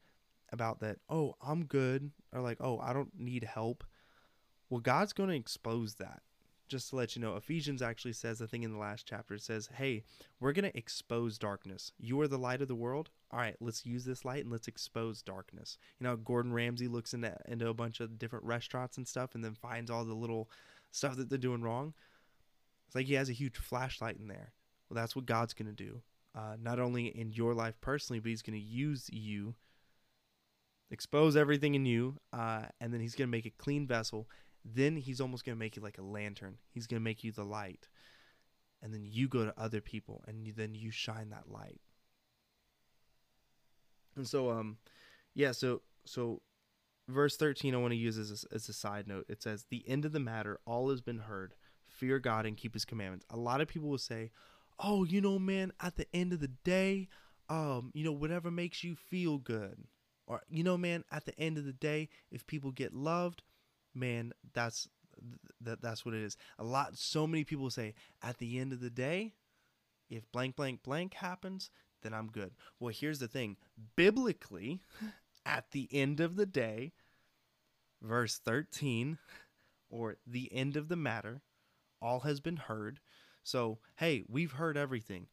about 0.52 0.81
that, 0.81 0.98
oh, 1.09 1.35
I'm 1.40 1.64
good, 1.64 2.10
or 2.32 2.40
like, 2.40 2.59
oh, 2.60 2.78
I 2.78 2.93
don't 2.93 3.18
need 3.18 3.44
help. 3.44 3.85
Well, 4.68 4.81
God's 4.81 5.12
going 5.12 5.31
to 5.31 5.36
expose 5.36 5.94
that. 5.94 6.22
Just 6.68 6.90
to 6.90 6.97
let 6.97 7.16
you 7.16 7.22
know, 7.22 7.35
Ephesians 7.35 7.82
actually 7.82 8.12
says, 8.12 8.40
I 8.40 8.47
thing 8.47 8.62
in 8.62 8.72
the 8.72 8.78
last 8.78 9.05
chapter, 9.05 9.35
it 9.35 9.43
says, 9.43 9.68
hey, 9.74 10.05
we're 10.39 10.52
going 10.52 10.70
to 10.70 10.78
expose 10.78 11.36
darkness. 11.36 11.90
You 11.98 12.20
are 12.20 12.28
the 12.28 12.39
light 12.39 12.62
of 12.62 12.68
the 12.68 12.77
world. 12.77 13.10
All 13.32 13.40
right, 13.40 13.56
let's 13.60 13.85
use 13.85 14.05
this 14.05 14.24
light 14.24 14.44
and 14.44 14.52
let's 14.52 14.68
expose 14.68 15.20
darkness. 15.20 15.78
You 15.98 16.05
know, 16.05 16.16
Gordon 16.16 16.52
Ramsay 16.52 16.86
looks 16.86 17.12
into, 17.12 17.36
into 17.48 17.68
a 17.68 17.74
bunch 17.74 17.98
of 17.98 18.20
different 18.20 18.44
restaurants 18.44 18.97
and 18.97 19.09
stuff 19.09 19.35
and 19.35 19.43
then 19.44 19.55
finds 19.55 19.90
all 19.90 20.05
the 20.05 20.14
little 20.14 20.48
stuff 20.93 21.16
that 21.16 21.28
they're 21.28 21.39
doing 21.39 21.62
wrong. 21.62 21.93
It's 22.86 22.94
like 22.94 23.06
he 23.06 23.14
has 23.14 23.28
a 23.28 23.32
huge 23.32 23.56
flashlight 23.56 24.18
in 24.18 24.28
there. 24.28 24.52
Well, 24.89 24.97
that's 24.97 25.16
what 25.16 25.27
God's 25.27 25.55
going 25.55 25.74
to 25.74 25.85
do. 25.85 26.02
Uh, 26.36 26.56
not 26.60 26.78
only 26.78 27.06
in 27.06 27.32
your 27.32 27.55
life 27.55 27.81
personally, 27.81 28.20
but 28.20 28.28
he's 28.28 28.43
going 28.43 28.59
to 28.59 28.64
use 28.64 29.09
you 29.12 29.55
expose 30.90 31.36
everything 31.36 31.74
in 31.74 31.86
you, 31.86 32.18
uh, 32.32 32.64
and 32.80 32.92
then 32.92 33.00
he's 33.00 33.14
gonna 33.14 33.28
make 33.28 33.46
a 33.46 33.50
clean 33.50 33.86
vessel. 33.86 34.28
Then 34.64 34.96
he's 34.96 35.20
almost 35.20 35.44
gonna 35.44 35.56
make 35.56 35.76
you 35.76 35.82
like 35.82 35.98
a 35.98 36.02
lantern. 36.02 36.58
He's 36.70 36.86
gonna 36.86 37.00
make 37.00 37.24
you 37.24 37.32
the 37.32 37.44
light, 37.44 37.88
and 38.82 38.92
then 38.92 39.04
you 39.04 39.28
go 39.28 39.44
to 39.44 39.60
other 39.60 39.80
people, 39.80 40.24
and 40.26 40.44
you, 40.44 40.52
then 40.52 40.74
you 40.74 40.90
shine 40.90 41.30
that 41.30 41.50
light. 41.50 41.80
And 44.16 44.26
so, 44.26 44.50
um, 44.50 44.78
yeah. 45.34 45.52
So, 45.52 45.82
so, 46.04 46.42
verse 47.08 47.36
thirteen, 47.36 47.74
I 47.74 47.78
want 47.78 47.92
to 47.92 47.96
use 47.96 48.18
as 48.18 48.44
a, 48.44 48.54
as 48.54 48.68
a 48.68 48.72
side 48.72 49.06
note. 49.06 49.26
It 49.28 49.42
says, 49.42 49.66
"The 49.70 49.88
end 49.88 50.04
of 50.04 50.12
the 50.12 50.20
matter, 50.20 50.58
all 50.66 50.90
has 50.90 51.00
been 51.00 51.20
heard. 51.20 51.54
Fear 51.86 52.18
God 52.18 52.46
and 52.46 52.56
keep 52.56 52.74
His 52.74 52.84
commandments." 52.84 53.26
A 53.30 53.36
lot 53.36 53.60
of 53.60 53.68
people 53.68 53.88
will 53.88 53.98
say, 53.98 54.32
"Oh, 54.78 55.04
you 55.04 55.20
know, 55.20 55.38
man, 55.38 55.72
at 55.80 55.96
the 55.96 56.06
end 56.14 56.32
of 56.32 56.40
the 56.40 56.48
day." 56.48 57.08
Um, 57.48 57.90
you 57.94 58.04
know, 58.04 58.12
whatever 58.12 58.48
makes 58.48 58.84
you 58.84 58.94
feel 58.94 59.38
good 59.38 59.88
or 60.31 60.43
you 60.48 60.62
know 60.62 60.77
man 60.77 61.05
at 61.11 61.24
the 61.24 61.39
end 61.39 61.59
of 61.59 61.65
the 61.65 61.73
day 61.73 62.09
if 62.31 62.47
people 62.47 62.70
get 62.70 62.94
loved 62.94 63.43
man 63.94 64.32
that's 64.55 64.89
that 65.61 65.82
that's 65.82 66.05
what 66.05 66.15
it 66.15 66.23
is 66.23 66.36
a 66.59 66.65
lot 66.65 66.97
so 66.97 67.27
many 67.27 67.44
people 67.44 67.69
say 67.69 67.94
at 68.23 68.39
the 68.39 68.59
end 68.59 68.73
of 68.73 68.81
the 68.81 68.90
day 68.90 69.35
if 70.09 70.31
blank 70.32 70.57
blank 70.57 70.82
blank 70.82 71.15
happens 71.15 71.70
then 72.02 72.15
i'm 72.15 72.28
good 72.28 72.52
well 72.78 72.94
here's 72.94 73.19
the 73.19 73.28
thing 73.28 73.57
biblically 73.97 74.81
at 75.44 75.70
the 75.73 75.89
end 75.90 76.20
of 76.20 76.36
the 76.36 76.47
day, 76.47 76.93
verse 78.02 78.39
13, 78.39 79.19
or 79.89 80.16
the 80.27 80.52
end 80.52 80.77
of 80.77 80.89
the 80.89 80.97
matter, 80.97 81.43
all 82.01 82.20
has 82.20 82.40
been 82.40 82.57
heard. 82.57 83.01
So, 83.43 83.78
hey, 83.97 84.23
we've 84.28 84.52
heard 84.52 84.77
everything. 84.77 85.27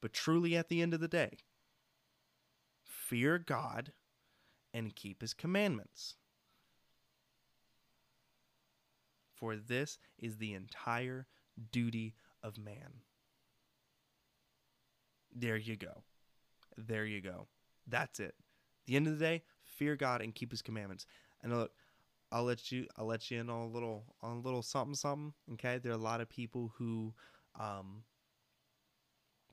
But 0.00 0.12
truly, 0.12 0.56
at 0.56 0.68
the 0.68 0.82
end 0.82 0.94
of 0.94 1.00
the 1.00 1.08
day, 1.08 1.38
fear 2.84 3.38
God 3.38 3.92
and 4.76 4.94
keep 4.94 5.22
his 5.22 5.32
commandments. 5.32 6.16
For 9.34 9.56
this 9.56 9.98
is 10.18 10.36
the 10.36 10.52
entire 10.52 11.26
duty 11.72 12.14
of 12.42 12.58
man. 12.58 13.00
There 15.34 15.56
you 15.56 15.76
go. 15.76 16.02
There 16.76 17.06
you 17.06 17.22
go. 17.22 17.46
That's 17.86 18.20
it. 18.20 18.34
the 18.84 18.96
end 18.96 19.06
of 19.06 19.18
the 19.18 19.24
day, 19.24 19.42
fear 19.62 19.96
God 19.96 20.20
and 20.20 20.34
keep 20.34 20.50
his 20.50 20.60
commandments. 20.60 21.06
And 21.42 21.56
look, 21.56 21.72
I'll 22.30 22.44
let 22.44 22.70
you 22.70 22.86
I'll 22.98 23.06
let 23.06 23.30
you 23.30 23.40
in 23.40 23.48
on 23.48 23.62
a 23.62 23.68
little 23.68 24.04
on 24.20 24.36
a 24.36 24.40
little 24.40 24.62
something 24.62 24.94
something. 24.94 25.32
Okay. 25.54 25.78
There 25.78 25.92
are 25.92 25.94
a 25.94 25.98
lot 25.98 26.20
of 26.20 26.28
people 26.28 26.74
who 26.76 27.14
um 27.58 28.02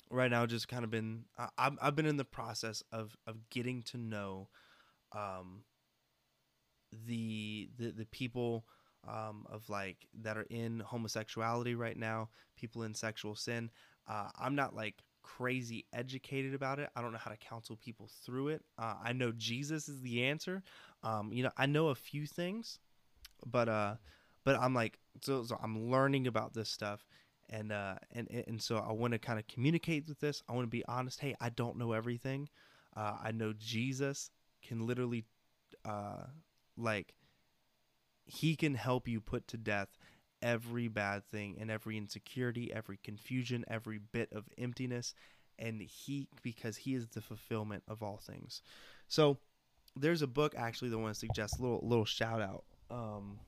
right 0.09 0.31
now 0.31 0.45
just 0.45 0.67
kind 0.67 0.83
of 0.83 0.91
been 0.91 1.25
I, 1.37 1.47
I've, 1.57 1.77
I've 1.81 1.95
been 1.95 2.05
in 2.05 2.17
the 2.17 2.25
process 2.25 2.83
of 2.91 3.15
of 3.25 3.49
getting 3.49 3.83
to 3.83 3.97
know 3.97 4.49
um 5.13 5.63
the 7.07 7.69
the 7.77 7.91
the 7.91 8.05
people 8.05 8.65
um, 9.07 9.45
of 9.51 9.69
like 9.69 10.07
that 10.21 10.37
are 10.37 10.47
in 10.49 10.79
homosexuality 10.79 11.75
right 11.75 11.97
now, 11.97 12.29
people 12.55 12.83
in 12.83 12.95
sexual 12.95 13.35
sin. 13.35 13.69
Uh, 14.07 14.29
I'm 14.39 14.55
not 14.55 14.75
like 14.75 14.95
crazy 15.21 15.85
educated 15.93 16.53
about 16.53 16.79
it. 16.79 16.89
I 16.95 17.01
don't 17.01 17.11
know 17.11 17.17
how 17.17 17.31
to 17.31 17.37
counsel 17.37 17.77
people 17.77 18.09
through 18.25 18.49
it. 18.49 18.61
Uh, 18.77 18.95
I 19.03 19.13
know 19.13 19.31
Jesus 19.35 19.87
is 19.89 20.01
the 20.01 20.23
answer. 20.23 20.63
Um, 21.03 21.31
you 21.33 21.43
know, 21.43 21.51
I 21.57 21.65
know 21.65 21.89
a 21.89 21.95
few 21.95 22.25
things, 22.25 22.79
but 23.45 23.67
uh, 23.67 23.95
but 24.43 24.57
I'm 24.59 24.73
like 24.73 24.99
so, 25.21 25.43
so 25.43 25.57
I'm 25.61 25.89
learning 25.91 26.27
about 26.27 26.53
this 26.53 26.69
stuff, 26.69 27.05
and 27.49 27.71
uh, 27.71 27.95
and 28.11 28.29
and 28.47 28.61
so 28.61 28.77
I 28.77 28.93
want 28.93 29.13
to 29.13 29.19
kind 29.19 29.39
of 29.39 29.47
communicate 29.47 30.07
with 30.07 30.19
this. 30.19 30.41
I 30.47 30.53
want 30.53 30.63
to 30.65 30.71
be 30.71 30.85
honest. 30.87 31.19
Hey, 31.19 31.35
I 31.41 31.49
don't 31.49 31.77
know 31.77 31.91
everything. 31.91 32.49
Uh, 32.95 33.17
I 33.23 33.31
know 33.31 33.53
Jesus 33.57 34.29
can 34.63 34.85
literally, 34.87 35.25
uh, 35.85 36.25
like, 36.77 37.13
he 38.25 38.55
can 38.55 38.75
help 38.75 39.07
you 39.07 39.19
put 39.19 39.47
to 39.49 39.57
death 39.57 39.89
every 40.41 40.87
bad 40.87 41.23
thing 41.31 41.57
and 41.59 41.71
every 41.71 41.97
insecurity, 41.97 42.71
every 42.73 42.97
confusion, 43.03 43.63
every 43.67 43.99
bit 43.99 44.29
of 44.31 44.45
emptiness, 44.57 45.13
and 45.59 45.81
he 45.81 46.27
because 46.41 46.77
he 46.77 46.95
is 46.95 47.07
the 47.09 47.21
fulfillment 47.21 47.83
of 47.87 48.03
all 48.03 48.17
things. 48.17 48.61
So 49.07 49.37
there's 49.95 50.21
a 50.21 50.27
book 50.27 50.53
actually 50.57 50.89
that 50.89 50.97
I 50.97 51.01
want 51.01 51.13
to 51.13 51.19
suggest 51.19 51.59
a 51.59 51.61
little 51.61 51.81
little 51.83 52.05
shout 52.05 52.41
out. 52.41 52.63
Um, 52.89 53.39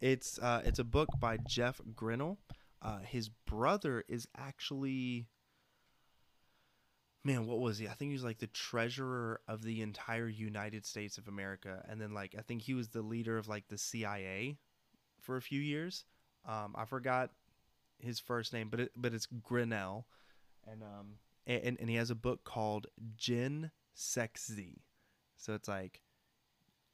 it's 0.00 0.38
uh, 0.38 0.62
it's 0.64 0.78
a 0.78 0.84
book 0.84 1.08
by 1.18 1.38
Jeff 1.38 1.80
Grinnell. 1.94 2.38
Uh, 2.82 2.98
his 2.98 3.28
brother 3.28 4.04
is 4.08 4.28
actually 4.36 5.26
man, 7.26 7.44
what 7.44 7.58
was 7.58 7.78
he? 7.78 7.88
I 7.88 7.92
think 7.92 8.10
he 8.10 8.14
was 8.14 8.24
like 8.24 8.38
the 8.38 8.46
treasurer 8.46 9.40
of 9.48 9.62
the 9.62 9.82
entire 9.82 10.28
United 10.28 10.86
States 10.86 11.18
of 11.18 11.26
America, 11.26 11.84
and 11.88 12.00
then 12.00 12.14
like 12.14 12.36
I 12.38 12.42
think 12.42 12.62
he 12.62 12.72
was 12.72 12.88
the 12.88 13.02
leader 13.02 13.36
of 13.36 13.48
like 13.48 13.66
the 13.68 13.76
CIA 13.76 14.58
for 15.20 15.36
a 15.36 15.42
few 15.42 15.60
years. 15.60 16.04
Um, 16.48 16.74
I 16.78 16.84
forgot 16.84 17.30
his 17.98 18.20
first 18.20 18.52
name, 18.52 18.68
but 18.70 18.80
it, 18.80 18.92
but 18.96 19.12
it's 19.12 19.26
Grinnell, 19.26 20.06
and 20.70 20.82
um 20.84 21.18
and 21.46 21.76
and 21.80 21.90
he 21.90 21.96
has 21.96 22.10
a 22.10 22.14
book 22.14 22.44
called 22.44 22.86
Gen 23.16 23.72
Sex 23.92 24.46
Z, 24.52 24.80
so 25.36 25.54
it's 25.54 25.68
like, 25.68 26.02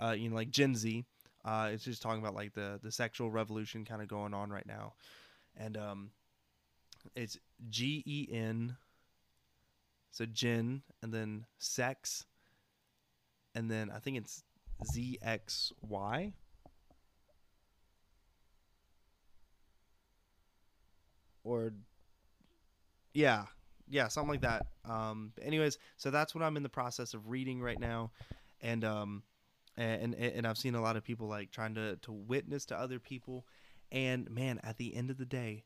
uh, 0.00 0.12
you 0.12 0.30
know, 0.30 0.36
like 0.36 0.50
Gen 0.50 0.74
Z. 0.74 1.04
Uh, 1.44 1.70
it's 1.72 1.84
just 1.84 2.00
talking 2.00 2.22
about 2.22 2.34
like 2.34 2.54
the 2.54 2.80
the 2.82 2.90
sexual 2.90 3.30
revolution 3.30 3.84
kind 3.84 4.00
of 4.00 4.08
going 4.08 4.32
on 4.32 4.48
right 4.50 4.66
now, 4.66 4.94
and 5.56 5.76
um, 5.76 6.10
it's 7.14 7.36
G 7.68 8.02
E 8.06 8.28
N. 8.32 8.76
So 10.12 10.26
Gen 10.26 10.82
and 11.02 11.12
then 11.12 11.46
sex, 11.58 12.26
and 13.54 13.70
then 13.70 13.90
I 13.90 13.98
think 13.98 14.16
it's 14.18 14.44
Z 14.86 15.18
X 15.22 15.72
Y. 15.80 16.32
Or 21.44 21.72
yeah 23.14 23.44
yeah 23.88 24.08
something 24.08 24.30
like 24.30 24.40
that. 24.42 24.66
Um 24.84 25.32
anyways 25.40 25.78
so 25.96 26.10
that's 26.10 26.34
what 26.34 26.42
i'm 26.42 26.56
in 26.56 26.62
the 26.62 26.68
process 26.68 27.14
of 27.14 27.28
reading 27.28 27.60
right 27.60 27.78
now. 27.78 28.10
And 28.60 28.84
um 28.84 29.22
and 29.76 30.14
and 30.14 30.46
i've 30.46 30.58
seen 30.58 30.74
a 30.74 30.82
lot 30.82 30.96
of 30.96 31.04
people 31.04 31.28
like 31.28 31.50
trying 31.50 31.74
to 31.74 31.96
to 31.96 32.12
witness 32.12 32.66
to 32.66 32.78
other 32.78 32.98
people. 32.98 33.46
And 33.90 34.30
man 34.30 34.60
at 34.62 34.78
the 34.78 34.94
end 34.94 35.10
of 35.10 35.18
the 35.18 35.26
day 35.26 35.64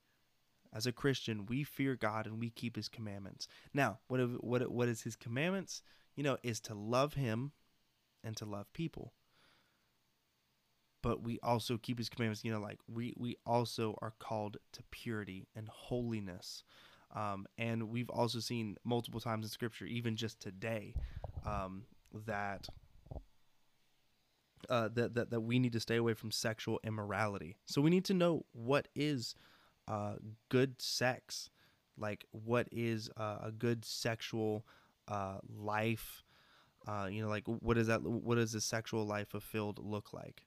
as 0.76 0.86
a 0.86 0.92
christian 0.92 1.46
we 1.46 1.64
fear 1.64 1.96
god 1.96 2.26
and 2.26 2.38
we 2.38 2.50
keep 2.50 2.76
his 2.76 2.88
commandments. 2.88 3.48
Now 3.72 3.98
what 4.08 4.20
what 4.44 4.70
what 4.70 4.88
is 4.88 5.02
his 5.02 5.16
commandments? 5.16 5.82
You 6.14 6.22
know 6.22 6.36
is 6.42 6.60
to 6.60 6.74
love 6.74 7.14
him 7.14 7.52
and 8.22 8.36
to 8.36 8.44
love 8.44 8.72
people. 8.72 9.12
But 11.02 11.22
we 11.22 11.38
also 11.42 11.78
keep 11.78 11.98
his 11.98 12.08
commandments. 12.08 12.44
You 12.44 12.52
know 12.52 12.60
like 12.60 12.78
we 12.86 13.14
we 13.16 13.36
also 13.46 13.98
are 14.02 14.12
called 14.18 14.58
to 14.72 14.82
purity 14.90 15.48
and 15.56 15.68
holiness. 15.68 16.62
Um, 17.14 17.46
and 17.56 17.84
we've 17.84 18.10
also 18.10 18.40
seen 18.40 18.76
multiple 18.84 19.20
times 19.20 19.46
in 19.46 19.50
scripture 19.50 19.86
even 19.86 20.16
just 20.16 20.40
today 20.40 20.92
um, 21.46 21.84
that 22.26 22.66
uh, 24.68 24.88
that, 24.94 25.14
that 25.14 25.30
that 25.30 25.40
we 25.40 25.58
need 25.58 25.72
to 25.72 25.80
stay 25.80 25.96
away 25.96 26.14
from 26.14 26.30
sexual 26.30 26.80
immorality. 26.84 27.56
So 27.64 27.80
we 27.80 27.90
need 27.90 28.04
to 28.06 28.14
know 28.14 28.44
what 28.52 28.88
is 28.94 29.34
uh, 29.88 30.14
good 30.48 30.80
sex 30.80 31.50
like 31.98 32.24
what 32.32 32.68
is 32.70 33.10
uh, 33.16 33.38
a 33.44 33.52
good 33.52 33.84
sexual 33.84 34.66
uh, 35.08 35.38
life 35.48 36.22
uh, 36.86 37.08
you 37.10 37.22
know 37.22 37.28
like 37.28 37.44
what 37.46 37.78
is 37.78 37.86
that 37.86 38.02
what 38.02 38.36
does 38.36 38.54
a 38.54 38.60
sexual 38.60 39.06
life 39.06 39.28
fulfilled 39.28 39.78
look 39.82 40.12
like 40.12 40.46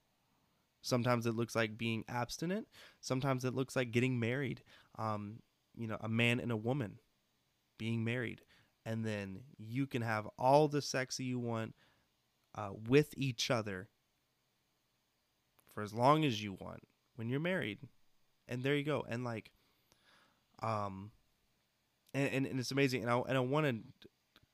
Sometimes 0.82 1.26
it 1.26 1.36
looks 1.36 1.56
like 1.56 1.78
being 1.78 2.03
abstinent. 2.07 2.68
Sometimes 3.02 3.44
it 3.44 3.53
looks 3.53 3.76
like 3.76 3.91
getting 3.91 4.20
married. 4.20 4.64
Um, 4.98 5.40
you 5.76 5.88
know, 5.88 5.98
a 5.99 6.10
man 6.10 6.40
and 6.40 6.52
a 6.52 6.57
woman 6.57 6.99
being 7.78 8.03
married. 8.03 8.41
And 8.86 9.06
then 9.06 9.41
you 9.57 9.88
can 9.88 10.02
have 10.02 10.28
all 10.38 10.68
the 10.68 10.82
sex 10.82 11.18
that 11.18 11.24
you 11.24 11.40
want 11.40 11.76
uh, 12.56 12.72
with 12.88 13.14
each 13.18 13.52
other 13.52 13.90
for 15.74 15.84
as 15.84 15.94
long 15.94 16.24
as 16.24 16.41
you 16.41 16.53
want 16.53 16.84
when 17.16 17.30
you're 17.30 17.40
married. 17.40 17.80
And 18.49 18.63
there 18.63 18.76
you 18.76 18.84
go. 18.84 19.05
And 19.07 19.23
like, 19.23 19.51
um, 20.61 21.11
and, 22.13 22.30
and, 22.34 22.45
and 22.47 22.59
it's 22.59 22.71
amazing. 22.71 23.03
And 23.03 23.11
I, 23.11 23.19
and 23.19 23.38
I 23.38 23.41
want 23.41 23.65
to 23.67 24.09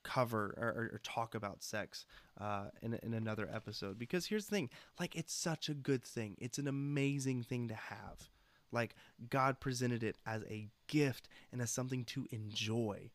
cover 0.06 0.54
or, 0.58 0.92
or, 0.94 1.02
talk 1.04 1.34
about 1.34 1.64
sex 1.64 2.06
uh, 2.40 2.66
in, 2.84 2.94
in 3.02 3.16
another 3.16 3.50
episode 3.52 3.98
because 3.98 4.28
here's 4.28 4.46
the 4.46 4.56
thing 4.56 4.70
like 5.00 5.16
it's 5.16 5.34
such 5.34 5.68
a 5.68 5.74
good 5.74 6.04
thing 6.04 6.38
it's 6.40 6.60
an 6.60 6.68
amazing 6.68 7.42
thing 7.42 7.68
to 7.68 7.74
have 7.74 8.30
like 8.72 8.94
god 9.32 9.60
presented 9.60 10.04
it 10.04 10.16
as 10.24 10.44
a 10.44 10.70
gift 10.88 11.28
and 11.52 11.60
as 11.60 11.72
something 11.72 12.06
to 12.06 12.28
enjoy 12.30 13.10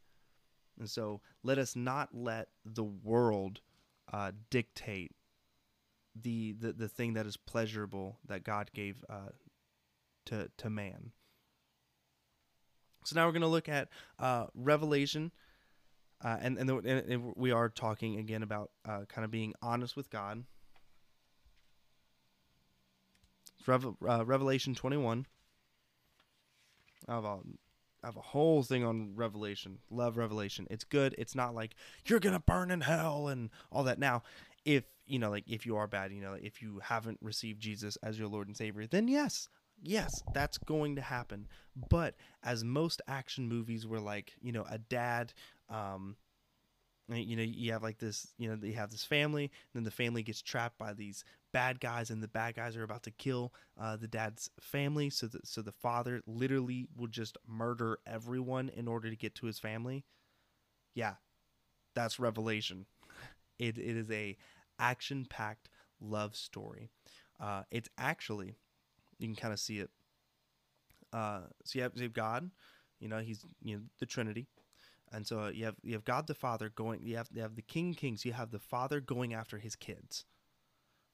and 0.80 0.90
so 0.90 1.20
let 1.44 1.58
us 1.58 1.76
not 1.76 2.08
let 2.12 2.48
the 2.64 2.82
world 2.84 3.60
uh, 4.12 4.32
dictate 4.50 5.12
the, 6.20 6.56
the 6.58 6.72
the 6.72 6.88
thing 6.88 7.14
that 7.14 7.24
is 7.24 7.36
pleasurable 7.36 8.18
that 8.26 8.42
god 8.42 8.68
gave 8.74 9.04
uh, 9.08 9.28
to 10.30 10.50
to 10.56 10.70
man 10.70 11.12
so 13.04 13.16
now 13.16 13.26
we're 13.26 13.32
going 13.32 13.42
to 13.42 13.48
look 13.48 13.68
at 13.68 13.88
uh, 14.18 14.46
revelation 14.54 15.32
uh, 16.22 16.36
and 16.40 16.58
and, 16.58 16.68
the, 16.68 16.76
and, 16.76 17.32
we 17.34 17.50
are 17.50 17.68
talking 17.68 18.18
again 18.18 18.42
about 18.42 18.70
uh, 18.86 19.00
kind 19.08 19.24
of 19.24 19.30
being 19.30 19.54
honest 19.62 19.96
with 19.96 20.10
God. 20.10 20.44
Uh, 23.68 24.24
Revelation 24.24 24.74
21. 24.74 25.26
I 27.08 27.14
have, 27.14 27.24
a, 27.24 27.38
I 28.02 28.06
have 28.06 28.16
a 28.16 28.20
whole 28.20 28.62
thing 28.62 28.84
on 28.84 29.12
Revelation. 29.14 29.78
Love 29.90 30.16
Revelation. 30.16 30.66
It's 30.70 30.84
good. 30.84 31.14
It's 31.16 31.34
not 31.34 31.54
like 31.54 31.74
you're 32.04 32.20
going 32.20 32.34
to 32.34 32.40
burn 32.40 32.70
in 32.70 32.80
hell 32.80 33.28
and 33.28 33.50
all 33.70 33.84
that. 33.84 33.98
Now, 33.98 34.22
if, 34.64 34.84
you 35.06 35.18
know, 35.18 35.30
like 35.30 35.44
if 35.46 35.66
you 35.66 35.76
are 35.76 35.86
bad, 35.86 36.12
you 36.12 36.20
know, 36.20 36.34
if 36.34 36.60
you 36.60 36.80
haven't 36.82 37.18
received 37.22 37.60
Jesus 37.60 37.96
as 38.02 38.18
your 38.18 38.28
Lord 38.28 38.48
and 38.48 38.56
Savior, 38.56 38.86
then 38.86 39.08
yes, 39.08 39.48
yes, 39.82 40.22
that's 40.34 40.58
going 40.58 40.96
to 40.96 41.02
happen. 41.02 41.48
But 41.88 42.14
as 42.42 42.64
most 42.64 43.02
action 43.08 43.48
movies 43.48 43.86
were 43.86 44.00
like, 44.00 44.32
you 44.40 44.52
know, 44.52 44.64
a 44.70 44.78
dad 44.78 45.32
um, 45.68 46.16
you 47.08 47.34
know, 47.36 47.42
you 47.42 47.72
have 47.72 47.82
like 47.82 47.98
this, 47.98 48.28
you 48.38 48.48
know, 48.48 48.56
you 48.64 48.74
have 48.74 48.90
this 48.90 49.04
family, 49.04 49.44
and 49.44 49.50
then 49.74 49.84
the 49.84 49.90
family 49.90 50.22
gets 50.22 50.40
trapped 50.42 50.78
by 50.78 50.92
these 50.94 51.24
bad 51.52 51.80
guys, 51.80 52.10
and 52.10 52.22
the 52.22 52.28
bad 52.28 52.54
guys 52.54 52.76
are 52.76 52.84
about 52.84 53.02
to 53.02 53.10
kill 53.10 53.52
uh, 53.80 53.96
the 53.96 54.06
dad's 54.06 54.48
family. 54.60 55.10
So, 55.10 55.26
the, 55.26 55.40
so 55.42 55.60
the 55.60 55.72
father 55.72 56.22
literally 56.26 56.86
will 56.96 57.08
just 57.08 57.36
murder 57.48 57.98
everyone 58.06 58.68
in 58.68 58.86
order 58.86 59.10
to 59.10 59.16
get 59.16 59.34
to 59.36 59.46
his 59.46 59.58
family. 59.58 60.04
Yeah, 60.94 61.14
that's 61.94 62.18
Revelation. 62.20 62.86
It, 63.58 63.78
it 63.78 63.96
is 63.96 64.10
a 64.10 64.36
action 64.78 65.26
packed 65.28 65.68
love 66.00 66.36
story. 66.36 66.90
Uh, 67.40 67.62
it's 67.70 67.88
actually, 67.98 68.56
you 69.20 69.28
can 69.28 69.36
kind 69.36 69.52
of 69.52 69.60
see 69.60 69.78
it. 69.78 69.90
Uh, 71.12 71.40
so 71.64 71.78
you 71.78 71.82
have, 71.82 71.92
you 71.94 72.04
have 72.04 72.12
God, 72.12 72.50
you 72.98 73.08
know, 73.08 73.18
he's 73.18 73.44
you 73.62 73.76
know 73.76 73.82
the 73.98 74.06
Trinity, 74.06 74.46
and 75.12 75.26
so 75.26 75.48
you 75.48 75.64
have 75.66 75.76
you 75.82 75.92
have 75.92 76.04
God 76.04 76.26
the 76.26 76.34
Father 76.34 76.68
going. 76.68 77.02
You 77.02 77.16
have 77.16 77.28
you 77.32 77.42
have 77.42 77.56
the 77.56 77.62
King 77.62 77.94
Kings. 77.94 78.24
You 78.24 78.32
have 78.32 78.50
the 78.50 78.58
Father 78.58 79.00
going 79.00 79.34
after 79.34 79.58
his 79.58 79.76
kids. 79.76 80.24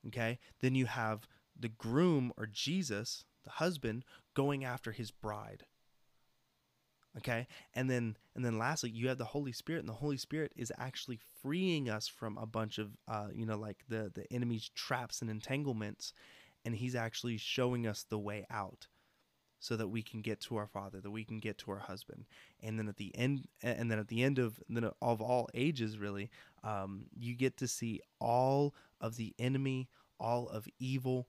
Okay, 0.06 0.38
then 0.60 0.74
you 0.74 0.86
have 0.86 1.26
the 1.58 1.68
groom 1.68 2.32
or 2.36 2.46
Jesus, 2.46 3.24
the 3.44 3.50
husband, 3.50 4.04
going 4.34 4.64
after 4.64 4.92
his 4.92 5.10
bride 5.10 5.64
okay 7.16 7.46
and 7.74 7.90
then 7.90 8.16
and 8.34 8.44
then 8.44 8.58
lastly 8.58 8.90
you 8.90 9.08
have 9.08 9.18
the 9.18 9.24
holy 9.24 9.52
spirit 9.52 9.80
and 9.80 9.88
the 9.88 9.94
holy 9.94 10.16
spirit 10.16 10.52
is 10.56 10.72
actually 10.78 11.18
freeing 11.40 11.88
us 11.88 12.06
from 12.06 12.36
a 12.38 12.46
bunch 12.46 12.78
of 12.78 12.90
uh, 13.08 13.28
you 13.34 13.46
know 13.46 13.56
like 13.56 13.84
the 13.88 14.10
the 14.14 14.30
enemy's 14.32 14.68
traps 14.74 15.22
and 15.22 15.30
entanglements 15.30 16.12
and 16.66 16.74
he's 16.74 16.94
actually 16.94 17.38
showing 17.38 17.86
us 17.86 18.04
the 18.08 18.18
way 18.18 18.46
out 18.50 18.88
so 19.58 19.74
that 19.74 19.88
we 19.88 20.02
can 20.02 20.20
get 20.20 20.38
to 20.38 20.56
our 20.56 20.66
father 20.66 21.00
that 21.00 21.10
we 21.10 21.24
can 21.24 21.38
get 21.38 21.56
to 21.56 21.70
our 21.70 21.78
husband 21.78 22.26
and 22.62 22.78
then 22.78 22.88
at 22.88 22.98
the 22.98 23.16
end 23.16 23.46
and 23.62 23.90
then 23.90 23.98
at 23.98 24.08
the 24.08 24.22
end 24.22 24.38
of 24.38 24.60
then 24.68 24.90
of 25.00 25.22
all 25.22 25.48
ages 25.54 25.98
really 25.98 26.30
um, 26.62 27.06
you 27.16 27.34
get 27.34 27.56
to 27.56 27.66
see 27.66 28.00
all 28.20 28.74
of 29.00 29.16
the 29.16 29.34
enemy 29.38 29.88
all 30.20 30.46
of 30.48 30.68
evil 30.78 31.28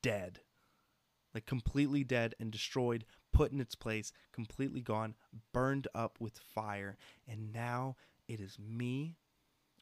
dead 0.00 0.40
like 1.34 1.44
completely 1.44 2.02
dead 2.02 2.34
and 2.40 2.50
destroyed 2.50 3.04
put 3.36 3.52
in 3.52 3.60
its 3.60 3.74
place, 3.74 4.12
completely 4.32 4.80
gone, 4.80 5.14
burned 5.52 5.86
up 5.94 6.16
with 6.18 6.38
fire. 6.38 6.96
And 7.28 7.52
now 7.52 7.96
it 8.28 8.40
is 8.40 8.58
me, 8.58 9.16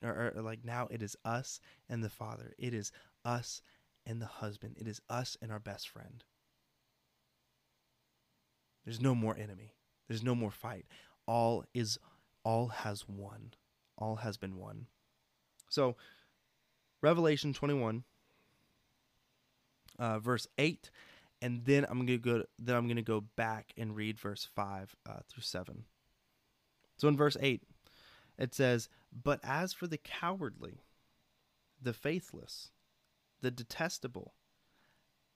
or, 0.02 0.32
or, 0.36 0.42
like 0.42 0.64
now 0.64 0.88
it 0.90 1.02
is 1.02 1.16
us 1.24 1.60
and 1.88 2.02
the 2.02 2.10
Father. 2.10 2.52
It 2.58 2.74
is 2.74 2.90
us 3.24 3.62
and 4.06 4.20
the 4.20 4.26
husband. 4.26 4.76
It 4.78 4.86
is 4.86 5.00
us 5.08 5.36
and 5.40 5.50
our 5.50 5.58
best 5.58 5.88
friend. 5.88 6.24
There's 8.84 9.00
no 9.00 9.14
more 9.14 9.36
enemy. 9.36 9.74
There's 10.08 10.22
no 10.22 10.34
more 10.34 10.50
fight. 10.50 10.86
All 11.26 11.64
is 11.72 11.98
all 12.44 12.68
has 12.68 13.08
won. 13.08 13.54
All 13.96 14.16
has 14.16 14.36
been 14.36 14.58
won. 14.58 14.86
So 15.70 15.96
Revelation 17.00 17.52
21 17.52 18.04
uh, 19.98 20.18
verse 20.18 20.46
8 20.58 20.90
and 21.44 21.62
then 21.66 21.84
I'm 21.90 21.98
gonna 21.98 22.16
go. 22.16 22.44
Then 22.58 22.74
I'm 22.74 22.88
gonna 22.88 23.02
go 23.02 23.20
back 23.20 23.74
and 23.76 23.94
read 23.94 24.18
verse 24.18 24.48
five 24.54 24.96
uh, 25.06 25.18
through 25.28 25.42
seven. 25.42 25.84
So 26.96 27.06
in 27.06 27.18
verse 27.18 27.36
eight, 27.38 27.64
it 28.38 28.54
says, 28.54 28.88
"But 29.12 29.40
as 29.42 29.74
for 29.74 29.86
the 29.86 29.98
cowardly, 29.98 30.80
the 31.80 31.92
faithless, 31.92 32.70
the 33.44 33.50
detestable, 33.50 34.32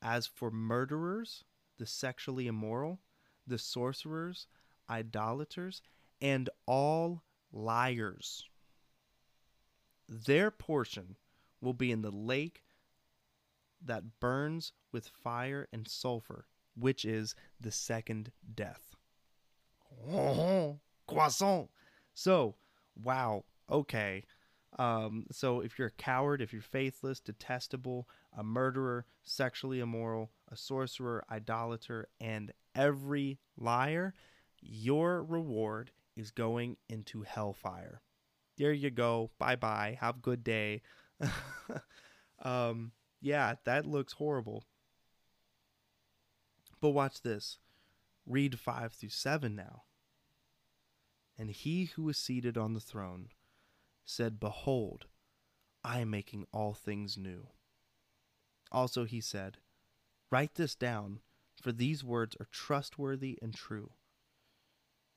as 0.01 0.27
for 0.27 0.51
murderers, 0.51 1.45
the 1.77 1.85
sexually 1.85 2.47
immoral, 2.47 3.01
the 3.47 3.59
sorcerers, 3.59 4.47
idolaters, 4.89 5.83
and 6.19 6.49
all 6.65 7.23
liars, 7.53 8.49
their 10.09 10.51
portion 10.51 11.17
will 11.61 11.75
be 11.75 11.93
in 11.93 12.01
the 12.01 12.11
lake 12.11 12.63
that 13.85 14.21
burns 14.21 14.73
with 14.91 15.07
fire 15.07 15.69
and 15.71 15.87
sulfur, 15.87 16.47
which 16.75 17.05
is 17.05 17.35
the 17.61 17.71
second 17.71 18.33
death. 18.55 18.97
croissant. 21.07 21.69
So, 22.15 22.55
wow, 22.97 23.45
okay. 23.71 24.25
Um, 24.77 25.27
so 25.31 25.61
if 25.61 25.79
you're 25.79 25.89
a 25.89 25.93
coward, 25.93 26.43
if 26.43 26.53
you're 26.53 26.63
faithless, 26.63 27.21
detestable, 27.21 28.09
a 28.37 28.43
murderer, 28.43 29.07
sexually 29.23 29.81
immoral, 29.81 30.31
a 30.51 30.57
sorcerer, 30.57 31.25
idolater, 31.31 32.09
and 32.21 32.53
every 32.75 33.39
liar, 33.57 34.15
your 34.61 35.23
reward 35.23 35.91
is 36.17 36.31
going 36.31 36.77
into 36.89 37.23
hellfire. 37.23 38.03
There 38.57 38.73
you 38.73 38.91
go. 38.91 39.31
Bye 39.39 39.57
bye. 39.57 39.97
Have 40.01 40.17
a 40.17 40.21
good 40.21 40.45
day. 40.45 40.83
um, 42.43 42.93
yeah, 43.21 43.55
that 43.65 43.87
looks 43.87 44.15
horrible. 44.15 44.65
But 46.81 46.91
watch 46.91 47.23
this. 47.23 47.59
Read 48.27 48.59
5 48.59 48.93
through 48.93 49.09
7 49.09 49.55
now. 49.55 49.83
And 51.39 51.51
he 51.51 51.87
who 51.87 52.05
was 52.05 52.19
seated 52.19 52.59
on 52.59 52.75
the 52.75 52.81
throne 52.81 53.29
said, 54.09 54.41
Behold, 54.41 55.05
I 55.85 56.01
am 56.01 56.11
making 56.11 56.47
all 56.51 56.73
things 56.73 57.19
new. 57.19 57.49
Also 58.73 59.05
he 59.05 59.21
said, 59.21 59.59
Write 60.31 60.55
this 60.55 60.75
down, 60.75 61.21
for 61.61 61.73
these 61.73 62.03
words 62.03 62.37
are 62.41 62.49
trustworthy 62.51 63.39
and 63.43 63.55
true. 63.55 63.91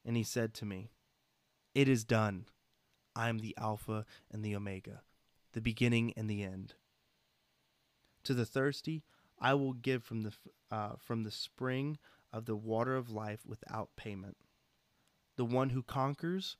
And 0.03 0.17
he 0.17 0.23
said 0.23 0.53
to 0.55 0.65
me, 0.65 0.91
It 1.73 1.87
is 1.87 2.03
done. 2.03 2.45
I 3.15 3.29
am 3.29 3.39
the 3.39 3.55
Alpha 3.57 4.05
and 4.29 4.43
the 4.43 4.55
Omega, 4.55 5.03
the 5.53 5.61
beginning 5.61 6.13
and 6.17 6.29
the 6.29 6.43
end. 6.43 6.73
To 8.23 8.33
the 8.33 8.45
thirsty, 8.45 9.03
I 9.39 9.53
will 9.53 9.73
give 9.73 10.03
from 10.03 10.21
the 10.23 10.33
uh, 10.69 10.93
from 10.97 11.23
the 11.23 11.31
spring 11.31 11.97
of 12.31 12.45
the 12.45 12.55
water 12.55 12.95
of 12.95 13.09
life 13.09 13.39
without 13.45 13.89
payment. 13.95 14.37
The 15.35 15.45
one 15.45 15.69
who 15.69 15.81
conquers 15.81 16.55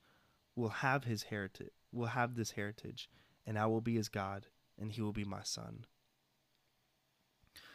will 0.54 0.68
have 0.68 1.04
his 1.04 1.24
heritage 1.24 1.81
will 1.92 2.06
have 2.06 2.34
this 2.34 2.52
heritage, 2.52 3.08
and 3.46 3.58
I 3.58 3.66
will 3.66 3.80
be 3.80 3.94
his 3.94 4.08
God, 4.08 4.46
and 4.78 4.92
he 4.92 5.02
will 5.02 5.12
be 5.12 5.24
my 5.24 5.42
son. 5.42 5.84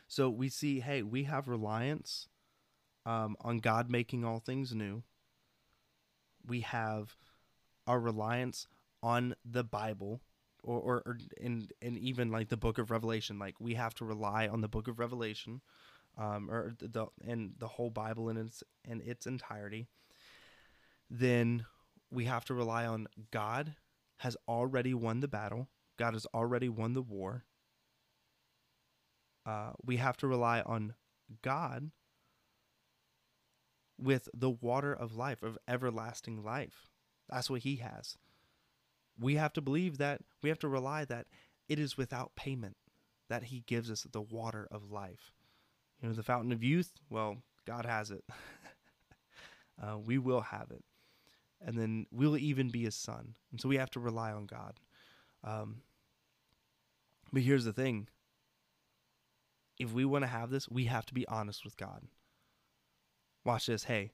So 0.08 0.30
we 0.30 0.50
see, 0.50 0.80
hey, 0.80 1.04
we 1.04 1.24
have 1.24 1.48
reliance 1.48 2.30
um, 3.06 3.36
on 3.42 3.58
God 3.58 3.90
making 3.90 4.24
all 4.24 4.40
things 4.40 4.74
new. 4.74 5.04
We 6.46 6.62
have 6.62 7.16
our 7.86 8.00
reliance 8.00 8.68
on 9.04 9.36
the 9.46 9.64
Bible 9.64 10.22
or, 10.68 10.80
or, 10.80 11.04
or 11.06 11.18
in 11.38 11.68
and 11.82 11.98
even 11.98 12.32
like 12.32 12.50
the 12.50 12.58
book 12.58 12.78
of 12.78 12.92
revelation 12.92 13.40
like 13.40 13.56
we 13.60 13.74
have 13.76 13.94
to 13.96 14.06
rely 14.06 14.48
on 14.48 14.62
the 14.62 14.68
book 14.68 14.88
of 14.88 15.00
revelation 15.00 15.62
um, 16.18 16.50
or 16.52 16.76
the 16.80 17.08
and 17.26 17.54
the 17.58 17.68
whole 17.68 17.90
bible 17.90 18.30
in 18.30 18.38
its 18.38 18.64
in 18.86 19.02
its 19.02 19.26
entirety 19.26 19.88
then 21.10 21.66
we 22.12 22.26
have 22.26 22.44
to 22.46 22.54
rely 22.54 22.86
on 22.86 23.08
god 23.32 23.76
has 24.18 24.36
already 24.48 24.94
won 24.94 25.20
the 25.20 25.28
battle. 25.28 25.70
God 25.98 26.14
has 26.14 26.26
already 26.34 26.70
won 26.70 26.94
the 26.94 27.02
war. 27.02 27.46
Uh, 29.46 29.72
we 29.84 29.98
have 29.98 30.18
to 30.18 30.28
rely 30.28 30.62
on 30.62 30.94
god 31.42 31.92
with 33.98 34.30
the 34.34 34.50
water 34.50 34.94
of 34.94 35.16
life 35.16 35.42
of 35.42 35.58
everlasting 35.68 36.44
life. 36.44 36.90
That's 37.30 37.50
what 37.50 37.62
he 37.62 37.78
has. 37.78 38.18
We 39.20 39.36
have 39.36 39.54
to 39.54 39.62
believe 39.62 39.98
that 39.98 40.22
we 40.44 40.50
have 40.50 40.60
to 40.60 40.68
rely 40.68 41.06
that 41.06 41.28
it 41.68 41.80
is 41.80 41.98
without 41.98 42.36
payment 42.36 42.78
that 43.30 43.46
he 43.46 43.62
gives 43.66 43.90
us 43.90 44.06
the 44.12 44.22
water 44.22 44.68
of 44.72 44.92
life. 44.92 45.32
You 46.02 46.10
know 46.10 46.16
the 46.16 46.24
fountain 46.24 46.52
of 46.52 46.64
youth 46.64 46.92
well 47.10 47.38
god 47.66 47.86
has 47.86 48.12
it. 48.12 48.24
Uh, 49.80 49.96
we 49.96 50.18
will 50.18 50.42
have 50.42 50.72
it 50.72 50.84
and 51.66 51.78
then 51.78 52.06
we'll 52.12 52.38
even 52.38 52.70
be 52.70 52.84
his 52.84 52.96
son 52.96 53.36
and 53.52 53.60
so 53.60 53.68
we 53.70 53.78
have 53.78 53.90
to 53.90 54.00
rely 54.00 54.32
on 54.32 54.46
god 54.46 54.80
um, 55.44 55.78
but 57.32 57.42
here's 57.42 57.66
the 57.66 57.74
thing 57.74 58.08
if 59.80 59.94
we 59.94 60.06
want 60.06 60.24
to 60.24 60.28
have 60.28 60.50
this 60.50 60.68
we 60.70 60.86
have 60.86 61.06
to 61.06 61.14
be 61.14 61.28
honest 61.28 61.64
with 61.64 61.78
god 61.78 62.04
watch 63.46 63.66
this 63.68 63.84
hey 63.84 64.12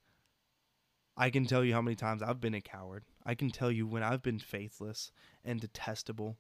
I 1.15 1.29
can 1.29 1.45
tell 1.45 1.63
you 1.63 1.73
how 1.73 1.81
many 1.81 1.95
times 1.95 2.23
I've 2.23 2.41
been 2.41 2.55
a 2.55 2.61
coward. 2.61 3.03
I 3.25 3.35
can 3.35 3.51
tell 3.51 3.71
you 3.71 3.85
when 3.85 4.03
I've 4.03 4.23
been 4.23 4.39
faithless 4.39 5.11
and 5.45 5.59
detestable. 5.59 6.39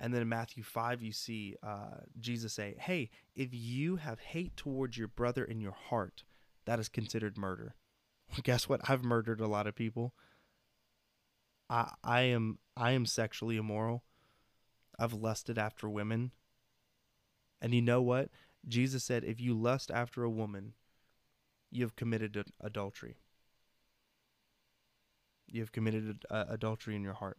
And 0.00 0.14
then 0.14 0.22
in 0.22 0.28
Matthew 0.28 0.62
5, 0.62 1.02
you 1.02 1.12
see 1.12 1.56
uh, 1.62 2.02
Jesus 2.20 2.52
say, 2.52 2.76
Hey, 2.78 3.10
if 3.34 3.48
you 3.52 3.96
have 3.96 4.20
hate 4.20 4.56
towards 4.56 4.96
your 4.96 5.08
brother 5.08 5.44
in 5.44 5.60
your 5.60 5.72
heart, 5.72 6.22
that 6.64 6.78
is 6.78 6.88
considered 6.88 7.36
murder. 7.36 7.74
Guess 8.42 8.68
what? 8.68 8.80
I've 8.88 9.04
murdered 9.04 9.40
a 9.40 9.46
lot 9.46 9.66
of 9.66 9.74
people. 9.74 10.14
I, 11.70 11.92
I 12.02 12.20
am 12.22 12.58
I 12.76 12.92
am 12.92 13.06
sexually 13.06 13.56
immoral. 13.56 14.04
I've 14.98 15.12
lusted 15.12 15.58
after 15.58 15.88
women. 15.88 16.32
And 17.60 17.74
you 17.74 17.82
know 17.82 18.02
what? 18.02 18.30
Jesus 18.66 19.04
said, 19.04 19.24
if 19.24 19.40
you 19.40 19.54
lust 19.54 19.90
after 19.90 20.22
a 20.22 20.30
woman, 20.30 20.74
you 21.70 21.84
have 21.84 21.96
committed 21.96 22.44
adultery 22.60 23.16
you 25.50 25.60
have 25.60 25.72
committed 25.72 26.24
uh, 26.30 26.44
adultery 26.48 26.94
in 26.94 27.02
your 27.02 27.14
heart. 27.14 27.38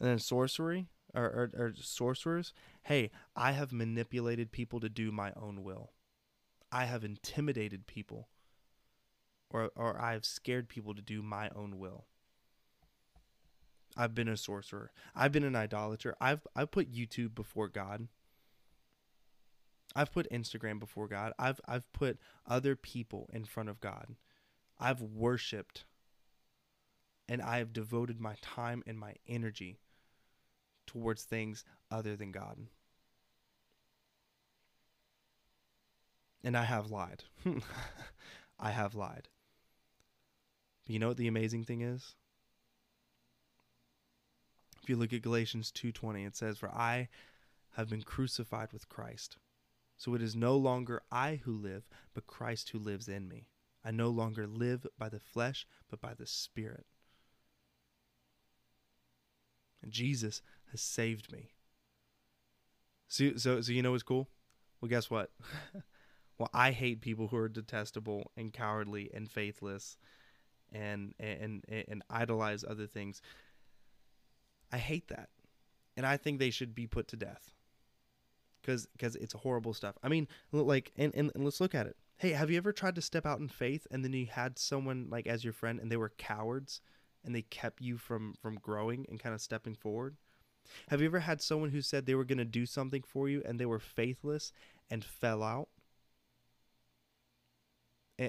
And 0.00 0.10
then 0.10 0.18
sorcery 0.18 0.88
or, 1.14 1.24
or, 1.24 1.50
or 1.54 1.72
sorcerers, 1.76 2.52
hey, 2.84 3.10
I 3.36 3.52
have 3.52 3.72
manipulated 3.72 4.50
people 4.50 4.80
to 4.80 4.88
do 4.88 5.12
my 5.12 5.32
own 5.36 5.62
will. 5.62 5.92
I 6.70 6.86
have 6.86 7.04
intimidated 7.04 7.86
people 7.86 8.28
or, 9.52 9.70
or 9.76 10.00
I 10.00 10.12
have 10.12 10.24
scared 10.24 10.68
people 10.68 10.94
to 10.94 11.02
do 11.02 11.22
my 11.22 11.50
own 11.54 11.78
will. 11.78 12.06
I've 13.96 14.14
been 14.14 14.28
a 14.28 14.36
sorcerer. 14.36 14.90
I've 15.14 15.32
been 15.32 15.44
an 15.44 15.56
idolater. 15.56 16.16
I've 16.20 16.46
I've 16.56 16.70
put 16.70 16.92
YouTube 16.92 17.34
before 17.34 17.68
God. 17.68 18.08
I've 19.94 20.12
put 20.12 20.30
Instagram 20.30 20.80
before 20.80 21.08
God. 21.08 21.34
I've 21.38 21.60
I've 21.68 21.92
put 21.92 22.18
other 22.48 22.74
people 22.74 23.28
in 23.32 23.44
front 23.44 23.68
of 23.68 23.80
God. 23.80 24.16
I've 24.80 25.02
worshiped 25.02 25.84
and 27.28 27.40
I 27.40 27.58
have 27.58 27.72
devoted 27.72 28.20
my 28.20 28.34
time 28.40 28.82
and 28.86 28.98
my 28.98 29.14
energy 29.28 29.78
towards 30.86 31.24
things 31.24 31.64
other 31.90 32.16
than 32.16 32.32
God. 32.32 32.58
And 36.42 36.56
I 36.56 36.64
have 36.64 36.90
lied. 36.90 37.24
I 38.58 38.70
have 38.70 38.94
lied. 38.94 39.28
But 40.84 40.92
you 40.92 40.98
know 40.98 41.08
what 41.08 41.16
the 41.16 41.28
amazing 41.28 41.64
thing 41.64 41.80
is? 41.80 42.14
If 44.82 44.88
you 44.88 44.96
look 44.96 45.12
at 45.12 45.22
Galatians 45.22 45.70
2:20, 45.70 46.24
it 46.24 46.34
says, 46.34 46.58
"For 46.58 46.70
I 46.70 47.08
have 47.72 47.88
been 47.88 48.02
crucified 48.02 48.72
with 48.72 48.88
Christ. 48.88 49.38
So 49.96 50.14
it 50.14 50.22
is 50.22 50.34
no 50.34 50.56
longer 50.56 51.02
I 51.10 51.36
who 51.36 51.56
live, 51.56 51.88
but 52.12 52.26
Christ 52.26 52.70
who 52.70 52.78
lives 52.78 53.08
in 53.08 53.28
me. 53.28 53.48
I 53.84 53.92
no 53.92 54.10
longer 54.10 54.46
live 54.46 54.86
by 54.98 55.08
the 55.08 55.20
flesh, 55.20 55.66
but 55.88 56.00
by 56.00 56.14
the 56.14 56.26
Spirit." 56.26 56.86
And 59.80 59.92
Jesus 59.92 60.42
has 60.70 60.80
saved 60.80 61.30
me. 61.32 61.52
So, 63.08 63.36
so, 63.36 63.60
so 63.60 63.72
you 63.72 63.82
know 63.82 63.92
what's 63.92 64.02
cool? 64.02 64.28
Well, 64.80 64.88
guess 64.88 65.10
what? 65.10 65.30
well, 66.38 66.50
I 66.52 66.72
hate 66.72 67.00
people 67.00 67.28
who 67.28 67.36
are 67.36 67.48
detestable 67.48 68.32
and 68.36 68.52
cowardly 68.52 69.10
and 69.12 69.30
faithless 69.30 69.96
and 70.72 71.14
and 71.18 71.64
and, 71.68 72.02
idolize 72.10 72.64
other 72.64 72.86
things. 72.86 73.20
I 74.72 74.78
hate 74.78 75.08
that. 75.08 75.28
And 75.96 76.06
I 76.06 76.16
think 76.16 76.38
they 76.38 76.50
should 76.50 76.74
be 76.74 76.86
put 76.86 77.08
to 77.08 77.16
death. 77.16 77.52
Cuz 78.62 78.86
cuz 78.98 79.16
it's 79.16 79.34
horrible 79.34 79.74
stuff. 79.74 79.96
I 80.02 80.08
mean, 80.08 80.28
like 80.52 80.92
and, 80.96 81.14
and 81.14 81.30
and 81.34 81.44
let's 81.44 81.60
look 81.60 81.74
at 81.74 81.86
it. 81.86 81.96
Hey, 82.16 82.30
have 82.30 82.50
you 82.50 82.56
ever 82.56 82.72
tried 82.72 82.94
to 82.94 83.02
step 83.02 83.26
out 83.26 83.40
in 83.40 83.48
faith 83.48 83.86
and 83.90 84.04
then 84.04 84.12
you 84.12 84.26
had 84.26 84.58
someone 84.58 85.08
like 85.10 85.26
as 85.26 85.44
your 85.44 85.52
friend 85.52 85.80
and 85.80 85.90
they 85.90 85.96
were 85.96 86.12
cowards 86.16 86.80
and 87.24 87.34
they 87.34 87.42
kept 87.42 87.82
you 87.82 87.98
from 87.98 88.34
from 88.34 88.54
growing 88.56 89.06
and 89.08 89.20
kind 89.20 89.34
of 89.34 89.40
stepping 89.40 89.74
forward? 89.74 90.16
Have 90.88 91.00
you 91.00 91.06
ever 91.06 91.20
had 91.20 91.40
someone 91.40 91.70
who 91.70 91.82
said 91.82 92.06
they 92.06 92.14
were 92.14 92.24
going 92.24 92.38
to 92.38 92.44
do 92.44 92.66
something 92.66 93.02
for 93.02 93.28
you 93.28 93.42
and 93.44 93.58
they 93.58 93.66
were 93.66 93.78
faithless 93.80 94.52
and 94.90 95.04
fell 95.04 95.42
out? 95.42 95.68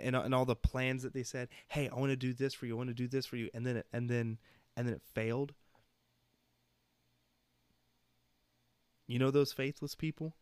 And, 0.02 0.16
and, 0.16 0.34
all 0.34 0.46
the 0.46 0.56
plans 0.56 1.04
that 1.04 1.14
they 1.14 1.24
said, 1.24 1.50
"Hey, 1.68 1.90
I 1.90 1.96
want 1.96 2.12
to 2.12 2.16
do 2.16 2.34
this 2.34 2.54
for 2.54 2.66
you. 2.66 2.74
I 2.74 2.78
want 2.78 2.90
to 2.90 2.94
do 2.94 3.08
this 3.08 3.26
for 3.26 3.36
you." 3.36 3.50
And 3.54 3.66
then 3.66 3.78
it, 3.78 3.88
and 3.94 4.10
then 4.10 4.40
and 4.76 4.88
then 4.88 4.96
it 4.96 5.02
failed 5.14 5.54
You 9.08 9.20
know 9.20 9.32
those 9.32 9.54
faithless 9.54 9.96
people? 9.96 10.36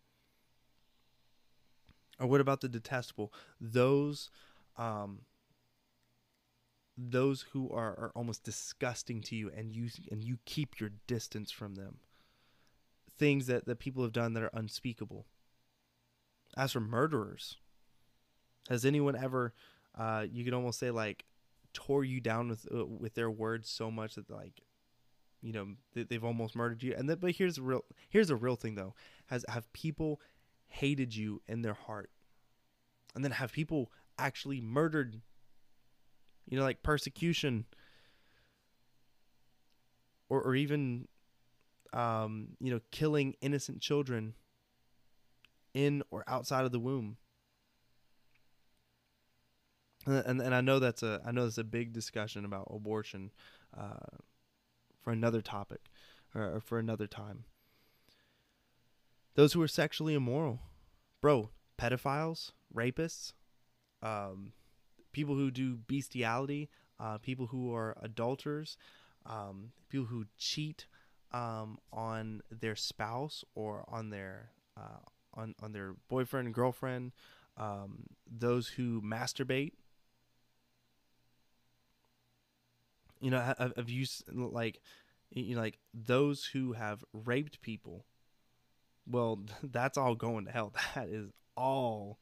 Or 2.19 2.27
what 2.27 2.41
about 2.41 2.61
the 2.61 2.69
detestable? 2.69 3.33
Those 3.59 4.29
um 4.77 5.21
those 6.97 7.45
who 7.53 7.69
are, 7.71 7.91
are 7.91 8.11
almost 8.15 8.43
disgusting 8.43 9.21
to 9.21 9.35
you 9.35 9.49
and 9.55 9.73
you 9.73 9.89
and 10.11 10.23
you 10.23 10.37
keep 10.45 10.79
your 10.79 10.91
distance 11.07 11.51
from 11.51 11.75
them. 11.75 11.97
Things 13.17 13.47
that, 13.47 13.65
that 13.65 13.79
people 13.79 14.03
have 14.03 14.13
done 14.13 14.33
that 14.33 14.43
are 14.43 14.51
unspeakable. 14.53 15.25
As 16.57 16.73
for 16.73 16.79
murderers, 16.79 17.57
has 18.72 18.85
anyone 18.85 19.15
ever 19.15 19.53
uh 19.98 20.26
you 20.31 20.43
could 20.43 20.53
almost 20.53 20.80
say 20.80 20.91
like 20.91 21.26
tore 21.73 22.03
you 22.03 22.19
down 22.19 22.49
with 22.49 22.68
uh, 22.73 22.85
with 22.85 23.14
their 23.14 23.31
words 23.31 23.69
so 23.69 23.89
much 23.91 24.15
that 24.15 24.30
like 24.30 24.61
you 25.41 25.52
know 25.53 25.68
they've 25.93 26.23
almost 26.23 26.56
murdered 26.56 26.84
you? 26.84 26.93
And 26.95 27.10
then 27.10 27.18
but 27.19 27.31
here's 27.31 27.60
real 27.60 27.84
here's 28.10 28.30
a 28.30 28.35
real 28.35 28.56
thing 28.56 28.76
though. 28.76 28.93
Has 29.27 29.45
have 29.49 29.72
people 29.73 30.22
hated 30.68 31.15
you 31.15 31.41
in 31.48 31.61
their 31.61 31.73
heart? 31.73 32.10
And 33.15 33.23
then 33.23 33.31
have 33.31 33.52
people 33.52 33.91
actually 34.18 34.61
murdered 34.61 35.22
you 36.48 36.57
know 36.57 36.64
like 36.64 36.84
persecution? 36.84 37.65
Or 40.30 40.41
or 40.41 40.56
even 40.56 41.07
um 41.93 42.49
you 42.60 42.72
know 42.72 42.80
killing 42.91 43.35
innocent 43.41 43.81
children 43.81 44.35
in 45.73 46.03
or 46.11 46.23
outside 46.27 46.65
of 46.65 46.72
the 46.72 46.80
womb 46.80 47.18
and 50.05 50.41
and, 50.41 50.55
I 50.55 50.61
know 50.61 50.79
that's 50.79 51.03
a 51.03 51.21
I 51.25 51.31
know 51.31 51.43
that's 51.43 51.57
a 51.57 51.63
big 51.63 51.93
discussion 51.93 52.45
about 52.45 52.67
abortion 52.71 53.31
uh 53.77 54.17
for 55.01 55.11
another 55.11 55.41
topic 55.41 55.81
or, 56.35 56.55
or 56.55 56.59
for 56.59 56.79
another 56.79 57.07
time. 57.07 57.45
Those 59.35 59.53
who 59.53 59.61
are 59.61 59.67
sexually 59.67 60.13
immoral, 60.13 60.59
bro, 61.21 61.49
pedophiles, 61.77 62.51
rapists, 62.75 63.33
um, 64.01 64.51
people 65.11 65.35
who 65.35 65.51
do 65.51 65.77
bestiality, 65.87 66.69
uh, 66.99 67.17
people 67.17 67.47
who 67.47 67.73
are 67.73 67.97
adulterers, 68.01 68.77
um, 69.25 69.71
people 69.89 70.05
who 70.05 70.25
cheat 70.37 70.85
um, 71.31 71.77
on 71.93 72.41
their 72.51 72.75
spouse 72.75 73.43
or 73.55 73.85
on 73.87 74.09
their 74.09 74.51
uh, 74.77 74.99
on 75.33 75.55
on 75.61 75.71
their 75.71 75.95
boyfriend 76.09 76.47
and 76.47 76.55
girlfriend, 76.55 77.11
um, 77.57 78.03
those 78.29 78.67
who 78.67 79.01
masturbate. 79.01 79.73
You 83.22 83.30
know, 83.30 83.39
have, 83.39 83.73
have 83.77 83.89
you 83.89 84.06
like 84.27 84.81
you 85.30 85.56
know, 85.56 85.61
like 85.61 85.77
those 85.93 86.45
who 86.45 86.73
have 86.73 87.06
raped 87.14 87.61
people? 87.61 88.06
Well, 89.07 89.43
that's 89.64 89.98
all 89.98 90.15
going 90.15 90.45
to 90.45 90.52
hell. 90.52 90.73
That 90.95 91.10
is 91.10 91.31
all. 91.56 92.19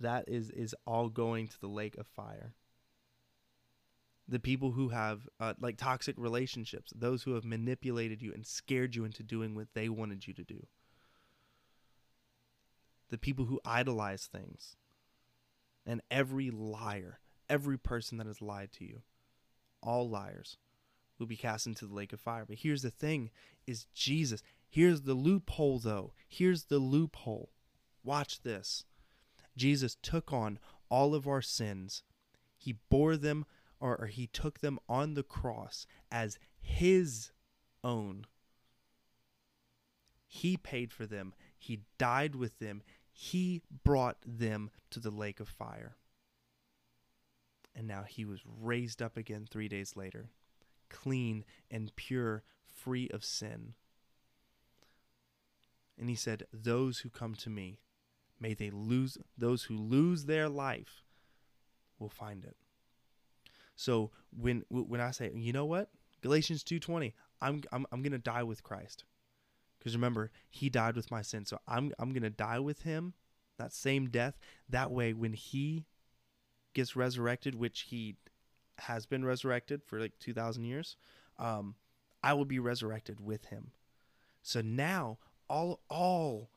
That 0.00 0.24
is 0.26 0.50
is 0.50 0.74
all 0.86 1.08
going 1.08 1.48
to 1.48 1.60
the 1.60 1.68
lake 1.68 1.96
of 1.96 2.06
fire. 2.06 2.54
The 4.26 4.40
people 4.40 4.72
who 4.72 4.88
have 4.88 5.28
uh, 5.38 5.54
like 5.60 5.76
toxic 5.76 6.16
relationships, 6.18 6.92
those 6.96 7.22
who 7.22 7.34
have 7.34 7.44
manipulated 7.44 8.22
you 8.22 8.32
and 8.32 8.46
scared 8.46 8.96
you 8.96 9.04
into 9.04 9.22
doing 9.22 9.54
what 9.54 9.68
they 9.74 9.88
wanted 9.88 10.26
you 10.26 10.32
to 10.34 10.42
do. 10.42 10.66
The 13.10 13.18
people 13.18 13.44
who 13.44 13.60
idolize 13.64 14.26
things. 14.26 14.76
And 15.84 16.00
every 16.10 16.50
liar, 16.50 17.18
every 17.50 17.76
person 17.76 18.18
that 18.18 18.28
has 18.28 18.40
lied 18.40 18.70
to 18.74 18.84
you, 18.84 19.02
all 19.82 20.08
liars 20.08 20.56
will 21.18 21.26
be 21.26 21.36
cast 21.36 21.66
into 21.66 21.86
the 21.86 21.94
lake 21.94 22.12
of 22.12 22.20
fire. 22.20 22.44
But 22.46 22.58
here's 22.58 22.82
the 22.82 22.90
thing 22.90 23.30
is 23.66 23.86
Jesus. 23.94 24.42
Here's 24.68 25.02
the 25.02 25.14
loophole 25.14 25.78
though. 25.78 26.12
Here's 26.28 26.64
the 26.64 26.78
loophole. 26.78 27.50
Watch 28.04 28.42
this. 28.42 28.84
Jesus 29.56 29.96
took 30.02 30.32
on 30.32 30.58
all 30.88 31.14
of 31.14 31.28
our 31.28 31.42
sins. 31.42 32.02
He 32.56 32.76
bore 32.90 33.16
them 33.16 33.44
or, 33.80 34.00
or 34.00 34.06
he 34.06 34.26
took 34.26 34.60
them 34.60 34.78
on 34.88 35.14
the 35.14 35.22
cross 35.22 35.86
as 36.10 36.38
his 36.60 37.32
own. 37.84 38.26
He 40.26 40.56
paid 40.56 40.92
for 40.92 41.06
them. 41.06 41.34
He 41.58 41.80
died 41.98 42.34
with 42.34 42.58
them. 42.58 42.82
He 43.12 43.60
brought 43.84 44.16
them 44.24 44.70
to 44.90 45.00
the 45.00 45.10
lake 45.10 45.40
of 45.40 45.48
fire. 45.48 45.96
And 47.74 47.88
now 47.88 48.04
he 48.06 48.24
was 48.24 48.40
raised 48.44 49.00
up 49.00 49.16
again 49.16 49.46
three 49.50 49.68
days 49.68 49.96
later 49.96 50.28
clean 50.88 51.42
and 51.70 51.94
pure, 51.96 52.42
free 52.66 53.08
of 53.08 53.24
sin. 53.24 53.72
And 55.98 56.10
he 56.10 56.14
said, 56.14 56.44
Those 56.52 56.98
who 56.98 57.08
come 57.08 57.34
to 57.36 57.50
me, 57.50 57.80
may 58.38 58.54
they 58.54 58.70
lose, 58.70 59.16
those 59.36 59.64
who 59.64 59.76
lose 59.76 60.26
their 60.26 60.48
life 60.48 61.02
will 61.98 62.08
find 62.10 62.44
it. 62.44 62.56
So 63.74 64.10
when 64.36 64.64
when 64.68 65.00
I 65.00 65.10
say, 65.10 65.30
you 65.34 65.52
know 65.52 65.64
what? 65.64 65.90
Galatians 66.20 66.62
2:20, 66.62 67.14
I'm 67.40 67.62
I'm 67.72 67.86
I'm 67.90 68.02
going 68.02 68.12
to 68.12 68.18
die 68.18 68.42
with 68.42 68.62
Christ. 68.62 69.04
Cuz 69.82 69.94
remember, 69.94 70.30
he 70.48 70.68
died 70.68 70.94
with 70.94 71.10
my 71.10 71.22
sin. 71.22 71.46
So 71.46 71.58
I'm 71.66 71.92
I'm 71.98 72.12
going 72.12 72.22
to 72.22 72.30
die 72.30 72.58
with 72.58 72.82
him, 72.82 73.14
that 73.58 73.72
same 73.72 74.08
death. 74.08 74.38
That 74.68 74.90
way 74.90 75.12
when 75.14 75.32
he 75.32 75.86
gets 76.74 76.96
resurrected, 76.96 77.54
which 77.54 77.86
he 77.90 78.16
has 78.78 79.06
been 79.06 79.24
resurrected 79.24 79.82
for 79.84 80.00
like 80.00 80.18
2,000 80.18 80.64
years, 80.64 80.96
um, 81.38 81.74
I 82.22 82.34
will 82.34 82.44
be 82.44 82.58
resurrected 82.58 83.20
with 83.20 83.46
him. 83.46 83.72
So 84.42 84.60
now 84.60 85.18
all 85.48 85.80
all 85.88 86.50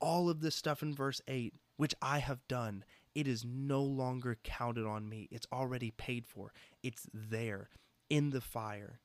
all 0.00 0.30
of 0.30 0.40
this 0.40 0.54
stuff 0.54 0.82
in 0.82 0.94
verse 0.94 1.20
8 1.28 1.54
which 1.76 1.94
I 2.00 2.18
have 2.18 2.46
done 2.48 2.84
it 3.14 3.26
is 3.26 3.44
no 3.44 3.82
longer 3.82 4.38
counted 4.44 4.86
on 4.86 5.08
me. 5.08 5.28
It's 5.30 5.46
already 5.52 5.90
paid 5.90 6.26
for. 6.26 6.52
It's 6.82 7.06
there 7.12 7.70
in 8.08 8.30
the 8.30 8.40
fire 8.40 9.00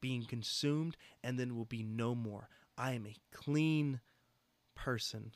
being 0.00 0.24
consumed 0.24 0.96
and 1.24 1.38
then 1.38 1.56
will 1.56 1.64
be 1.64 1.82
no 1.82 2.14
more. 2.14 2.48
I 2.76 2.92
am 2.92 3.06
a 3.06 3.16
clean 3.32 4.00
person 4.76 5.32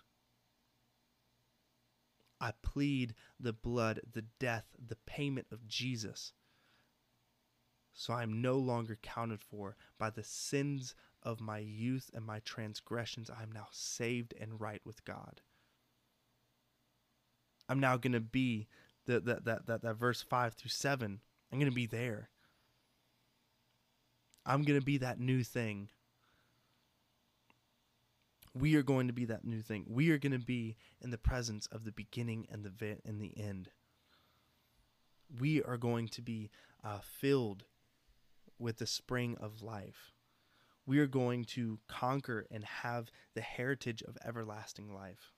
I 2.43 2.53
plead 2.63 3.15
the 3.41 3.55
blood 3.55 4.03
the 4.13 4.25
death 4.41 4.67
the 4.87 4.97
payment 5.07 5.47
of 5.53 5.67
Jesus 5.69 6.35
So 7.95 8.15
I 8.15 8.23
am 8.23 8.43
no 8.43 8.57
longer 8.59 8.99
counted 9.03 9.43
for 9.43 9.77
by 9.99 10.11
the 10.11 10.25
sins 10.25 10.95
of 11.23 11.41
my 11.41 11.59
youth 11.59 12.11
and 12.15 12.25
my 12.25 12.41
transgressions. 12.41 13.31
I 13.31 13.43
am 13.43 13.53
now 13.53 13.69
saved 13.71 14.35
and 14.41 14.61
right 14.61 14.83
with 14.85 15.05
God. 15.05 15.43
I'm 17.69 17.81
now 17.81 17.97
going 17.97 18.15
to 18.15 18.21
be 18.21 18.69
the, 19.07 19.21
the, 19.21 19.41
that, 19.45 19.67
that, 19.67 19.83
that 19.83 19.95
verse 19.97 20.23
5 20.23 20.55
through 20.55 20.71
7. 20.71 21.21
I'm 21.53 21.59
going 21.59 21.71
to 21.71 21.75
be 21.75 21.87
there. 21.87 22.31
I'm 24.47 24.63
going 24.63 24.79
to 24.81 24.85
be 24.85 24.99
that 24.99 25.21
new 25.21 25.45
thing. 25.45 25.91
We 28.55 28.77
are 28.77 28.83
going 28.83 29.07
to 29.07 29.13
be 29.13 29.25
that 29.27 29.45
new 29.45 29.63
thing. 29.63 29.87
We 29.89 30.11
are 30.11 30.19
going 30.19 30.33
to 30.33 30.39
be 30.39 30.77
in 31.01 31.11
the 31.11 31.19
presence 31.19 31.67
of 31.67 31.85
the 31.85 31.93
beginning 31.93 32.47
and 32.51 32.65
the 32.65 32.99
and 33.05 33.21
the 33.21 33.33
end. 33.37 33.71
We 35.41 35.63
are 35.63 35.79
going 35.79 36.09
to 36.09 36.23
be 36.23 36.51
uh, 36.85 36.99
filled 37.03 37.65
with 38.59 38.79
the 38.79 38.87
spring 38.87 39.37
of 39.41 39.63
life. 39.63 40.13
We 40.85 40.99
are 40.99 41.07
going 41.07 41.45
to 41.47 41.79
conquer 41.89 42.47
and 42.51 42.65
have 42.65 43.11
the 43.35 43.41
heritage 43.41 44.03
of 44.03 44.19
everlasting 44.25 44.93
life. 44.93 45.33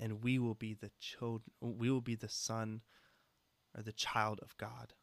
And 0.00 0.22
we 0.22 0.38
will 0.38 0.54
be 0.54 0.74
the 0.74 0.90
child 1.00 1.42
we 1.60 1.90
will 1.90 2.00
be 2.00 2.14
the 2.14 2.28
son 2.28 2.82
or 3.76 3.82
the 3.82 3.92
child 3.92 4.40
of 4.42 4.56
God. 4.56 4.94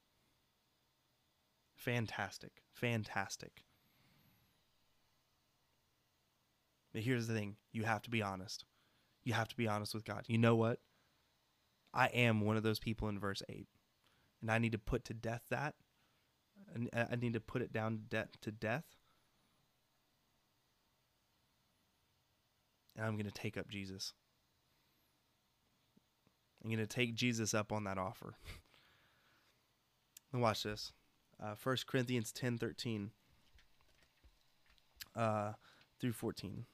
Fantastic. 1.75 2.63
Fantastic. 2.73 3.63
But 6.95 7.03
here's 7.03 7.27
the 7.27 7.33
thing 7.33 7.57
you 7.73 7.83
have 7.83 8.03
to 8.03 8.09
be 8.09 8.21
honest. 8.23 8.63
You 9.25 9.33
have 9.33 9.49
to 9.49 9.57
be 9.57 9.67
honest 9.67 9.93
with 9.93 10.05
God. 10.05 10.23
You 10.27 10.37
know 10.37 10.55
what? 10.55 10.79
I 11.93 12.05
am 12.05 12.39
one 12.39 12.55
of 12.55 12.63
those 12.63 12.79
people 12.79 13.09
in 13.09 13.19
verse 13.19 13.43
8. 13.49 13.67
And 14.41 14.49
I 14.49 14.59
need 14.59 14.71
to 14.71 14.77
put 14.77 15.03
to 15.05 15.13
death 15.13 15.41
that. 15.49 15.75
And 16.73 16.89
I 16.93 17.17
need 17.17 17.33
to 17.33 17.41
put 17.41 17.61
it 17.61 17.73
down 17.73 18.03
to 18.11 18.51
death. 18.51 18.85
And 22.95 23.05
I'm 23.05 23.15
going 23.15 23.25
to 23.25 23.31
take 23.31 23.57
up 23.57 23.67
Jesus. 23.67 24.13
I'm 26.63 26.69
going 26.69 26.79
to 26.79 26.87
take 26.87 27.13
Jesus 27.13 27.53
up 27.53 27.73
on 27.73 27.83
that 27.83 27.97
offer. 27.97 28.35
and 30.31 30.41
watch 30.41 30.63
this. 30.63 30.93
Uh, 31.43 31.55
1 31.61 31.75
Corinthians 31.87 32.31
10 32.31 32.57
13 32.57 33.11
uh, 35.17 35.51
through 35.99 36.13
14. 36.13 36.65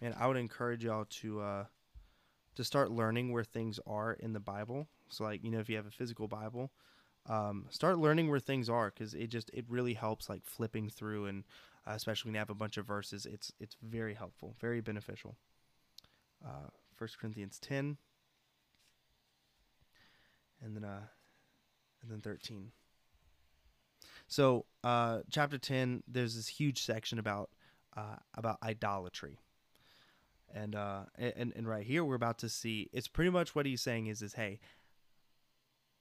Man, 0.00 0.14
I 0.18 0.26
would 0.26 0.36
encourage 0.36 0.84
y'all 0.84 1.06
to 1.20 1.40
uh, 1.40 1.64
to 2.54 2.64
start 2.64 2.90
learning 2.90 3.32
where 3.32 3.44
things 3.44 3.80
are 3.86 4.12
in 4.12 4.32
the 4.32 4.40
Bible. 4.40 4.88
So, 5.08 5.24
like, 5.24 5.44
you 5.44 5.50
know, 5.50 5.58
if 5.60 5.68
you 5.68 5.76
have 5.76 5.86
a 5.86 5.90
physical 5.90 6.28
Bible, 6.28 6.70
um, 7.26 7.66
start 7.70 7.98
learning 7.98 8.30
where 8.30 8.40
things 8.40 8.68
are 8.68 8.90
because 8.90 9.14
it 9.14 9.28
just 9.28 9.50
it 9.52 9.64
really 9.68 9.94
helps 9.94 10.28
like 10.28 10.44
flipping 10.44 10.88
through 10.88 11.26
and 11.26 11.44
uh, 11.86 11.92
especially 11.92 12.28
when 12.30 12.34
you 12.34 12.38
have 12.38 12.50
a 12.50 12.54
bunch 12.54 12.76
of 12.76 12.86
verses, 12.86 13.26
it's 13.26 13.52
it's 13.60 13.76
very 13.82 14.14
helpful, 14.14 14.54
very 14.60 14.80
beneficial. 14.80 15.36
Uh, 16.44 16.68
First 16.94 17.18
Corinthians 17.18 17.58
ten, 17.58 17.98
and 20.62 20.76
then 20.76 20.84
uh, 20.84 21.02
and 22.02 22.10
then 22.10 22.20
thirteen. 22.20 22.72
So, 24.26 24.64
uh, 24.82 25.20
chapter 25.30 25.58
ten, 25.58 26.02
there's 26.08 26.36
this 26.36 26.48
huge 26.48 26.82
section 26.82 27.18
about 27.18 27.50
uh, 27.96 28.16
about 28.34 28.58
idolatry 28.62 29.38
and 30.54 30.74
uh 30.74 31.02
and 31.18 31.52
and 31.54 31.68
right 31.68 31.84
here 31.84 32.04
we're 32.04 32.14
about 32.14 32.38
to 32.38 32.48
see 32.48 32.88
it's 32.92 33.08
pretty 33.08 33.30
much 33.30 33.54
what 33.54 33.66
he's 33.66 33.82
saying 33.82 34.06
is 34.06 34.22
is 34.22 34.34
hey 34.34 34.58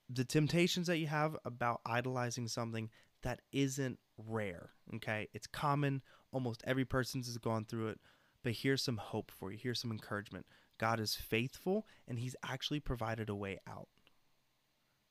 the 0.10 0.24
temptations 0.24 0.88
that 0.88 0.98
you 0.98 1.08
have 1.08 1.36
about 1.44 1.82
idolizing 1.86 2.48
something 2.48 2.90
that 3.24 3.42
isn't 3.52 3.98
rare 4.18 4.70
okay? 4.96 5.28
It's 5.34 5.48
common. 5.48 6.02
Almost 6.32 6.64
every 6.66 6.86
person's 6.86 7.28
has 7.28 7.38
gone 7.38 7.66
through 7.66 7.90
it. 7.90 8.00
But 8.44 8.54
here's 8.54 8.84
some 8.84 8.98
hope 8.98 9.32
for 9.32 9.52
you. 9.52 9.58
Here's 9.62 9.80
some 9.80 9.92
encouragement. 9.92 10.46
God 10.78 11.00
is 11.00 11.16
faithful 11.16 11.86
and 12.08 12.20
he's 12.20 12.36
actually 12.44 12.80
provided 12.80 13.30
a 13.30 13.36
way 13.36 13.60
out. 13.68 13.88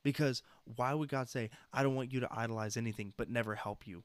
Because 0.04 0.42
why 0.76 0.94
would 0.94 1.08
god 1.08 1.28
say 1.28 1.50
i 1.72 1.82
don't 1.82 1.94
want 1.96 2.12
you 2.12 2.20
to 2.20 2.28
idolize 2.30 2.76
anything 2.76 3.12
but 3.16 3.28
never 3.28 3.54
help 3.54 3.86
you 3.86 4.04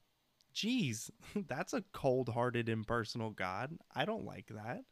Jeez, 0.56 1.12
that's 1.48 1.74
a 1.74 1.84
cold-hearted 1.94 2.68
impersonal 2.68 3.30
god. 3.30 3.78
I 3.94 4.06
don't 4.06 4.26
like 4.26 4.48
that 4.48 4.86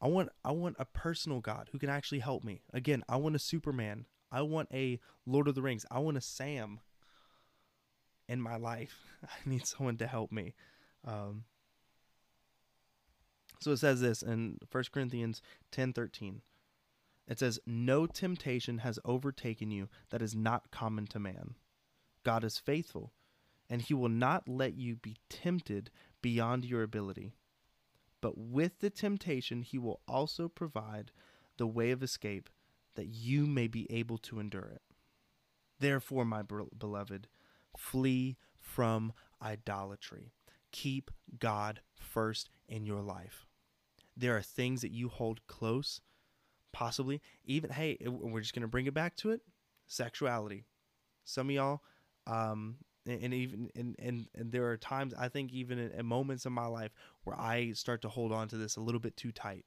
I 0.00 0.08
want 0.08 0.28
I 0.44 0.52
want 0.52 0.76
a 0.78 0.84
personal 0.84 1.40
God 1.40 1.68
who 1.72 1.78
can 1.78 1.88
actually 1.88 2.18
help 2.20 2.44
me. 2.44 2.62
Again, 2.72 3.02
I 3.08 3.16
want 3.16 3.36
a 3.36 3.40
Superman. 3.40 4.06
I 4.30 4.42
want 4.42 4.68
a 4.72 5.00
Lord 5.24 5.48
of 5.48 5.54
the 5.54 5.62
Rings. 5.62 5.86
I 5.90 5.98
want 6.00 6.16
a 6.16 6.20
Sam 6.20 6.80
in 8.28 8.40
my 8.40 8.56
life. 8.56 8.96
I 9.24 9.48
need 9.48 9.66
someone 9.66 9.96
to 9.98 10.06
help 10.06 10.32
me. 10.32 10.54
Um, 11.04 11.44
so 13.60 13.72
it 13.72 13.78
says 13.78 14.00
this 14.00 14.22
in 14.22 14.58
1 14.70 14.84
Corinthians 14.92 15.40
10 15.72 15.92
13. 15.92 16.42
It 17.28 17.38
says, 17.38 17.58
No 17.66 18.06
temptation 18.06 18.78
has 18.78 18.98
overtaken 19.04 19.70
you 19.70 19.88
that 20.10 20.22
is 20.22 20.34
not 20.34 20.70
common 20.70 21.06
to 21.08 21.18
man. 21.18 21.54
God 22.22 22.44
is 22.44 22.58
faithful, 22.58 23.12
and 23.68 23.82
he 23.82 23.94
will 23.94 24.08
not 24.08 24.48
let 24.48 24.76
you 24.76 24.96
be 24.96 25.16
tempted 25.28 25.90
beyond 26.22 26.64
your 26.64 26.82
ability 26.82 27.34
but 28.20 28.38
with 28.38 28.80
the 28.80 28.90
temptation, 28.90 29.62
he 29.62 29.78
will 29.78 30.00
also 30.08 30.48
provide 30.48 31.12
the 31.58 31.66
way 31.66 31.90
of 31.90 32.02
escape 32.02 32.50
that 32.94 33.06
you 33.06 33.46
may 33.46 33.66
be 33.66 33.90
able 33.90 34.18
to 34.18 34.40
endure 34.40 34.70
it. 34.74 34.82
Therefore, 35.78 36.24
my 36.24 36.42
beloved, 36.42 37.28
flee 37.76 38.36
from 38.58 39.12
idolatry. 39.42 40.32
Keep 40.72 41.10
God 41.38 41.80
first 41.94 42.48
in 42.68 42.86
your 42.86 43.02
life. 43.02 43.46
There 44.16 44.36
are 44.36 44.42
things 44.42 44.80
that 44.80 44.92
you 44.92 45.08
hold 45.08 45.46
close, 45.46 46.00
possibly 46.72 47.20
even, 47.44 47.70
hey, 47.70 47.98
we're 48.06 48.40
just 48.40 48.54
going 48.54 48.62
to 48.62 48.68
bring 48.68 48.86
it 48.86 48.94
back 48.94 49.16
to 49.16 49.30
it 49.30 49.42
sexuality. 49.86 50.64
Some 51.24 51.48
of 51.48 51.54
y'all, 51.54 51.82
um, 52.26 52.76
and 53.06 53.32
even 53.32 53.70
and, 53.76 53.94
and 53.98 54.28
and 54.34 54.52
there 54.52 54.68
are 54.70 54.76
times 54.76 55.14
I 55.14 55.28
think 55.28 55.52
even 55.52 55.78
in, 55.78 56.06
moments 56.06 56.44
in 56.44 56.52
my 56.52 56.66
life 56.66 56.92
where 57.24 57.38
I 57.38 57.72
start 57.72 58.02
to 58.02 58.08
hold 58.08 58.32
on 58.32 58.48
to 58.48 58.56
this 58.56 58.76
a 58.76 58.80
little 58.80 59.00
bit 59.00 59.16
too 59.16 59.32
tight. 59.32 59.64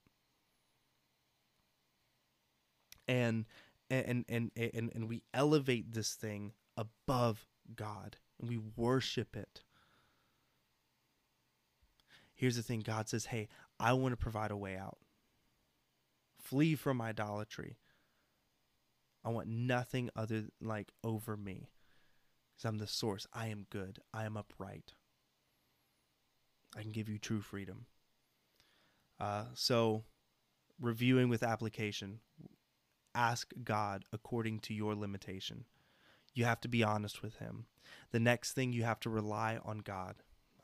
And 3.07 3.45
and 3.89 4.25
and 4.27 4.51
and 4.55 4.91
and 4.93 5.09
we 5.09 5.23
elevate 5.33 5.93
this 5.93 6.13
thing 6.13 6.53
above 6.77 7.47
God 7.75 8.17
and 8.39 8.49
we 8.49 8.59
worship 8.75 9.35
it. 9.35 9.63
Here's 12.35 12.55
the 12.55 12.63
thing 12.63 12.81
God 12.81 13.09
says, 13.09 13.25
"Hey, 13.25 13.47
I 13.79 13.93
want 13.93 14.13
to 14.13 14.17
provide 14.17 14.51
a 14.51 14.57
way 14.57 14.77
out. 14.77 14.97
Flee 16.41 16.75
from 16.75 17.01
idolatry. 17.01 17.77
I 19.23 19.29
want 19.29 19.47
nothing 19.47 20.09
other 20.15 20.45
like 20.61 20.91
over 21.03 21.35
me." 21.35 21.69
Because 22.59 22.69
I'm 22.69 22.77
the 22.77 22.87
source. 22.87 23.25
I 23.33 23.47
am 23.47 23.67
good. 23.69 23.99
I 24.13 24.25
am 24.25 24.35
upright. 24.35 24.93
I 26.75 26.81
can 26.81 26.91
give 26.91 27.07
you 27.07 27.17
true 27.17 27.41
freedom. 27.41 27.85
Uh, 29.19 29.45
so, 29.53 30.03
reviewing 30.79 31.29
with 31.29 31.41
application, 31.41 32.19
ask 33.15 33.53
God 33.63 34.03
according 34.11 34.59
to 34.59 34.73
your 34.73 34.93
limitation. 34.93 35.65
You 36.33 36.45
have 36.45 36.61
to 36.61 36.67
be 36.67 36.83
honest 36.83 37.21
with 37.21 37.37
Him. 37.37 37.65
The 38.11 38.19
next 38.19 38.53
thing, 38.53 38.73
you 38.73 38.83
have 38.83 38.99
to 39.01 39.09
rely 39.09 39.59
on 39.63 39.79
God. 39.79 40.15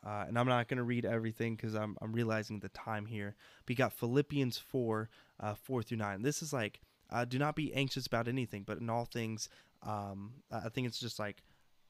Uh, 0.05 0.25
and 0.27 0.37
I'm 0.37 0.47
not 0.47 0.67
going 0.67 0.77
to 0.77 0.83
read 0.83 1.05
everything 1.05 1.55
because 1.55 1.73
I'm, 1.73 1.97
I'm 2.01 2.13
realizing 2.13 2.59
the 2.59 2.69
time 2.69 3.07
here. 3.07 3.35
You 3.67 3.75
got 3.75 3.93
Philippians 3.93 4.57
4, 4.57 5.09
uh, 5.39 5.55
4 5.55 5.81
through 5.81 5.97
9. 5.97 6.21
This 6.21 6.43
is 6.43 6.53
like, 6.53 6.79
uh, 7.09 7.25
do 7.25 7.39
not 7.39 7.55
be 7.55 7.73
anxious 7.73 8.05
about 8.05 8.27
anything, 8.27 8.63
but 8.63 8.77
in 8.77 8.89
all 8.89 9.05
things, 9.05 9.49
um, 9.81 10.33
I 10.51 10.69
think 10.69 10.85
it's 10.85 10.99
just 10.99 11.17
like 11.17 11.41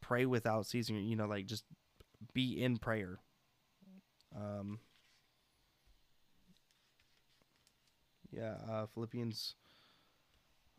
pray 0.05 0.25
without 0.25 0.65
ceasing. 0.65 0.97
You 0.97 1.15
know, 1.15 1.25
like 1.25 1.45
just 1.45 1.65
be 2.33 2.61
in 2.61 2.77
prayer. 2.77 3.19
Um, 4.35 4.79
yeah, 8.31 8.55
uh, 8.69 8.85
Philippians 8.93 9.55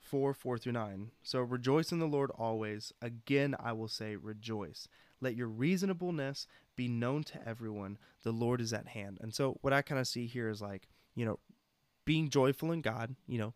4 0.01 0.35
4 0.35 0.59
through 0.59 0.73
9. 0.73 1.11
So 1.23 1.41
rejoice 1.41 1.91
in 1.91 1.99
the 1.99 2.07
Lord 2.07 2.31
always. 2.37 2.93
Again, 3.03 3.57
I 3.59 3.73
will 3.73 3.89
say, 3.89 4.17
rejoice. 4.17 4.89
Let 5.21 5.35
your 5.35 5.49
reasonableness 5.49 6.47
be 6.77 6.89
known 6.89 7.25
to 7.25 7.49
everyone. 7.49 7.99
The 8.23 8.33
Lord 8.33 8.61
is 8.61 8.73
at 8.73 8.89
hand. 8.89 9.19
And 9.21 9.35
so, 9.35 9.59
what 9.63 9.73
I 9.73 9.81
kind 9.83 9.99
of 9.99 10.07
see 10.07 10.27
here 10.27 10.51
is 10.51 10.61
like, 10.61 10.89
you 11.15 11.25
know, 11.25 11.39
being 12.05 12.29
joyful 12.29 12.71
in 12.71 12.83
God, 12.83 13.17
you 13.27 13.39
know, 13.39 13.55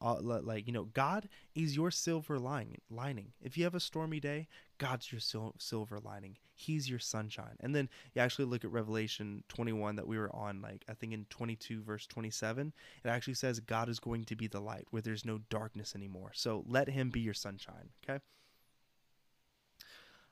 uh, 0.00 0.16
like 0.20 0.66
you 0.66 0.72
know 0.72 0.84
god 0.84 1.28
is 1.54 1.74
your 1.74 1.90
silver 1.90 2.38
lining 2.38 2.80
lining 2.88 3.32
if 3.42 3.58
you 3.58 3.64
have 3.64 3.74
a 3.74 3.80
stormy 3.80 4.20
day 4.20 4.46
god's 4.78 5.12
your 5.12 5.20
sil- 5.20 5.58
silver 5.58 5.98
lining. 5.98 6.36
He's 6.54 6.88
your 6.88 6.98
sunshine. 6.98 7.56
And 7.60 7.74
then 7.74 7.88
you 8.14 8.22
actually 8.22 8.46
look 8.46 8.64
at 8.64 8.72
revelation 8.72 9.44
21 9.48 9.96
that 9.96 10.06
we 10.06 10.18
were 10.18 10.34
on 10.34 10.60
like 10.60 10.84
i 10.88 10.94
think 10.94 11.12
in 11.12 11.26
22 11.30 11.82
verse 11.82 12.06
27 12.06 12.72
it 13.04 13.08
actually 13.08 13.34
says 13.34 13.60
god 13.60 13.88
is 13.88 14.00
going 14.00 14.24
to 14.24 14.36
be 14.36 14.46
the 14.46 14.60
light 14.60 14.86
where 14.90 15.02
there's 15.02 15.24
no 15.24 15.38
darkness 15.50 15.94
anymore. 15.94 16.30
So 16.34 16.64
let 16.66 16.88
him 16.88 17.10
be 17.10 17.20
your 17.20 17.34
sunshine 17.34 17.90
okay? 18.04 18.22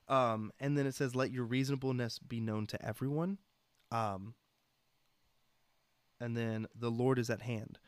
Um 0.08 0.52
and 0.60 0.76
then 0.78 0.86
it 0.86 0.94
says 0.94 1.14
let 1.14 1.30
your 1.30 1.44
reasonableness 1.44 2.18
be 2.18 2.40
known 2.40 2.66
to 2.68 2.84
everyone. 2.84 3.38
Um 3.90 4.34
and 6.20 6.36
then 6.36 6.66
the 6.74 6.90
lord 6.90 7.18
is 7.18 7.30
at 7.30 7.42
hand. 7.42 7.78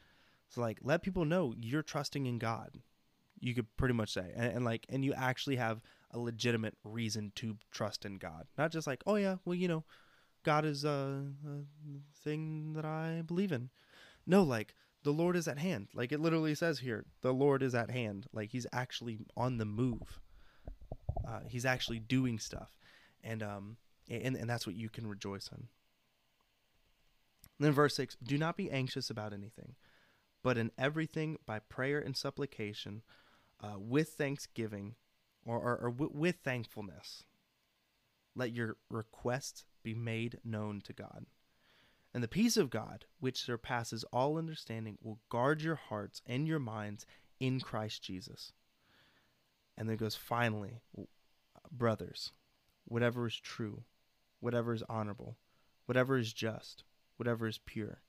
So 0.48 0.60
like 0.60 0.78
let 0.82 1.02
people 1.02 1.24
know 1.24 1.55
you're 1.59 1.82
trusting 1.82 2.26
in 2.26 2.39
God. 2.39 2.80
You 3.40 3.55
could 3.55 3.77
pretty 3.77 3.94
much 3.94 4.12
say. 4.12 4.32
And, 4.35 4.56
and, 4.56 4.65
like 4.65 4.86
and 4.89 5.05
you 5.05 5.12
actually 5.15 5.56
have 5.56 5.81
a 6.10 6.19
legitimate 6.19 6.77
reason 6.85 7.32
to 7.36 7.56
trust 7.70 8.05
in 8.05 8.19
God. 8.19 8.47
Not 8.56 8.73
just 8.73 8.86
like, 8.86 9.02
"Oh 9.06 9.16
yeah, 9.16 9.36
well, 9.44 9.55
you 9.55 9.69
know, 9.69 9.85
God 10.43 10.65
is 10.65 10.85
a, 10.85 11.24
a 11.47 11.60
thing 12.23 12.73
that 12.74 12.85
I 12.85 13.23
believe 13.27 13.52
in." 13.52 13.70
No, 14.27 14.43
like 14.43 14.74
the 15.02 15.12
Lord 15.12 15.36
is 15.36 15.48
at 15.48 15.59
hand. 15.59 15.89
Like 15.94 16.12
it 16.12 16.20
literally 16.20 16.55
says 16.55 16.81
here, 16.81 17.05
the 17.23 17.32
Lord 17.32 17.62
is 17.62 17.74
at 17.74 17.90
hand. 17.90 18.27
Like 18.32 18.51
he's 18.51 18.66
actually 18.73 19.19
on 19.36 19.59
the 19.59 19.65
move. 19.65 20.20
Uh, 21.27 21.40
he's 21.47 21.66
actually 21.66 21.98
doing 21.98 22.39
stuff. 22.39 22.77
And 23.23 23.43
um 23.43 23.77
and, 24.09 24.36
and 24.36 24.48
that's 24.48 24.66
what 24.66 24.77
you 24.77 24.89
can 24.89 25.06
rejoice 25.06 25.51
in. 25.52 25.69
Then 27.60 27.73
verse 27.73 27.97
6, 27.97 28.16
do 28.23 28.39
not 28.39 28.56
be 28.56 28.70
anxious 28.70 29.10
about 29.10 29.32
anything 29.32 29.74
but 30.43 30.59
in 30.59 30.70
everything 30.78 31.39
by 31.47 31.59
prayer 31.59 31.98
and 31.98 32.16
supplication, 32.16 33.02
uh, 33.62 33.78
with 33.78 34.10
thanksgiving, 34.10 34.94
or, 35.44 35.59
or, 35.59 35.76
or 35.78 35.90
w- 35.90 36.12
with 36.14 36.36
thankfulness, 36.44 37.24
let 38.35 38.52
your 38.52 38.76
requests 38.90 39.64
be 39.82 39.94
made 39.94 40.39
known 40.44 40.80
to 40.82 40.93
God. 40.93 41.26
And 42.14 42.22
the 42.22 42.28
peace 42.28 42.56
of 42.56 42.70
God, 42.70 43.05
which 43.20 43.43
surpasses 43.43 44.05
all 44.12 44.39
understanding, 44.39 44.98
will 45.02 45.20
guard 45.28 45.62
your 45.62 45.76
hearts 45.76 46.22
and 46.26 46.48
your 46.48 46.59
minds 46.59 47.05
in 47.39 47.60
Christ 47.60 48.02
Jesus. 48.02 48.52
And 49.76 49.89
then 49.89 49.97
goes, 49.97 50.16
finally, 50.16 50.80
brothers, 51.70 52.32
whatever 52.85 53.26
is 53.26 53.39
true, 53.39 53.85
whatever 54.40 54.72
is 54.72 54.82
honorable, 54.89 55.36
whatever 55.86 56.18
is 56.18 56.32
just, 56.32 56.85
whatever 57.16 57.47
is 57.47 57.59
pure 57.59 58.02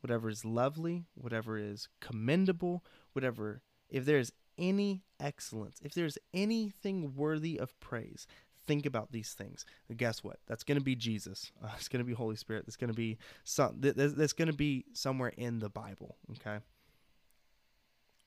whatever 0.00 0.28
is 0.28 0.44
lovely, 0.44 1.04
whatever 1.14 1.58
is 1.58 1.88
commendable, 2.00 2.84
whatever, 3.12 3.62
if 3.88 4.04
there's 4.04 4.32
any 4.58 5.04
excellence, 5.20 5.80
if 5.82 5.94
there's 5.94 6.18
anything 6.34 7.14
worthy 7.14 7.58
of 7.58 7.78
praise, 7.80 8.26
think 8.66 8.86
about 8.86 9.12
these 9.12 9.32
things. 9.32 9.64
And 9.88 9.98
guess 9.98 10.22
what? 10.22 10.38
That's 10.46 10.62
going 10.62 10.78
to 10.78 10.84
be 10.84 10.94
Jesus. 10.94 11.50
Uh, 11.62 11.70
it's 11.76 11.88
going 11.88 12.00
to 12.00 12.06
be 12.06 12.14
Holy 12.14 12.36
Spirit. 12.36 12.64
That's 12.66 12.76
going 12.76 12.90
to 12.90 12.96
be 12.96 13.18
some. 13.44 13.76
That's 13.80 14.32
going 14.32 14.50
to 14.50 14.56
be 14.56 14.84
somewhere 14.92 15.32
in 15.36 15.58
the 15.58 15.68
Bible. 15.68 16.16
Okay. 16.32 16.58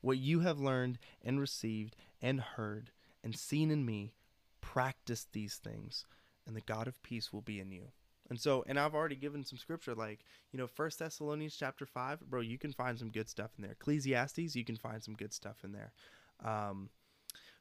What 0.02 0.18
you 0.18 0.42
have 0.42 0.60
learned 0.60 0.98
and 1.24 1.40
received 1.40 1.96
and 2.22 2.42
heard 2.42 2.92
and 3.24 3.36
seen 3.36 3.72
in 3.72 3.86
me, 3.86 4.14
practice 4.62 5.28
these 5.32 5.56
things, 5.56 6.06
and 6.48 6.56
the 6.56 6.62
God 6.62 6.88
of 6.88 7.02
peace 7.04 7.32
will 7.32 7.42
be 7.42 7.60
in 7.60 7.72
you. 7.72 7.92
And 8.30 8.40
so, 8.40 8.64
and 8.68 8.80
I've 8.80 8.96
already 8.96 9.16
given 9.16 9.44
some 9.44 9.58
scripture, 9.58 9.94
like 9.94 10.20
you 10.52 10.60
know, 10.60 10.68
First 10.68 11.00
Thessalonians 11.00 11.56
chapter 11.58 11.86
five, 11.86 12.20
bro. 12.22 12.42
You 12.42 12.58
can 12.58 12.74
find 12.74 12.98
some 12.98 13.10
good 13.10 13.30
stuff 13.30 13.52
in 13.58 13.64
there. 13.64 13.74
Ecclesiastes, 13.74 14.56
you 14.56 14.64
can 14.64 14.78
find 14.78 15.04
some 15.04 15.16
good 15.16 15.34
stuff 15.34 15.58
in 15.64 15.72
there. 15.74 15.92
Um, 16.44 16.90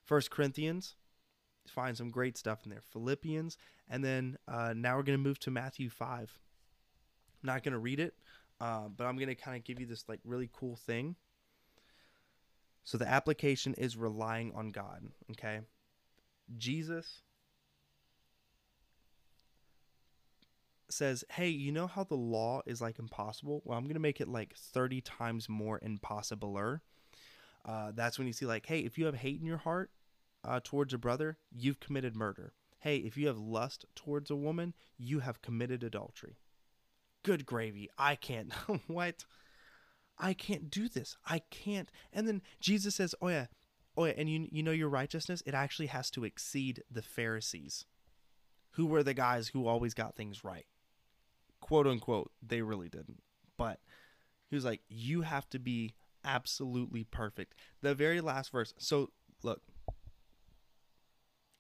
First 0.05 0.31
Corinthians, 0.31 0.97
find 1.69 1.97
some 1.97 2.11
great 2.11 2.37
stuff 2.37 2.65
in 2.65 2.71
there. 2.71 2.83
Philippians, 2.93 3.57
and 3.89 4.05
then 4.05 4.37
uh, 4.49 4.75
now 4.77 4.97
we're 4.97 5.03
gonna 5.03 5.19
move 5.19 5.39
to 5.41 5.51
Matthew 5.51 5.89
five. 5.89 6.39
I'm 7.43 7.47
not 7.47 7.63
gonna 7.63 7.79
read 7.79 8.01
it, 8.01 8.15
uh, 8.61 8.89
but 8.89 9.07
I'm 9.07 9.17
gonna 9.19 9.35
kind 9.35 9.57
of 9.57 9.65
give 9.65 9.81
you 9.81 9.87
this 9.87 10.05
like 10.09 10.21
really 10.25 10.51
cool 10.53 10.77
thing. 10.77 11.17
So 12.83 12.99
the 12.99 13.09
application 13.09 13.75
is 13.75 13.97
relying 13.97 14.53
on 14.55 14.71
God. 14.71 15.05
Okay, 15.33 15.61
Jesus 16.57 17.23
says, 20.89 21.25
"Hey, 21.31 21.51
you 21.51 21.71
know 21.71 21.87
how 21.87 22.03
the 22.03 22.17
law 22.17 22.63
is 22.67 22.81
like 22.81 22.99
impossible? 22.99 23.63
Well, 23.65 23.79
I'm 23.79 23.87
gonna 23.87 24.01
make 24.01 24.21
it 24.21 24.29
like 24.29 24.57
30 24.57 25.01
times 25.03 25.49
more 25.49 25.79
impossibler." 25.81 26.81
Uh, 27.65 27.93
that's 27.95 28.19
when 28.19 28.27
you 28.27 28.33
see 28.33 28.47
like, 28.47 28.67
"Hey, 28.67 28.81
if 28.81 28.99
you 28.99 29.07
have 29.07 29.17
hate 29.17 29.41
in 29.41 29.47
your 29.47 29.59
heart 29.59 29.91
uh, 30.45 30.61
towards 30.63 30.95
a 30.95 30.99
brother, 30.99 31.39
you've 31.51 31.81
committed 31.81 32.17
murder. 32.17 32.53
Hey, 32.81 32.97
if 32.97 33.17
you 33.17 33.27
have 33.27 33.39
lust 33.39 33.85
towards 33.95 34.31
a 34.31 34.37
woman, 34.37 34.75
you 34.99 35.21
have 35.21 35.43
committed 35.43 35.83
adultery." 35.83 36.39
Good 37.23 37.45
gravy! 37.47 37.89
I 37.99 38.17
can't. 38.17 38.53
what? 38.87 39.25
I 40.19 40.35
can't 40.35 40.71
do 40.71 40.89
this. 40.89 41.17
I 41.27 41.41
can't. 41.51 41.91
And 42.13 42.27
then 42.27 42.43
Jesus 42.61 42.95
says, 42.95 43.15
"Oh 43.21 43.29
yeah, 43.29 43.47
oh 43.97 44.07
yeah, 44.07 44.15
and 44.17 44.29
you 44.29 44.49
you 44.51 44.63
know 44.63 44.71
your 44.71 44.89
righteousness, 44.89 45.43
it 45.47 45.55
actually 45.55 45.87
has 45.87 46.11
to 46.13 46.25
exceed 46.25 46.83
the 46.91 47.03
Pharisees." 47.03 47.85
who 48.75 48.87
were 48.87 49.03
the 49.03 49.13
guys 49.13 49.49
who 49.49 49.67
always 49.67 49.95
got 49.95 50.15
things 50.15 50.45
right 50.45 50.65
quote 51.61 51.87
unquote, 51.87 52.33
they 52.43 52.63
really 52.63 52.89
didn't. 52.89 53.23
But 53.57 53.79
he 54.49 54.57
was 54.57 54.65
like, 54.65 54.81
you 54.89 55.23
have 55.23 55.49
to 55.51 55.59
be 55.59 55.95
absolutely 56.25 57.05
perfect. 57.05 57.55
The 57.83 57.95
very 57.95 58.21
last 58.21 58.53
verse. 58.53 58.75
So, 58.79 59.11
look, 59.43 59.63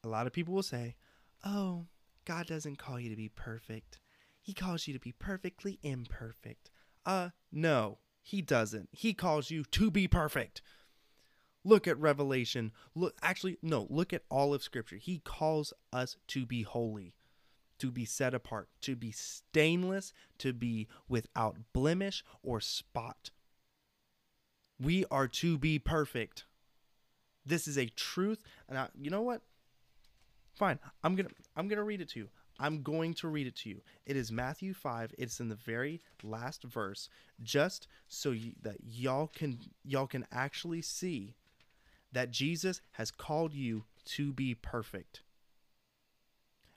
a 0.04 0.08
lot 0.08 0.26
of 0.26 0.32
people 0.32 0.54
will 0.54 0.62
say, 0.62 0.96
oh, 1.44 1.86
God 2.24 2.46
doesn't 2.46 2.78
call 2.78 2.98
you 3.00 3.10
to 3.10 3.16
be 3.16 3.28
perfect. 3.28 3.98
He 4.40 4.54
calls 4.54 4.86
you 4.86 4.94
to 4.94 5.00
be 5.00 5.12
perfectly 5.12 5.78
imperfect. 5.82 6.70
Uh, 7.04 7.30
no, 7.52 7.98
he 8.22 8.42
doesn't. 8.42 8.88
He 8.92 9.14
calls 9.14 9.50
you 9.50 9.64
to 9.64 9.90
be 9.90 10.08
perfect. 10.08 10.62
Look 11.62 11.86
at 11.86 11.98
Revelation. 11.98 12.72
Look, 12.94 13.16
actually, 13.22 13.58
no, 13.62 13.86
look 13.90 14.12
at 14.12 14.22
all 14.30 14.54
of 14.54 14.62
Scripture. 14.62 14.96
He 14.96 15.18
calls 15.18 15.74
us 15.92 16.16
to 16.28 16.46
be 16.46 16.62
holy 16.62 17.14
to 17.80 17.90
be 17.90 18.04
set 18.04 18.34
apart, 18.34 18.68
to 18.82 18.94
be 18.94 19.10
stainless, 19.10 20.12
to 20.38 20.52
be 20.52 20.86
without 21.08 21.56
blemish 21.72 22.22
or 22.42 22.60
spot. 22.60 23.30
We 24.80 25.04
are 25.10 25.28
to 25.28 25.58
be 25.58 25.78
perfect. 25.78 26.44
This 27.44 27.68
is 27.68 27.76
a 27.76 27.86
truth, 27.86 28.42
and 28.68 28.78
I, 28.78 28.88
you 29.00 29.10
know 29.10 29.22
what? 29.22 29.42
Fine, 30.54 30.78
I'm 31.02 31.14
gonna 31.16 31.30
I'm 31.56 31.68
gonna 31.68 31.84
read 31.84 32.00
it 32.00 32.08
to 32.10 32.20
you. 32.20 32.28
I'm 32.58 32.82
going 32.82 33.14
to 33.14 33.28
read 33.28 33.46
it 33.46 33.56
to 33.56 33.70
you. 33.70 33.80
It 34.04 34.16
is 34.16 34.30
Matthew 34.30 34.74
5. 34.74 35.14
It's 35.16 35.40
in 35.40 35.48
the 35.48 35.54
very 35.54 36.02
last 36.22 36.62
verse 36.62 37.08
just 37.42 37.88
so 38.06 38.34
that 38.62 38.76
y'all 38.86 39.28
can 39.28 39.58
y'all 39.82 40.06
can 40.06 40.26
actually 40.30 40.82
see 40.82 41.34
that 42.12 42.30
Jesus 42.30 42.82
has 42.92 43.10
called 43.10 43.54
you 43.54 43.84
to 44.04 44.32
be 44.32 44.54
perfect 44.54 45.22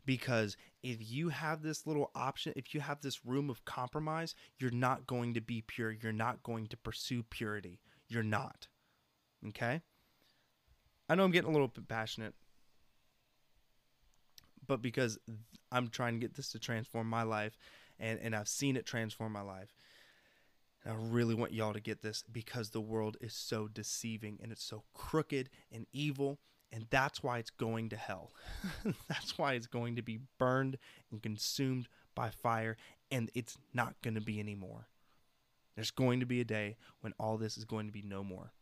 because 0.05 0.57
if 0.81 0.97
you 1.11 1.30
have 1.30 1.61
this 1.61 1.88
little 1.88 2.11
option, 2.15 2.53
if 2.55 2.73
you 2.73 2.81
have 2.81 3.01
this 3.01 3.25
room 3.25 3.49
of 3.49 3.63
compromise, 3.65 4.35
you're 4.59 4.71
not 4.71 5.07
going 5.07 5.34
to 5.34 5.41
be 5.41 5.63
pure. 5.65 5.91
You're 5.91 6.11
not 6.11 6.43
going 6.43 6.67
to 6.67 6.77
pursue 6.77 7.23
purity. 7.23 7.80
You're 8.14 8.23
not. 8.23 8.68
Okay? 9.49 9.81
I 11.10 11.15
know 11.15 11.23
I'm 11.23 11.31
getting 11.31 11.49
a 11.49 11.53
little 11.53 11.68
bit 11.68 11.88
passionate, 11.88 12.34
but 14.65 14.81
because 14.81 15.18
I'm 15.72 15.90
trying 15.90 16.14
to 16.14 16.19
get 16.19 16.35
this 16.35 16.52
to 16.52 16.60
transform 16.60 17.10
my 17.10 17.23
life 17.23 17.57
and, 17.99 18.19
and 18.22 18.35
I've 18.35 18.48
seen 18.48 18.77
it 18.77 18.85
transform 18.85 19.34
my 19.34 19.41
life. 19.41 19.76
And 20.85 20.94
I 20.94 20.98
really 20.98 21.35
want 21.35 21.53
y'all 21.53 21.73
to 21.73 21.80
get 21.80 22.02
this 22.02 22.23
because 22.31 22.69
the 22.69 22.81
world 22.81 23.18
is 23.22 23.34
so 23.34 23.68
deceiving 23.68 24.40
and 24.41 24.52
it's 24.52 24.64
so 24.64 24.84
crooked 24.94 25.49
and 25.72 25.85
evil 25.91 26.40
and 26.73 26.88
that's 26.90 27.22
why 27.22 27.38
it's 27.38 27.52
going 27.52 27.90
to 27.90 27.95
hell. 27.95 28.31
that's 29.07 29.38
why 29.38 29.53
it's 29.53 29.68
going 29.68 29.95
to 29.95 30.02
be 30.02 30.19
burned 30.40 30.80
and 31.11 31.22
consumed 31.22 31.88
by 32.15 32.31
fire, 32.31 32.77
and 33.11 33.30
it's 33.35 33.57
not 33.73 33.94
going 34.02 34.15
to 34.15 34.22
be 34.22 34.40
anymore. 34.40 34.88
There's 35.75 35.91
going 35.91 36.19
to 36.19 36.25
be 36.25 36.41
a 36.41 36.45
day 36.45 36.77
when 37.01 37.13
all 37.19 37.37
this 37.37 37.57
is 37.57 37.65
going 37.65 37.87
to 37.87 37.91
be 37.91 38.03
no 38.03 38.23
more. 38.23 38.53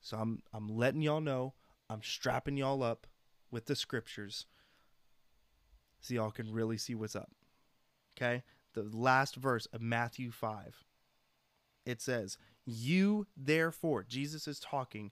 So 0.00 0.16
I'm 0.16 0.42
I'm 0.52 0.68
letting 0.68 1.02
y'all 1.02 1.20
know, 1.20 1.54
I'm 1.88 2.02
strapping 2.02 2.56
y'all 2.56 2.82
up 2.82 3.06
with 3.50 3.66
the 3.66 3.76
scriptures 3.76 4.46
so 6.00 6.14
y'all 6.14 6.30
can 6.30 6.52
really 6.52 6.78
see 6.78 6.94
what's 6.94 7.16
up. 7.16 7.30
Okay? 8.16 8.42
The 8.74 8.82
last 8.82 9.36
verse 9.36 9.66
of 9.66 9.80
Matthew 9.80 10.30
5. 10.30 10.84
It 11.86 12.00
says, 12.00 12.38
"You 12.64 13.26
therefore, 13.36 14.04
Jesus 14.04 14.46
is 14.46 14.60
talking 14.60 15.10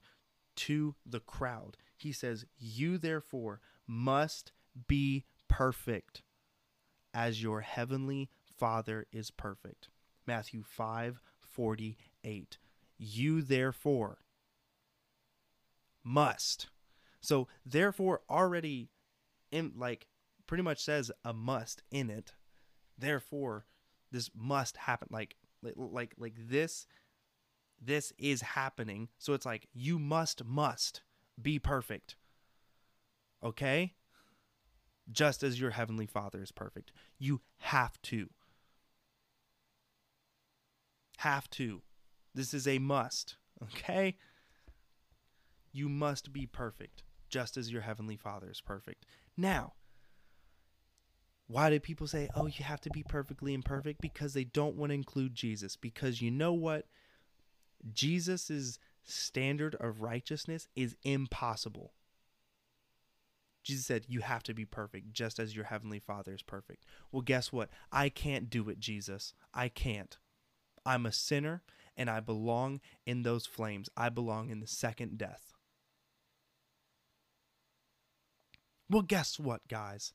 to 0.58 0.96
the 1.06 1.20
crowd. 1.20 1.76
He 1.96 2.10
says, 2.10 2.44
You 2.58 2.98
therefore 2.98 3.60
must 3.86 4.50
be 4.88 5.24
perfect 5.46 6.22
as 7.14 7.42
your 7.42 7.60
heavenly 7.60 8.28
Father 8.56 9.06
is 9.12 9.30
perfect. 9.30 9.88
Matthew 10.28 10.62
5 10.62 11.20
48. 11.40 12.58
You 12.98 13.42
therefore 13.42 14.18
must. 16.04 16.68
So 17.20 17.48
therefore 17.66 18.20
already 18.30 18.90
in 19.50 19.72
like 19.76 20.06
pretty 20.46 20.62
much 20.62 20.82
says 20.82 21.10
a 21.24 21.32
must 21.32 21.82
in 21.90 22.10
it. 22.10 22.34
Therefore 22.96 23.66
this 24.12 24.30
must 24.36 24.76
happen 24.76 25.08
like 25.10 25.36
like 25.62 26.14
like 26.18 26.34
this 26.36 26.86
this 27.80 28.12
is 28.18 28.42
happening. 28.42 29.08
So 29.18 29.32
it's 29.32 29.46
like 29.46 29.68
you 29.72 29.98
must 29.98 30.44
must 30.44 31.02
be 31.40 31.58
perfect. 31.58 32.16
Okay? 33.42 33.94
Just 35.10 35.42
as 35.42 35.60
your 35.60 35.70
heavenly 35.70 36.06
Father 36.06 36.42
is 36.42 36.52
perfect. 36.52 36.92
You 37.18 37.40
have 37.58 38.00
to. 38.02 38.28
Have 41.18 41.48
to. 41.50 41.82
This 42.34 42.54
is 42.54 42.66
a 42.66 42.78
must. 42.78 43.36
Okay? 43.62 44.16
You 45.72 45.88
must 45.88 46.32
be 46.32 46.46
perfect, 46.46 47.02
just 47.28 47.56
as 47.56 47.72
your 47.72 47.82
heavenly 47.82 48.16
Father 48.16 48.48
is 48.50 48.60
perfect. 48.60 49.04
Now, 49.36 49.74
why 51.48 51.70
do 51.70 51.80
people 51.80 52.06
say, 52.06 52.28
oh, 52.34 52.46
you 52.46 52.64
have 52.64 52.80
to 52.82 52.90
be 52.90 53.02
perfectly 53.02 53.54
imperfect? 53.54 54.00
Because 54.00 54.34
they 54.34 54.44
don't 54.44 54.76
want 54.76 54.90
to 54.90 54.94
include 54.94 55.34
Jesus. 55.34 55.76
Because 55.76 56.22
you 56.22 56.30
know 56.30 56.52
what? 56.52 56.86
Jesus' 57.92 58.78
standard 59.04 59.74
of 59.76 60.02
righteousness 60.02 60.68
is 60.76 60.96
impossible. 61.02 61.94
Jesus 63.64 63.86
said, 63.86 64.04
You 64.08 64.20
have 64.20 64.42
to 64.44 64.54
be 64.54 64.64
perfect, 64.64 65.12
just 65.12 65.38
as 65.38 65.54
your 65.56 65.66
heavenly 65.66 65.98
Father 65.98 66.32
is 66.32 66.42
perfect. 66.42 66.84
Well, 67.10 67.22
guess 67.22 67.52
what? 67.52 67.70
I 67.90 68.08
can't 68.08 68.48
do 68.48 68.68
it, 68.68 68.78
Jesus. 68.78 69.34
I 69.52 69.68
can't. 69.68 70.16
I'm 70.88 71.04
a 71.04 71.12
sinner, 71.12 71.60
and 71.98 72.08
I 72.08 72.20
belong 72.20 72.80
in 73.04 73.22
those 73.22 73.44
flames. 73.44 73.90
I 73.94 74.08
belong 74.08 74.48
in 74.48 74.60
the 74.60 74.66
second 74.66 75.18
death. 75.18 75.52
Well, 78.88 79.02
guess 79.02 79.38
what, 79.38 79.68
guys? 79.68 80.14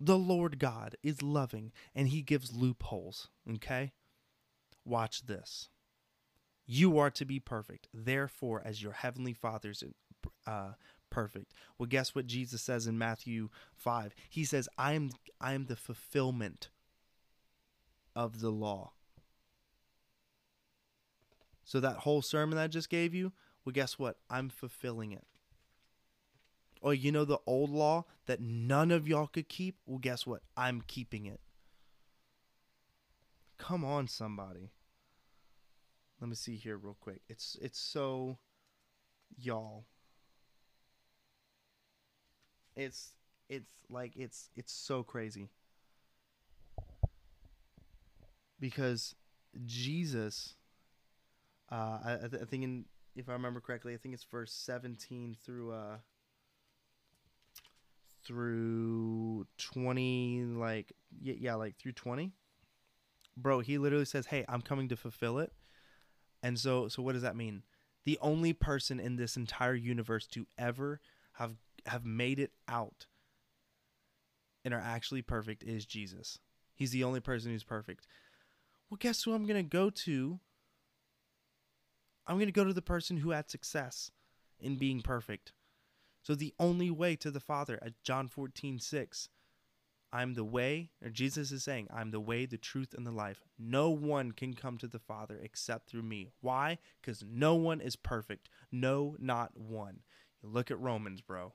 The 0.00 0.18
Lord 0.18 0.58
God 0.58 0.96
is 1.04 1.22
loving, 1.22 1.70
and 1.94 2.08
He 2.08 2.20
gives 2.20 2.52
loopholes, 2.52 3.28
okay? 3.48 3.92
Watch 4.84 5.26
this. 5.26 5.68
You 6.66 6.98
are 6.98 7.10
to 7.10 7.24
be 7.24 7.38
perfect, 7.38 7.86
therefore, 7.94 8.60
as 8.64 8.82
your 8.82 8.92
heavenly 8.92 9.34
Father's 9.34 9.84
uh, 10.48 10.72
perfect. 11.10 11.52
Well, 11.78 11.86
guess 11.86 12.12
what 12.12 12.26
Jesus 12.26 12.62
says 12.62 12.88
in 12.88 12.98
Matthew 12.98 13.50
5? 13.76 14.16
He 14.28 14.44
says, 14.44 14.68
I 14.76 14.94
am, 14.94 15.10
I 15.40 15.52
am 15.52 15.66
the 15.66 15.76
fulfillment 15.76 16.70
of 18.14 18.40
the 18.40 18.50
law. 18.50 18.92
So, 21.64 21.80
that 21.80 21.98
whole 21.98 22.22
sermon 22.22 22.56
that 22.56 22.64
I 22.64 22.66
just 22.68 22.90
gave 22.90 23.14
you, 23.14 23.32
well, 23.64 23.72
guess 23.72 23.98
what? 23.98 24.18
I'm 24.28 24.50
fulfilling 24.50 25.12
it. 25.12 25.24
Or, 26.82 26.92
you 26.92 27.10
know, 27.10 27.24
the 27.24 27.38
old 27.46 27.70
law 27.70 28.04
that 28.26 28.40
none 28.40 28.90
of 28.90 29.08
y'all 29.08 29.26
could 29.26 29.48
keep? 29.48 29.76
Well, 29.86 29.98
guess 29.98 30.26
what? 30.26 30.42
I'm 30.56 30.82
keeping 30.86 31.24
it. 31.24 31.40
Come 33.56 33.84
on, 33.84 34.08
somebody. 34.08 34.70
Let 36.20 36.28
me 36.28 36.36
see 36.36 36.56
here 36.56 36.76
real 36.76 36.96
quick. 37.00 37.22
It's 37.28 37.56
it's 37.60 37.78
so 37.78 38.38
y'all. 39.36 39.84
It's 42.76 43.14
it's 43.48 43.70
like 43.88 44.12
it's 44.16 44.50
it's 44.54 44.72
so 44.72 45.02
crazy. 45.02 45.50
Because 48.64 49.14
Jesus 49.66 50.54
uh 51.70 51.98
I, 52.04 52.28
th- 52.30 52.42
I 52.42 52.44
think 52.46 52.64
in 52.64 52.84
if 53.16 53.28
I 53.28 53.32
remember 53.32 53.60
correctly, 53.60 53.94
I 53.94 53.96
think 53.96 54.14
it's 54.14 54.24
verse 54.24 54.52
17 54.52 55.36
through 55.44 55.72
uh 55.72 55.96
through 58.26 59.46
20 59.58 60.44
like 60.56 60.92
yeah, 61.20 61.34
yeah 61.38 61.54
like 61.56 61.76
through 61.76 61.92
20 61.92 62.32
bro 63.36 63.60
he 63.60 63.76
literally 63.76 64.06
says 64.06 64.24
hey 64.24 64.46
i'm 64.48 64.62
coming 64.62 64.88
to 64.88 64.96
fulfill 64.96 65.38
it 65.38 65.52
and 66.44 66.58
so 66.58 66.88
so 66.88 67.02
what 67.02 67.14
does 67.14 67.22
that 67.22 67.34
mean? 67.34 67.62
The 68.04 68.18
only 68.20 68.52
person 68.52 69.00
in 69.00 69.16
this 69.16 69.34
entire 69.34 69.74
universe 69.74 70.26
to 70.28 70.46
ever 70.58 71.00
have 71.32 71.56
have 71.86 72.04
made 72.04 72.38
it 72.38 72.52
out 72.68 73.06
and 74.62 74.74
are 74.74 74.80
actually 74.80 75.22
perfect 75.22 75.62
is 75.62 75.86
Jesus. 75.86 76.38
He's 76.74 76.90
the 76.90 77.02
only 77.02 77.20
person 77.20 77.50
who's 77.50 77.64
perfect. 77.64 78.06
Well, 78.94 78.98
guess 79.00 79.24
who 79.24 79.34
I'm 79.34 79.44
going 79.44 79.56
to 79.56 79.68
go 79.68 79.90
to? 79.90 80.38
I'm 82.28 82.36
going 82.36 82.46
to 82.46 82.52
go 82.52 82.62
to 82.62 82.72
the 82.72 82.80
person 82.80 83.16
who 83.16 83.32
had 83.32 83.50
success 83.50 84.12
in 84.60 84.76
being 84.76 85.00
perfect. 85.00 85.52
So 86.22 86.36
the 86.36 86.54
only 86.60 86.92
way 86.92 87.16
to 87.16 87.32
the 87.32 87.40
Father 87.40 87.76
at 87.82 88.00
John 88.04 88.28
14, 88.28 88.78
6 88.78 89.28
I'm 90.12 90.34
the 90.34 90.44
way, 90.44 90.90
or 91.02 91.10
Jesus 91.10 91.50
is 91.50 91.64
saying, 91.64 91.88
I'm 91.92 92.12
the 92.12 92.20
way, 92.20 92.46
the 92.46 92.56
truth, 92.56 92.94
and 92.96 93.04
the 93.04 93.10
life. 93.10 93.42
No 93.58 93.90
one 93.90 94.30
can 94.30 94.54
come 94.54 94.78
to 94.78 94.86
the 94.86 95.00
Father 95.00 95.40
except 95.42 95.90
through 95.90 96.04
me. 96.04 96.28
Why? 96.40 96.78
Because 97.00 97.24
no 97.28 97.56
one 97.56 97.80
is 97.80 97.96
perfect. 97.96 98.48
No, 98.70 99.16
not 99.18 99.56
one. 99.56 100.02
You 100.40 100.50
look 100.50 100.70
at 100.70 100.78
Romans, 100.78 101.20
bro. 101.20 101.52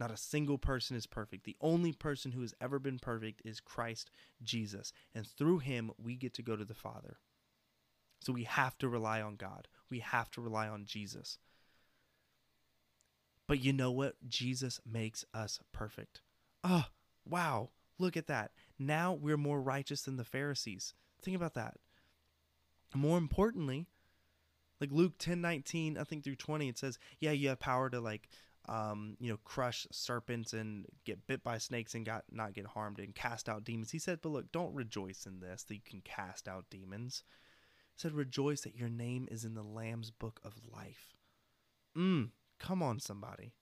Not 0.00 0.10
a 0.10 0.16
single 0.16 0.58
person 0.58 0.96
is 0.96 1.06
perfect. 1.06 1.44
The 1.44 1.56
only 1.60 1.92
person 1.92 2.32
who 2.32 2.40
has 2.40 2.54
ever 2.60 2.78
been 2.78 2.98
perfect 2.98 3.42
is 3.44 3.60
Christ 3.60 4.10
Jesus. 4.42 4.92
And 5.14 5.26
through 5.26 5.58
him, 5.58 5.92
we 6.02 6.16
get 6.16 6.34
to 6.34 6.42
go 6.42 6.56
to 6.56 6.64
the 6.64 6.74
Father. 6.74 7.18
So 8.20 8.32
we 8.32 8.44
have 8.44 8.78
to 8.78 8.88
rely 8.88 9.20
on 9.20 9.36
God. 9.36 9.68
We 9.90 10.00
have 10.00 10.30
to 10.32 10.40
rely 10.40 10.68
on 10.68 10.86
Jesus. 10.86 11.38
But 13.46 13.60
you 13.60 13.72
know 13.72 13.90
what? 13.90 14.16
Jesus 14.26 14.80
makes 14.84 15.24
us 15.34 15.60
perfect. 15.72 16.22
Oh, 16.64 16.86
Wow, 17.30 17.70
look 17.98 18.16
at 18.16 18.26
that. 18.26 18.52
Now 18.78 19.12
we're 19.12 19.36
more 19.36 19.60
righteous 19.60 20.02
than 20.02 20.16
the 20.16 20.24
Pharisees. 20.24 20.94
Think 21.22 21.36
about 21.36 21.54
that. 21.54 21.76
More 22.94 23.18
importantly, 23.18 23.86
like 24.80 24.90
Luke 24.90 25.12
10 25.18 25.40
19, 25.40 25.98
I 25.98 26.04
think 26.04 26.24
through 26.24 26.36
20, 26.36 26.68
it 26.68 26.78
says, 26.78 26.98
Yeah, 27.20 27.32
you 27.32 27.48
have 27.50 27.60
power 27.60 27.88
to 27.90 28.00
like 28.00 28.28
um, 28.68 29.16
you 29.18 29.30
know, 29.30 29.38
crush 29.44 29.86
serpents 29.90 30.52
and 30.52 30.86
get 31.04 31.26
bit 31.26 31.42
by 31.42 31.58
snakes 31.58 31.94
and 31.94 32.04
got 32.04 32.24
not 32.30 32.52
get 32.52 32.66
harmed 32.66 32.98
and 32.98 33.14
cast 33.14 33.48
out 33.48 33.64
demons. 33.64 33.90
He 33.90 33.98
said, 33.98 34.20
But 34.22 34.30
look, 34.30 34.52
don't 34.52 34.74
rejoice 34.74 35.26
in 35.26 35.40
this 35.40 35.64
that 35.64 35.74
you 35.74 35.80
can 35.84 36.02
cast 36.02 36.46
out 36.46 36.66
demons. 36.70 37.24
He 37.94 38.00
said, 38.00 38.12
Rejoice 38.12 38.62
that 38.62 38.76
your 38.76 38.88
name 38.88 39.28
is 39.30 39.44
in 39.44 39.54
the 39.54 39.62
Lamb's 39.62 40.10
book 40.10 40.40
of 40.44 40.54
life. 40.72 41.16
Mm, 41.96 42.30
come 42.58 42.82
on, 42.82 43.00
somebody. 43.00 43.52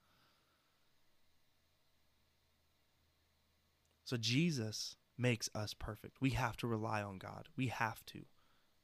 So 4.04 4.16
Jesus 4.16 4.96
makes 5.18 5.50
us 5.54 5.74
perfect. 5.74 6.16
We 6.20 6.30
have 6.30 6.56
to 6.58 6.66
rely 6.66 7.02
on 7.02 7.18
God. 7.18 7.48
We 7.56 7.66
have 7.66 8.04
to. 8.06 8.20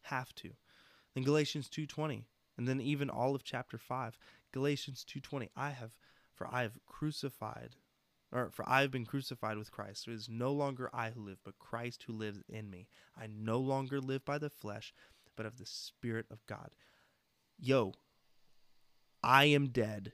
Have 0.03 0.35
to. 0.37 0.51
Then 1.15 1.25
Galatians 1.25 1.69
2:20, 1.69 2.27
and 2.57 2.69
then 2.69 2.81
even 2.81 3.11
all 3.11 3.35
of 3.35 3.45
chapter 3.45 3.79
5, 3.79 4.19
Galatians 4.53 5.05
2:20, 5.05 5.51
I 5.57 5.71
have 5.71 5.93
for 6.33 6.47
I 6.53 6.63
have 6.63 6.79
crucified 6.87 7.77
or 8.33 8.51
for 8.51 8.69
I 8.69 8.81
have 8.81 8.91
been 8.91 9.07
crucified 9.07 9.57
with 9.57 9.71
Christ. 9.71 10.09
It 10.09 10.13
is 10.13 10.29
no 10.29 10.53
longer 10.53 10.91
I 10.93 11.11
who 11.11 11.21
live, 11.21 11.39
but 11.45 11.59
Christ 11.59 12.05
who 12.05 12.13
lives 12.13 12.43
in 12.49 12.69
me. 12.71 12.89
I 13.17 13.29
no 13.29 13.59
longer 13.59 14.01
live 14.01 14.25
by 14.25 14.39
the 14.39 14.51
flesh, 14.51 14.93
but 15.37 15.47
of 15.47 15.59
the 15.59 15.67
spirit 15.67 16.27
of 16.31 16.45
God. 16.47 16.71
Yo, 17.59 17.95
I 19.23 19.45
am 19.45 19.69
dead, 19.69 20.13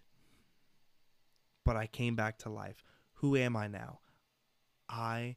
but 1.64 1.76
I 1.76 1.86
came 1.86 2.14
back 2.14 2.38
to 2.38 2.50
life. 2.50 2.84
Who 3.14 3.36
am 3.36 3.56
I 3.56 3.66
now? 3.66 4.00
I 4.88 5.36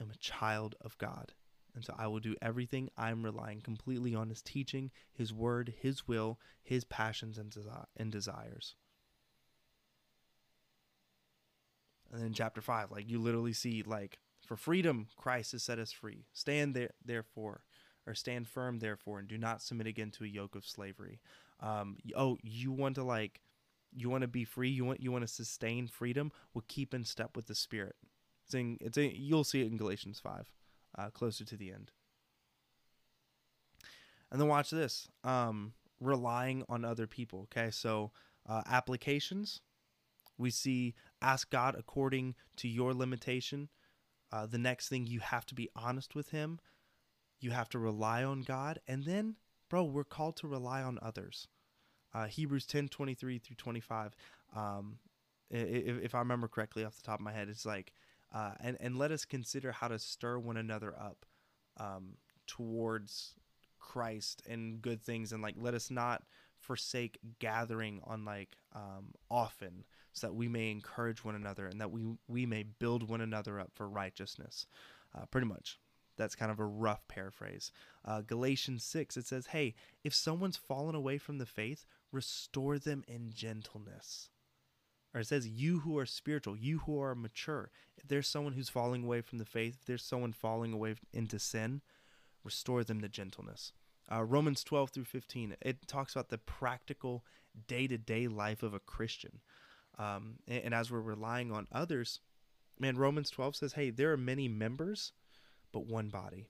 am 0.00 0.10
a 0.10 0.16
child 0.16 0.76
of 0.80 0.96
God. 0.98 1.32
And 1.78 1.84
so 1.84 1.94
I 1.96 2.08
will 2.08 2.18
do 2.18 2.34
everything. 2.42 2.90
I'm 2.96 3.22
relying 3.22 3.60
completely 3.60 4.12
on 4.12 4.30
his 4.30 4.42
teaching, 4.42 4.90
his 5.12 5.32
word, 5.32 5.74
his 5.80 6.08
will, 6.08 6.40
his 6.60 6.82
passions 6.82 7.38
and, 7.38 7.52
desi- 7.52 7.86
and 7.96 8.10
desires. 8.10 8.74
And 12.12 12.20
then 12.20 12.32
chapter 12.32 12.60
5, 12.60 12.90
like 12.90 13.08
you 13.08 13.20
literally 13.20 13.52
see 13.52 13.84
like 13.84 14.18
for 14.44 14.56
freedom 14.56 15.06
Christ 15.16 15.52
has 15.52 15.62
set 15.62 15.78
us 15.78 15.92
free. 15.92 16.24
Stand 16.32 16.74
there 16.74 16.90
therefore 17.04 17.62
or 18.08 18.14
stand 18.14 18.48
firm 18.48 18.80
therefore 18.80 19.20
and 19.20 19.28
do 19.28 19.38
not 19.38 19.62
submit 19.62 19.86
again 19.86 20.10
to 20.10 20.24
a 20.24 20.26
yoke 20.26 20.56
of 20.56 20.66
slavery. 20.66 21.20
Um 21.60 21.98
oh, 22.16 22.38
you 22.42 22.72
want 22.72 22.96
to 22.96 23.04
like 23.04 23.40
you 23.94 24.10
want 24.10 24.22
to 24.22 24.28
be 24.28 24.44
free, 24.44 24.70
you 24.70 24.84
want 24.84 25.00
you 25.00 25.12
want 25.12 25.22
to 25.22 25.32
sustain 25.32 25.86
freedom, 25.86 26.32
well 26.54 26.64
keep 26.66 26.92
in 26.92 27.04
step 27.04 27.36
with 27.36 27.46
the 27.46 27.54
spirit. 27.54 27.94
It's 28.46 28.54
in, 28.54 28.78
it's 28.80 28.98
in, 28.98 29.12
you'll 29.14 29.44
see 29.44 29.60
it 29.60 29.70
in 29.70 29.76
Galatians 29.76 30.18
5, 30.18 30.50
uh, 30.98 31.10
closer 31.10 31.44
to 31.44 31.56
the 31.56 31.70
end. 31.72 31.90
And 34.30 34.40
then 34.40 34.48
watch 34.48 34.70
this 34.70 35.08
um, 35.24 35.72
relying 36.00 36.64
on 36.68 36.84
other 36.84 37.06
people. 37.06 37.48
Okay, 37.50 37.70
so 37.70 38.10
uh, 38.46 38.62
applications, 38.66 39.60
we 40.36 40.50
see 40.50 40.94
ask 41.22 41.50
God 41.50 41.74
according 41.78 42.34
to 42.56 42.68
your 42.68 42.92
limitation. 42.92 43.68
Uh, 44.30 44.46
the 44.46 44.58
next 44.58 44.88
thing, 44.88 45.06
you 45.06 45.20
have 45.20 45.46
to 45.46 45.54
be 45.54 45.70
honest 45.74 46.14
with 46.14 46.30
Him. 46.30 46.60
you 47.40 47.52
have 47.52 47.68
to 47.70 47.78
rely 47.78 48.24
on 48.24 48.42
God, 48.42 48.80
and 48.88 49.04
then, 49.04 49.36
bro, 49.70 49.84
we're 49.84 50.02
called 50.02 50.36
to 50.38 50.48
rely 50.48 50.82
on 50.82 50.98
others. 51.00 51.46
Uh, 52.12 52.26
Hebrews 52.26 52.66
10 52.66 52.88
23 52.88 53.38
through 53.38 53.56
25. 53.56 54.16
Um, 54.56 54.98
if, 55.50 56.02
if 56.02 56.14
I 56.14 56.18
remember 56.18 56.48
correctly 56.48 56.84
off 56.84 56.96
the 56.96 57.02
top 57.02 57.20
of 57.20 57.24
my 57.24 57.32
head, 57.32 57.48
it's 57.48 57.64
like, 57.64 57.92
uh, 58.32 58.52
and, 58.60 58.76
and 58.80 58.96
let 58.96 59.10
us 59.10 59.24
consider 59.24 59.72
how 59.72 59.88
to 59.88 59.98
stir 59.98 60.38
one 60.38 60.56
another 60.56 60.94
up 60.98 61.24
um, 61.78 62.16
towards 62.46 63.34
Christ 63.78 64.42
and 64.48 64.82
good 64.82 65.02
things. 65.02 65.32
And 65.32 65.42
like, 65.42 65.54
let 65.58 65.74
us 65.74 65.90
not 65.90 66.22
forsake 66.58 67.18
gathering 67.38 68.00
on 68.04 68.24
like 68.24 68.56
um, 68.74 69.14
often 69.30 69.84
so 70.12 70.26
that 70.26 70.34
we 70.34 70.48
may 70.48 70.70
encourage 70.70 71.24
one 71.24 71.34
another 71.34 71.66
and 71.66 71.80
that 71.80 71.90
we, 71.90 72.02
we 72.26 72.44
may 72.46 72.64
build 72.64 73.08
one 73.08 73.20
another 73.20 73.60
up 73.60 73.70
for 73.74 73.88
righteousness. 73.88 74.66
Uh, 75.16 75.24
pretty 75.26 75.46
much. 75.46 75.78
That's 76.16 76.34
kind 76.34 76.50
of 76.50 76.58
a 76.58 76.64
rough 76.64 77.06
paraphrase. 77.06 77.70
Uh, 78.04 78.22
Galatians 78.22 78.82
6, 78.84 79.16
it 79.16 79.26
says, 79.26 79.46
Hey, 79.46 79.74
if 80.02 80.12
someone's 80.12 80.56
fallen 80.56 80.96
away 80.96 81.16
from 81.16 81.38
the 81.38 81.46
faith, 81.46 81.86
restore 82.10 82.78
them 82.78 83.04
in 83.06 83.30
gentleness. 83.32 84.28
Or 85.14 85.20
it 85.20 85.26
says, 85.26 85.48
You 85.48 85.80
who 85.80 85.98
are 85.98 86.06
spiritual, 86.06 86.56
you 86.56 86.80
who 86.80 87.00
are 87.00 87.14
mature. 87.14 87.70
If 87.96 88.08
there's 88.08 88.28
someone 88.28 88.52
who's 88.52 88.68
falling 88.68 89.04
away 89.04 89.20
from 89.20 89.38
the 89.38 89.44
faith, 89.44 89.78
if 89.80 89.86
there's 89.86 90.04
someone 90.04 90.32
falling 90.32 90.72
away 90.72 90.96
into 91.12 91.38
sin, 91.38 91.80
restore 92.44 92.84
them 92.84 93.00
to 93.00 93.08
gentleness. 93.08 93.72
Uh, 94.10 94.24
Romans 94.24 94.64
12 94.64 94.90
through 94.90 95.04
15, 95.04 95.56
it 95.60 95.86
talks 95.86 96.12
about 96.14 96.30
the 96.30 96.38
practical 96.38 97.24
day 97.66 97.86
to 97.86 97.98
day 97.98 98.28
life 98.28 98.62
of 98.62 98.74
a 98.74 98.78
Christian. 98.80 99.40
Um, 99.98 100.36
and, 100.46 100.64
and 100.64 100.74
as 100.74 100.90
we're 100.90 101.00
relying 101.00 101.52
on 101.52 101.66
others, 101.72 102.20
man, 102.78 102.96
Romans 102.96 103.30
12 103.30 103.56
says, 103.56 103.72
Hey, 103.74 103.90
there 103.90 104.12
are 104.12 104.16
many 104.16 104.48
members 104.48 105.12
but 105.72 105.86
one 105.86 106.08
body. 106.08 106.48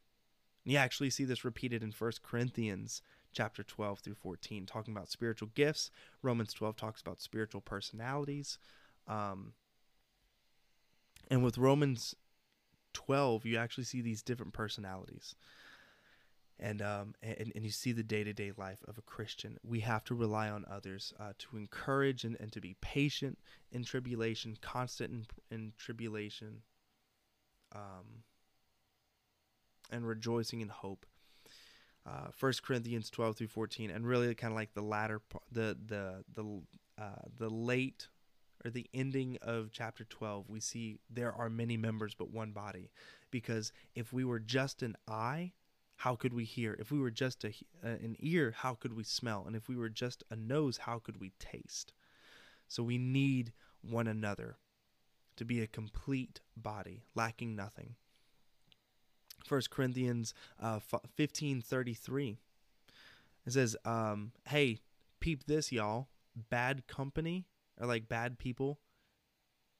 And 0.64 0.72
you 0.72 0.78
actually 0.78 1.10
see 1.10 1.24
this 1.24 1.44
repeated 1.44 1.82
in 1.82 1.92
1 1.96 2.12
Corinthians 2.22 3.02
chapter 3.32 3.62
12 3.62 4.00
through 4.00 4.14
14, 4.14 4.66
talking 4.66 4.94
about 4.94 5.10
spiritual 5.10 5.50
gifts. 5.54 5.90
Romans 6.22 6.52
12 6.52 6.76
talks 6.76 7.00
about 7.00 7.20
spiritual 7.20 7.60
personalities. 7.60 8.58
Um, 9.06 9.52
and 11.30 11.42
with 11.42 11.58
Romans 11.58 12.14
12, 12.94 13.44
you 13.44 13.56
actually 13.56 13.84
see 13.84 14.00
these 14.00 14.22
different 14.22 14.52
personalities. 14.52 15.34
And, 16.60 16.82
um, 16.82 17.14
and, 17.22 17.52
and 17.54 17.64
you 17.64 17.70
see 17.70 17.92
the 17.92 18.02
day 18.02 18.24
to 18.24 18.32
day 18.32 18.52
life 18.56 18.82
of 18.88 18.98
a 18.98 19.02
Christian. 19.02 19.58
We 19.62 19.80
have 19.80 20.02
to 20.04 20.14
rely 20.14 20.50
on 20.50 20.64
others 20.68 21.12
uh, 21.20 21.32
to 21.38 21.56
encourage 21.56 22.24
and, 22.24 22.36
and 22.40 22.50
to 22.52 22.60
be 22.60 22.76
patient 22.80 23.38
in 23.70 23.84
tribulation, 23.84 24.58
constant 24.60 25.12
in, 25.12 25.26
in 25.50 25.72
tribulation. 25.78 26.62
Um, 27.72 28.24
and 29.90 30.06
rejoicing 30.06 30.60
in 30.60 30.68
hope. 30.68 31.06
Uh, 32.08 32.28
1 32.38 32.52
Corinthians 32.62 33.10
12 33.10 33.36
through 33.36 33.48
14, 33.48 33.90
and 33.90 34.06
really 34.06 34.34
kind 34.34 34.52
of 34.52 34.56
like 34.56 34.72
the 34.72 34.82
latter, 34.82 35.20
the 35.52 35.76
the 35.86 36.24
the 36.34 36.62
uh, 36.98 37.22
the 37.36 37.50
late 37.50 38.08
or 38.64 38.70
the 38.70 38.86
ending 38.92 39.38
of 39.42 39.70
chapter 39.72 40.04
12, 40.04 40.48
we 40.48 40.60
see 40.60 40.98
there 41.10 41.32
are 41.32 41.48
many 41.48 41.76
members 41.76 42.14
but 42.14 42.30
one 42.30 42.50
body. 42.52 42.90
Because 43.30 43.72
if 43.94 44.12
we 44.12 44.24
were 44.24 44.40
just 44.40 44.82
an 44.82 44.96
eye, 45.06 45.52
how 45.96 46.16
could 46.16 46.32
we 46.32 46.44
hear? 46.44 46.76
If 46.78 46.90
we 46.90 46.98
were 46.98 47.10
just 47.10 47.44
a, 47.44 47.48
uh, 47.84 47.88
an 47.88 48.16
ear, 48.20 48.54
how 48.56 48.74
could 48.74 48.94
we 48.94 49.04
smell? 49.04 49.44
And 49.46 49.54
if 49.54 49.68
we 49.68 49.76
were 49.76 49.88
just 49.88 50.24
a 50.30 50.36
nose, 50.36 50.78
how 50.78 50.98
could 50.98 51.20
we 51.20 51.32
taste? 51.38 51.92
So 52.68 52.82
we 52.82 52.98
need 52.98 53.52
one 53.82 54.06
another 54.06 54.56
to 55.36 55.44
be 55.44 55.60
a 55.60 55.66
complete 55.66 56.40
body, 56.56 57.04
lacking 57.14 57.54
nothing. 57.54 57.94
First 59.48 59.70
Corinthians 59.70 60.34
uh, 60.60 60.78
15 61.16 61.60
33. 61.62 62.36
It 63.46 63.52
says, 63.52 63.76
um, 63.84 64.32
Hey, 64.46 64.78
peep 65.20 65.44
this, 65.46 65.72
y'all. 65.72 66.08
Bad 66.50 66.86
company 66.86 67.46
or 67.80 67.86
like 67.86 68.08
bad 68.08 68.38
people, 68.38 68.78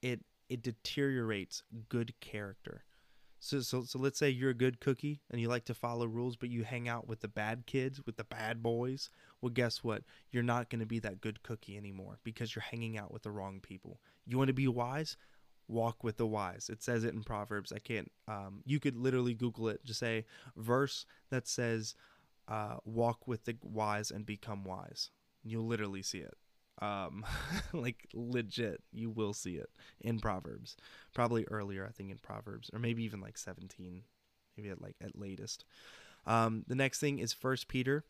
it 0.01 0.21
it 0.49 0.63
deteriorates 0.63 1.63
good 1.89 2.13
character. 2.19 2.83
So, 3.41 3.61
so, 3.61 3.83
so 3.83 3.99
let's 3.99 4.19
say 4.19 4.29
you're 4.29 4.49
a 4.49 4.55
good 4.55 4.81
cookie 4.81 5.21
and 5.31 5.39
you 5.39 5.47
like 5.47 5.63
to 5.65 5.73
follow 5.73 6.05
rules, 6.05 6.35
but 6.35 6.49
you 6.49 6.63
hang 6.63 6.89
out 6.89 7.07
with 7.07 7.21
the 7.21 7.29
bad 7.29 7.65
kids, 7.65 8.01
with 8.05 8.17
the 8.17 8.25
bad 8.25 8.61
boys. 8.61 9.09
Well, 9.39 9.51
guess 9.51 9.81
what? 9.81 10.03
You're 10.31 10.43
not 10.43 10.69
going 10.69 10.81
to 10.81 10.85
be 10.85 10.99
that 10.99 11.21
good 11.21 11.41
cookie 11.41 11.77
anymore 11.77 12.19
because 12.23 12.53
you're 12.53 12.63
hanging 12.63 12.97
out 12.97 13.13
with 13.13 13.23
the 13.23 13.31
wrong 13.31 13.61
people. 13.61 14.01
You 14.25 14.37
want 14.37 14.49
to 14.49 14.53
be 14.53 14.67
wise? 14.67 15.15
Walk 15.69 16.03
with 16.03 16.17
the 16.17 16.27
wise. 16.27 16.69
It 16.69 16.83
says 16.83 17.03
it 17.03 17.13
in 17.13 17.23
Proverbs. 17.23 17.71
I 17.71 17.79
can't. 17.79 18.11
Um, 18.27 18.61
you 18.65 18.79
could 18.79 18.97
literally 18.97 19.33
Google 19.33 19.69
it. 19.69 19.85
Just 19.85 19.99
say 19.99 20.25
verse 20.57 21.05
that 21.29 21.47
says, 21.47 21.95
uh, 22.47 22.77
"Walk 22.83 23.27
with 23.27 23.45
the 23.45 23.55
wise 23.63 24.11
and 24.11 24.25
become 24.25 24.63
wise." 24.63 25.11
You'll 25.43 25.67
literally 25.67 26.01
see 26.01 26.19
it. 26.19 26.35
Um, 26.81 27.25
like 27.73 28.07
legit, 28.13 28.81
you 28.91 29.09
will 29.09 29.33
see 29.33 29.55
it 29.55 29.69
in 30.01 30.19
Proverbs. 30.19 30.75
Probably 31.13 31.45
earlier, 31.45 31.85
I 31.85 31.91
think 31.91 32.11
in 32.11 32.17
Proverbs, 32.17 32.69
or 32.73 32.79
maybe 32.79 33.03
even 33.03 33.21
like 33.21 33.37
seventeen, 33.37 34.03
maybe 34.57 34.69
at 34.69 34.81
like 34.81 34.95
at 35.01 35.17
latest. 35.17 35.63
Um, 36.25 36.65
the 36.67 36.75
next 36.75 36.99
thing 36.99 37.19
is 37.19 37.31
First 37.31 37.67
Peter 37.67 38.03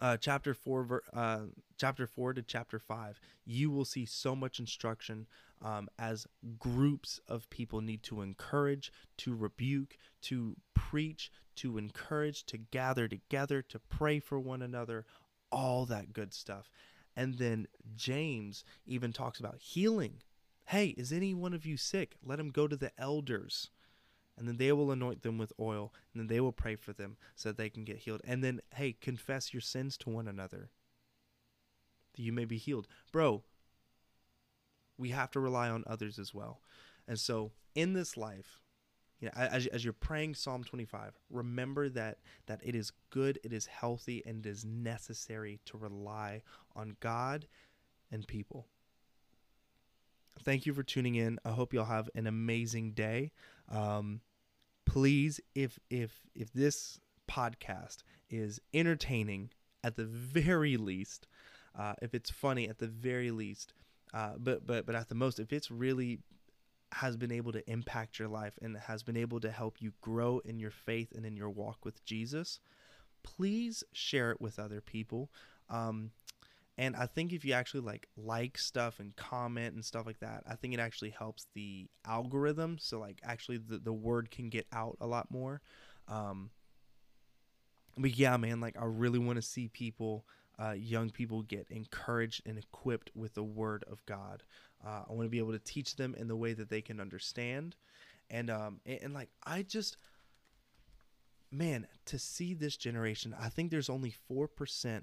uh, 0.00 0.16
chapter 0.16 0.54
four, 0.54 1.02
uh, 1.12 1.40
chapter 1.78 2.06
four 2.06 2.32
to 2.32 2.42
chapter 2.42 2.78
five, 2.78 3.20
you 3.44 3.70
will 3.70 3.84
see 3.84 4.06
so 4.06 4.34
much 4.34 4.58
instruction 4.58 5.26
um, 5.62 5.88
as 5.98 6.26
groups 6.58 7.20
of 7.28 7.48
people 7.50 7.80
need 7.80 8.02
to 8.02 8.22
encourage, 8.22 8.92
to 9.18 9.36
rebuke, 9.36 9.96
to 10.22 10.56
preach, 10.74 11.30
to 11.56 11.76
encourage, 11.76 12.46
to 12.46 12.56
gather 12.56 13.08
together, 13.08 13.60
to 13.62 13.78
pray 13.78 14.18
for 14.18 14.40
one 14.40 14.62
another, 14.62 15.04
all 15.52 15.84
that 15.86 16.12
good 16.12 16.32
stuff. 16.32 16.70
And 17.14 17.34
then 17.34 17.66
James 17.96 18.64
even 18.86 19.12
talks 19.12 19.40
about 19.40 19.58
healing. 19.58 20.22
Hey, 20.66 20.88
is 20.96 21.12
any 21.12 21.34
one 21.34 21.52
of 21.52 21.66
you 21.66 21.76
sick? 21.76 22.16
Let 22.24 22.40
him 22.40 22.50
go 22.50 22.66
to 22.66 22.76
the 22.76 22.92
elders 22.96 23.70
and 24.36 24.48
then 24.48 24.56
they 24.56 24.72
will 24.72 24.90
anoint 24.90 25.22
them 25.22 25.38
with 25.38 25.52
oil, 25.60 25.92
and 26.12 26.20
then 26.20 26.26
they 26.28 26.40
will 26.40 26.52
pray 26.52 26.76
for 26.76 26.92
them 26.92 27.16
so 27.34 27.50
that 27.50 27.56
they 27.56 27.68
can 27.68 27.84
get 27.84 27.98
healed. 27.98 28.20
And 28.24 28.42
then, 28.42 28.60
hey, 28.74 28.92
confess 28.92 29.52
your 29.52 29.60
sins 29.60 29.96
to 29.98 30.10
one 30.10 30.28
another 30.28 30.70
that 32.14 32.22
you 32.22 32.32
may 32.32 32.44
be 32.44 32.56
healed. 32.56 32.86
Bro, 33.12 33.42
we 34.98 35.10
have 35.10 35.30
to 35.32 35.40
rely 35.40 35.68
on 35.68 35.84
others 35.86 36.18
as 36.18 36.34
well. 36.34 36.60
And 37.06 37.18
so, 37.18 37.52
in 37.74 37.92
this 37.92 38.16
life, 38.16 38.60
you 39.20 39.26
know, 39.26 39.32
as, 39.36 39.66
as 39.66 39.84
you're 39.84 39.92
praying 39.92 40.34
Psalm 40.34 40.64
25, 40.64 41.12
remember 41.28 41.88
that 41.90 42.18
that 42.46 42.60
it 42.62 42.74
is 42.74 42.92
good, 43.10 43.38
it 43.44 43.52
is 43.52 43.66
healthy, 43.66 44.22
and 44.24 44.44
it 44.44 44.48
is 44.48 44.64
necessary 44.64 45.60
to 45.66 45.76
rely 45.76 46.42
on 46.74 46.96
God 47.00 47.46
and 48.10 48.26
people. 48.26 48.66
Thank 50.44 50.66
you 50.66 50.74
for 50.74 50.82
tuning 50.82 51.14
in. 51.16 51.38
I 51.44 51.50
hope 51.50 51.72
you'll 51.72 51.84
have 51.84 52.08
an 52.14 52.26
amazing 52.26 52.92
day. 52.92 53.32
Um, 53.68 54.20
please 54.90 55.40
if 55.54 55.78
if 55.88 56.26
if 56.34 56.52
this 56.52 56.98
podcast 57.30 57.98
is 58.28 58.60
entertaining 58.74 59.50
at 59.84 59.94
the 59.94 60.04
very 60.04 60.76
least 60.76 61.28
uh, 61.78 61.92
if 62.02 62.12
it's 62.12 62.28
funny 62.30 62.68
at 62.68 62.78
the 62.78 62.88
very 62.88 63.30
least 63.30 63.72
uh, 64.14 64.32
but 64.36 64.66
but 64.66 64.86
but 64.86 64.96
at 64.96 65.08
the 65.08 65.14
most 65.14 65.38
if 65.38 65.52
it's 65.52 65.70
really 65.70 66.18
has 66.92 67.16
been 67.16 67.30
able 67.30 67.52
to 67.52 67.70
impact 67.70 68.18
your 68.18 68.26
life 68.26 68.58
and 68.62 68.76
has 68.76 69.04
been 69.04 69.16
able 69.16 69.38
to 69.38 69.50
help 69.50 69.76
you 69.80 69.92
grow 70.00 70.40
in 70.44 70.58
your 70.58 70.72
faith 70.72 71.12
and 71.14 71.24
in 71.24 71.36
your 71.36 71.50
walk 71.50 71.84
with 71.84 72.04
jesus 72.04 72.58
please 73.22 73.84
share 73.92 74.32
it 74.32 74.40
with 74.40 74.58
other 74.58 74.80
people 74.80 75.30
um, 75.68 76.10
and 76.80 76.96
I 76.96 77.04
think 77.04 77.34
if 77.34 77.44
you 77.44 77.52
actually 77.52 77.82
like 77.82 78.08
like 78.16 78.56
stuff 78.56 79.00
and 79.00 79.14
comment 79.14 79.74
and 79.74 79.84
stuff 79.84 80.06
like 80.06 80.20
that, 80.20 80.44
I 80.48 80.54
think 80.54 80.72
it 80.72 80.80
actually 80.80 81.10
helps 81.10 81.46
the 81.52 81.86
algorithm. 82.06 82.78
So 82.80 82.98
like 82.98 83.20
actually 83.22 83.58
the, 83.58 83.76
the 83.76 83.92
word 83.92 84.30
can 84.30 84.48
get 84.48 84.66
out 84.72 84.96
a 84.98 85.06
lot 85.06 85.30
more. 85.30 85.60
Um, 86.08 86.48
but 87.98 88.16
yeah, 88.16 88.34
man, 88.38 88.60
like 88.60 88.80
I 88.80 88.86
really 88.86 89.18
want 89.18 89.36
to 89.36 89.42
see 89.42 89.68
people, 89.68 90.24
uh, 90.58 90.70
young 90.70 91.10
people 91.10 91.42
get 91.42 91.66
encouraged 91.68 92.40
and 92.46 92.56
equipped 92.56 93.10
with 93.14 93.34
the 93.34 93.44
word 93.44 93.84
of 93.86 94.02
God. 94.06 94.42
Uh, 94.82 95.02
I 95.06 95.12
want 95.12 95.26
to 95.26 95.30
be 95.30 95.36
able 95.36 95.52
to 95.52 95.58
teach 95.58 95.96
them 95.96 96.14
in 96.18 96.28
the 96.28 96.36
way 96.36 96.54
that 96.54 96.70
they 96.70 96.80
can 96.80 96.98
understand. 96.98 97.76
And, 98.30 98.48
um, 98.48 98.80
and, 98.86 99.00
and 99.02 99.12
like, 99.12 99.28
I 99.44 99.64
just, 99.64 99.98
man, 101.52 101.86
to 102.06 102.18
see 102.18 102.54
this 102.54 102.78
generation, 102.78 103.36
I 103.38 103.50
think 103.50 103.70
there's 103.70 103.90
only 103.90 104.14
4% 104.30 105.02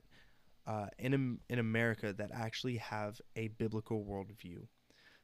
uh, 0.67 0.87
in 0.99 1.39
in 1.49 1.59
America 1.59 2.13
that 2.13 2.29
actually 2.33 2.77
have 2.77 3.19
a 3.35 3.47
biblical 3.47 4.03
worldview. 4.03 4.67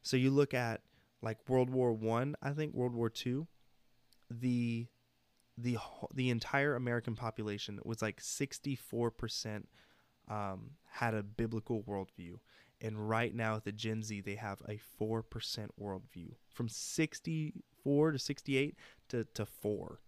So 0.01 0.17
you 0.17 0.31
look 0.31 0.53
at 0.53 0.81
like 1.21 1.37
World 1.47 1.69
War 1.69 1.93
One, 1.93 2.35
I, 2.41 2.49
I 2.49 2.53
think 2.53 2.73
World 2.73 2.95
War 2.95 3.09
Two, 3.09 3.47
the 4.31 4.87
the 5.57 5.77
the 6.13 6.29
entire 6.29 6.75
American 6.75 7.15
population 7.15 7.79
was 7.83 8.01
like 8.01 8.19
sixty 8.21 8.75
four 8.75 9.11
percent 9.11 9.67
um, 10.29 10.71
had 10.89 11.13
a 11.13 11.23
biblical 11.23 11.83
worldview, 11.83 12.39
and 12.81 13.09
right 13.09 13.35
now 13.35 13.55
at 13.57 13.65
the 13.65 13.71
Gen 13.71 14.01
Z 14.01 14.21
they 14.21 14.35
have 14.35 14.61
a 14.67 14.77
four 14.97 15.21
percent 15.21 15.71
worldview 15.79 16.31
from 16.49 16.69
sixty 16.69 17.53
four 17.83 18.11
to 18.11 18.19
sixty 18.19 18.57
eight 18.57 18.75
to 19.09 19.25
to 19.33 19.45
four. 19.45 19.99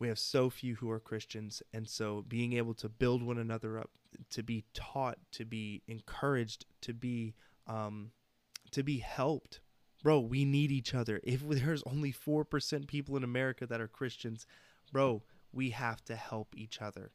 We 0.00 0.08
have 0.08 0.18
so 0.18 0.50
few 0.50 0.76
who 0.76 0.90
are 0.90 0.98
Christians, 0.98 1.62
and 1.72 1.88
so 1.88 2.24
being 2.26 2.54
able 2.54 2.74
to 2.74 2.88
build 2.88 3.22
one 3.22 3.38
another 3.38 3.78
up, 3.78 3.90
to 4.30 4.42
be 4.42 4.64
taught, 4.72 5.18
to 5.32 5.44
be 5.44 5.82
encouraged, 5.86 6.64
to 6.80 6.94
be 6.94 7.34
um, 7.66 8.10
to 8.72 8.82
be 8.82 8.98
helped, 8.98 9.60
bro. 10.02 10.18
We 10.18 10.44
need 10.44 10.72
each 10.72 10.94
other. 10.94 11.20
If 11.24 11.46
there's 11.46 11.82
only 11.84 12.12
four 12.12 12.44
percent 12.44 12.88
people 12.88 13.16
in 13.16 13.22
America 13.22 13.66
that 13.66 13.80
are 13.80 13.86
Christians, 13.86 14.46
bro, 14.90 15.22
we 15.52 15.70
have 15.70 16.02
to 16.06 16.16
help 16.16 16.54
each 16.56 16.80
other. 16.80 17.12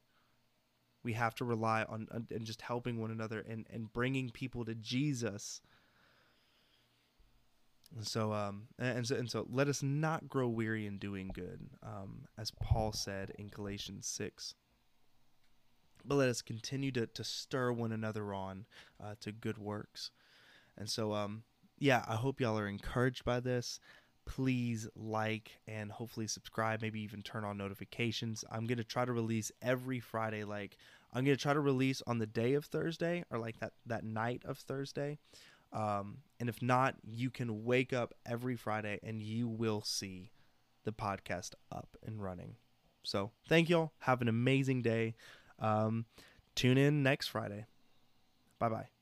We 1.04 1.14
have 1.14 1.36
to 1.36 1.46
rely 1.46 1.84
on, 1.84 2.08
on 2.14 2.28
and 2.32 2.46
just 2.46 2.62
helping 2.62 3.02
one 3.02 3.12
another 3.12 3.40
and 3.40 3.66
and 3.74 3.92
bringing 3.92 4.30
people 4.30 4.64
to 4.64 4.76
Jesus. 4.76 5.60
And 7.94 8.08
so, 8.08 8.34
um, 8.34 8.68
and 8.80 9.06
so, 9.06 9.16
and 9.16 9.30
so, 9.30 9.46
let 9.50 9.68
us 9.68 9.84
not 9.84 10.28
grow 10.28 10.48
weary 10.48 10.86
in 10.86 10.98
doing 10.98 11.30
good, 11.34 11.60
um, 11.84 12.26
as 12.38 12.52
Paul 12.52 12.92
said 12.94 13.32
in 13.38 13.48
Galatians 13.48 14.08
six. 14.08 14.56
But 16.04 16.16
let 16.16 16.30
us 16.30 16.42
continue 16.42 16.92
to 16.92 17.08
to 17.08 17.24
stir 17.24 17.72
one 17.72 17.92
another 17.92 18.34
on 18.34 18.66
uh, 19.04 19.16
to 19.22 19.32
good 19.32 19.58
works. 19.58 20.12
And 20.78 20.90
so, 20.90 21.14
um, 21.14 21.44
yeah, 21.80 22.04
I 22.08 22.16
hope 22.16 22.42
y'all 22.42 22.60
are 22.60 22.68
encouraged 22.68 23.24
by 23.24 23.40
this. 23.40 23.80
Please 24.26 24.88
like 24.96 25.52
and 25.68 25.92
hopefully 25.92 26.28
subscribe, 26.28 26.82
maybe 26.82 27.00
even 27.02 27.22
turn 27.22 27.46
on 27.46 27.58
notifications. 27.58 28.44
I'm 28.52 28.66
going 28.66 28.80
to 28.80 28.84
try 28.84 29.06
to 29.06 29.14
release 29.14 29.52
every 29.62 30.00
Friday. 30.00 30.44
Like, 30.44 30.78
I'm 31.14 31.24
going 31.24 31.38
to 31.38 31.42
try 31.42 31.54
to 31.54 31.60
release 31.60 32.02
on 32.08 32.18
the 32.18 32.26
day 32.26 32.56
of 32.56 32.66
Thursday 32.66 33.24
or 33.30 33.38
like 33.38 33.60
that, 33.60 33.74
that 33.86 34.04
night 34.04 34.42
of 34.44 34.58
Thursday. 34.58 35.18
Um, 35.74 36.20
and 36.40 36.50
if 36.50 36.62
not, 36.62 36.96
you 37.04 37.30
can 37.30 37.64
wake 37.66 37.94
up 37.94 38.14
every 38.26 38.56
Friday 38.56 39.00
and 39.04 39.22
you 39.22 39.48
will 39.48 39.82
see 39.82 40.32
the 40.84 40.92
podcast 40.92 41.54
up 41.72 41.98
and 42.06 42.22
running. 42.22 42.56
So 43.04 43.32
thank 43.48 43.70
y'all. 43.70 43.92
Have 44.00 44.22
an 44.22 44.28
amazing 44.28 44.82
day. 44.82 45.16
Um, 45.60 46.06
tune 46.56 46.78
in 46.78 47.04
next 47.04 47.28
Friday. 47.28 47.66
Bye 48.60 48.70
bye. 48.70 48.95